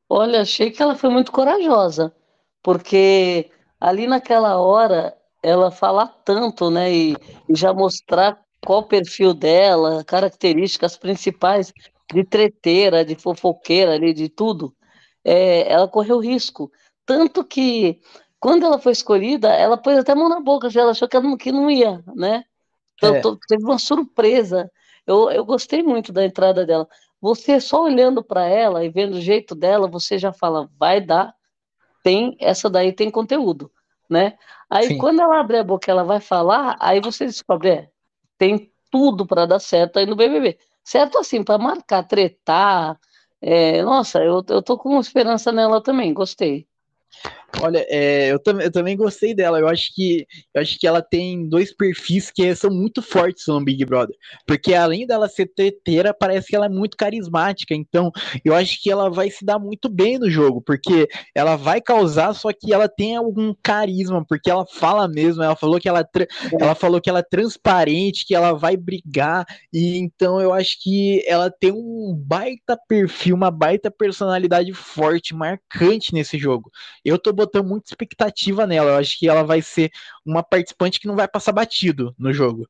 Olha, 0.10 0.42
achei 0.42 0.72
que 0.72 0.82
ela 0.82 0.96
foi 0.96 1.10
muito 1.12 1.32
corajosa, 1.32 2.14
porque 2.64 3.50
ali 3.80 4.08
naquela 4.08 4.60
hora 4.60 5.16
ela 5.44 5.70
falar 5.72 6.08
tanto, 6.26 6.70
né, 6.70 6.92
e, 6.92 7.16
e 7.48 7.56
já 7.56 7.74
mostrar 7.74 8.40
qual 8.66 8.80
o 8.80 8.88
perfil 8.88 9.34
dela, 9.34 10.04
características 10.04 10.98
principais 10.98 11.72
de 12.14 12.24
treteira, 12.24 13.06
de 13.06 13.16
fofoqueira 13.16 13.94
ali, 13.94 14.14
de 14.14 14.30
tudo 14.30 14.76
é, 15.24 15.72
ela 15.72 15.88
correu 15.88 16.20
risco. 16.20 16.72
Tanto 17.06 17.44
que, 17.44 18.00
quando 18.40 18.66
ela 18.66 18.80
foi 18.80 18.92
escolhida, 18.92 19.50
ela 19.50 19.78
pôs 19.78 19.98
até 19.98 20.12
a 20.12 20.16
mão 20.16 20.30
na 20.30 20.40
boca, 20.40 20.68
assim, 20.68 20.80
ela 20.80 20.92
achou 20.92 21.08
que, 21.08 21.20
não, 21.20 21.38
que 21.38 21.52
não 21.52 21.70
ia, 21.70 22.04
né? 22.16 22.44
Então, 22.96 23.16
é. 23.16 23.22
teve 23.48 23.64
uma 23.64 23.80
surpresa. 23.80 24.72
Eu, 25.06 25.32
eu 25.32 25.44
gostei 25.44 25.82
muito 25.82 26.12
da 26.12 26.24
entrada 26.24 26.66
dela. 26.66 26.88
Você 27.20 27.60
só 27.60 27.84
olhando 27.84 28.24
para 28.24 28.46
ela 28.46 28.84
e 28.84 28.90
vendo 28.90 29.16
o 29.16 29.22
jeito 29.22 29.56
dela, 29.56 29.88
você 29.88 30.18
já 30.18 30.32
fala, 30.32 30.70
vai 30.80 31.02
dar, 31.02 31.34
tem, 32.04 32.36
essa 32.40 32.70
daí 32.70 32.94
tem 32.94 33.12
conteúdo, 33.12 33.72
né? 34.10 34.38
Aí 34.70 34.88
Sim. 34.88 34.98
quando 34.98 35.22
ela 35.22 35.40
abre 35.40 35.58
a 35.58 35.64
boca, 35.64 35.92
ela 35.92 36.04
vai 36.04 36.20
falar, 36.20 36.78
aí 36.80 37.00
você 37.00 37.26
descobre, 37.26 37.70
é, 37.70 37.90
tem 38.38 38.72
tudo 38.90 39.26
para 39.26 39.46
dar 39.46 39.60
certo 39.60 39.98
aí 39.98 40.06
no 40.06 40.16
BBB. 40.16 40.58
Certo 40.84 41.20
assim, 41.20 41.44
para 41.44 41.58
marcar, 41.60 42.04
tretar, 42.04 43.00
é, 43.42 43.82
nossa, 43.84 44.20
eu, 44.20 44.44
eu 44.50 44.62
tô 44.62 44.78
com 44.78 45.00
esperança 45.00 45.52
nela 45.52 45.82
também, 45.82 46.14
gostei. 46.14 46.68
Olha, 47.60 47.86
é, 47.90 48.32
eu, 48.32 48.40
tam 48.40 48.62
eu, 48.62 48.72
também 48.72 48.96
gostei 48.96 49.34
dela. 49.34 49.60
Eu 49.60 49.68
acho 49.68 49.94
que 49.94 50.26
eu 50.54 50.62
acho 50.62 50.80
que 50.80 50.88
ela 50.88 51.02
tem 51.02 51.48
dois 51.48 51.76
perfis 51.76 52.32
que 52.32 52.54
são 52.56 52.70
muito 52.70 53.02
fortes 53.02 53.48
no 53.48 53.64
Big 53.64 53.84
Brother. 53.86 54.16
Porque 54.46 54.74
além 54.74 55.06
dela 55.06 55.28
ser 55.28 55.48
teteira, 55.48 56.14
parece 56.14 56.48
que 56.48 56.56
ela 56.56 56.68
é 56.68 56.70
muito 56.70 56.96
carismática. 56.96 57.74
Então, 57.76 58.12
eu 58.46 58.56
acho 58.56 58.82
que 58.82 58.90
ela 58.90 59.10
vai 59.10 59.30
se 59.30 59.44
dar 59.44 59.60
muito 59.60 59.90
bem 59.90 60.18
no 60.18 60.30
jogo, 60.30 60.62
porque 60.62 61.08
ela 61.36 61.56
vai 61.56 61.82
causar, 61.82 62.34
só 62.34 62.52
que 62.54 62.74
ela 62.74 62.88
tem 62.88 63.16
algum 63.16 63.54
carisma, 63.62 64.26
porque 64.26 64.50
ela 64.50 64.66
fala 64.66 65.08
mesmo. 65.08 65.44
Ela 65.44 65.56
falou 65.56 65.80
que 65.80 65.90
ela, 65.90 66.08
ela 66.60 66.76
falou 66.76 67.02
que 67.02 67.10
ela 67.10 67.20
é 67.20 67.24
transparente, 67.24 68.26
que 68.26 68.36
ela 68.36 68.54
vai 68.54 68.78
brigar. 68.78 69.46
E 69.74 69.98
então 69.98 70.40
eu 70.40 70.54
acho 70.54 70.82
que 70.82 71.24
ela 71.28 71.50
tem 71.52 71.72
um 71.72 72.16
baita 72.16 72.80
perfil, 72.88 73.36
uma 73.36 73.52
baita 73.52 73.92
personalidade 73.92 74.72
forte, 74.74 75.36
marcante 75.36 76.14
nesse 76.14 76.38
jogo. 76.38 76.72
Eu 77.04 77.18
tô 77.18 77.34
botando 77.42 77.68
muita 77.68 77.90
expectativa 77.90 78.68
nela. 78.68 78.92
Eu 78.92 78.98
acho 78.98 79.18
que 79.18 79.28
ela 79.28 79.44
vai 79.44 79.62
ser 79.62 79.92
uma 80.26 80.44
participante 80.44 81.00
que 81.00 81.08
não 81.08 81.16
vai 81.16 81.28
passar 81.28 81.52
batido 81.52 82.14
no 82.18 82.34
jogo. 82.34 82.68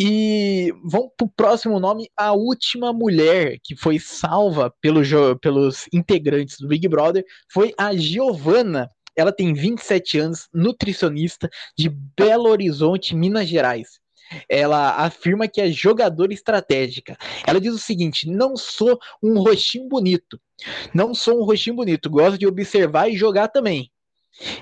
E 0.00 0.72
vamos 0.84 1.10
pro 1.16 1.28
próximo 1.28 1.80
nome, 1.80 2.08
a 2.16 2.32
última 2.32 2.92
mulher 2.92 3.58
que 3.62 3.74
foi 3.74 3.98
salva 3.98 4.72
pelo 4.80 5.00
pelos 5.40 5.88
integrantes 5.92 6.58
do 6.60 6.68
Big 6.68 6.86
Brother 6.86 7.24
foi 7.50 7.74
a 7.76 7.94
Giovana. 7.96 8.88
Ela 9.16 9.32
tem 9.32 9.52
27 9.52 10.18
anos, 10.18 10.48
nutricionista 10.54 11.50
de 11.76 11.88
Belo 11.88 12.48
Horizonte, 12.48 13.16
Minas 13.16 13.48
Gerais. 13.48 13.98
Ela 14.48 14.96
afirma 14.96 15.48
que 15.48 15.60
é 15.60 15.70
jogadora 15.70 16.32
estratégica. 16.32 17.16
Ela 17.46 17.60
diz 17.60 17.74
o 17.74 17.78
seguinte: 17.78 18.28
não 18.28 18.56
sou 18.56 18.98
um 19.22 19.38
rostinho 19.40 19.88
bonito. 19.88 20.40
Não 20.94 21.14
sou 21.14 21.40
um 21.40 21.44
rostinho 21.44 21.76
bonito. 21.76 22.10
Gosto 22.10 22.38
de 22.38 22.46
observar 22.46 23.08
e 23.08 23.16
jogar 23.16 23.48
também. 23.48 23.90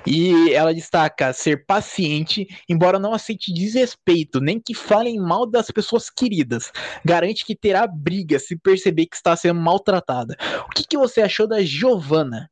E 0.06 0.52
ela 0.52 0.72
destaca 0.72 1.32
ser 1.32 1.66
paciente, 1.66 2.47
embora 2.68 2.98
não 2.98 3.12
aceite 3.12 3.52
desrespeito, 3.52 4.40
nem 4.40 4.59
que 4.59 4.74
falem 4.74 5.18
mal 5.18 5.47
das 5.47 5.70
pessoas 5.70 6.09
queridas. 6.09 6.72
Garante 7.05 7.44
que 7.44 7.55
terá 7.55 7.86
briga 7.86 8.38
se 8.38 8.56
perceber 8.56 9.06
que 9.06 9.16
está 9.16 9.36
sendo 9.36 9.60
maltratada. 9.60 10.36
O 10.66 10.70
que, 10.70 10.84
que 10.84 10.97
você 10.97 11.20
achou 11.20 11.47
da 11.47 11.62
Giovana? 11.62 12.51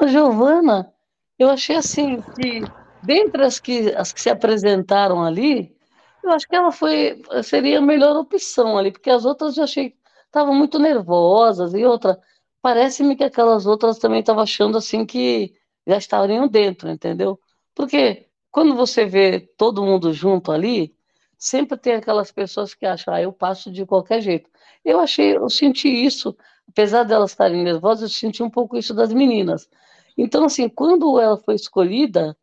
A 0.00 0.06
Giovana, 0.06 0.90
eu 1.38 1.50
achei 1.50 1.76
assim 1.76 2.22
que 2.40 2.62
dentre 3.02 3.44
as 3.44 3.58
que, 3.58 3.92
as 3.94 4.12
que 4.12 4.20
se 4.20 4.30
apresentaram 4.30 5.22
ali, 5.22 5.76
eu 6.22 6.30
acho 6.32 6.48
que 6.48 6.56
ela 6.56 6.72
foi 6.72 7.22
seria 7.42 7.78
a 7.78 7.82
melhor 7.82 8.16
opção 8.16 8.76
ali, 8.78 8.90
porque 8.92 9.10
as 9.10 9.24
outras 9.24 9.56
eu 9.56 9.64
achei 9.64 9.94
estavam 10.26 10.54
muito 10.54 10.78
nervosas 10.78 11.74
e 11.74 11.84
outra, 11.84 12.18
parece-me 12.60 13.16
que 13.16 13.24
aquelas 13.24 13.66
outras 13.66 13.98
também 13.98 14.20
estavam 14.20 14.42
achando 14.42 14.78
assim 14.78 15.06
que 15.06 15.54
já 15.86 15.96
estariam 15.96 16.46
dentro, 16.46 16.90
entendeu? 16.90 17.40
Porque 17.74 18.28
quando 18.50 18.74
você 18.74 19.06
vê 19.06 19.40
todo 19.56 19.84
mundo 19.84 20.12
junto 20.12 20.52
ali, 20.52 20.94
sempre 21.38 21.78
tem 21.78 21.94
aquelas 21.94 22.30
pessoas 22.32 22.74
que 22.74 22.84
acham, 22.84 23.14
ah, 23.14 23.22
eu 23.22 23.32
passo 23.32 23.70
de 23.70 23.86
qualquer 23.86 24.20
jeito. 24.20 24.50
Eu 24.84 25.00
achei, 25.00 25.36
eu 25.36 25.48
senti 25.48 25.88
isso, 25.88 26.36
apesar 26.68 27.04
delas 27.04 27.30
estarem 27.30 27.62
nervosas, 27.62 28.10
eu 28.10 28.16
senti 28.16 28.42
um 28.42 28.50
pouco 28.50 28.76
isso 28.76 28.92
das 28.92 29.12
meninas. 29.12 29.68
Então, 30.16 30.44
assim, 30.44 30.68
quando 30.68 31.18
ela 31.20 31.36
foi 31.36 31.54
escolhida, 31.54 32.36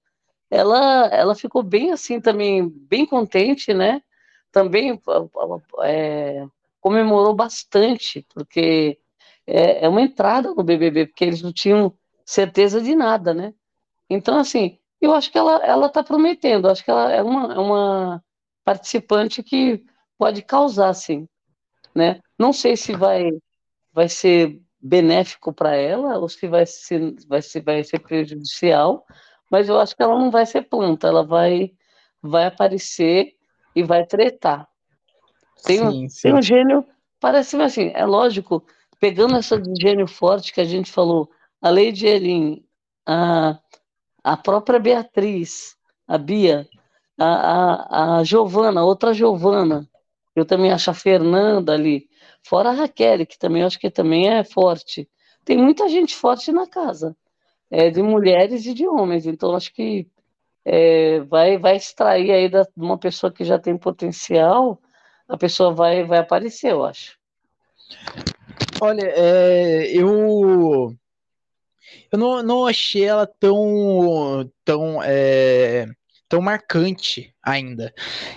ela, 0.49 1.07
ela 1.07 1.35
ficou 1.35 1.63
bem 1.63 1.91
assim 1.91 2.19
também, 2.21 2.69
bem 2.69 3.05
contente, 3.05 3.73
né? 3.73 4.01
Também 4.51 4.99
é, 5.83 6.45
comemorou 6.79 7.33
bastante, 7.35 8.25
porque 8.33 8.99
é, 9.47 9.85
é, 9.85 9.89
uma 9.89 10.01
entrada 10.01 10.53
no 10.53 10.63
BBB, 10.63 11.07
porque 11.07 11.23
eles 11.23 11.41
não 11.41 11.51
tinham 11.51 11.93
certeza 12.25 12.81
de 12.81 12.95
nada, 12.95 13.33
né? 13.33 13.53
Então, 14.09 14.37
assim, 14.37 14.79
eu 15.01 15.13
acho 15.13 15.31
que 15.31 15.37
ela, 15.37 15.63
ela 15.65 15.89
tá 15.89 16.03
prometendo, 16.03 16.69
acho 16.69 16.83
que 16.83 16.91
ela 16.91 17.11
é 17.11 17.21
uma, 17.21 17.53
é 17.53 17.59
uma 17.59 18.23
participante 18.63 19.43
que 19.43 19.83
pode 20.17 20.41
causar, 20.41 20.93
sim, 20.93 21.27
né? 21.93 22.19
Não 22.37 22.53
sei 22.53 22.77
se 22.77 22.95
vai, 22.95 23.31
vai 23.93 24.09
ser 24.09 24.61
benéfico 24.79 25.53
para 25.53 25.75
ela 25.75 26.17
ou 26.19 26.29
se 26.29 26.47
vai 26.47 26.65
ser, 26.65 27.15
vai 27.27 27.41
ser, 27.41 27.61
vai 27.61 27.83
ser 27.83 27.99
prejudicial, 27.99 29.05
mas 29.49 29.69
eu 29.69 29.79
acho 29.79 29.95
que 29.95 30.03
ela 30.03 30.17
não 30.17 30.31
vai 30.31 30.45
ser 30.45 30.63
planta, 30.63 31.07
ela 31.07 31.23
vai, 31.23 31.71
vai 32.21 32.45
aparecer 32.45 33.33
e 33.75 33.83
vai 33.83 34.05
tretar. 34.05 34.67
Tem, 35.63 35.77
sim, 35.77 36.05
um, 36.05 36.09
sim. 36.09 36.21
tem 36.21 36.33
um 36.33 36.41
gênio, 36.41 36.85
parece 37.19 37.59
assim, 37.61 37.91
é 37.93 38.05
lógico, 38.05 38.63
pegando 38.99 39.35
essa 39.35 39.59
de 39.59 39.73
gênio 39.81 40.07
forte 40.07 40.53
que 40.53 40.61
a 40.61 40.65
gente 40.65 40.91
falou, 40.91 41.29
a 41.61 41.69
Lady 41.69 42.05
Elin, 42.05 42.63
a, 43.05 43.59
a 44.23 44.37
própria 44.37 44.79
Beatriz, 44.79 45.75
a 46.07 46.17
Bia, 46.17 46.67
a, 47.17 47.25
a, 47.25 48.17
a 48.17 48.23
Giovana, 48.23 48.83
outra 48.83 49.13
Giovana, 49.13 49.89
eu 50.35 50.45
também 50.45 50.71
acho 50.71 50.91
a 50.91 50.93
Fernanda 50.93 51.73
ali, 51.73 52.09
fora 52.43 52.69
a 52.69 52.73
Raquel, 52.73 53.25
que 53.25 53.39
também 53.39 53.63
acho 53.63 53.79
que 53.79 53.89
também 53.89 54.29
é 54.29 54.43
forte. 54.43 55.09
Tem 55.45 55.57
muita 55.57 55.87
gente 55.87 56.15
forte 56.15 56.51
na 56.51 56.67
casa 56.67 57.15
é, 57.75 57.89
de 57.89 58.01
mulheres 58.01 58.65
e 58.65 58.73
de 58.73 58.87
homens. 58.87 59.25
Então, 59.25 59.53
acho 59.53 59.73
que 59.73 60.07
é, 60.63 61.19
vai, 61.19 61.57
vai 61.57 61.75
extrair 61.75 62.31
aí 62.31 62.47
de 62.49 62.63
uma 62.77 62.97
pessoa 62.97 63.31
que 63.31 63.43
já 63.43 63.59
tem 63.59 63.77
potencial, 63.77 64.79
a 65.27 65.37
pessoa 65.37 65.73
vai, 65.73 66.03
vai 66.05 66.19
aparecer, 66.19 66.71
eu 66.71 66.85
acho. 66.85 67.17
Olha, 68.81 69.03
é, 69.03 69.91
eu 69.91 70.95
eu 72.11 72.17
não, 72.17 72.41
não 72.41 72.65
achei 72.65 73.03
ela 73.03 73.27
tão 73.27 74.49
tão 74.63 75.03
é, 75.03 75.85
tão 76.27 76.41
marcante 76.41 77.33
ainda. 77.43 77.93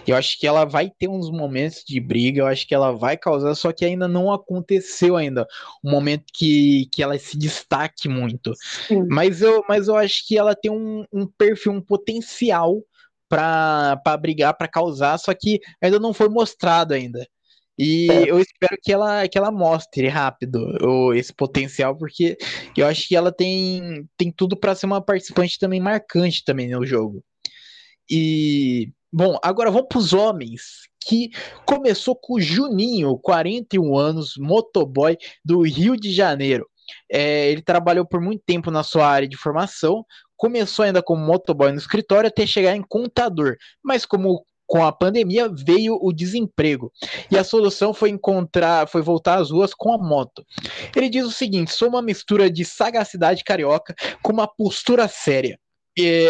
Eu 0.07 0.17
acho 0.17 0.39
que 0.39 0.47
ela 0.47 0.65
vai 0.65 0.91
ter 0.91 1.09
uns 1.09 1.31
momentos 1.31 1.83
de 1.87 1.99
briga, 2.01 2.41
eu 2.41 2.47
acho 2.47 2.67
que 2.67 2.75
ela 2.75 2.93
vai 2.93 3.17
causar, 3.17 3.55
só 3.55 3.73
que 3.73 3.85
ainda 3.85 4.07
não 4.07 4.33
aconteceu 4.33 5.17
ainda 5.17 5.47
um 5.85 5.91
momento 5.91 6.25
que, 6.33 6.89
que 6.93 7.03
ela 7.03 7.19
se 7.19 7.39
destaque 7.39 8.09
muito. 8.09 8.53
Mas 9.09 9.43
eu, 9.43 9.65
mas 9.69 9.89
eu 9.89 9.97
acho 9.97 10.27
que 10.27 10.37
ela 10.37 10.55
tem 10.55 10.71
um, 10.71 11.05
um 11.13 11.27
perfil, 11.27 11.73
um 11.73 11.81
potencial 11.81 12.83
para 13.29 14.17
brigar, 14.21 14.57
para 14.57 14.69
causar, 14.69 15.19
só 15.19 15.35
que 15.35 15.61
ainda 15.83 15.99
não 15.99 16.15
foi 16.15 16.29
mostrado 16.29 16.95
ainda. 16.95 17.27
E 17.79 18.11
é. 18.11 18.31
eu 18.31 18.41
espero 18.41 18.77
que 18.83 18.93
ela, 18.93 19.29
que 19.29 19.39
ela 19.39 19.53
mostre 19.53 20.09
rápido 20.09 20.59
o, 20.83 21.15
esse 21.15 21.33
potencial, 21.33 21.97
porque 21.97 22.37
eu 22.77 22.87
acho 22.87 23.07
que 23.07 23.15
ela 23.15 23.31
tem, 23.31 24.05
tem 24.17 24.33
tudo 24.33 24.57
para 24.57 24.75
ser 24.75 24.87
uma 24.87 25.01
participante 25.01 25.59
também 25.61 25.79
marcante 25.79 26.45
também 26.45 26.69
no 26.71 26.85
jogo. 26.85 27.23
E, 28.11 28.91
bom, 29.13 29.39
agora 29.43 29.71
vamos 29.71 29.89
para 29.89 29.99
os 29.99 30.13
homens, 30.13 30.89
que 31.01 31.31
começou 31.65 32.15
com 32.15 32.35
o 32.35 32.41
Juninho, 32.41 33.19
41 33.19 33.97
anos, 33.97 34.35
motoboy 34.39 35.17
do 35.45 35.63
Rio 35.63 35.97
de 35.97 36.13
Janeiro. 36.13 36.69
É, 37.11 37.51
ele 37.51 37.63
trabalhou 37.63 38.07
por 38.07 38.21
muito 38.21 38.43
tempo 38.47 38.71
na 38.71 38.83
sua 38.83 39.07
área 39.07 39.29
de 39.29 39.37
formação, 39.37 40.05
começou 40.37 40.85
ainda 40.85 41.03
como 41.03 41.25
motoboy 41.25 41.71
no 41.71 41.79
escritório 41.79 42.29
até 42.29 42.47
chegar 42.47 42.75
em 42.75 42.83
contador, 42.83 43.57
mas 43.83 44.07
como 44.07 44.45
com 44.69 44.85
a 44.85 44.93
pandemia 44.93 45.49
veio 45.49 45.99
o 46.01 46.13
desemprego 46.13 46.93
e 47.31 47.39
a 47.39 47.43
solução 47.43 47.95
foi 47.95 48.11
encontrar, 48.11 48.87
foi 48.87 49.01
voltar 49.01 49.39
às 49.39 49.51
ruas 49.51 49.73
com 49.73 49.93
a 49.93 49.99
moto. 49.99 50.45
Ele 50.95 51.09
diz 51.09 51.25
o 51.25 51.31
seguinte: 51.31 51.73
sou 51.73 51.89
uma 51.89 52.03
mistura 52.03 52.51
de 52.51 52.65
sagacidade 52.65 53.43
carioca 53.43 53.95
com 54.23 54.33
uma 54.33 54.47
postura 54.47 55.09
séria. 55.09 55.59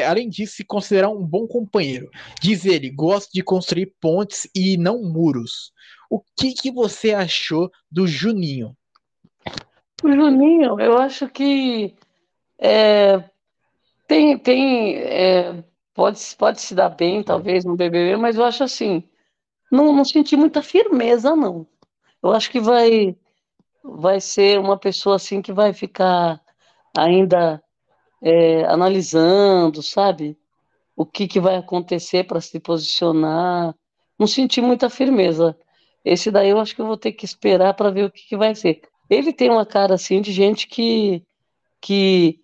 Além 0.06 0.28
disso, 0.28 0.56
se 0.56 0.64
considerar 0.64 1.08
um 1.08 1.24
bom 1.24 1.46
companheiro. 1.46 2.10
Diz 2.40 2.64
ele, 2.64 2.90
gosta 2.90 3.30
de 3.32 3.42
construir 3.42 3.94
pontes 4.00 4.48
e 4.54 4.76
não 4.76 5.02
muros. 5.02 5.72
O 6.10 6.20
que, 6.38 6.52
que 6.52 6.70
você 6.70 7.12
achou 7.12 7.70
do 7.90 8.06
Juninho? 8.06 8.76
O 10.02 10.10
Juninho, 10.10 10.80
eu 10.80 10.96
acho 10.98 11.28
que 11.28 11.94
é, 12.58 13.22
tem, 14.06 14.38
tem 14.38 14.96
é, 14.96 15.62
pode, 15.94 16.20
pode 16.36 16.60
se 16.60 16.74
dar 16.74 16.90
bem, 16.90 17.22
talvez, 17.22 17.64
no 17.64 17.76
BBB, 17.76 18.16
mas 18.16 18.36
eu 18.36 18.44
acho 18.44 18.64
assim, 18.64 19.02
não, 19.70 19.94
não 19.94 20.04
senti 20.04 20.36
muita 20.36 20.62
firmeza, 20.62 21.34
não. 21.36 21.66
Eu 22.22 22.32
acho 22.32 22.50
que 22.50 22.60
vai, 22.60 23.16
vai 23.82 24.20
ser 24.20 24.58
uma 24.58 24.78
pessoa 24.78 25.16
assim 25.16 25.42
que 25.42 25.52
vai 25.52 25.72
ficar 25.72 26.40
ainda 26.96 27.62
é, 28.22 28.64
analisando, 28.64 29.82
sabe? 29.82 30.36
O 30.96 31.06
que, 31.06 31.28
que 31.28 31.40
vai 31.40 31.56
acontecer 31.56 32.24
para 32.24 32.40
se 32.40 32.58
posicionar. 32.60 33.74
Não 34.18 34.26
senti 34.26 34.60
muita 34.60 34.90
firmeza. 34.90 35.56
Esse 36.04 36.30
daí 36.30 36.50
eu 36.50 36.58
acho 36.60 36.74
que 36.74 36.80
eu 36.80 36.86
vou 36.86 36.96
ter 36.96 37.12
que 37.12 37.24
esperar 37.24 37.74
para 37.74 37.90
ver 37.90 38.04
o 38.04 38.10
que, 38.10 38.26
que 38.26 38.36
vai 38.36 38.54
ser. 38.54 38.82
Ele 39.08 39.32
tem 39.32 39.50
uma 39.50 39.66
cara 39.66 39.94
assim 39.94 40.20
de 40.20 40.32
gente 40.32 40.66
que, 40.66 41.24
que 41.80 42.40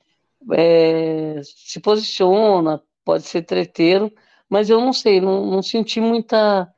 é, 0.52 1.40
se 1.42 1.80
posiciona, 1.80 2.82
pode 3.04 3.24
ser 3.24 3.42
treteiro, 3.42 4.12
mas 4.48 4.70
eu 4.70 4.80
não 4.80 4.92
sei, 4.92 5.20
não, 5.20 5.46
não 5.46 5.62
senti 5.62 6.00
muita. 6.00 6.72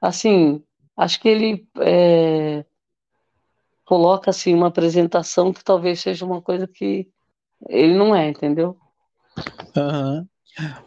Assim, 0.00 0.62
acho 0.96 1.20
que 1.20 1.28
ele 1.28 1.66
é, 1.80 2.64
coloca 3.84 4.30
assim 4.30 4.54
uma 4.54 4.68
apresentação 4.68 5.52
que 5.52 5.64
talvez 5.64 6.00
seja 6.00 6.24
uma 6.24 6.42
coisa 6.42 6.66
que 6.66 7.08
ele 7.68 7.94
não 7.94 8.14
é, 8.14 8.28
entendeu? 8.28 8.76
Uhum. 9.76 10.26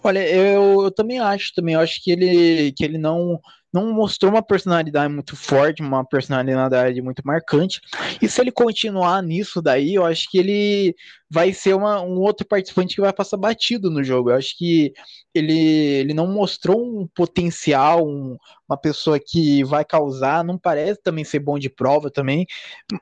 Olha, 0.04 0.26
eu, 0.28 0.84
eu 0.84 0.92
também 0.92 1.20
acho, 1.20 1.54
também 1.54 1.76
eu 1.76 1.82
acho 1.82 2.02
que 2.02 2.12
ele, 2.12 2.72
que 2.72 2.84
ele 2.86 2.98
não, 2.98 3.40
não 3.74 3.94
mostrou 3.94 4.32
uma 4.32 4.42
personalidade 4.42 5.14
muito 5.14 5.36
forte, 5.36 5.82
uma 5.82 6.06
personalidade 6.06 7.02
muito 7.02 7.22
marcante. 7.26 7.82
E 8.22 8.30
se 8.30 8.40
ele 8.40 8.52
continuar 8.52 9.22
nisso 9.22 9.62
daí, 9.62 9.96
eu 9.96 10.06
acho 10.06 10.30
que 10.32 10.38
ele 10.38 10.96
vai 11.30 11.52
ser 11.52 11.76
uma, 11.76 12.02
um 12.02 12.20
outro 12.20 12.48
participante 12.48 12.96
que 12.96 13.02
vai 13.02 13.12
passar 13.12 13.36
batido 13.38 13.90
no 13.90 14.04
jogo. 14.04 14.30
Eu 14.30 14.36
acho 14.36 14.58
que 14.58 14.94
ele, 15.34 15.54
ele 15.54 16.14
não 16.14 16.28
mostrou 16.28 16.82
um 16.82 17.08
potencial, 17.08 18.08
um, 18.08 18.38
uma 18.70 18.78
pessoa 18.78 19.20
que 19.20 19.64
vai 19.66 19.84
causar, 19.84 20.44
não 20.44 20.58
parece 20.58 21.02
também 21.02 21.26
ser 21.26 21.40
bom 21.40 21.60
de 21.60 21.70
prova 21.70 22.10
também. 22.10 22.46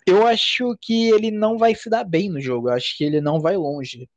Eu 0.05 0.25
acho 0.25 0.75
que 0.81 1.09
ele 1.09 1.29
não 1.29 1.57
vai 1.57 1.75
se 1.75 1.89
dar 1.89 2.03
bem 2.03 2.29
no 2.29 2.41
jogo. 2.41 2.69
Eu 2.69 2.73
acho 2.73 2.97
que 2.97 3.03
ele 3.03 3.21
não 3.21 3.39
vai 3.39 3.55
longe. 3.55 4.09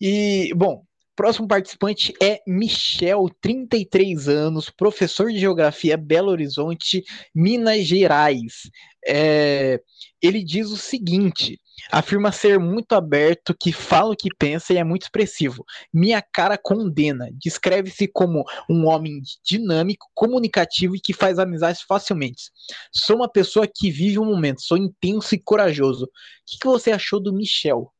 E, 0.00 0.52
bom, 0.54 0.84
Próximo 1.18 1.48
participante 1.48 2.14
é 2.22 2.40
Michel, 2.46 3.28
33 3.40 4.28
anos, 4.28 4.70
professor 4.70 5.32
de 5.32 5.40
Geografia, 5.40 5.96
Belo 5.96 6.30
Horizonte, 6.30 7.02
Minas 7.34 7.84
Gerais. 7.84 8.70
É, 9.04 9.80
ele 10.22 10.44
diz 10.44 10.70
o 10.70 10.76
seguinte: 10.76 11.60
afirma 11.90 12.30
ser 12.30 12.60
muito 12.60 12.92
aberto, 12.92 13.52
que 13.60 13.72
fala 13.72 14.12
o 14.12 14.16
que 14.16 14.28
pensa 14.38 14.72
e 14.72 14.76
é 14.76 14.84
muito 14.84 15.02
expressivo. 15.02 15.64
Minha 15.92 16.22
cara 16.22 16.56
condena. 16.56 17.28
Descreve-se 17.32 18.06
como 18.06 18.44
um 18.70 18.86
homem 18.86 19.20
dinâmico, 19.44 20.06
comunicativo 20.14 20.94
e 20.94 21.00
que 21.00 21.12
faz 21.12 21.40
amizades 21.40 21.82
facilmente. 21.82 22.44
Sou 22.92 23.16
uma 23.16 23.28
pessoa 23.28 23.66
que 23.66 23.90
vive 23.90 24.20
um 24.20 24.24
momento, 24.24 24.62
sou 24.62 24.76
intenso 24.76 25.34
e 25.34 25.42
corajoso. 25.42 26.04
O 26.04 26.08
que, 26.46 26.58
que 26.60 26.66
você 26.68 26.92
achou 26.92 27.18
do 27.18 27.32
Michel? 27.32 27.92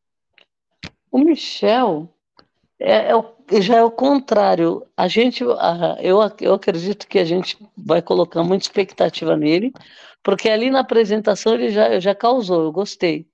O 1.11 1.19
Michel, 1.19 2.15
é, 2.81 3.11
é, 3.11 3.61
já 3.61 3.77
é 3.77 3.83
o 3.83 3.91
contrário. 3.91 4.87
A 4.97 5.09
gente, 5.09 5.43
eu, 5.43 5.57
eu 6.41 6.55
acredito 6.55 7.07
que 7.09 7.19
a 7.19 7.25
gente 7.25 7.59
vai 7.77 8.01
colocar 8.03 8.43
muita 8.43 8.65
expectativa 8.65 9.37
nele, 9.37 9.73
porque 10.23 10.49
ali 10.49 10.71
na 10.71 10.81
apresentação 10.81 11.55
ele 11.55 11.71
já, 11.71 11.99
já 11.99 12.15
causou, 12.15 12.65
eu 12.65 12.73
gostei. 12.73 13.27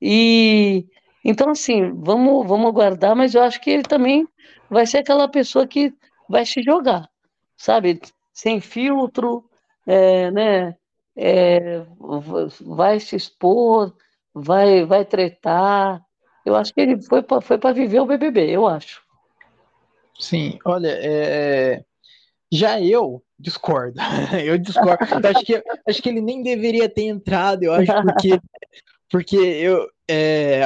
E 0.00 0.86
então, 1.24 1.50
assim, 1.50 1.92
vamos, 1.92 2.46
vamos 2.46 2.68
aguardar, 2.68 3.14
mas 3.14 3.34
eu 3.34 3.42
acho 3.42 3.60
que 3.60 3.70
ele 3.70 3.82
também 3.82 4.26
vai 4.70 4.86
ser 4.86 4.98
aquela 4.98 5.28
pessoa 5.28 5.66
que 5.66 5.92
vai 6.28 6.46
se 6.46 6.62
jogar, 6.62 7.08
sabe? 7.56 8.00
Sem 8.32 8.60
filtro, 8.60 9.44
é, 9.86 10.30
né? 10.30 10.76
É, 11.16 11.84
vai 12.62 12.98
se 13.00 13.16
expor, 13.16 13.94
vai, 14.32 14.84
vai 14.86 15.04
tretar, 15.04 16.02
eu 16.44 16.56
acho 16.56 16.72
que 16.72 16.80
ele 16.80 17.00
foi 17.02 17.22
para 17.22 17.40
foi 17.40 17.58
viver 17.72 18.00
o 18.00 18.06
BBB, 18.06 18.50
eu 18.50 18.66
acho. 18.66 19.02
Sim, 20.18 20.58
olha, 20.64 20.88
é... 20.90 21.84
já 22.52 22.80
eu 22.80 23.22
discordo. 23.38 23.98
eu 24.44 24.58
discordo. 24.58 25.26
acho, 25.26 25.44
que, 25.44 25.62
acho 25.88 26.02
que 26.02 26.08
ele 26.08 26.20
nem 26.20 26.42
deveria 26.42 26.88
ter 26.88 27.04
entrado, 27.04 27.64
eu 27.64 27.72
acho, 27.72 27.92
porque, 28.02 28.40
porque 29.10 29.36
eu. 29.36 29.88
É, 30.08 30.62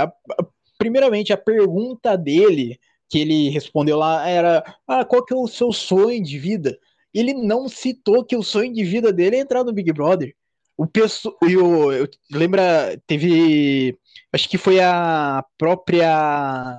primeiramente, 0.78 1.32
a 1.32 1.36
pergunta 1.36 2.16
dele, 2.16 2.78
que 3.08 3.18
ele 3.18 3.48
respondeu 3.50 3.96
lá, 3.96 4.28
era: 4.28 4.62
ah, 4.86 5.04
qual 5.04 5.24
que 5.24 5.32
é 5.32 5.36
o 5.36 5.46
seu 5.46 5.72
sonho 5.72 6.22
de 6.22 6.38
vida? 6.38 6.76
Ele 7.12 7.32
não 7.32 7.68
citou 7.68 8.24
que 8.24 8.36
o 8.36 8.42
sonho 8.42 8.72
de 8.72 8.82
vida 8.82 9.12
dele 9.12 9.36
é 9.36 9.40
entrar 9.40 9.62
no 9.62 9.72
Big 9.72 9.92
Brother. 9.92 10.34
O 10.76 10.86
pessoal, 10.86 11.36
eu, 11.42 11.92
eu 11.92 12.08
lembra, 12.32 13.00
teve 13.06 13.96
acho 14.32 14.48
que 14.48 14.58
foi 14.58 14.80
a 14.80 15.44
própria. 15.58 16.76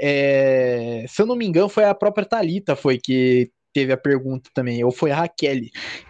É, 0.00 1.04
se 1.08 1.20
eu 1.20 1.26
não 1.26 1.36
me 1.36 1.46
engano, 1.46 1.68
foi 1.68 1.84
a 1.84 1.94
própria 1.94 2.26
Talita 2.26 2.76
foi 2.76 2.98
que 2.98 3.50
teve 3.72 3.92
a 3.92 3.96
pergunta 3.96 4.50
também, 4.54 4.82
ou 4.82 4.90
foi 4.90 5.10
a 5.10 5.16
Raquel, 5.16 5.60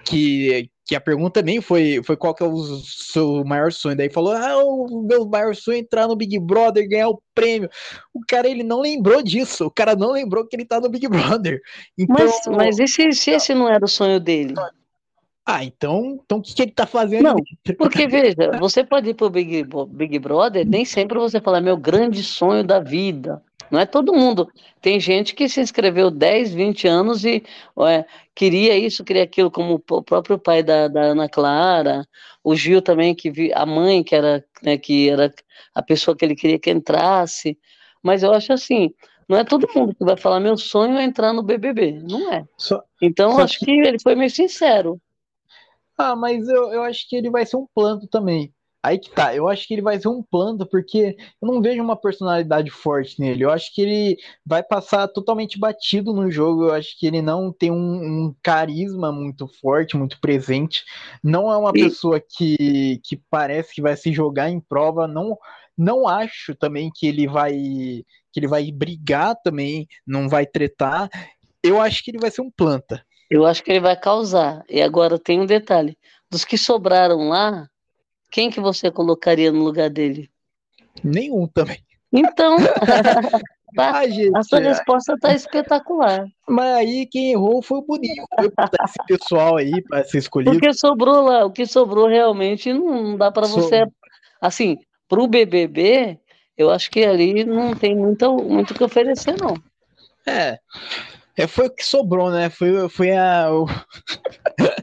que, 0.04 0.70
que 0.86 0.94
a 0.94 1.00
pergunta 1.00 1.40
também 1.40 1.60
foi, 1.60 2.00
foi 2.02 2.16
qual 2.16 2.34
que 2.34 2.42
é 2.42 2.46
o 2.46 2.80
seu 2.84 3.44
maior 3.44 3.72
sonho. 3.72 3.96
Daí 3.96 4.10
falou: 4.10 4.32
Ah, 4.32 4.62
o 4.64 5.02
meu 5.06 5.26
maior 5.26 5.54
sonho 5.54 5.76
é 5.76 5.80
entrar 5.80 6.08
no 6.08 6.16
Big 6.16 6.38
Brother, 6.38 6.88
ganhar 6.88 7.08
o 7.08 7.20
prêmio. 7.34 7.68
O 8.14 8.20
cara, 8.26 8.48
ele 8.48 8.62
não 8.62 8.80
lembrou 8.80 9.22
disso. 9.22 9.66
O 9.66 9.70
cara 9.70 9.94
não 9.94 10.12
lembrou 10.12 10.46
que 10.46 10.56
ele 10.56 10.64
tá 10.64 10.80
no 10.80 10.88
Big 10.88 11.06
Brother. 11.08 11.60
Então, 11.98 12.16
mas, 12.16 12.40
mas 12.46 12.78
e 12.78 12.88
se, 12.88 13.12
se 13.12 13.30
esse 13.32 13.54
não 13.54 13.68
era 13.68 13.84
o 13.84 13.88
sonho 13.88 14.18
dele? 14.18 14.54
Ah, 15.50 15.64
então, 15.64 16.20
então 16.22 16.38
o 16.40 16.42
que, 16.42 16.54
que 16.54 16.60
ele 16.60 16.72
tá 16.72 16.86
fazendo? 16.86 17.22
Não, 17.22 17.36
porque 17.78 18.04
veja, 18.06 18.36
você 18.60 18.84
pode 18.84 19.08
ir 19.08 19.14
pro 19.14 19.30
Big, 19.30 19.64
Big 19.88 20.18
Brother, 20.18 20.68
nem 20.68 20.84
sempre 20.84 21.18
você 21.18 21.40
fala 21.40 21.58
meu 21.58 21.74
grande 21.74 22.22
sonho 22.22 22.62
da 22.62 22.78
vida. 22.80 23.42
Não 23.70 23.80
é 23.80 23.86
todo 23.86 24.12
mundo. 24.12 24.46
Tem 24.82 25.00
gente 25.00 25.34
que 25.34 25.48
se 25.48 25.58
inscreveu 25.58 26.10
10, 26.10 26.52
20 26.52 26.86
anos 26.86 27.24
e 27.24 27.42
é, 27.80 28.04
queria 28.34 28.76
isso, 28.76 29.02
queria 29.02 29.22
aquilo, 29.22 29.50
como 29.50 29.82
o 29.90 30.02
próprio 30.02 30.38
pai 30.38 30.62
da, 30.62 30.86
da 30.86 31.00
Ana 31.00 31.30
Clara, 31.30 32.06
o 32.44 32.54
Gil 32.54 32.82
também, 32.82 33.14
que 33.14 33.30
vi, 33.30 33.50
a 33.54 33.64
mãe, 33.64 34.04
que 34.04 34.14
era, 34.14 34.44
né, 34.62 34.76
que 34.76 35.08
era 35.08 35.32
a 35.74 35.82
pessoa 35.82 36.14
que 36.14 36.26
ele 36.26 36.36
queria 36.36 36.58
que 36.58 36.70
entrasse. 36.70 37.58
Mas 38.02 38.22
eu 38.22 38.34
acho 38.34 38.52
assim, 38.52 38.92
não 39.26 39.38
é 39.38 39.44
todo 39.44 39.66
mundo 39.74 39.94
que 39.94 40.04
vai 40.04 40.16
falar 40.18 40.40
meu 40.40 40.58
sonho 40.58 40.98
é 40.98 41.04
entrar 41.04 41.32
no 41.32 41.42
BBB, 41.42 42.02
não 42.02 42.34
é. 42.34 42.44
Só, 42.58 42.82
então 43.00 43.32
só 43.32 43.44
acho 43.44 43.58
que... 43.60 43.64
que 43.64 43.70
ele 43.70 43.98
foi 43.98 44.14
meio 44.14 44.30
sincero. 44.30 45.00
Ah, 45.98 46.14
mas 46.14 46.48
eu, 46.48 46.72
eu 46.72 46.82
acho 46.82 47.08
que 47.08 47.16
ele 47.16 47.30
vai 47.30 47.44
ser 47.44 47.56
um 47.56 47.66
plano 47.74 48.06
também. 48.06 48.54
Aí 48.80 48.96
que 48.98 49.10
tá, 49.10 49.34
eu 49.34 49.48
acho 49.48 49.66
que 49.66 49.74
ele 49.74 49.82
vai 49.82 49.98
ser 50.00 50.06
um 50.08 50.22
planta, 50.22 50.64
porque 50.64 51.16
eu 51.42 51.48
não 51.48 51.60
vejo 51.60 51.82
uma 51.82 51.96
personalidade 51.96 52.70
forte 52.70 53.20
nele. 53.20 53.44
Eu 53.44 53.50
acho 53.50 53.74
que 53.74 53.82
ele 53.82 54.16
vai 54.46 54.62
passar 54.62 55.08
totalmente 55.08 55.58
batido 55.58 56.12
no 56.12 56.30
jogo. 56.30 56.66
Eu 56.66 56.74
acho 56.74 56.96
que 56.96 57.06
ele 57.06 57.20
não 57.20 57.52
tem 57.52 57.72
um, 57.72 58.26
um 58.28 58.34
carisma 58.40 59.10
muito 59.10 59.48
forte, 59.60 59.96
muito 59.96 60.20
presente. 60.20 60.84
Não 61.22 61.52
é 61.52 61.56
uma 61.56 61.72
e... 61.74 61.82
pessoa 61.82 62.20
que, 62.20 63.00
que 63.04 63.20
parece 63.28 63.74
que 63.74 63.82
vai 63.82 63.96
se 63.96 64.12
jogar 64.12 64.48
em 64.48 64.60
prova. 64.60 65.08
Não, 65.08 65.36
não 65.76 66.06
acho 66.06 66.54
também 66.54 66.90
que 66.94 67.06
ele 67.06 67.26
vai 67.26 67.52
que 67.52 68.38
ele 68.38 68.46
vai 68.46 68.70
brigar 68.70 69.34
também, 69.42 69.88
não 70.06 70.28
vai 70.28 70.46
tretar. 70.46 71.10
Eu 71.62 71.80
acho 71.80 72.04
que 72.04 72.12
ele 72.12 72.18
vai 72.18 72.30
ser 72.30 72.42
um 72.42 72.50
planta. 72.50 73.04
Eu 73.30 73.46
acho 73.46 73.62
que 73.62 73.70
ele 73.70 73.80
vai 73.80 73.96
causar. 73.96 74.64
E 74.68 74.80
agora 74.80 75.18
tem 75.18 75.40
um 75.40 75.46
detalhe: 75.46 75.96
dos 76.30 76.44
que 76.44 76.56
sobraram 76.56 77.28
lá, 77.28 77.68
quem 78.30 78.50
que 78.50 78.60
você 78.60 78.90
colocaria 78.90 79.52
no 79.52 79.62
lugar 79.64 79.90
dele? 79.90 80.30
Nenhum 81.02 81.46
também. 81.46 81.78
Então, 82.12 82.56
tá, 83.76 83.98
ah, 83.98 84.08
gente, 84.08 84.36
a 84.36 84.42
sua 84.42 84.60
resposta 84.60 85.14
está 85.14 85.34
espetacular. 85.34 86.26
Mas 86.48 86.76
aí 86.76 87.06
quem 87.06 87.32
errou 87.32 87.62
foi 87.62 87.78
o 87.78 87.82
Boninho. 87.82 88.24
Foi 88.34 88.46
esse 88.84 88.98
pessoal 89.06 89.56
aí 89.56 89.82
para 89.82 90.04
ser 90.04 90.18
escolhido. 90.18 90.56
O 90.56 90.60
que 90.60 90.72
sobrou 90.72 91.22
lá, 91.22 91.44
o 91.44 91.50
que 91.50 91.66
sobrou 91.66 92.08
realmente 92.08 92.72
não 92.72 93.16
dá 93.16 93.30
para 93.30 93.46
você. 93.46 93.86
Assim, 94.40 94.78
para 95.08 95.20
o 95.20 95.28
BBB, 95.28 96.18
eu 96.56 96.70
acho 96.70 96.90
que 96.90 97.04
ali 97.04 97.44
não 97.44 97.74
tem 97.74 97.94
muito, 97.94 98.36
muito 98.36 98.74
que 98.74 98.84
oferecer, 98.84 99.36
não. 99.38 99.54
É. 100.26 100.58
É, 101.38 101.46
foi 101.46 101.66
o 101.68 101.70
que 101.70 101.84
sobrou, 101.84 102.32
né? 102.32 102.50
Foi, 102.50 102.88
foi 102.88 103.12
a. 103.16 103.48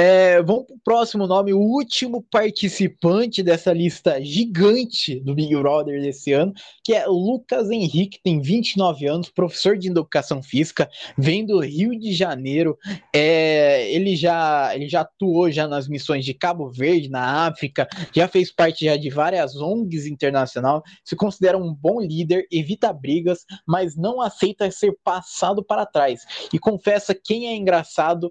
É, 0.00 0.40
vamos 0.42 0.66
para 0.66 0.76
o 0.76 0.80
próximo 0.84 1.26
nome, 1.26 1.52
o 1.52 1.58
último 1.58 2.22
participante 2.30 3.42
dessa 3.42 3.72
lista 3.72 4.22
gigante 4.22 5.18
do 5.18 5.34
Big 5.34 5.52
Brother 5.56 6.00
desse 6.00 6.32
ano, 6.32 6.54
que 6.84 6.94
é 6.94 7.04
Lucas 7.04 7.68
Henrique, 7.68 8.20
tem 8.22 8.40
29 8.40 9.08
anos, 9.08 9.28
professor 9.28 9.76
de 9.76 9.88
educação 9.88 10.40
física, 10.40 10.88
vem 11.16 11.44
do 11.44 11.58
Rio 11.58 11.98
de 11.98 12.12
Janeiro. 12.12 12.78
É, 13.12 13.92
ele, 13.92 14.14
já, 14.14 14.70
ele 14.72 14.88
já 14.88 15.00
atuou 15.00 15.50
já 15.50 15.66
nas 15.66 15.88
missões 15.88 16.24
de 16.24 16.32
Cabo 16.32 16.70
Verde, 16.70 17.10
na 17.10 17.48
África, 17.48 17.88
já 18.14 18.28
fez 18.28 18.52
parte 18.52 18.84
já 18.84 18.96
de 18.96 19.10
várias 19.10 19.56
ONGs 19.56 20.06
internacional, 20.06 20.84
se 21.04 21.16
considera 21.16 21.58
um 21.58 21.74
bom 21.74 22.00
líder, 22.00 22.46
evita 22.52 22.92
brigas, 22.92 23.44
mas 23.66 23.96
não 23.96 24.20
aceita 24.20 24.70
ser 24.70 24.96
passado 25.02 25.60
para 25.60 25.84
trás. 25.84 26.24
E 26.52 26.58
confessa 26.60 27.12
quem 27.12 27.48
é 27.48 27.56
engraçado 27.56 28.30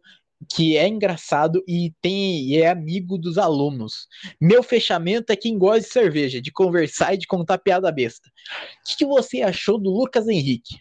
que 0.49 0.77
é 0.77 0.87
engraçado 0.87 1.63
e 1.67 1.93
tem 2.01 2.41
e 2.43 2.61
é 2.61 2.69
amigo 2.69 3.17
dos 3.17 3.37
alunos. 3.37 4.07
Meu 4.39 4.61
fechamento 4.61 5.31
é 5.31 5.35
quem 5.35 5.57
gosta 5.57 5.81
de 5.81 5.87
cerveja, 5.87 6.41
de 6.41 6.51
conversar 6.51 7.13
e 7.13 7.17
de 7.17 7.27
contar 7.27 7.57
piada 7.57 7.91
besta. 7.91 8.29
O 8.29 8.89
que, 8.89 8.97
que 8.97 9.05
você 9.05 9.41
achou 9.41 9.77
do 9.77 9.89
Lucas 9.89 10.27
Henrique? 10.27 10.77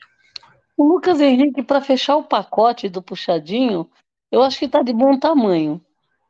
O 0.77 0.85
Lucas 0.85 1.21
Henrique, 1.21 1.63
para 1.63 1.81
fechar 1.81 2.17
o 2.17 2.25
pacote 2.25 2.89
do 2.89 3.03
puxadinho, 3.03 3.91
eu 4.31 4.43
acho 4.43 4.59
que 4.59 4.67
está 4.67 4.83
de 4.83 4.93
bom 4.93 5.19
tamanho, 5.19 5.83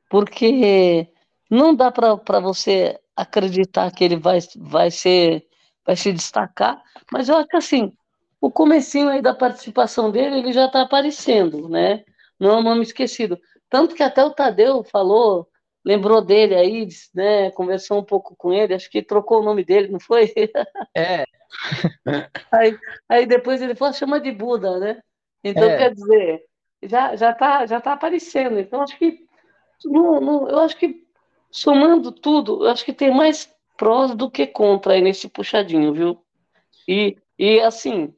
porque 0.08 1.08
não 1.50 1.74
dá 1.74 1.90
para 1.90 2.40
você 2.40 2.98
acreditar 3.16 3.90
que 3.90 4.04
ele 4.04 4.16
vai, 4.16 4.38
vai 4.56 4.90
ser 4.90 5.44
vai 5.84 5.94
se 5.94 6.12
destacar, 6.12 6.82
mas 7.12 7.28
eu 7.28 7.36
acho 7.36 7.46
que 7.46 7.56
assim, 7.56 7.92
o 8.40 8.50
comecinho 8.50 9.08
aí 9.08 9.22
da 9.22 9.32
participação 9.32 10.10
dele, 10.10 10.38
ele 10.38 10.52
já 10.52 10.66
está 10.66 10.82
aparecendo, 10.82 11.68
né? 11.68 12.04
Não 12.38 12.50
é 12.50 12.56
um 12.58 12.62
nome 12.62 12.82
esquecido. 12.82 13.38
Tanto 13.68 13.94
que 13.94 14.02
até 14.02 14.24
o 14.24 14.30
Tadeu 14.30 14.84
falou, 14.84 15.48
lembrou 15.84 16.20
dele 16.20 16.54
aí, 16.54 16.88
né? 17.14 17.50
Conversou 17.52 17.98
um 17.98 18.04
pouco 18.04 18.34
com 18.36 18.52
ele, 18.52 18.74
acho 18.74 18.90
que 18.90 19.02
trocou 19.02 19.40
o 19.40 19.44
nome 19.44 19.64
dele, 19.64 19.88
não 19.88 20.00
foi? 20.00 20.32
É. 20.96 21.24
aí, 22.52 22.78
aí 23.08 23.26
depois 23.26 23.62
ele 23.62 23.74
falou, 23.74 23.94
chama 23.94 24.20
de 24.20 24.32
Buda, 24.32 24.78
né? 24.78 25.00
Então, 25.44 25.64
é. 25.64 25.76
quer 25.76 25.94
dizer, 25.94 26.44
já, 26.82 27.14
já, 27.16 27.32
tá, 27.32 27.66
já 27.66 27.80
tá 27.80 27.92
aparecendo. 27.92 28.58
Então, 28.58 28.82
acho 28.82 28.98
que 28.98 29.26
não, 29.84 30.20
não, 30.20 30.48
eu 30.48 30.60
acho 30.60 30.76
que 30.76 31.04
somando 31.50 32.10
tudo, 32.10 32.64
eu 32.64 32.70
acho 32.70 32.84
que 32.84 32.92
tem 32.92 33.14
mais 33.14 33.52
prós 33.76 34.14
do 34.14 34.30
que 34.30 34.46
contra 34.46 34.94
aí 34.94 35.00
nesse 35.00 35.28
puxadinho, 35.28 35.92
viu? 35.92 36.22
E, 36.88 37.16
e 37.38 37.60
assim, 37.60 38.14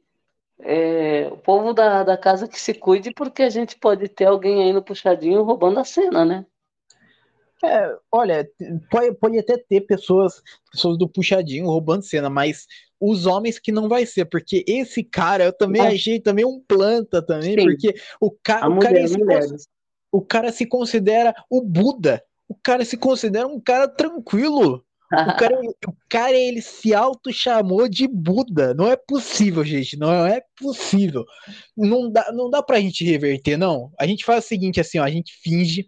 é, 0.61 1.27
o 1.31 1.37
povo 1.37 1.73
da, 1.73 2.03
da 2.03 2.17
casa 2.17 2.47
que 2.47 2.59
se 2.59 2.73
cuide, 2.73 3.11
porque 3.13 3.43
a 3.43 3.49
gente 3.49 3.77
pode 3.77 4.07
ter 4.09 4.25
alguém 4.25 4.63
aí 4.63 4.73
no 4.73 4.83
puxadinho 4.83 5.43
roubando 5.43 5.79
a 5.79 5.85
cena, 5.85 6.25
né? 6.25 6.45
É, 7.63 7.93
olha, 8.11 8.49
pode, 8.89 9.13
pode 9.15 9.37
até 9.37 9.57
ter 9.57 9.81
pessoas, 9.81 10.41
pessoas 10.71 10.97
do 10.97 11.09
puxadinho 11.09 11.65
roubando 11.65 12.03
cena, 12.03 12.29
mas 12.29 12.65
os 12.99 13.25
homens 13.25 13.59
que 13.59 13.71
não 13.71 13.89
vai 13.89 14.05
ser, 14.05 14.25
porque 14.25 14.63
esse 14.67 15.03
cara 15.03 15.45
eu 15.45 15.53
também 15.53 15.81
achei 15.81 16.19
também 16.19 16.45
um 16.45 16.61
planta 16.65 17.21
também, 17.21 17.57
Sim. 17.57 17.65
porque 17.65 17.95
o, 18.19 18.31
ca 18.31 18.67
o, 18.67 18.71
mulher, 18.71 18.93
cara 18.93 19.47
se, 19.47 19.67
o 20.11 20.21
cara 20.21 20.51
se 20.51 20.65
considera 20.65 21.33
o 21.49 21.61
Buda, 21.61 22.23
o 22.47 22.55
cara 22.55 22.83
se 22.83 22.97
considera 22.97 23.47
um 23.47 23.59
cara 23.59 23.87
tranquilo. 23.87 24.83
O 25.11 25.37
cara, 25.37 25.59
o 25.87 25.93
cara, 26.07 26.37
ele 26.37 26.61
se 26.61 26.93
auto-chamou 26.93 27.89
de 27.89 28.07
Buda. 28.07 28.75
Não 28.75 28.87
é 28.87 28.95
possível, 28.95 29.63
gente. 29.63 29.97
Não 29.97 30.27
é 30.27 30.41
possível. 30.59 31.25
Não 31.75 32.11
dá, 32.11 32.31
não 32.31 32.49
dá 32.49 32.61
pra 32.61 32.79
gente 32.79 33.03
reverter, 33.03 33.57
não. 33.57 33.91
A 33.99 34.05
gente 34.05 34.23
faz 34.23 34.45
o 34.45 34.47
seguinte, 34.47 34.79
assim, 34.79 34.99
ó, 34.99 35.03
a 35.03 35.09
gente 35.09 35.33
finge. 35.41 35.87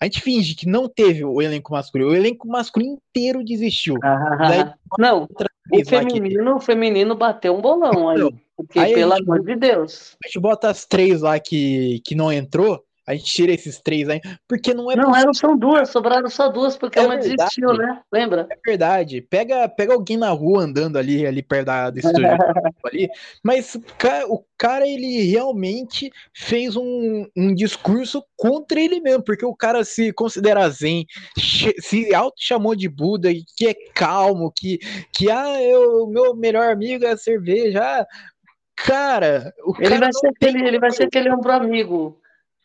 A 0.00 0.04
gente 0.04 0.20
finge 0.20 0.54
que 0.54 0.66
não 0.66 0.88
teve 0.88 1.24
o 1.24 1.40
elenco 1.40 1.72
masculino. 1.72 2.10
O 2.10 2.14
elenco 2.14 2.46
masculino 2.48 2.98
inteiro 3.10 3.44
desistiu. 3.44 3.96
Daí, 4.00 4.72
não, 4.98 5.28
o 5.70 5.84
feminino, 5.84 6.56
o 6.56 6.60
feminino 6.60 7.14
bateu 7.14 7.56
um 7.56 7.60
bolão 7.60 8.08
aí. 8.08 8.18
Porque, 8.56 8.78
aí 8.78 8.94
pelo 8.94 9.16
gente, 9.16 9.22
amor 9.22 9.44
de 9.44 9.56
Deus. 9.56 10.16
A 10.24 10.28
gente 10.28 10.40
bota 10.40 10.68
as 10.68 10.84
três 10.84 11.22
lá 11.22 11.38
que, 11.38 12.00
que 12.04 12.14
não 12.14 12.32
entrou. 12.32 12.82
A 13.04 13.14
gente 13.14 13.24
tira 13.24 13.52
esses 13.52 13.80
três 13.80 14.08
aí, 14.08 14.20
porque 14.46 14.72
não 14.72 14.90
é 14.90 14.94
Não, 14.94 15.14
eram 15.14 15.34
só 15.34 15.56
duas, 15.56 15.90
sobraram 15.90 16.30
só 16.30 16.48
duas, 16.48 16.76
porque 16.76 17.00
é 17.00 17.02
uma 17.02 17.16
desistiu, 17.16 17.72
né? 17.72 18.00
Lembra? 18.12 18.46
É 18.48 18.56
verdade. 18.64 19.20
Pega, 19.20 19.68
pega 19.68 19.92
alguém 19.92 20.16
na 20.16 20.30
rua 20.30 20.62
andando 20.62 20.96
ali, 20.96 21.26
ali 21.26 21.42
perto 21.42 21.66
da, 21.66 21.90
do 21.90 21.98
estúdio 21.98 22.22
ali. 22.86 23.10
Mas 23.42 23.76
o 24.28 24.44
cara, 24.56 24.86
ele 24.86 25.22
realmente 25.24 26.12
fez 26.32 26.76
um, 26.76 27.26
um 27.36 27.52
discurso 27.52 28.24
contra 28.36 28.80
ele 28.80 29.00
mesmo, 29.00 29.24
porque 29.24 29.44
o 29.44 29.56
cara 29.56 29.82
se 29.84 30.12
considera 30.12 30.70
zen, 30.70 31.04
se 31.80 32.14
auto-chamou 32.14 32.76
de 32.76 32.88
Buda, 32.88 33.30
que 33.56 33.66
é 33.66 33.74
calmo, 33.94 34.52
que, 34.56 34.78
que 35.12 35.28
ah, 35.28 35.60
eu, 35.60 36.06
meu 36.06 36.36
melhor 36.36 36.70
amigo 36.70 37.04
é 37.04 37.16
cerveja. 37.16 37.82
Ah, 37.82 38.06
cara, 38.76 39.52
o 39.64 39.74
ele 39.80 39.88
cara 39.88 40.00
vai 40.02 40.12
ser 40.12 40.28
aquele, 40.28 40.68
ele 40.68 40.78
vai 40.78 40.90
ser 40.92 41.04
aquele 41.04 41.32
ombro 41.32 41.50
amigo 41.50 42.21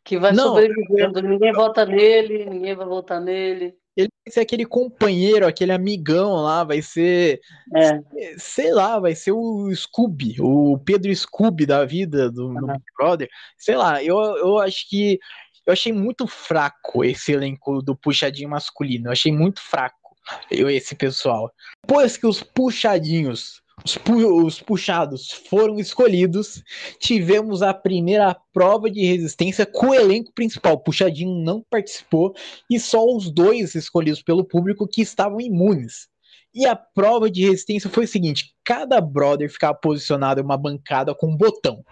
que 0.07 0.17
vai 0.17 0.31
não, 0.31 0.45
sobrevivendo, 0.45 1.21
ninguém 1.21 1.51
vota 1.51 1.85
nele, 1.85 2.45
ninguém 2.45 2.73
vai 2.73 2.87
votar 2.87 3.19
nele. 3.19 3.75
Ele 3.93 4.07
vai 4.25 4.31
ser 4.31 4.39
aquele 4.39 4.65
companheiro, 4.65 5.45
aquele 5.45 5.73
amigão 5.73 6.35
lá, 6.35 6.63
vai 6.63 6.81
ser. 6.81 7.41
É. 7.75 7.99
Sei 8.37 8.71
lá, 8.71 8.99
vai 8.99 9.13
ser 9.13 9.33
o 9.33 9.69
Scooby, 9.75 10.37
o 10.39 10.79
Pedro 10.79 11.13
Scooby 11.13 11.65
da 11.65 11.83
vida 11.83 12.31
do, 12.31 12.47
uhum. 12.47 12.53
do 12.53 12.67
Big 12.67 12.83
Brother. 12.97 13.27
Sei 13.57 13.75
lá, 13.75 14.01
eu, 14.01 14.17
eu 14.37 14.59
acho 14.59 14.87
que. 14.89 15.19
Eu 15.65 15.73
achei 15.73 15.91
muito 15.91 16.25
fraco 16.25 17.03
esse 17.03 17.33
elenco 17.33 17.81
do 17.81 17.93
puxadinho 17.93 18.49
masculino. 18.49 19.07
Eu 19.07 19.11
achei 19.11 19.33
muito 19.33 19.59
fraco 19.59 20.15
eu, 20.49 20.69
esse 20.69 20.95
pessoal. 20.95 21.51
Depois 21.85 22.15
que 22.15 22.25
os 22.25 22.41
puxadinhos 22.41 23.61
os, 23.83 23.97
pu 23.97 24.45
os 24.45 24.59
puxados 24.59 25.31
foram 25.31 25.79
escolhidos, 25.79 26.63
tivemos 26.99 27.61
a 27.61 27.73
primeira 27.73 28.35
prova 28.51 28.89
de 28.89 29.05
resistência 29.05 29.65
com 29.65 29.89
o 29.89 29.93
elenco 29.93 30.31
principal. 30.33 30.79
Puxadinho 30.79 31.35
não 31.43 31.63
participou 31.69 32.33
e 32.69 32.79
só 32.79 33.05
os 33.05 33.29
dois 33.31 33.75
escolhidos 33.75 34.21
pelo 34.21 34.43
público 34.43 34.87
que 34.87 35.01
estavam 35.01 35.39
imunes. 35.39 36.07
E 36.53 36.65
a 36.65 36.75
prova 36.75 37.29
de 37.29 37.45
resistência 37.45 37.89
foi 37.89 38.05
o 38.05 38.07
seguinte: 38.07 38.55
cada 38.63 38.99
brother 38.99 39.49
ficava 39.49 39.75
posicionado 39.75 40.41
em 40.41 40.43
uma 40.43 40.57
bancada 40.57 41.13
com 41.13 41.27
um 41.27 41.37
botão. 41.37 41.83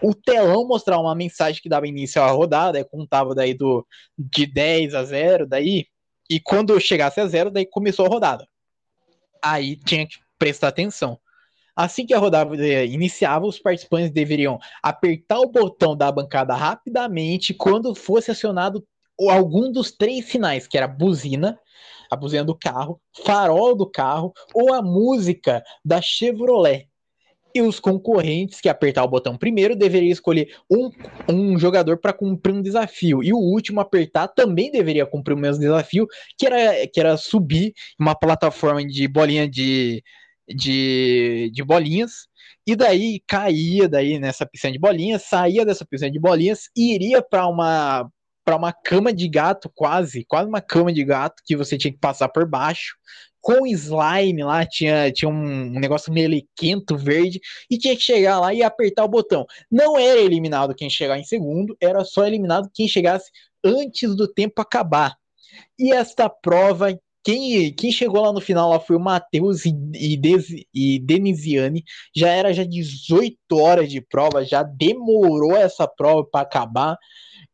O 0.00 0.14
telão 0.14 0.66
mostrava 0.66 1.02
uma 1.02 1.14
mensagem 1.14 1.60
que 1.60 1.68
dava 1.68 1.86
início 1.86 2.22
à 2.22 2.30
rodada, 2.30 2.82
contava 2.84 3.34
daí 3.34 3.52
do 3.52 3.86
de 4.18 4.46
10 4.46 4.94
a 4.94 5.04
0, 5.04 5.46
daí, 5.46 5.86
e 6.30 6.40
quando 6.40 6.80
chegasse 6.80 7.20
a 7.20 7.26
zero, 7.26 7.50
daí 7.50 7.66
começou 7.66 8.06
a 8.06 8.08
rodada. 8.08 8.46
Aí 9.42 9.76
tinha 9.76 10.06
que 10.06 10.16
prestar 10.38 10.68
atenção. 10.68 11.18
Assim 11.76 12.06
que 12.06 12.14
a 12.14 12.18
rodada 12.18 12.54
iniciava, 12.84 13.46
os 13.46 13.58
participantes 13.58 14.10
deveriam 14.10 14.58
apertar 14.82 15.40
o 15.40 15.50
botão 15.50 15.96
da 15.96 16.10
bancada 16.12 16.54
rapidamente 16.54 17.52
quando 17.52 17.94
fosse 17.94 18.30
acionado 18.30 18.86
algum 19.28 19.70
dos 19.70 19.92
três 19.92 20.26
sinais, 20.26 20.66
que 20.66 20.76
era 20.76 20.86
buzina, 20.86 21.58
a 22.10 22.16
buzina 22.16 22.44
do 22.44 22.56
carro, 22.56 23.00
farol 23.24 23.74
do 23.76 23.90
carro 23.90 24.32
ou 24.54 24.72
a 24.72 24.82
música 24.82 25.62
da 25.84 26.00
Chevrolet. 26.00 26.88
e 27.54 27.62
os 27.62 27.78
concorrentes 27.78 28.60
que 28.60 28.68
apertar 28.68 29.04
o 29.04 29.08
botão 29.08 29.36
primeiro 29.36 29.76
deveriam 29.76 30.10
escolher 30.10 30.48
um, 30.68 30.90
um 31.28 31.58
jogador 31.58 31.98
para 31.98 32.12
cumprir 32.12 32.52
um 32.52 32.60
desafio. 32.62 33.22
E 33.22 33.32
o 33.32 33.38
último 33.38 33.80
apertar 33.80 34.26
também 34.28 34.72
deveria 34.72 35.06
cumprir 35.06 35.34
o 35.34 35.38
mesmo 35.38 35.60
desafio, 35.60 36.08
que 36.36 36.46
era, 36.46 36.86
que 36.88 36.98
era 36.98 37.16
subir 37.16 37.72
uma 37.98 38.14
plataforma 38.14 38.84
de 38.84 39.06
bolinha 39.06 39.48
de, 39.48 40.02
de, 40.48 41.50
de 41.52 41.62
bolinhas. 41.62 42.28
E 42.66 42.74
daí 42.74 43.20
caía 43.26 43.88
daí 43.88 44.18
nessa 44.18 44.46
piscina 44.46 44.72
de 44.72 44.78
bolinhas, 44.78 45.22
saía 45.22 45.64
dessa 45.64 45.84
piscina 45.84 46.10
de 46.10 46.18
bolinhas 46.18 46.70
e 46.76 46.94
iria 46.94 47.22
para 47.22 47.46
uma 47.46 48.08
para 48.44 48.56
uma 48.56 48.74
cama 48.74 49.10
de 49.10 49.26
gato, 49.26 49.72
quase, 49.74 50.22
quase 50.26 50.46
uma 50.46 50.60
cama 50.60 50.92
de 50.92 51.02
gato 51.02 51.42
que 51.46 51.56
você 51.56 51.78
tinha 51.78 51.90
que 51.90 51.98
passar 51.98 52.28
por 52.28 52.46
baixo 52.46 52.94
com 53.44 53.66
slime 53.66 54.42
lá, 54.42 54.64
tinha, 54.64 55.12
tinha 55.12 55.28
um 55.28 55.78
negócio 55.78 56.10
melequento 56.10 56.96
verde, 56.96 57.38
e 57.70 57.76
tinha 57.76 57.94
que 57.94 58.00
chegar 58.00 58.40
lá 58.40 58.54
e 58.54 58.62
apertar 58.62 59.04
o 59.04 59.08
botão. 59.08 59.44
Não 59.70 59.98
era 59.98 60.18
eliminado 60.18 60.74
quem 60.74 60.88
chegar 60.88 61.18
em 61.18 61.24
segundo, 61.24 61.76
era 61.78 62.02
só 62.06 62.26
eliminado 62.26 62.70
quem 62.72 62.88
chegasse 62.88 63.30
antes 63.62 64.16
do 64.16 64.26
tempo 64.26 64.62
acabar. 64.62 65.14
E 65.78 65.92
esta 65.92 66.26
prova, 66.26 66.98
quem, 67.24 67.72
quem 67.72 67.90
chegou 67.90 68.20
lá 68.20 68.32
no 68.32 68.40
final 68.40 68.68
lá 68.68 68.78
foi 68.78 68.96
o 68.96 69.00
Matheus 69.00 69.64
e, 69.64 69.74
e, 69.94 70.20
e 70.74 70.98
Denisiane. 70.98 71.82
Já 72.14 72.28
era 72.28 72.52
já 72.52 72.62
18 72.64 73.36
horas 73.52 73.90
de 73.90 74.02
prova, 74.02 74.44
já 74.44 74.62
demorou 74.62 75.56
essa 75.56 75.88
prova 75.88 76.22
para 76.24 76.42
acabar. 76.42 76.98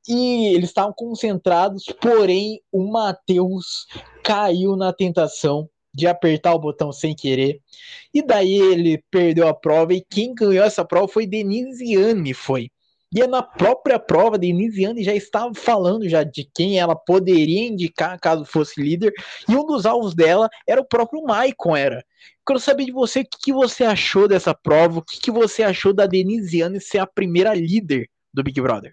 E 0.08 0.48
eles 0.54 0.70
estavam 0.70 0.92
concentrados, 0.92 1.84
porém 2.00 2.60
o 2.72 2.90
Matheus 2.90 3.86
caiu 4.24 4.74
na 4.74 4.92
tentação 4.92 5.68
de 5.94 6.06
apertar 6.06 6.54
o 6.54 6.58
botão 6.58 6.90
sem 6.90 7.14
querer. 7.14 7.60
E 8.12 8.22
daí 8.22 8.54
ele 8.54 9.04
perdeu 9.10 9.46
a 9.46 9.54
prova 9.54 9.94
e 9.94 10.00
quem 10.00 10.34
ganhou 10.34 10.64
essa 10.64 10.84
prova 10.84 11.06
foi 11.06 11.26
Denisiane, 11.26 12.34
foi. 12.34 12.70
E 13.12 13.20
é 13.20 13.26
na 13.26 13.42
própria 13.42 13.98
prova, 13.98 14.38
Denisiane 14.38 15.02
já 15.02 15.14
estava 15.14 15.52
falando 15.52 16.08
já 16.08 16.22
de 16.22 16.48
quem 16.54 16.78
ela 16.78 16.94
poderia 16.94 17.66
indicar 17.66 18.20
caso 18.20 18.44
fosse 18.44 18.80
líder, 18.80 19.12
e 19.48 19.56
um 19.56 19.66
dos 19.66 19.84
alvos 19.84 20.14
dela 20.14 20.48
era 20.66 20.80
o 20.80 20.84
próprio 20.84 21.22
Maicon, 21.24 21.76
era. 21.76 22.04
Quero 22.46 22.60
saber 22.60 22.84
de 22.84 22.92
você 22.92 23.20
o 23.20 23.24
que, 23.24 23.38
que 23.44 23.52
você 23.52 23.84
achou 23.84 24.28
dessa 24.28 24.54
prova, 24.54 25.00
o 25.00 25.02
que, 25.02 25.18
que 25.18 25.30
você 25.30 25.62
achou 25.64 25.92
da 25.92 26.06
Denisiane 26.06 26.80
ser 26.80 26.98
a 26.98 27.06
primeira 27.06 27.52
líder 27.52 28.08
do 28.32 28.44
Big 28.44 28.60
Brother. 28.60 28.92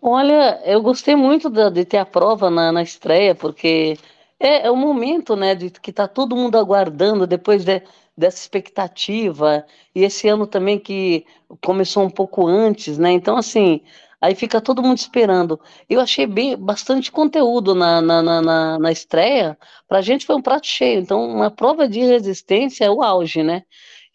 Olha, 0.00 0.60
eu 0.64 0.82
gostei 0.82 1.16
muito 1.16 1.48
de, 1.50 1.70
de 1.70 1.84
ter 1.84 1.98
a 1.98 2.06
prova 2.06 2.50
na, 2.50 2.70
na 2.70 2.82
estreia, 2.82 3.34
porque 3.34 3.96
é, 4.38 4.66
é 4.66 4.70
o 4.70 4.76
momento, 4.76 5.34
né, 5.34 5.54
de 5.54 5.70
que 5.70 5.90
está 5.90 6.06
todo 6.06 6.36
mundo 6.36 6.56
aguardando 6.56 7.26
depois 7.26 7.64
de, 7.64 7.82
dessa 8.18 8.38
expectativa, 8.38 9.64
e 9.94 10.02
esse 10.02 10.28
ano 10.28 10.44
também 10.44 10.76
que 10.76 11.24
começou 11.64 12.02
um 12.02 12.10
pouco 12.10 12.48
antes, 12.48 12.98
né? 12.98 13.12
Então, 13.12 13.36
assim, 13.36 13.80
aí 14.20 14.34
fica 14.34 14.60
todo 14.60 14.82
mundo 14.82 14.98
esperando. 14.98 15.60
Eu 15.88 16.00
achei 16.00 16.26
bem 16.26 16.56
bastante 16.56 17.12
conteúdo 17.12 17.76
na, 17.76 18.00
na, 18.00 18.42
na, 18.42 18.78
na 18.80 18.90
estreia, 18.90 19.56
para 19.86 19.98
a 19.98 20.02
gente 20.02 20.26
foi 20.26 20.34
um 20.34 20.42
prato 20.42 20.66
cheio. 20.66 21.00
Então, 21.00 21.24
uma 21.30 21.48
prova 21.48 21.88
de 21.88 22.00
resistência 22.00 22.84
é 22.84 22.90
o 22.90 23.04
auge, 23.04 23.44
né? 23.44 23.62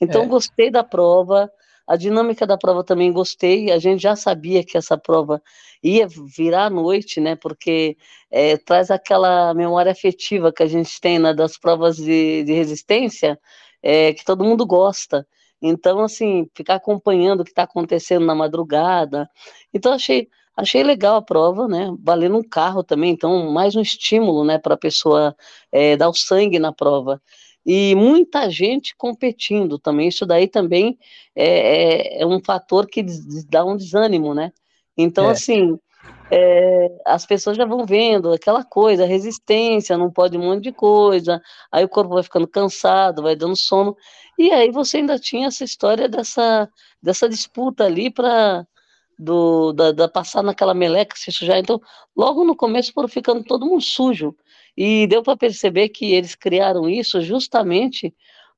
Então, 0.02 0.24
é. 0.24 0.28
gostei 0.28 0.70
da 0.70 0.84
prova. 0.84 1.50
A 1.88 1.96
dinâmica 1.96 2.46
da 2.46 2.58
prova 2.58 2.84
também 2.84 3.12
gostei. 3.12 3.72
A 3.72 3.80
gente 3.80 4.02
já 4.02 4.18
sabia 4.18 4.66
que 4.66 4.78
essa 4.78 4.98
prova 4.98 5.42
ia 5.82 6.08
virar 6.08 6.66
à 6.66 6.70
noite, 6.70 7.22
né? 7.22 7.38
Porque 7.38 7.96
é, 8.30 8.58
traz 8.58 8.92
aquela 8.92 9.54
memória 9.54 9.94
afetiva 9.94 10.52
que 10.52 10.64
a 10.64 10.68
gente 10.68 11.00
tem 11.00 11.20
né, 11.20 11.34
das 11.34 11.58
provas 11.58 11.96
de, 11.96 12.44
de 12.44 12.54
resistência, 12.54 13.40
é, 13.84 14.14
que 14.14 14.26
todo 14.26 14.44
mundo 14.44 14.66
gosta. 14.66 15.28
Então, 15.62 16.00
assim, 16.02 16.50
ficar 16.56 16.76
acompanhando 16.76 17.42
o 17.42 17.44
que 17.44 17.52
está 17.52 17.64
acontecendo 17.64 18.26
na 18.26 18.36
madrugada. 18.36 19.30
Então, 19.74 19.94
achei, 19.94 20.28
achei 20.58 20.84
legal 20.84 21.18
a 21.18 21.22
prova, 21.22 21.68
né? 21.68 21.90
Valendo 22.02 22.38
um 22.38 22.44
carro 22.44 22.84
também, 22.84 23.12
então, 23.12 23.52
mais 23.52 23.76
um 23.76 23.82
estímulo, 23.82 24.44
né, 24.44 24.58
para 24.58 24.76
a 24.76 24.78
pessoa 24.78 25.36
é, 25.72 25.96
dar 25.98 26.10
o 26.10 26.14
sangue 26.14 26.60
na 26.60 26.74
prova 26.74 27.22
e 27.66 27.96
muita 27.96 28.50
gente 28.50 28.96
competindo 28.96 29.80
também. 29.80 30.10
Isso 30.10 30.26
daí 30.26 30.48
também 30.48 30.98
é, 31.36 32.18
é, 32.18 32.22
é 32.22 32.26
um 32.26 32.40
fator 32.44 32.88
que 32.88 33.06
dá 33.50 33.64
um 33.64 33.78
desânimo, 33.78 34.34
né? 34.34 34.52
Então, 34.98 35.30
é. 35.30 35.32
assim, 35.32 35.78
é, 36.36 36.90
as 37.06 37.26
pessoas 37.28 37.56
já 37.56 37.64
vão 37.64 37.86
vendo 37.86 38.34
aquela 38.34 38.64
coisa, 38.64 39.06
resistência, 39.06 39.98
não 39.98 40.12
pode 40.12 40.36
um 40.36 40.42
monte 40.42 40.64
de 40.64 40.72
coisa, 40.72 41.40
aí 41.72 41.84
o 41.84 41.90
corpo 41.90 42.16
vai 42.16 42.24
ficando 42.24 42.48
cansado, 42.48 43.22
vai 43.22 43.36
dando 43.36 43.56
sono, 43.56 43.96
e 44.38 44.52
aí 44.52 44.72
você 44.72 44.98
ainda 44.98 45.20
tinha 45.20 45.48
essa 45.48 45.64
história 45.64 46.10
dessa, 46.10 46.68
dessa 47.02 47.30
disputa 47.30 47.84
ali 47.84 48.10
para 48.10 48.66
da, 49.76 49.92
da, 49.92 50.10
passar 50.10 50.42
naquela 50.42 50.74
meleca, 50.74 51.16
se 51.16 51.32
sujar. 51.32 51.60
Então, 51.60 51.80
logo 52.16 52.44
no 52.44 52.56
começo 52.56 52.92
foram 52.92 53.08
ficando 53.08 53.44
todo 53.44 53.68
mundo 53.68 53.82
sujo. 53.82 54.36
E 54.76 55.06
deu 55.06 55.22
para 55.22 55.38
perceber 55.38 55.90
que 55.90 56.14
eles 56.14 56.34
criaram 56.34 56.90
isso 56.90 57.22
justamente 57.22 58.14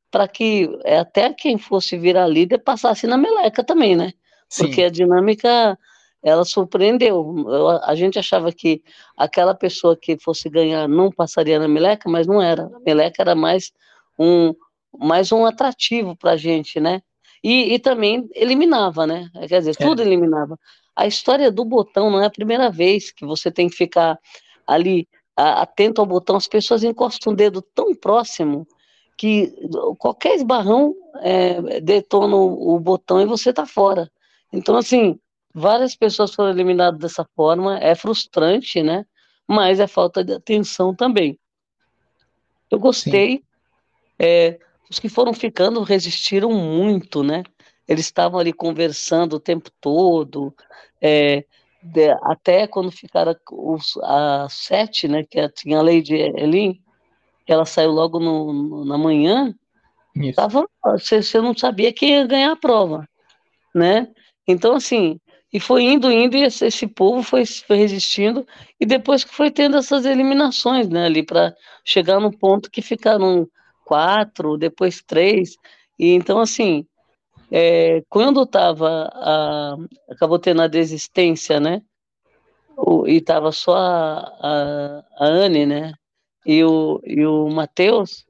para 0.10 0.30
que 0.30 0.70
é, 0.86 0.98
até 0.98 1.34
quem 1.34 1.58
fosse 1.58 1.98
virar 1.98 2.26
líder 2.26 2.60
passasse 2.60 3.06
na 3.06 3.18
meleca 3.18 3.66
também, 3.66 3.98
né? 3.98 4.14
Sim. 4.48 4.68
Porque 4.68 4.84
a 4.84 4.90
dinâmica 4.90 5.78
ela 6.26 6.44
surpreendeu. 6.44 7.36
Eu, 7.48 7.70
a 7.70 7.94
gente 7.94 8.18
achava 8.18 8.52
que 8.52 8.82
aquela 9.16 9.54
pessoa 9.54 9.96
que 9.96 10.18
fosse 10.18 10.50
ganhar 10.50 10.88
não 10.90 11.12
passaria 11.12 11.60
na 11.60 11.68
meleca, 11.68 12.10
mas 12.10 12.26
não 12.26 12.42
era. 12.42 12.64
A 12.64 12.80
meleca 12.80 13.22
era 13.22 13.36
mais 13.36 13.72
um, 14.18 14.52
mais 14.98 15.32
um 15.32 15.46
atrativo 15.46 16.16
para 16.16 16.32
a 16.32 16.38
gente, 16.38 16.80
né? 16.80 17.04
E, 17.44 17.76
e, 17.76 17.80
também 17.80 18.28
eliminava, 18.34 19.06
né? 19.06 19.30
Quer 19.48 19.60
dizer, 19.60 19.76
tudo 19.76 20.02
é. 20.02 20.06
eliminava. 20.06 20.58
A 20.96 21.06
história 21.06 21.52
do 21.52 21.64
botão 21.64 22.10
não 22.10 22.20
é 22.20 22.26
a 22.26 22.32
primeira 22.32 22.72
vez 22.72 23.12
que 23.12 23.24
você 23.24 23.52
tem 23.52 23.70
que 23.70 23.76
ficar 23.76 24.18
ali 24.66 25.08
atento 25.36 26.02
ao 26.02 26.08
botão. 26.08 26.38
As 26.38 26.48
pessoas 26.48 26.84
encostam 26.84 27.34
o 27.34 27.36
dedo 27.36 27.62
tão 27.62 27.94
próximo 27.94 28.68
que 29.16 29.54
qualquer 30.00 30.34
esbarrão 30.34 30.96
é, 31.22 31.82
detona 31.82 32.36
o, 32.36 32.76
o 32.76 32.80
botão 32.80 33.22
e 33.22 33.28
você 33.28 33.52
está 33.52 33.68
fora. 33.68 34.10
Então, 34.52 34.76
assim, 34.76 35.20
Várias 35.58 35.96
pessoas 35.96 36.36
foram 36.36 36.50
eliminadas 36.50 37.00
dessa 37.00 37.26
forma, 37.34 37.80
é 37.80 37.96
frustrante, 37.96 38.84
né? 38.84 39.06
Mas 39.48 39.80
é 39.80 39.88
falta 39.88 40.22
de 40.22 40.34
atenção 40.34 40.94
também. 40.94 41.40
Eu 42.70 42.78
gostei. 42.78 43.42
É, 44.20 44.60
os 44.90 45.00
que 45.00 45.08
foram 45.08 45.34
ficando 45.34 45.82
resistiram 45.82 46.52
muito, 46.52 47.24
né? 47.24 47.42
Eles 47.88 48.04
estavam 48.06 48.38
ali 48.38 48.52
conversando 48.52 49.38
o 49.38 49.40
tempo 49.40 49.70
todo, 49.80 50.54
é, 51.02 51.46
de, 51.82 52.10
até 52.24 52.68
quando 52.68 52.92
ficaram 52.92 53.34
os, 53.50 53.96
a 54.04 54.48
sete, 54.50 55.08
né? 55.08 55.24
Que 55.24 55.48
tinha 55.48 55.80
a 55.80 55.82
Lady 55.82 56.16
Elin, 56.16 56.82
que 57.46 57.54
ela 57.54 57.66
saiu 57.66 57.92
logo 57.92 58.20
no, 58.20 58.52
no, 58.52 58.84
na 58.84 58.98
manhã. 58.98 59.56
Tava, 60.36 60.68
você, 60.84 61.24
você 61.24 61.40
não 61.40 61.58
sabia 61.58 61.94
quem 61.94 62.10
ia 62.10 62.28
ganhar 62.28 62.52
a 62.52 62.58
prova, 62.58 63.08
né? 63.74 64.10
Então, 64.46 64.76
assim, 64.76 65.18
e 65.56 65.60
foi 65.60 65.84
indo, 65.84 66.12
indo, 66.12 66.36
e 66.36 66.44
esse, 66.44 66.66
esse 66.66 66.86
povo 66.86 67.24
foi, 67.24 67.46
foi, 67.46 67.78
resistindo, 67.78 68.46
e 68.78 68.86
depois 68.86 69.24
que 69.24 69.34
foi 69.34 69.50
tendo 69.50 69.78
essas 69.78 70.06
eliminações, 70.06 70.90
né, 70.90 71.06
ali, 71.06 71.24
para 71.24 71.56
chegar 71.86 72.20
no 72.20 72.30
ponto 72.30 72.70
que 72.70 72.82
ficaram 72.82 73.48
quatro, 73.86 74.58
depois 74.58 75.02
três, 75.02 75.56
e 75.98 76.10
então, 76.10 76.42
assim, 76.42 76.86
é, 77.50 78.04
quando 78.10 78.44
estava, 78.44 79.10
acabou 80.10 80.38
tendo 80.38 80.62
a 80.62 80.68
desistência, 80.68 81.58
né, 81.58 81.82
o, 82.76 83.08
e 83.08 83.16
estava 83.16 83.50
só 83.54 83.78
a, 83.78 84.18
a, 84.42 85.04
a 85.18 85.26
Anne, 85.26 85.66
né, 85.66 85.94
e 86.46 86.66
o, 86.66 87.00
e 87.06 87.26
o 87.26 87.48
Matheus, 87.48 88.26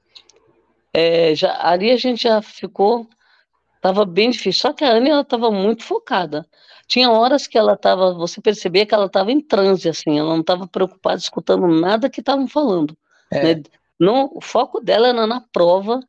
é, 0.94 1.34
já, 1.34 1.58
ali 1.60 1.90
a 1.90 1.98
gente 1.98 2.22
já 2.22 2.40
ficou, 2.40 3.10
estava 3.78 4.06
bem 4.06 4.30
difícil, 4.30 4.62
só 4.62 4.74
que 4.74 4.84
a 4.86 4.92
Anne, 4.92 5.10
ela 5.10 5.22
estava 5.22 5.50
muito 5.50 5.84
focada, 5.84 6.48
tinha 6.88 7.12
horas 7.12 7.48
que 7.48 7.58
ela 7.58 7.74
estava, 7.74 8.14
você 8.14 8.42
percebia 8.42 8.86
que 8.86 8.94
ela 8.94 9.08
estava 9.08 9.32
em 9.32 9.42
transe, 9.42 9.90
assim, 9.90 10.20
ela 10.20 10.30
não 10.30 10.42
estava 10.42 10.68
preocupada 10.68 11.18
escutando 11.18 11.68
nada 11.68 12.10
que 12.10 12.20
estavam 12.20 12.48
falando. 12.48 12.96
É. 13.32 13.56
Né? 13.56 13.64
Não, 14.00 14.30
o 14.34 14.42
foco 14.42 14.80
dela 14.80 15.08
era 15.08 15.26
na 15.26 15.42
prova, 15.42 16.00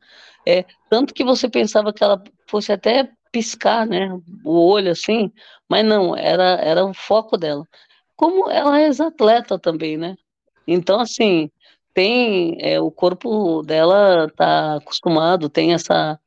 é, 0.46 0.64
tanto 0.90 1.14
que 1.14 1.24
você 1.24 1.48
pensava 1.48 1.92
que 1.92 2.02
ela 2.04 2.22
fosse 2.46 2.72
até 2.72 3.10
piscar, 3.32 3.86
né, 3.86 4.08
o 4.44 4.70
olho 4.70 4.90
assim, 4.90 5.32
mas 5.68 5.84
não, 5.84 6.16
era, 6.16 6.58
era 6.62 6.84
o 6.84 6.94
foco 6.94 7.36
dela. 7.36 7.66
Como 8.14 8.50
ela 8.50 8.80
é 8.80 8.84
ex-atleta 8.84 9.58
também, 9.58 9.96
né? 9.96 10.16
Então, 10.66 10.98
assim, 11.00 11.50
tem, 11.92 12.56
é, 12.60 12.80
o 12.80 12.90
corpo 12.90 13.62
dela 13.62 14.30
tá 14.36 14.76
acostumado, 14.76 15.48
tem 15.48 15.74
essa, 15.74 16.18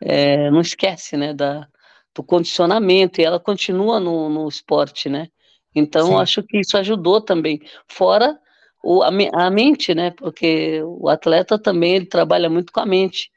é, 0.00 0.50
não 0.50 0.60
esquece, 0.60 1.16
né, 1.16 1.32
da, 1.32 1.68
do 2.14 2.22
condicionamento, 2.22 3.20
e 3.20 3.24
ela 3.24 3.40
continua 3.40 3.98
no, 3.98 4.28
no 4.28 4.48
esporte, 4.48 5.08
né? 5.08 5.28
Então, 5.74 6.08
Sim. 6.08 6.16
acho 6.16 6.42
que 6.42 6.60
isso 6.60 6.76
ajudou 6.76 7.20
também. 7.20 7.60
Fora 7.88 8.38
o, 8.82 9.02
a, 9.02 9.10
a, 9.32 9.50
mente, 9.50 9.94
né? 9.94 10.10
Porque 10.10 10.82
o 10.84 11.08
atleta 11.08 11.58
também 11.58 11.96
ele 11.96 12.06
trabalha 12.06 12.50
muito 12.50 12.72
com 12.72 12.80
a 12.80 12.86
mente. 12.86 13.30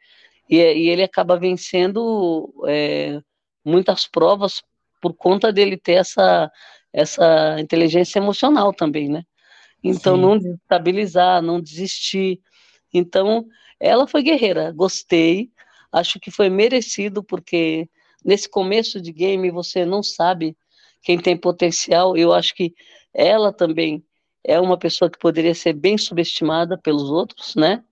e, 0.49 0.57
e 0.57 0.89
ele 0.89 1.03
acaba 1.03 1.37
vencendo 1.37 2.53
é, 2.67 3.21
muitas 3.63 4.07
provas 4.07 4.61
por 5.01 5.13
conta 5.13 5.53
dele 5.53 5.77
ter 5.77 5.93
essa, 5.93 6.51
essa 6.91 7.57
inteligência 7.59 8.19
emocional 8.19 8.73
também, 8.73 9.09
né? 9.09 9.23
Então, 9.83 10.15
Sim. 10.15 10.21
não 10.21 10.37
desestabilizar, 10.37 11.41
não 11.41 11.61
desistir. 11.61 12.39
Então, 12.93 13.45
ela 13.79 14.07
foi 14.07 14.23
guerreira, 14.23 14.71
gostei, 14.71 15.51
acho 15.91 16.19
que 16.19 16.31
foi 16.31 16.49
merecido, 16.49 17.23
porque 17.23 17.87
nesse 18.25 18.49
começo 18.49 18.99
de 18.99 19.11
game 19.11 19.51
você 19.51 19.85
não 19.85 20.01
sabe 20.01 20.57
quem 21.03 21.19
tem 21.19 21.37
potencial. 21.37 22.17
Eu 22.17 22.33
acho 22.33 22.55
que 22.55 22.73
ela 23.13 23.53
também 23.53 24.03
é 24.43 24.59
uma 24.59 24.77
pessoa 24.77 25.09
que 25.09 25.19
poderia 25.19 25.53
ser 25.53 25.73
bem 25.73 25.97
subestimada 25.97 26.77
pelos 26.77 27.09
outros, 27.09 27.55
né? 27.55 27.83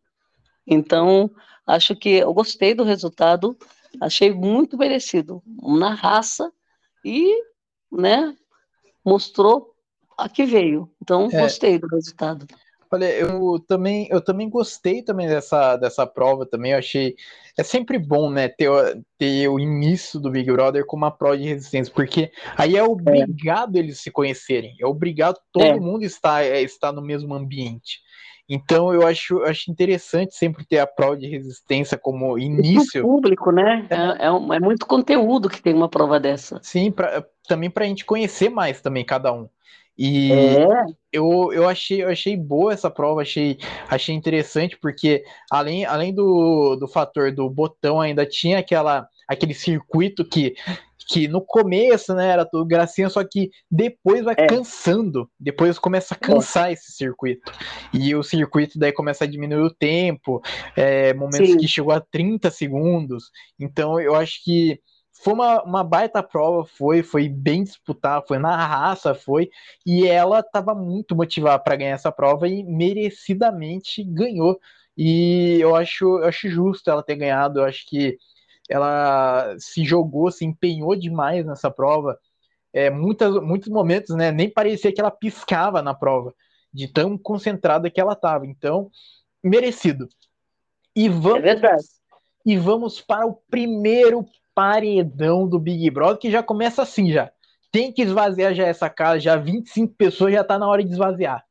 Então, 0.66 1.30
acho 1.66 1.96
que 1.96 2.10
eu 2.10 2.34
gostei 2.34 2.74
do 2.74 2.84
resultado, 2.84 3.58
achei 4.02 4.32
muito 4.32 4.78
merecido, 4.78 5.42
na 5.62 5.94
raça 5.94 6.52
e, 7.06 7.44
né, 7.92 8.36
mostrou 9.06 9.74
a 10.18 10.30
que 10.30 10.46
veio. 10.46 10.90
Então, 11.02 11.28
é. 11.32 11.42
gostei 11.42 11.78
do 11.78 11.88
resultado. 11.88 12.48
Olha, 12.94 13.10
eu 13.12 13.58
também, 13.68 14.08
eu 14.12 14.22
também 14.22 14.48
gostei 14.48 15.02
também 15.02 15.28
dessa, 15.28 15.76
dessa 15.78 16.06
prova 16.06 16.46
também, 16.46 16.74
eu 16.74 16.78
achei, 16.78 17.16
é 17.58 17.64
sempre 17.64 17.98
bom, 17.98 18.30
né, 18.30 18.48
ter, 18.48 18.70
ter 19.18 19.48
o 19.48 19.60
início 19.60 20.20
do 20.20 20.30
Big 20.30 20.52
Brother 20.52 20.86
com 20.86 20.96
uma 20.96 21.10
prova 21.10 21.36
de 21.36 21.46
resistência, 21.46 21.92
porque 21.92 22.32
aí 22.56 22.78
é 22.78 22.84
obrigado 22.84 23.78
é. 23.78 23.80
eles 23.80 24.00
se 24.00 24.12
conhecerem, 24.12 24.76
é 24.80 24.86
obrigado 24.86 25.40
todo 25.52 25.66
é. 25.66 25.80
mundo 25.80 26.04
estar, 26.04 26.44
é, 26.44 26.62
estar 26.62 26.92
no 26.92 27.02
mesmo 27.02 27.34
ambiente. 27.34 28.00
Então 28.48 28.94
eu 28.94 29.08
acho, 29.08 29.42
acho 29.42 29.72
interessante 29.72 30.36
sempre 30.36 30.64
ter 30.64 30.78
a 30.78 30.86
prova 30.86 31.18
de 31.18 31.28
resistência 31.28 31.98
como 31.98 32.38
início. 32.38 33.04
O 33.04 33.08
público, 33.08 33.52
né? 33.52 33.88
É, 33.90 34.26
é, 34.26 34.28
é, 34.28 34.60
muito 34.60 34.86
conteúdo 34.86 35.50
que 35.50 35.64
tem 35.64 35.74
uma 35.74 35.90
prova 35.90 36.20
dessa. 36.20 36.60
Sim, 36.62 36.92
pra, 36.92 37.26
também 37.48 37.72
para 37.72 37.86
a 37.86 37.88
gente 37.88 38.06
conhecer 38.06 38.50
mais 38.50 38.82
também 38.82 39.04
cada 39.04 39.34
um. 39.34 39.50
E 39.98 40.32
é. 40.32 40.86
eu, 41.12 41.52
eu, 41.54 41.68
achei, 41.68 42.04
eu 42.04 42.10
achei 42.10 42.36
boa 42.36 42.74
essa 42.74 42.90
prova, 42.90 43.22
achei, 43.22 43.58
achei 43.88 44.16
interessante, 44.16 44.78
porque 44.82 45.24
além, 45.52 45.86
além 45.86 46.14
do, 46.14 46.76
do 46.76 46.88
fator 46.88 47.32
do 47.32 47.50
botão, 47.50 48.02
ainda 48.02 48.26
tinha 48.26 48.60
aquela, 48.60 49.08
aquele 49.28 49.54
circuito 49.54 50.26
que, 50.26 50.56
que 51.08 51.28
no 51.28 51.42
começo 51.42 52.16
né, 52.16 52.30
era 52.30 52.44
tudo 52.44 52.66
gracinha, 52.66 53.08
só 53.08 53.24
que 53.24 53.52
depois 53.70 54.24
vai 54.24 54.34
é. 54.36 54.48
cansando, 54.48 55.30
depois 55.40 55.78
começa 55.78 56.16
a 56.16 56.18
cansar 56.18 56.70
é. 56.70 56.74
esse 56.74 56.92
circuito. 56.92 57.52
E 57.94 58.16
o 58.16 58.24
circuito 58.24 58.80
daí 58.80 58.92
começa 58.92 59.26
a 59.26 59.28
diminuir 59.28 59.62
o 59.62 59.74
tempo, 59.74 60.42
é, 60.76 61.14
momentos 61.14 61.52
Sim. 61.52 61.58
que 61.58 61.68
chegou 61.68 61.94
a 61.94 62.02
30 62.02 62.50
segundos. 62.50 63.26
Então 63.60 64.00
eu 64.00 64.16
acho 64.16 64.44
que 64.44 64.80
foi 65.24 65.34
uma, 65.34 65.64
uma 65.64 65.84
baita 65.84 66.22
prova, 66.22 66.66
foi, 66.66 67.02
foi 67.02 67.30
bem 67.30 67.64
disputada, 67.64 68.26
foi 68.28 68.38
na 68.38 68.56
raça, 68.56 69.16
foi, 69.16 69.50
e 69.86 70.06
ela 70.06 70.42
estava 70.42 70.76
muito 70.76 71.16
motivada 71.16 71.64
para 71.64 71.78
ganhar 71.78 71.92
essa 71.92 72.12
prova 72.12 72.48
e 72.48 72.64
merecidamente 72.64 74.04
ganhou. 74.04 74.60
E 74.98 75.60
eu 75.62 75.76
acho, 75.76 76.20
eu 76.20 76.26
acho 76.26 76.50
justo 76.50 76.90
ela 76.90 77.02
ter 77.02 77.16
ganhado, 77.16 77.60
eu 77.60 77.66
acho 77.66 77.88
que 77.88 78.18
ela 78.70 79.56
se 79.58 79.86
jogou, 79.86 80.30
se 80.30 80.44
empenhou 80.46 80.96
demais 80.96 81.46
nessa 81.46 81.72
prova. 81.72 82.20
É, 82.74 82.90
muitas, 82.90 83.34
muitos 83.42 83.70
momentos, 83.70 84.16
né, 84.16 84.32
nem 84.32 84.50
parecia 84.50 84.92
que 84.92 85.00
ela 85.00 85.12
piscava 85.12 85.82
na 85.82 85.94
prova, 85.94 86.34
de 86.72 86.88
tão 86.88 87.18
concentrada 87.18 87.90
que 87.90 88.02
ela 88.02 88.14
estava. 88.14 88.46
Então, 88.46 88.92
merecido. 89.42 90.10
E 90.94 91.08
vamos, 91.08 91.46
é. 91.46 91.78
E 92.46 92.58
vamos 92.58 93.00
para 93.00 93.26
o 93.26 93.36
primeiro 93.50 94.26
paredão 94.54 95.48
do 95.48 95.60
Big 95.60 95.90
Brother, 95.90 96.18
que 96.18 96.32
já 96.32 96.44
começa 96.44 96.82
assim 96.82 97.12
já. 97.12 97.32
Tem 97.72 97.92
que 97.92 98.02
esvaziar 98.02 98.54
já 98.54 98.68
essa 98.68 98.90
casa, 98.90 99.20
já 99.20 99.36
25 99.36 99.96
pessoas, 99.96 100.34
já 100.34 100.44
tá 100.44 100.60
na 100.60 100.68
hora 100.68 100.84
de 100.84 100.92
esvaziar. 100.92 101.44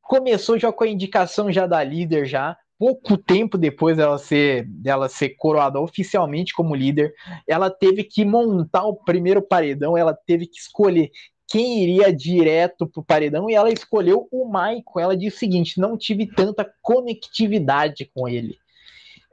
Começou 0.00 0.58
já 0.58 0.72
com 0.72 0.84
a 0.84 0.88
indicação 0.88 1.52
já 1.52 1.66
da 1.66 1.84
líder 1.84 2.26
já, 2.26 2.56
pouco 2.78 3.18
tempo 3.18 3.58
depois 3.58 3.98
dela 3.98 4.16
ser, 4.16 4.66
dela 4.66 5.08
ser 5.08 5.30
coroada 5.36 5.78
oficialmente 5.78 6.54
como 6.54 6.74
líder, 6.74 7.12
ela 7.46 7.70
teve 7.70 8.02
que 8.04 8.24
montar 8.24 8.84
o 8.84 8.96
primeiro 8.96 9.42
paredão, 9.42 9.98
ela 9.98 10.14
teve 10.14 10.46
que 10.46 10.58
escolher 10.58 11.10
quem 11.50 11.82
iria 11.82 12.12
direto 12.12 12.86
pro 12.86 13.02
paredão 13.02 13.50
e 13.50 13.54
ela 13.54 13.70
escolheu 13.70 14.28
o 14.30 14.48
Maicon. 14.48 15.00
Ela 15.00 15.16
disse 15.16 15.36
o 15.36 15.38
seguinte: 15.40 15.80
não 15.80 15.98
tive 15.98 16.26
tanta 16.26 16.64
conectividade 16.80 18.08
com 18.14 18.28
ele. 18.28 18.56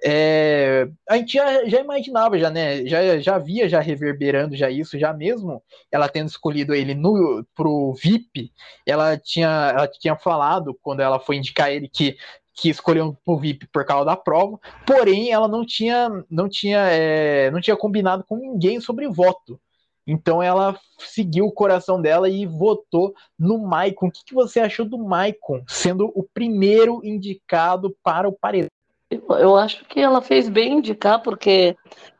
É, 0.03 0.87
a 1.09 1.17
gente 1.17 1.33
já, 1.33 1.65
já, 1.65 1.79
imaginava, 1.79 2.37
já, 2.37 2.51
né? 2.51 2.85
Já, 2.85 3.17
já 3.19 3.37
via 3.39 3.67
já 3.67 3.79
reverberando 3.79 4.55
já 4.55 4.69
isso, 4.69 4.97
já 4.99 5.11
mesmo 5.11 5.61
ela 5.91 6.07
tendo 6.07 6.27
escolhido 6.27 6.75
ele 6.75 6.93
no 6.93 7.43
pro 7.55 7.93
VIP, 7.93 8.51
ela 8.85 9.17
tinha, 9.17 9.73
ela 9.75 9.87
tinha 9.87 10.15
falado 10.15 10.77
quando 10.83 10.99
ela 10.99 11.19
foi 11.19 11.37
indicar 11.37 11.71
ele 11.71 11.89
que 11.89 12.15
que 12.59 12.69
escolheu 12.69 13.15
o 13.23 13.37
VIP 13.37 13.67
por 13.67 13.85
causa 13.85 14.05
da 14.05 14.17
prova, 14.17 14.59
porém 14.85 15.31
ela 15.31 15.47
não 15.47 15.63
tinha 15.65 16.09
não 16.29 16.49
tinha 16.49 16.79
é, 16.89 17.51
não 17.51 17.61
tinha 17.61 17.77
combinado 17.77 18.23
com 18.23 18.35
ninguém 18.35 18.81
sobre 18.81 19.07
voto. 19.07 19.59
Então 20.07 20.41
ela 20.41 20.79
seguiu 20.97 21.45
o 21.45 21.51
coração 21.51 22.01
dela 22.01 22.29
e 22.29 22.45
votou 22.45 23.13
no 23.37 23.59
Maicon. 23.59 24.07
O 24.07 24.11
que, 24.11 24.23
que 24.23 24.33
você 24.33 24.59
achou 24.59 24.85
do 24.85 24.97
Maicon 24.97 25.63
sendo 25.67 26.11
o 26.15 26.23
primeiro 26.23 27.01
indicado 27.03 27.95
para 28.01 28.27
o 28.27 28.31
paredão? 28.31 28.76
Eu 29.09 29.55
acho 29.55 29.85
que 29.85 29.99
ela 29.99 30.21
fez 30.21 30.49
bem 30.49 30.79
indicar, 30.79 31.21
porque 31.21 31.75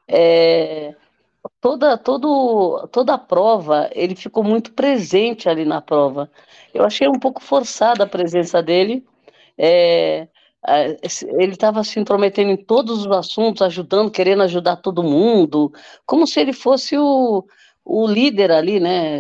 é, 0.08 0.96
toda, 1.60 1.98
todo, 1.98 2.88
toda 2.92 3.14
a 3.16 3.18
prova, 3.18 3.90
ele 3.94 4.16
ficou 4.16 4.44
muito 4.44 4.74
presente 4.74 5.50
ali 5.50 5.66
na 5.66 5.82
prova. 5.82 6.32
Eu 6.74 6.86
achei 6.86 7.08
um 7.08 7.20
pouco 7.20 7.42
forçada 7.42 8.04
a 8.04 8.08
presença 8.08 8.62
dele. 8.64 9.06
É, 9.58 10.28
ele 11.40 11.54
estava 11.54 11.84
se 11.84 12.00
intrometendo 12.00 12.52
em 12.52 12.58
todos 12.58 13.06
os 13.06 13.12
assuntos, 13.12 13.62
ajudando, 13.62 14.12
querendo 14.12 14.44
ajudar 14.44 14.78
todo 14.78 15.04
mundo, 15.04 15.72
como 16.06 16.28
se 16.28 16.40
ele 16.40 16.54
fosse 16.54 16.98
o, 16.98 17.46
o 17.86 18.08
líder 18.08 18.52
ali, 18.52 18.80
né? 18.80 19.20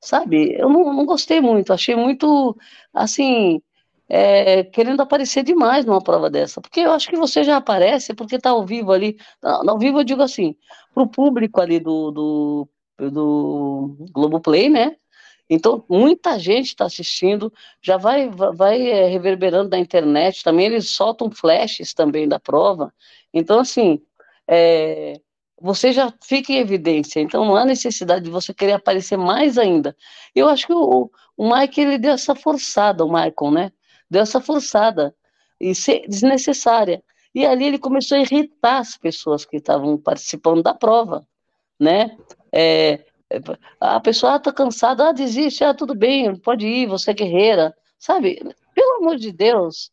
Sabe? 0.00 0.54
Eu 0.58 0.68
não, 0.68 0.92
não 0.92 1.06
gostei 1.06 1.40
muito, 1.40 1.72
achei 1.72 1.94
muito, 1.94 2.56
assim, 2.92 3.62
é, 4.14 4.62
querendo 4.64 5.00
aparecer 5.00 5.42
demais 5.42 5.86
numa 5.86 6.02
prova 6.02 6.28
dessa, 6.28 6.60
porque 6.60 6.80
eu 6.80 6.92
acho 6.92 7.08
que 7.08 7.16
você 7.16 7.42
já 7.42 7.56
aparece 7.56 8.12
porque 8.12 8.36
está 8.36 8.50
ao 8.50 8.66
vivo 8.66 8.92
ali, 8.92 9.16
ao 9.42 9.78
vivo 9.78 10.00
eu 10.00 10.04
digo 10.04 10.20
assim, 10.20 10.54
para 10.92 11.02
o 11.02 11.08
público 11.08 11.62
ali 11.62 11.80
do, 11.80 12.10
do, 12.10 12.68
do 12.98 13.96
Globoplay, 14.12 14.68
né? 14.68 14.96
Então, 15.48 15.82
muita 15.88 16.38
gente 16.38 16.68
está 16.68 16.84
assistindo, 16.84 17.50
já 17.80 17.96
vai, 17.96 18.28
vai 18.28 18.86
é, 18.86 19.06
reverberando 19.06 19.70
na 19.70 19.78
internet, 19.78 20.44
também 20.44 20.66
eles 20.66 20.90
soltam 20.90 21.30
flashes 21.30 21.94
também 21.94 22.28
da 22.28 22.38
prova. 22.38 22.92
Então, 23.32 23.60
assim, 23.60 23.98
é, 24.46 25.18
você 25.58 25.90
já 25.90 26.12
fica 26.22 26.52
em 26.52 26.58
evidência, 26.58 27.18
então 27.18 27.46
não 27.46 27.56
há 27.56 27.64
necessidade 27.64 28.26
de 28.26 28.30
você 28.30 28.52
querer 28.52 28.72
aparecer 28.72 29.16
mais 29.16 29.56
ainda. 29.56 29.96
Eu 30.34 30.48
acho 30.50 30.66
que 30.66 30.74
o, 30.74 31.10
o 31.34 31.50
Mike, 31.50 31.80
ele 31.80 31.96
deu 31.96 32.12
essa 32.12 32.34
forçada, 32.34 33.04
o 33.06 33.08
Michael, 33.08 33.50
né? 33.52 33.72
Deu 34.12 34.22
essa 34.22 34.40
forçada 34.40 35.14
e 35.60 35.72
desnecessária. 36.06 37.02
E 37.34 37.46
ali 37.46 37.64
ele 37.64 37.78
começou 37.78 38.18
a 38.18 38.20
irritar 38.20 38.78
as 38.78 38.96
pessoas 38.96 39.44
que 39.44 39.56
estavam 39.56 39.96
participando 39.96 40.62
da 40.62 40.74
prova, 40.74 41.26
né? 41.80 42.16
É, 42.52 43.00
a 43.80 43.98
pessoa 43.98 44.36
está 44.36 44.50
ah, 44.50 44.52
cansada, 44.52 45.08
ah, 45.08 45.12
desiste, 45.12 45.64
ah, 45.64 45.72
tudo 45.72 45.94
bem, 45.94 46.36
pode 46.36 46.66
ir, 46.66 46.86
você 46.86 47.12
é 47.12 47.14
guerreira, 47.14 47.74
sabe? 47.98 48.38
Pelo 48.74 48.98
amor 48.98 49.16
de 49.16 49.32
Deus, 49.32 49.90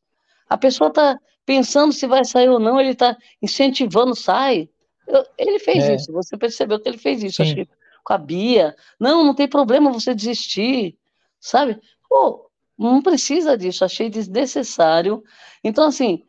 a 0.49 0.57
pessoa 0.57 0.89
está 0.89 1.17
pensando 1.45 1.93
se 1.93 2.05
vai 2.05 2.25
sair 2.25 2.49
ou 2.49 2.59
não, 2.59 2.79
ele 2.79 2.91
está 2.91 3.15
incentivando, 3.41 4.13
sai. 4.13 4.69
Eu, 5.07 5.25
ele 5.37 5.59
fez 5.59 5.87
é. 5.87 5.95
isso, 5.95 6.11
você 6.11 6.37
percebeu 6.37 6.79
que 6.79 6.89
ele 6.89 6.97
fez 6.97 7.23
isso, 7.23 7.41
acho 7.41 7.55
que 7.55 7.69
com 8.03 8.13
a 8.13 8.17
Bia. 8.17 8.75
Não, 8.99 9.23
não 9.23 9.33
tem 9.33 9.47
problema 9.47 9.91
você 9.91 10.13
desistir, 10.13 10.97
sabe? 11.39 11.79
Pô, 12.09 12.48
não 12.80 13.01
precisa 13.01 13.57
disso, 13.57 13.84
achei 13.84 14.10
desnecessário. 14.10 15.22
Então, 15.64 15.85
assim, 15.85 16.23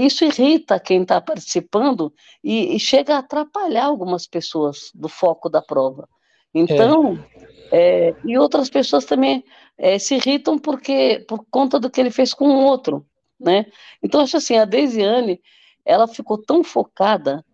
isso 0.00 0.24
irrita 0.24 0.80
quem 0.80 1.02
está 1.02 1.20
participando 1.20 2.12
e, 2.42 2.74
e, 2.74 2.80
chega 2.80 3.14
a 3.14 3.18
atrapalhar 3.18 3.84
algumas 3.84 4.26
pessoas 4.26 4.90
do 4.94 5.08
foco 5.08 5.48
da 5.48 5.62
prova. 5.62 6.08
Então, 6.52 7.18
é. 7.70 8.08
É, 8.10 8.14
e 8.24 8.36
outras 8.38 8.68
pessoas 8.68 9.04
também 9.04 9.44
é, 9.78 9.98
se 9.98 10.14
irritam 10.16 10.58
porque 10.58 11.24
por 11.28 11.44
conta 11.50 11.78
do 11.78 11.90
que 11.90 12.00
ele 12.00 12.10
fez 12.10 12.32
com 12.32 12.46
o 12.46 12.64
outro, 12.64 13.06
né? 13.38 13.66
Então, 14.02 14.20
acho 14.20 14.36
assim, 14.36 14.56
a 14.56 14.64
Desiane, 14.64 15.40
ela 15.84 16.08
ficou 16.08 16.38
tão 16.38 16.64
focada 16.64 17.44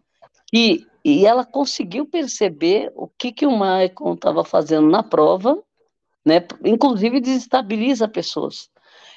e, 0.53 0.87
e 1.05 1.27
ela 1.27 1.45
conseguiu 1.45 2.07
perceber 2.07 2.93
o 2.95 3.09
que, 3.09 3.33
que 3.33 3.47
o 3.47 3.57
Maicon 3.57 4.15
estava 4.15 4.45
fazendo 4.45 4.89
na 4.89 5.03
prova 5.03 5.63
né? 6.25 6.45
Inclusive 6.65 7.21
desestabiliza 7.21 8.09
pessoas. 8.09 8.71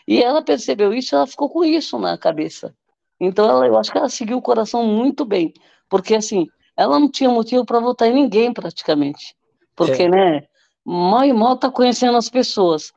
E 0.08 0.22
ela 0.22 0.42
percebeu 0.42 0.94
isso, 0.94 1.16
ela 1.16 1.28
ficou 1.28 1.50
com 1.50 1.64
isso 1.64 1.98
na 1.98 2.18
cabeça, 2.18 2.76
Então 3.20 3.50
ela, 3.50 3.68
eu 3.68 3.78
acho 3.78 3.92
que 3.92 3.98
ela 3.98 4.10
seguiu 4.10 4.38
o 4.38 4.42
coração 4.42 4.86
muito 4.86 5.24
bem, 5.24 5.54
porque 5.90 6.16
assim, 6.16 6.48
ela 6.76 7.00
não 7.00 7.10
tinha 7.10 7.30
motivo 7.30 7.66
para 7.66 7.80
votar 7.80 8.10
em 8.10 8.14
ninguém 8.14 8.52
praticamente, 8.52 9.36
porque, 9.76 10.04
é. 10.04 10.10
né, 10.10 10.44
mal 10.84 11.24
e 11.24 11.32
mal 11.32 11.58
tá 11.58 11.72
conhecendo 11.72 12.18
as 12.18 12.30
pessoas. 12.30 12.92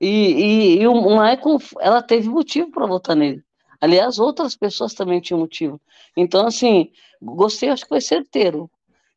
E, 0.00 0.08
e, 0.08 0.82
e 0.82 0.86
o 0.86 0.94
Michael, 0.94 1.58
ela 1.80 2.02
teve 2.02 2.28
motivo 2.28 2.70
para 2.70 2.86
votar 2.86 3.16
nele. 3.16 3.42
Aliás, 3.80 4.18
outras 4.18 4.56
pessoas 4.56 4.94
também 4.94 5.20
tinham 5.20 5.40
motivo. 5.40 5.80
Então, 6.16 6.46
assim, 6.46 6.90
gostei, 7.20 7.68
acho 7.68 7.82
que 7.82 7.88
foi 7.88 8.00
certeiro. 8.00 8.70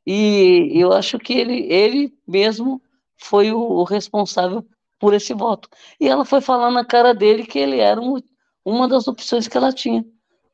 E 0.05 0.72
eu 0.73 0.93
acho 0.93 1.19
que 1.19 1.34
ele, 1.34 1.72
ele 1.72 2.14
mesmo 2.27 2.81
foi 3.18 3.52
o, 3.52 3.84
responsável 3.84 4.65
por 4.99 5.14
esse 5.14 5.34
voto. 5.34 5.69
E 5.99 6.07
ela 6.07 6.26
foi 6.26 6.41
falar 6.41 6.72
na 6.72 6.85
cara 6.85 7.14
dele 7.14 7.45
que 7.45 7.60
ele 7.60 7.80
era 7.80 7.99
um, 7.99 8.22
uma 8.64 8.88
das 8.88 9.07
opções 9.07 9.48
que 9.48 9.57
ela 9.57 9.72
tinha, 9.72 10.06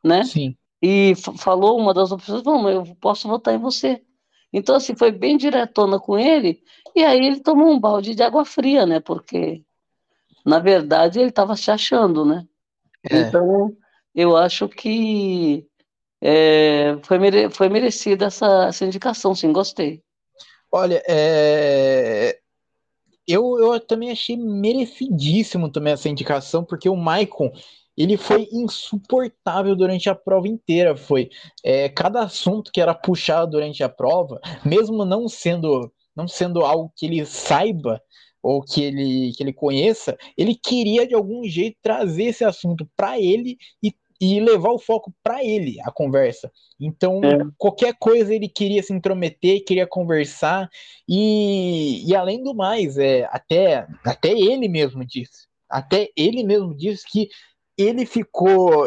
né? 0.03 0.23
Sim. 0.23 0.56
E 0.81 1.14
falou 1.38 1.80
uma 1.80 1.94
das 1.94 2.11
opções, 2.11 2.44
falou, 2.44 2.69
eu 2.69 2.95
posso 2.99 3.27
votar 3.27 3.53
em 3.53 3.60
você. 3.60 4.02
Então, 4.52 4.76
assim, 4.76 4.95
foi 4.95 5.11
bem 5.11 5.38
diretona 5.38 5.99
com 5.99 6.18
ele, 6.18 6.61
e 6.95 7.03
aí 7.03 7.26
ele 7.26 7.40
tomou 7.40 7.72
um 7.72 7.80
balde 7.80 8.14
de 8.14 8.22
água 8.22 8.45
fria, 8.45 8.85
né? 8.85 8.99
Porque, 8.99 9.64
na 10.45 10.60
verdade, 10.60 11.19
ele 11.19 11.30
estava 11.30 11.56
se 11.56 11.72
achando, 11.72 12.23
né? 12.23 12.45
É. 13.10 13.22
Então, 13.22 13.76
eu 14.14 14.38
acho 14.38 14.69
que 14.69 15.65
é, 16.22 16.98
foi, 17.03 17.18
mere 17.18 17.49
foi 17.49 17.68
merecida 17.68 18.26
essa, 18.26 18.65
essa 18.68 18.85
indicação, 18.85 19.34
sim, 19.34 19.52
gostei. 19.52 20.03
Olha, 20.72 21.03
é... 21.07 22.40
eu, 23.28 23.58
eu 23.60 23.80
também 23.80 24.12
achei 24.12 24.38
merecidíssimo 24.38 25.72
também 25.72 25.94
essa 25.94 26.10
indicação, 26.10 26.64
porque 26.64 26.90
o 26.90 26.95
Maicon, 26.95 27.52
ele 27.98 28.18
foi 28.18 28.48
insuportável 28.52 29.76
durante 29.76 30.10
a 30.10 30.16
prova 30.16 30.48
inteira, 30.48 30.95
foi. 30.95 31.30
É, 31.64 31.90
cada 31.90 32.22
assunto 32.24 32.72
que 32.72 32.82
era 32.82 32.94
puxado 32.94 33.52
durante 33.52 33.84
a 33.84 33.90
prova, 33.90 34.40
mesmo 34.66 35.06
não 35.06 35.28
sendo, 35.28 35.91
não 36.16 36.28
sendo 36.28 36.62
algo 36.66 36.91
que 36.95 37.06
ele 37.06 37.26
saiba, 37.26 38.02
ou 38.44 38.62
que 38.62 38.84
ele, 38.84 39.32
que 39.36 39.41
ele 39.41 39.54
conheça, 39.54 40.18
ele 40.38 40.54
queria 40.54 41.08
de 41.08 41.16
algum 41.16 41.45
jeito 41.45 41.78
trazer 41.82 42.26
esse 42.26 42.44
assunto 42.44 42.86
para 42.95 43.18
ele 43.18 43.58
e 43.82 43.90
e 44.24 44.40
levar 44.40 44.72
o 44.72 44.80
foco 44.80 45.14
para 45.22 45.44
ele, 45.44 45.82
a 45.82 45.91
conversa. 45.91 46.50
Então, 46.80 47.20
é. 47.22 47.40
qualquer 47.58 47.94
coisa 48.00 48.34
ele 48.34 48.48
queria 48.48 48.82
se 48.82 48.94
intrometer, 48.94 49.66
queria 49.66 49.86
conversar, 49.86 50.70
e, 51.08 52.10
e 52.10 52.16
além 52.16 52.41
do 52.41 52.56
mais, 52.56 52.98
é, 52.98 53.28
até, 53.30 53.86
até 54.06 54.30
ele 54.30 54.70
mesmo 54.70 55.06
disse, 55.06 55.45
até 55.70 56.08
ele 56.16 56.41
mesmo 56.41 56.74
disse 56.74 57.04
que 57.06 57.28
ele 57.78 58.06
ficou. 58.06 58.86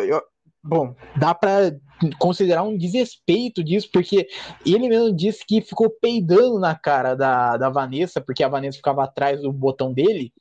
Bom, 0.65 0.97
dá 1.19 1.35
para 1.35 1.77
considerar 2.19 2.63
um 2.63 2.77
desrespeito 2.77 3.63
disso, 3.63 3.91
porque 3.93 4.27
ele 4.65 4.89
mesmo 4.89 5.15
disse 5.15 5.45
que 5.47 5.61
ficou 5.61 5.91
peidando 5.91 6.59
na 6.59 6.75
cara 6.75 7.15
da, 7.15 7.59
da 7.59 7.69
Vanessa, 7.69 8.23
porque 8.23 8.43
a 8.43 8.49
Vanessa 8.49 8.79
ficava 8.79 9.05
atrás 9.05 9.43
do 9.43 9.53
botão 9.53 9.93
dele, 9.93 10.33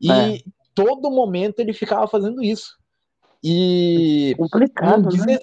e 0.00 0.10
é. 0.10 0.38
todo 0.74 1.10
momento 1.10 1.60
ele 1.60 1.74
ficava 1.74 2.08
fazendo 2.08 2.42
isso. 2.42 2.78
E 3.42 4.34
complicado, 4.38 5.08
um 5.08 5.26
né? 5.26 5.38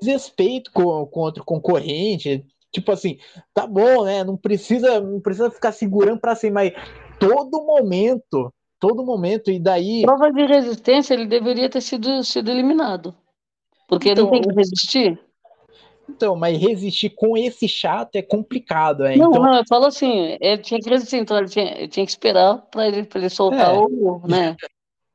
desrespeito 0.00 0.70
com, 0.72 1.06
com 1.06 1.20
outro 1.20 1.44
concorrente. 1.44 2.44
Tipo 2.70 2.92
assim, 2.92 3.18
tá 3.52 3.66
bom, 3.66 4.04
né? 4.04 4.24
Não 4.24 4.36
precisa, 4.36 5.00
não 5.00 5.20
precisa 5.20 5.50
ficar 5.50 5.72
segurando 5.72 6.20
para 6.20 6.34
cima, 6.34 6.54
mas 6.54 6.72
todo 7.18 7.64
momento, 7.64 8.52
todo 8.80 9.04
momento, 9.04 9.50
e 9.50 9.58
daí. 9.58 10.02
Prova 10.02 10.32
de 10.32 10.46
resistência, 10.46 11.14
ele 11.14 11.26
deveria 11.26 11.68
ter 11.68 11.80
sido, 11.80 12.24
sido 12.24 12.50
eliminado. 12.50 13.14
Porque 13.86 14.10
então, 14.10 14.24
não 14.24 14.30
tem 14.30 14.42
que 14.42 14.54
resistir. 14.54 15.20
Então, 16.08 16.34
mas 16.34 16.58
resistir 16.58 17.10
com 17.10 17.36
esse 17.36 17.68
chato 17.68 18.16
é 18.16 18.22
complicado. 18.22 19.04
É? 19.04 19.16
Não, 19.16 19.30
então... 19.30 19.42
não, 19.42 19.56
eu 19.56 19.64
falo 19.68 19.86
assim, 19.86 20.36
ele 20.40 20.62
tinha 20.62 20.80
que 20.80 20.88
resistir, 20.88 21.16
então 21.16 21.36
ele 21.38 21.48
tinha, 21.48 21.78
ele 21.78 21.88
tinha 21.88 22.04
que 22.06 22.12
esperar 22.12 22.58
para 22.70 22.88
ele, 22.88 23.06
ele 23.14 23.28
soltar 23.28 23.74
é. 23.74 23.78
o, 23.78 24.22
né? 24.26 24.56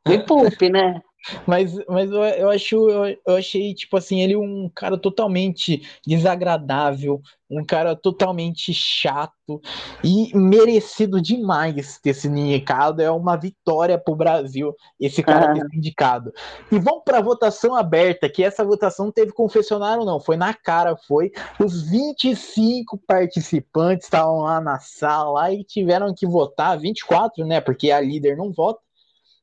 O 0.07 0.25
poupe, 0.25 0.69
né? 0.69 1.01
Mas, 1.45 1.73
mas 1.87 2.09
eu, 2.11 2.23
eu 2.23 2.49
acho, 2.49 2.75
eu, 2.89 3.17
eu, 3.25 3.35
achei, 3.35 3.73
tipo 3.73 3.97
assim, 3.97 4.21
ele 4.21 4.35
um 4.35 4.69
cara 4.73 4.97
totalmente 4.97 5.81
desagradável, 6.05 7.21
um 7.49 7.65
cara 7.65 7.95
totalmente 7.95 8.73
chato 8.73 9.61
e 10.03 10.35
merecido 10.37 11.21
demais 11.21 11.99
ter 11.99 12.13
sido 12.13 12.37
indicado. 12.37 13.01
É 13.01 13.11
uma 13.11 13.35
vitória 13.35 13.97
pro 13.97 14.15
Brasil 14.15 14.73
esse 14.99 15.23
cara 15.23 15.53
ter 15.53 15.61
sido 15.61 15.75
indicado. 15.75 16.33
E 16.71 16.79
vamos 16.79 17.03
pra 17.03 17.21
votação 17.21 17.75
aberta, 17.75 18.29
que 18.29 18.43
essa 18.43 18.63
votação 18.63 19.05
não 19.05 19.11
teve 19.11 19.31
confessionário, 19.31 20.05
não. 20.05 20.19
Foi 20.19 20.37
na 20.37 20.53
cara, 20.53 20.95
foi. 20.95 21.31
Os 21.59 21.89
25 21.89 22.97
participantes 23.05 24.05
estavam 24.05 24.41
lá 24.41 24.61
na 24.61 24.79
sala 24.79 25.51
e 25.51 25.63
tiveram 25.63 26.13
que 26.13 26.25
votar, 26.25 26.77
24, 26.77 27.45
né? 27.45 27.59
Porque 27.59 27.91
a 27.91 27.99
líder 27.99 28.37
não 28.37 28.51
vota 28.51 28.86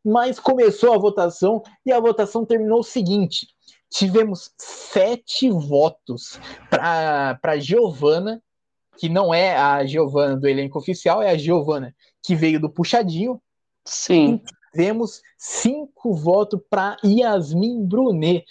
mas 0.04 0.38
começou 0.38 0.92
a 0.92 0.98
votação 0.98 1.62
e 1.86 1.92
a 1.92 1.98
votação 1.98 2.44
terminou 2.44 2.80
o 2.80 2.84
seguinte: 2.84 3.46
tivemos 3.90 4.52
sete 4.58 5.48
votos 5.50 6.38
para 6.68 7.56
Giovana, 7.58 8.42
que 8.98 9.08
não 9.08 9.32
é 9.32 9.56
a 9.56 9.84
Giovana 9.86 10.36
do 10.36 10.46
elenco 10.46 10.78
oficial, 10.78 11.22
é 11.22 11.30
a 11.30 11.38
Giovana 11.38 11.94
que 12.22 12.34
veio 12.34 12.60
do 12.60 12.70
Puxadinho. 12.70 13.40
Sim. 13.86 14.40
E 14.44 14.70
tivemos 14.72 15.22
cinco 15.38 16.14
votos 16.14 16.60
para 16.68 16.96
Yasmin 17.04 17.86
Brunet. 17.86 18.44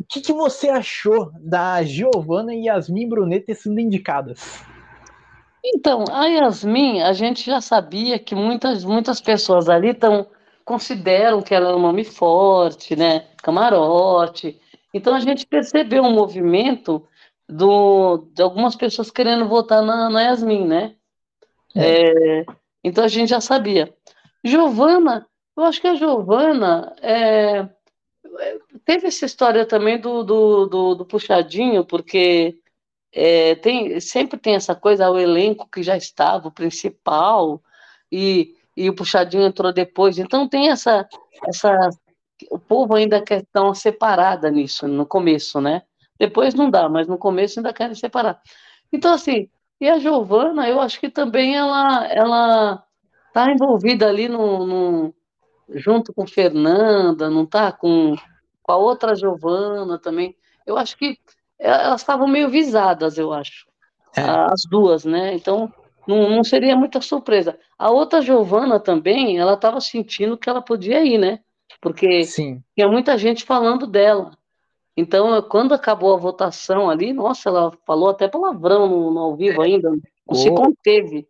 O 0.00 0.04
que, 0.08 0.20
que, 0.20 0.32
você 0.32 0.68
achou 0.68 1.30
da 1.40 1.82
Giovana 1.82 2.54
e 2.54 2.66
Yasmin 2.66 3.08
Brunet 3.08 3.44
ter 3.44 3.54
sido 3.54 3.78
indicadas? 3.78 4.62
Então, 5.64 6.04
a 6.10 6.26
Yasmin, 6.26 7.00
a 7.00 7.12
gente 7.12 7.46
já 7.46 7.60
sabia 7.60 8.18
que 8.18 8.34
muitas, 8.34 8.84
muitas 8.84 9.20
pessoas 9.20 9.68
ali 9.68 9.90
estão 9.90 10.26
consideram 10.64 11.42
que 11.42 11.54
ela 11.54 11.70
é 11.70 11.74
um 11.74 11.80
nome 11.80 12.04
forte, 12.04 12.96
né? 12.96 13.26
Camarote. 13.42 14.60
Então 14.92 15.14
a 15.14 15.20
gente 15.20 15.46
percebeu 15.46 16.02
um 16.02 16.12
movimento 16.12 17.06
do, 17.48 18.28
de 18.32 18.42
algumas 18.42 18.74
pessoas 18.74 19.10
querendo 19.10 19.46
votar 19.46 19.82
na, 19.82 20.08
na 20.08 20.22
Yasmin, 20.22 20.66
né? 20.66 20.94
É. 21.74 22.40
É, 22.40 22.46
então 22.82 23.04
a 23.04 23.08
gente 23.08 23.30
já 23.30 23.40
sabia. 23.40 23.92
Giovana, 24.42 25.26
eu 25.56 25.64
acho 25.64 25.80
que 25.80 25.86
a 25.86 25.94
Giovana 25.94 26.94
é, 27.02 27.68
teve 28.84 29.06
essa 29.06 29.26
história 29.26 29.66
também 29.66 29.98
do, 29.98 30.22
do, 30.22 30.66
do, 30.66 30.94
do 30.94 31.04
puxadinho, 31.04 31.84
porque 31.84 32.58
é, 33.12 33.54
tem, 33.56 34.00
sempre 34.00 34.38
tem 34.38 34.54
essa 34.54 34.74
coisa, 34.74 35.10
o 35.10 35.18
elenco 35.18 35.68
que 35.70 35.82
já 35.82 35.96
estava, 35.96 36.48
o 36.48 36.52
principal, 36.52 37.62
e 38.10 38.53
e 38.76 38.88
o 38.88 38.94
puxadinho 38.94 39.44
entrou 39.44 39.72
depois. 39.72 40.18
Então 40.18 40.48
tem 40.48 40.70
essa 40.70 41.08
essa 41.46 41.90
o 42.50 42.58
povo 42.58 42.94
ainda 42.94 43.22
quer 43.22 43.44
tão 43.52 43.72
separada 43.74 44.50
nisso 44.50 44.88
no 44.88 45.06
começo, 45.06 45.60
né? 45.60 45.82
Depois 46.18 46.54
não 46.54 46.70
dá, 46.70 46.88
mas 46.88 47.06
no 47.06 47.18
começo 47.18 47.58
ainda 47.58 47.72
querem 47.72 47.94
separar. 47.94 48.40
Então 48.92 49.12
assim, 49.12 49.48
e 49.80 49.88
a 49.88 49.98
Giovana, 49.98 50.68
eu 50.68 50.80
acho 50.80 51.00
que 51.00 51.08
também 51.08 51.56
ela 51.56 52.06
ela 52.06 52.84
tá 53.32 53.50
envolvida 53.50 54.08
ali 54.08 54.28
no, 54.28 54.66
no 54.66 55.14
junto 55.70 56.12
com 56.12 56.26
Fernanda, 56.26 57.30
não 57.30 57.46
tá 57.46 57.72
com, 57.72 58.14
com 58.62 58.72
a 58.72 58.76
outra 58.76 59.14
Giovana 59.14 59.98
também. 59.98 60.36
Eu 60.66 60.76
acho 60.76 60.96
que 60.96 61.18
elas 61.58 62.00
estavam 62.00 62.26
meio 62.26 62.48
visadas, 62.48 63.18
eu 63.18 63.32
acho. 63.32 63.66
É. 64.16 64.22
As 64.22 64.62
duas, 64.68 65.04
né? 65.04 65.34
Então, 65.34 65.72
não, 66.06 66.28
não 66.30 66.44
seria 66.44 66.76
muita 66.76 67.00
surpresa. 67.00 67.58
A 67.78 67.90
outra 67.90 68.22
Giovana 68.22 68.78
também, 68.78 69.38
ela 69.38 69.54
estava 69.54 69.80
sentindo 69.80 70.36
que 70.36 70.48
ela 70.48 70.62
podia 70.62 71.04
ir, 71.04 71.18
né? 71.18 71.40
Porque 71.80 72.24
Sim. 72.24 72.62
tinha 72.74 72.88
muita 72.88 73.16
gente 73.18 73.44
falando 73.44 73.86
dela. 73.86 74.36
Então, 74.96 75.40
quando 75.42 75.74
acabou 75.74 76.14
a 76.14 76.18
votação 76.18 76.88
ali, 76.88 77.12
nossa, 77.12 77.48
ela 77.48 77.72
falou 77.84 78.10
até 78.10 78.28
palavrão 78.28 78.88
no, 78.88 79.10
no 79.10 79.20
ao 79.20 79.36
vivo 79.36 79.60
ainda, 79.60 79.90
não 79.90 80.00
oh. 80.26 80.34
se 80.34 80.50
conteve. 80.50 81.26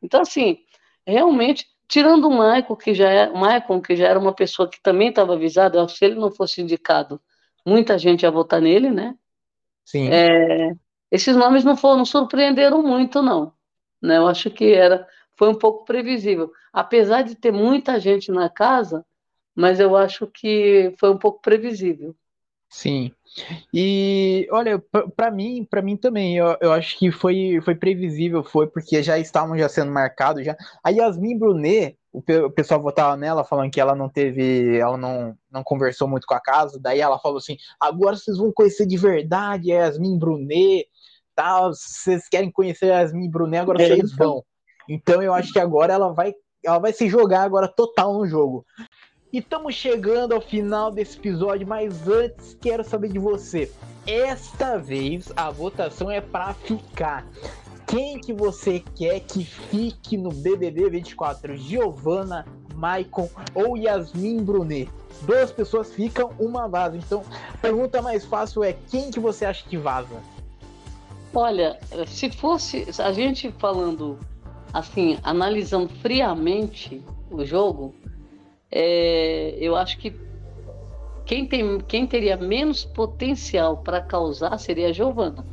Então, 0.00 0.20
assim, 0.20 0.58
realmente, 1.06 1.66
tirando 1.88 2.28
o 2.28 2.30
Michael, 2.30 2.76
que 2.76 2.94
já 2.94 3.10
é, 3.10 3.26
Michael, 3.28 3.82
que 3.82 3.96
já 3.96 4.06
era 4.06 4.18
uma 4.18 4.32
pessoa 4.32 4.68
que 4.68 4.80
também 4.80 5.08
estava 5.08 5.34
avisada, 5.34 5.86
se 5.88 6.04
ele 6.04 6.14
não 6.14 6.30
fosse 6.30 6.62
indicado, 6.62 7.20
muita 7.66 7.98
gente 7.98 8.22
ia 8.22 8.30
votar 8.30 8.60
nele, 8.60 8.90
né? 8.90 9.16
Sim. 9.84 10.08
É, 10.10 10.72
esses 11.10 11.34
nomes 11.34 11.64
não 11.64 11.76
foram, 11.76 11.98
não 11.98 12.04
surpreenderam 12.04 12.82
muito, 12.82 13.20
não. 13.20 13.52
Né? 14.00 14.18
Eu 14.18 14.26
acho 14.26 14.50
que 14.50 14.72
era, 14.72 15.06
foi 15.36 15.48
um 15.48 15.54
pouco 15.54 15.84
previsível. 15.84 16.50
Apesar 16.72 17.22
de 17.22 17.34
ter 17.34 17.52
muita 17.52 17.98
gente 18.00 18.30
na 18.30 18.48
casa, 18.48 19.04
mas 19.54 19.80
eu 19.80 19.96
acho 19.96 20.26
que 20.26 20.94
foi 20.98 21.10
um 21.10 21.18
pouco 21.18 21.40
previsível. 21.40 22.14
Sim. 22.70 23.12
E 23.72 24.46
olha, 24.50 24.82
para 25.16 25.30
mim, 25.30 25.66
para 25.68 25.80
mim 25.80 25.96
também, 25.96 26.36
eu, 26.36 26.56
eu 26.60 26.72
acho 26.72 26.98
que 26.98 27.10
foi, 27.10 27.60
foi 27.64 27.74
previsível, 27.74 28.44
foi 28.44 28.66
porque 28.66 29.02
já 29.02 29.18
estavam 29.18 29.56
já 29.56 29.68
sendo 29.68 29.90
marcados 29.90 30.44
já. 30.44 30.56
A 30.84 30.90
Yasmin 30.90 31.38
Brunet, 31.38 31.96
o, 32.12 32.18
o 32.18 32.50
pessoal 32.50 32.82
votava 32.82 33.16
nela 33.16 33.44
falando 33.44 33.70
que 33.70 33.80
ela 33.80 33.94
não 33.94 34.08
teve, 34.08 34.78
ela 34.78 34.96
não, 34.96 35.36
não 35.50 35.62
conversou 35.62 36.06
muito 36.06 36.26
com 36.26 36.34
a 36.34 36.40
casa, 36.40 36.78
daí 36.80 37.00
ela 37.00 37.18
falou 37.18 37.38
assim, 37.38 37.56
agora 37.80 38.16
vocês 38.16 38.36
vão 38.36 38.52
conhecer 38.52 38.86
de 38.86 38.96
verdade 38.96 39.72
a 39.72 39.86
Yasmin 39.86 40.18
Brunet, 40.18 40.86
tal, 41.38 41.72
vocês 41.72 42.28
querem 42.28 42.50
conhecer 42.50 42.90
a 42.90 43.02
Yasmin 43.02 43.30
Brunet, 43.30 43.62
agora 43.62 43.80
é, 43.80 43.86
vocês 43.86 44.12
então. 44.12 44.26
vão. 44.26 44.44
Então 44.88 45.22
eu 45.22 45.32
acho 45.32 45.52
que 45.52 45.60
agora 45.60 45.92
ela 45.92 46.12
vai, 46.12 46.34
ela 46.64 46.80
vai 46.80 46.92
se 46.92 47.08
jogar 47.08 47.42
agora 47.42 47.68
total 47.68 48.12
no 48.12 48.26
jogo. 48.26 48.66
E 49.32 49.38
estamos 49.38 49.76
chegando 49.76 50.34
ao 50.34 50.40
final 50.40 50.90
desse 50.90 51.16
episódio, 51.16 51.64
mas 51.64 52.08
antes 52.08 52.56
quero 52.60 52.82
saber 52.82 53.10
de 53.12 53.20
você. 53.20 53.70
Esta 54.04 54.78
vez 54.78 55.30
a 55.36 55.48
votação 55.48 56.10
é 56.10 56.20
para 56.20 56.54
ficar. 56.54 57.24
Quem 57.86 58.18
que 58.18 58.32
você 58.32 58.82
quer 58.96 59.20
que 59.20 59.44
fique 59.44 60.16
no 60.16 60.30
BBB 60.30 60.90
24? 60.90 61.56
Giovana, 61.56 62.46
Maicon 62.74 63.30
ou 63.54 63.76
Yasmin 63.76 64.42
Brunet? 64.42 64.90
Duas 65.22 65.52
pessoas 65.52 65.92
ficam, 65.92 66.32
uma 66.38 66.66
vaza. 66.66 66.96
Então, 66.96 67.22
a 67.54 67.58
pergunta 67.58 68.02
mais 68.02 68.24
fácil 68.24 68.64
é 68.64 68.72
quem 68.72 69.10
que 69.10 69.20
você 69.20 69.44
acha 69.44 69.68
que 69.68 69.76
vaza? 69.76 70.20
Olha, 71.34 71.78
se 72.06 72.30
fosse 72.30 72.86
a 72.98 73.12
gente 73.12 73.52
falando 73.52 74.18
assim, 74.72 75.18
analisando 75.22 75.88
friamente 75.88 77.02
o 77.30 77.44
jogo, 77.44 77.94
é, 78.70 79.56
eu 79.58 79.76
acho 79.76 79.98
que 79.98 80.14
quem, 81.24 81.46
tem, 81.46 81.78
quem 81.80 82.06
teria 82.06 82.36
menos 82.36 82.84
potencial 82.84 83.78
para 83.78 84.00
causar 84.00 84.56
seria 84.58 84.88
a 84.88 84.92
Giovana, 84.92 85.44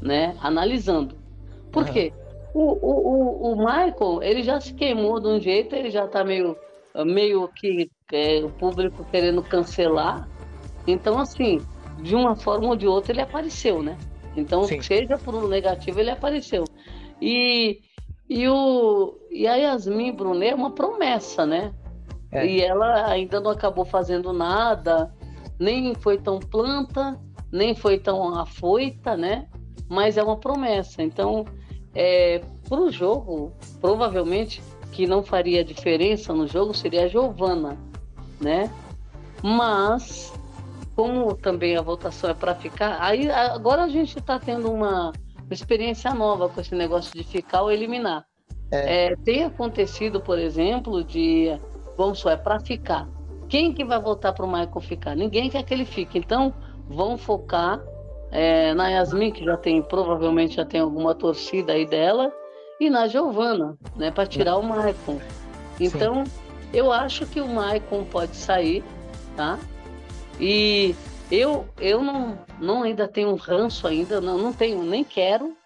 né? 0.00 0.36
Analisando. 0.40 1.16
Por 1.72 1.84
uhum. 1.84 1.92
quê? 1.92 2.12
O, 2.52 2.72
o, 2.72 3.08
o, 3.08 3.52
o 3.52 3.56
Michael, 3.56 4.22
ele 4.22 4.42
já 4.42 4.60
se 4.60 4.74
queimou 4.74 5.20
de 5.20 5.28
um 5.28 5.40
jeito, 5.40 5.74
ele 5.74 5.90
já 5.90 6.04
está 6.04 6.22
meio, 6.22 6.56
meio 7.04 7.48
que 7.48 7.90
é, 8.12 8.42
o 8.44 8.50
público 8.50 9.04
querendo 9.10 9.42
cancelar. 9.42 10.28
Então, 10.86 11.18
assim, 11.18 11.60
de 12.00 12.14
uma 12.14 12.36
forma 12.36 12.68
ou 12.68 12.76
de 12.76 12.86
outra, 12.86 13.12
ele 13.12 13.20
apareceu, 13.20 13.82
né? 13.82 13.96
Então, 14.36 14.64
Sim. 14.64 14.80
seja 14.80 15.18
por 15.18 15.34
um 15.34 15.48
negativo, 15.48 16.00
ele 16.00 16.10
apareceu. 16.10 16.64
E, 17.20 17.80
e, 18.28 18.48
o, 18.48 19.14
e 19.30 19.46
a 19.46 19.54
Yasmin 19.56 20.12
Brunet 20.12 20.52
é 20.52 20.54
uma 20.54 20.70
promessa, 20.72 21.46
né? 21.46 21.72
É. 22.30 22.46
E 22.46 22.60
ela 22.60 23.08
ainda 23.08 23.40
não 23.40 23.50
acabou 23.50 23.84
fazendo 23.84 24.32
nada, 24.32 25.14
nem 25.58 25.94
foi 25.94 26.18
tão 26.18 26.38
planta, 26.38 27.18
nem 27.50 27.74
foi 27.74 27.98
tão 27.98 28.34
afoita, 28.38 29.16
né? 29.16 29.48
Mas 29.88 30.16
é 30.16 30.22
uma 30.22 30.36
promessa. 30.36 31.02
Então, 31.02 31.44
é, 31.94 32.42
para 32.68 32.80
o 32.80 32.90
jogo, 32.90 33.52
provavelmente 33.80 34.62
que 34.92 35.06
não 35.06 35.22
faria 35.22 35.64
diferença 35.64 36.32
no 36.32 36.46
jogo 36.46 36.74
seria 36.74 37.04
a 37.04 37.08
Giovana, 37.08 37.78
né? 38.40 38.70
Mas 39.42 40.32
como 40.96 41.34
também 41.36 41.76
a 41.76 41.82
votação 41.82 42.30
é 42.30 42.34
para 42.34 42.54
ficar, 42.54 42.96
aí 43.00 43.30
agora 43.30 43.84
a 43.84 43.88
gente 43.88 44.18
está 44.18 44.38
tendo 44.38 44.72
uma, 44.72 45.12
experiência 45.50 46.12
nova 46.12 46.48
com 46.48 46.60
esse 46.60 46.74
negócio 46.74 47.12
de 47.12 47.22
ficar 47.22 47.62
ou 47.62 47.70
eliminar. 47.70 48.24
É. 48.72 49.12
É, 49.12 49.16
tem 49.16 49.44
acontecido, 49.44 50.20
por 50.20 50.38
exemplo, 50.38 51.04
de 51.04 51.56
vamos 51.96 52.18
só, 52.18 52.30
é 52.30 52.36
para 52.36 52.58
ficar. 52.58 53.08
Quem 53.48 53.72
que 53.72 53.84
vai 53.84 54.00
votar 54.00 54.34
para 54.34 54.44
o 54.44 54.48
Michael 54.48 54.80
ficar? 54.80 55.14
Ninguém 55.14 55.48
quer 55.48 55.62
que 55.62 55.72
ele 55.72 55.84
fique. 55.84 56.18
Então, 56.18 56.52
vão 56.88 57.16
focar 57.16 57.80
é, 58.32 58.74
na 58.74 58.88
Yasmin, 58.88 59.30
que 59.30 59.44
já 59.44 59.56
tem, 59.56 59.80
provavelmente 59.82 60.56
já 60.56 60.64
tem 60.64 60.80
alguma 60.80 61.14
torcida 61.14 61.74
aí 61.74 61.86
dela, 61.86 62.32
e 62.80 62.90
na 62.90 63.06
Giovana, 63.06 63.78
né, 63.94 64.10
para 64.10 64.26
tirar 64.26 64.56
o 64.56 64.62
Michael. 64.62 65.20
Então, 65.78 66.24
Sim. 66.24 66.32
eu 66.72 66.90
acho 66.90 67.24
que 67.26 67.40
o 67.40 67.46
Michael 67.46 68.06
pode 68.10 68.34
sair, 68.34 68.82
tá? 69.36 69.58
E 70.38 70.94
eu, 71.30 71.66
eu 71.78 72.02
não, 72.02 72.38
não 72.60 72.82
ainda 72.82 73.08
tenho 73.08 73.34
ranço 73.34 73.86
ainda, 73.86 74.20
não, 74.20 74.38
não 74.38 74.52
tenho, 74.52 74.82
nem 74.82 75.02
quero. 75.02 75.56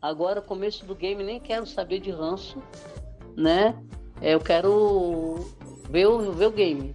Agora, 0.00 0.40
começo 0.40 0.84
do 0.84 0.94
game, 0.94 1.24
nem 1.24 1.40
quero 1.40 1.66
saber 1.66 2.00
de 2.00 2.10
ranço, 2.10 2.62
né? 3.36 3.74
É, 4.20 4.34
eu 4.34 4.40
quero 4.40 5.46
ver 5.90 6.06
o, 6.06 6.32
ver 6.32 6.46
o 6.46 6.50
game. 6.50 6.94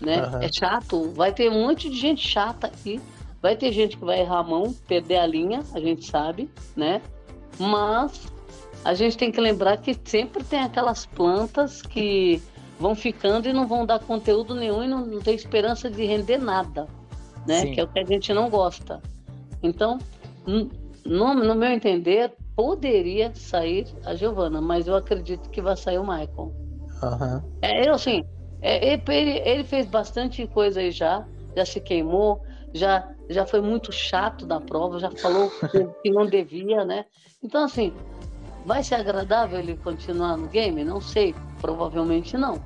Né? 0.00 0.26
Uhum. 0.26 0.42
É 0.42 0.52
chato, 0.52 1.10
vai 1.10 1.32
ter 1.32 1.50
um 1.50 1.66
monte 1.66 1.88
de 1.88 1.96
gente 1.96 2.26
chata 2.26 2.66
aqui. 2.66 3.00
Vai 3.40 3.56
ter 3.56 3.72
gente 3.72 3.96
que 3.96 4.04
vai 4.04 4.20
errar 4.20 4.38
a 4.38 4.44
mão, 4.44 4.72
perder 4.86 5.16
a 5.16 5.26
linha, 5.26 5.64
a 5.74 5.80
gente 5.80 6.06
sabe, 6.06 6.48
né? 6.76 7.02
Mas 7.58 8.32
a 8.84 8.94
gente 8.94 9.16
tem 9.16 9.32
que 9.32 9.40
lembrar 9.40 9.78
que 9.78 9.96
sempre 10.04 10.44
tem 10.44 10.60
aquelas 10.60 11.06
plantas 11.06 11.82
que 11.82 12.40
vão 12.82 12.96
ficando 12.96 13.48
e 13.48 13.52
não 13.52 13.66
vão 13.66 13.86
dar 13.86 14.00
conteúdo 14.00 14.56
nenhum 14.56 14.82
e 14.82 14.88
não, 14.88 15.06
não 15.06 15.20
tem 15.20 15.34
esperança 15.34 15.88
de 15.88 16.04
render 16.04 16.38
nada, 16.38 16.88
né? 17.46 17.60
Sim. 17.60 17.72
Que 17.72 17.80
é 17.80 17.84
o 17.84 17.88
que 17.88 18.00
a 18.00 18.04
gente 18.04 18.32
não 18.34 18.50
gosta. 18.50 19.00
Então, 19.62 19.98
no, 21.04 21.34
no 21.34 21.54
meu 21.54 21.70
entender, 21.70 22.32
poderia 22.56 23.32
sair 23.34 23.86
a 24.04 24.16
Giovana, 24.16 24.60
mas 24.60 24.88
eu 24.88 24.96
acredito 24.96 25.48
que 25.48 25.62
vai 25.62 25.76
sair 25.76 25.98
o 25.98 26.02
Michael. 26.02 26.52
Uhum. 27.02 27.42
É, 27.62 27.88
eu 27.88 27.94
assim, 27.94 28.24
é, 28.60 28.92
ele, 28.92 29.38
ele 29.44 29.64
fez 29.64 29.86
bastante 29.86 30.44
coisa 30.48 30.80
aí 30.80 30.90
já, 30.90 31.24
já 31.56 31.64
se 31.64 31.80
queimou, 31.80 32.42
já, 32.74 33.08
já 33.30 33.46
foi 33.46 33.60
muito 33.60 33.92
chato 33.92 34.44
na 34.44 34.60
prova, 34.60 34.98
já 34.98 35.10
falou 35.12 35.50
que 36.02 36.10
não 36.10 36.26
devia, 36.26 36.84
né? 36.84 37.04
Então, 37.42 37.64
assim, 37.64 37.92
vai 38.66 38.82
ser 38.82 38.96
agradável 38.96 39.60
ele 39.60 39.76
continuar 39.76 40.36
no 40.36 40.48
game? 40.48 40.82
Não 40.84 41.00
sei, 41.00 41.32
provavelmente 41.60 42.36
não, 42.36 42.60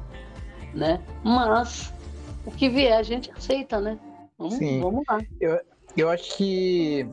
né? 0.76 1.00
Mas 1.24 1.92
o 2.44 2.50
que 2.50 2.68
vier 2.68 2.96
a 2.96 3.02
gente 3.02 3.30
aceita, 3.32 3.80
né? 3.80 3.98
Vamos, 4.38 4.54
Sim. 4.54 4.80
vamos 4.80 5.04
lá. 5.08 5.20
Eu, 5.40 5.60
eu 5.96 6.10
acho 6.10 6.36
que 6.36 7.08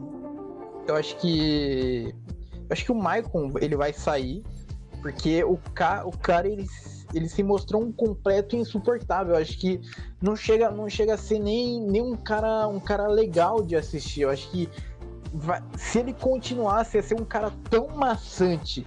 eu 0.88 0.95
acho 0.95 1.18
que 1.18 2.14
eu 2.53 2.68
acho 2.69 2.85
que 2.85 2.91
o 2.91 2.95
Maicon 2.95 3.53
ele 3.61 3.76
vai 3.76 3.94
sair 3.94 4.44
porque 5.02 5.44
o, 5.44 5.57
ca, 5.73 6.06
o 6.06 6.11
cara 6.18 6.48
ele 6.48 6.68
ele 7.14 7.30
se 7.30 7.44
mostrou 7.44 7.84
um 7.84 7.91
completo 7.91 8.56
insuportável. 8.56 9.35
Acho 9.35 9.57
que 9.60 9.80
não 10.22 10.35
chega, 10.35 10.72
não 10.72 10.90
chega 10.90 11.14
a 11.14 11.18
ser 11.18 11.40
nem, 11.40 11.80
nem 11.80 12.02
um 12.02 12.18
cara 12.18 12.68
um 12.68 12.80
cara 12.80 13.07
legal 13.07 13.61
de 13.64 13.76
assistir. 13.76 14.22
Eu 14.22 14.30
acho 14.30 14.49
que 14.49 14.68
vai, 15.31 15.61
se 15.77 15.99
ele 15.99 16.14
continuasse 16.14 16.98
a 16.98 17.03
ser 17.03 17.19
um 17.19 17.26
cara 17.26 17.52
tão 17.69 17.88
maçante, 17.90 18.85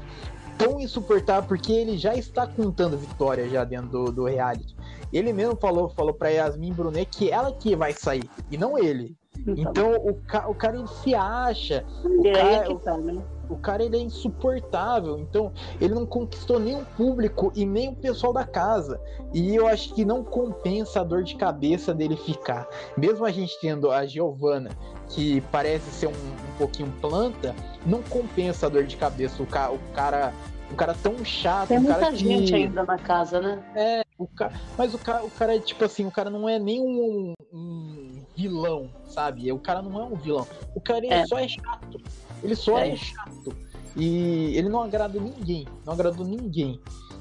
tão 0.59 0.81
insuportável, 0.81 1.49
porque 1.49 1.73
ele 1.73 1.97
já 1.97 2.15
está 2.15 2.47
contando 2.47 2.97
vitória 2.97 3.49
já 3.49 3.65
dentro 3.65 3.89
do, 3.89 4.13
do 4.13 4.25
reality. 4.25 4.77
Ele 5.13 5.33
mesmo 5.33 5.57
falou, 5.57 5.89
falou 5.89 6.13
para 6.13 6.31
Yasmin 6.31 6.73
Brunet 6.73 7.07
que 7.07 7.31
ela 7.31 7.53
que 7.53 7.77
vai 7.77 7.93
sair 7.93 8.29
e 8.51 8.59
não 8.59 8.77
ele. 8.77 9.17
Então, 9.47 9.93
o, 9.95 10.15
ca, 10.27 10.49
o 10.49 10.55
cara 10.55 10.77
ele 10.77 10.89
se 10.89 11.15
acha. 11.15 11.85
O 12.05 12.27
é 12.27 12.33
cara, 12.33 12.67
que 12.67 12.79
tá, 12.83 12.97
né? 12.97 13.23
o 13.49 13.57
cara 13.57 13.85
ele 13.85 13.97
é 13.97 14.01
insuportável, 14.01 15.19
então 15.19 15.53
ele 15.81 15.95
não 15.95 16.07
conquistou 16.07 16.59
nem 16.59 16.77
o 16.77 16.85
público 16.97 17.53
e 17.55 17.65
nem 17.65 17.89
o 17.89 17.97
pessoal 17.97 18.33
da 18.33 18.45
casa. 18.45 19.01
E 19.33 19.55
eu 19.55 19.67
acho 19.67 19.95
que 19.95 20.05
não 20.05 20.25
compensa 20.25 21.01
a 21.01 21.05
dor 21.05 21.23
de 21.23 21.37
cabeça 21.37 21.95
dele 21.95 22.17
ficar. 22.17 22.69
Mesmo 22.97 23.25
a 23.25 23.31
gente 23.31 23.59
tendo 23.61 23.91
a 23.91 24.07
Giovana, 24.07 24.71
que 25.11 25.41
parece 25.53 25.91
ser 25.91 26.07
um, 26.09 26.11
um 26.11 26.59
pouquinho 26.59 26.93
planta, 27.01 27.55
não 27.85 28.03
compensa 28.03 28.67
a 28.67 28.69
dor 28.69 28.85
de 28.85 28.97
cabeça. 28.97 29.43
O, 29.43 29.47
ca, 29.47 29.71
o 29.71 29.79
cara. 29.95 30.33
Um 30.71 30.75
cara 30.75 30.95
tão 30.95 31.25
chato. 31.25 31.69
Tem 31.69 31.79
um 31.79 31.83
muita 31.83 32.13
gente 32.13 32.49
que... 32.49 32.55
ainda 32.57 32.83
na 32.83 32.99
casa, 32.99 33.41
né? 33.41 33.63
É, 33.77 34.03
o 34.19 34.27
cara, 34.27 34.53
mas 34.77 34.95
o 34.95 34.99
cara, 34.99 35.25
o 35.25 35.31
cara 35.31 35.55
é 35.55 35.61
tipo 35.61 35.85
assim, 35.85 36.05
o 36.05 36.11
cara 36.11 36.29
não 36.29 36.49
é 36.49 36.59
nem 36.59 36.81
um, 36.81 37.35
um 37.53 38.25
vilão, 38.37 38.91
sabe? 39.07 39.53
O 39.53 39.61
cara 39.61 39.81
não 39.81 40.01
é 40.01 40.05
um 40.05 40.17
vilão. 40.17 40.45
O 40.75 40.81
cara 40.81 41.07
é. 41.07 41.25
só 41.27 41.39
é 41.39 41.47
chato. 41.47 42.01
Ele 42.43 42.57
só 42.57 42.79
é. 42.79 42.91
é 42.91 42.97
chato. 42.97 43.57
E 43.95 44.57
ele 44.57 44.69
não 44.69 44.83
agrada 44.83 45.21
ninguém. 45.21 45.67
Não 45.85 45.93
agradou 45.93 46.27
ninguém. 46.27 46.81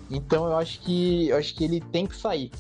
Então 0.09 0.45
eu 0.45 0.57
acho 0.57 0.81
que 0.81 1.29
eu 1.29 1.37
acho 1.37 1.53
que 1.55 1.63
ele 1.63 1.79
tem 1.79 2.05
que 2.05 2.15
sair. 2.15 2.51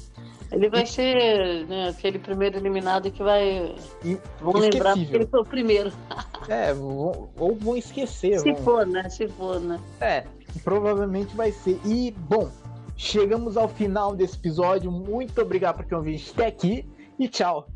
Ele 0.55 0.69
vai 0.69 0.83
e... 0.83 0.87
ser 0.87 1.65
né, 1.67 1.89
aquele 1.89 2.17
primeiro 2.17 2.57
eliminado 2.57 3.11
que 3.11 3.21
vai. 3.21 3.75
E... 4.03 4.17
Vão 4.39 4.53
lembrar 4.53 4.93
que 4.93 5.13
ele 5.13 5.27
foi 5.27 5.41
o 5.41 5.45
primeiro. 5.45 5.91
é, 6.47 6.73
vão, 6.73 7.29
ou 7.37 7.55
vão 7.55 7.75
esquecer. 7.75 8.39
Se 8.39 8.53
vão... 8.53 8.63
for, 8.63 8.87
né? 8.87 9.09
Se 9.09 9.27
for, 9.27 9.59
né? 9.59 9.79
É, 9.99 10.23
provavelmente 10.63 11.35
vai 11.35 11.51
ser. 11.51 11.77
E, 11.85 12.11
bom, 12.11 12.49
chegamos 12.95 13.57
ao 13.57 13.67
final 13.67 14.15
desse 14.15 14.37
episódio. 14.37 14.89
Muito 14.89 15.41
obrigado 15.41 15.75
por 15.75 15.85
quem 15.85 15.97
ouviu 15.97 16.17
até 16.33 16.47
aqui 16.47 16.87
e 17.19 17.27
tchau. 17.27 17.67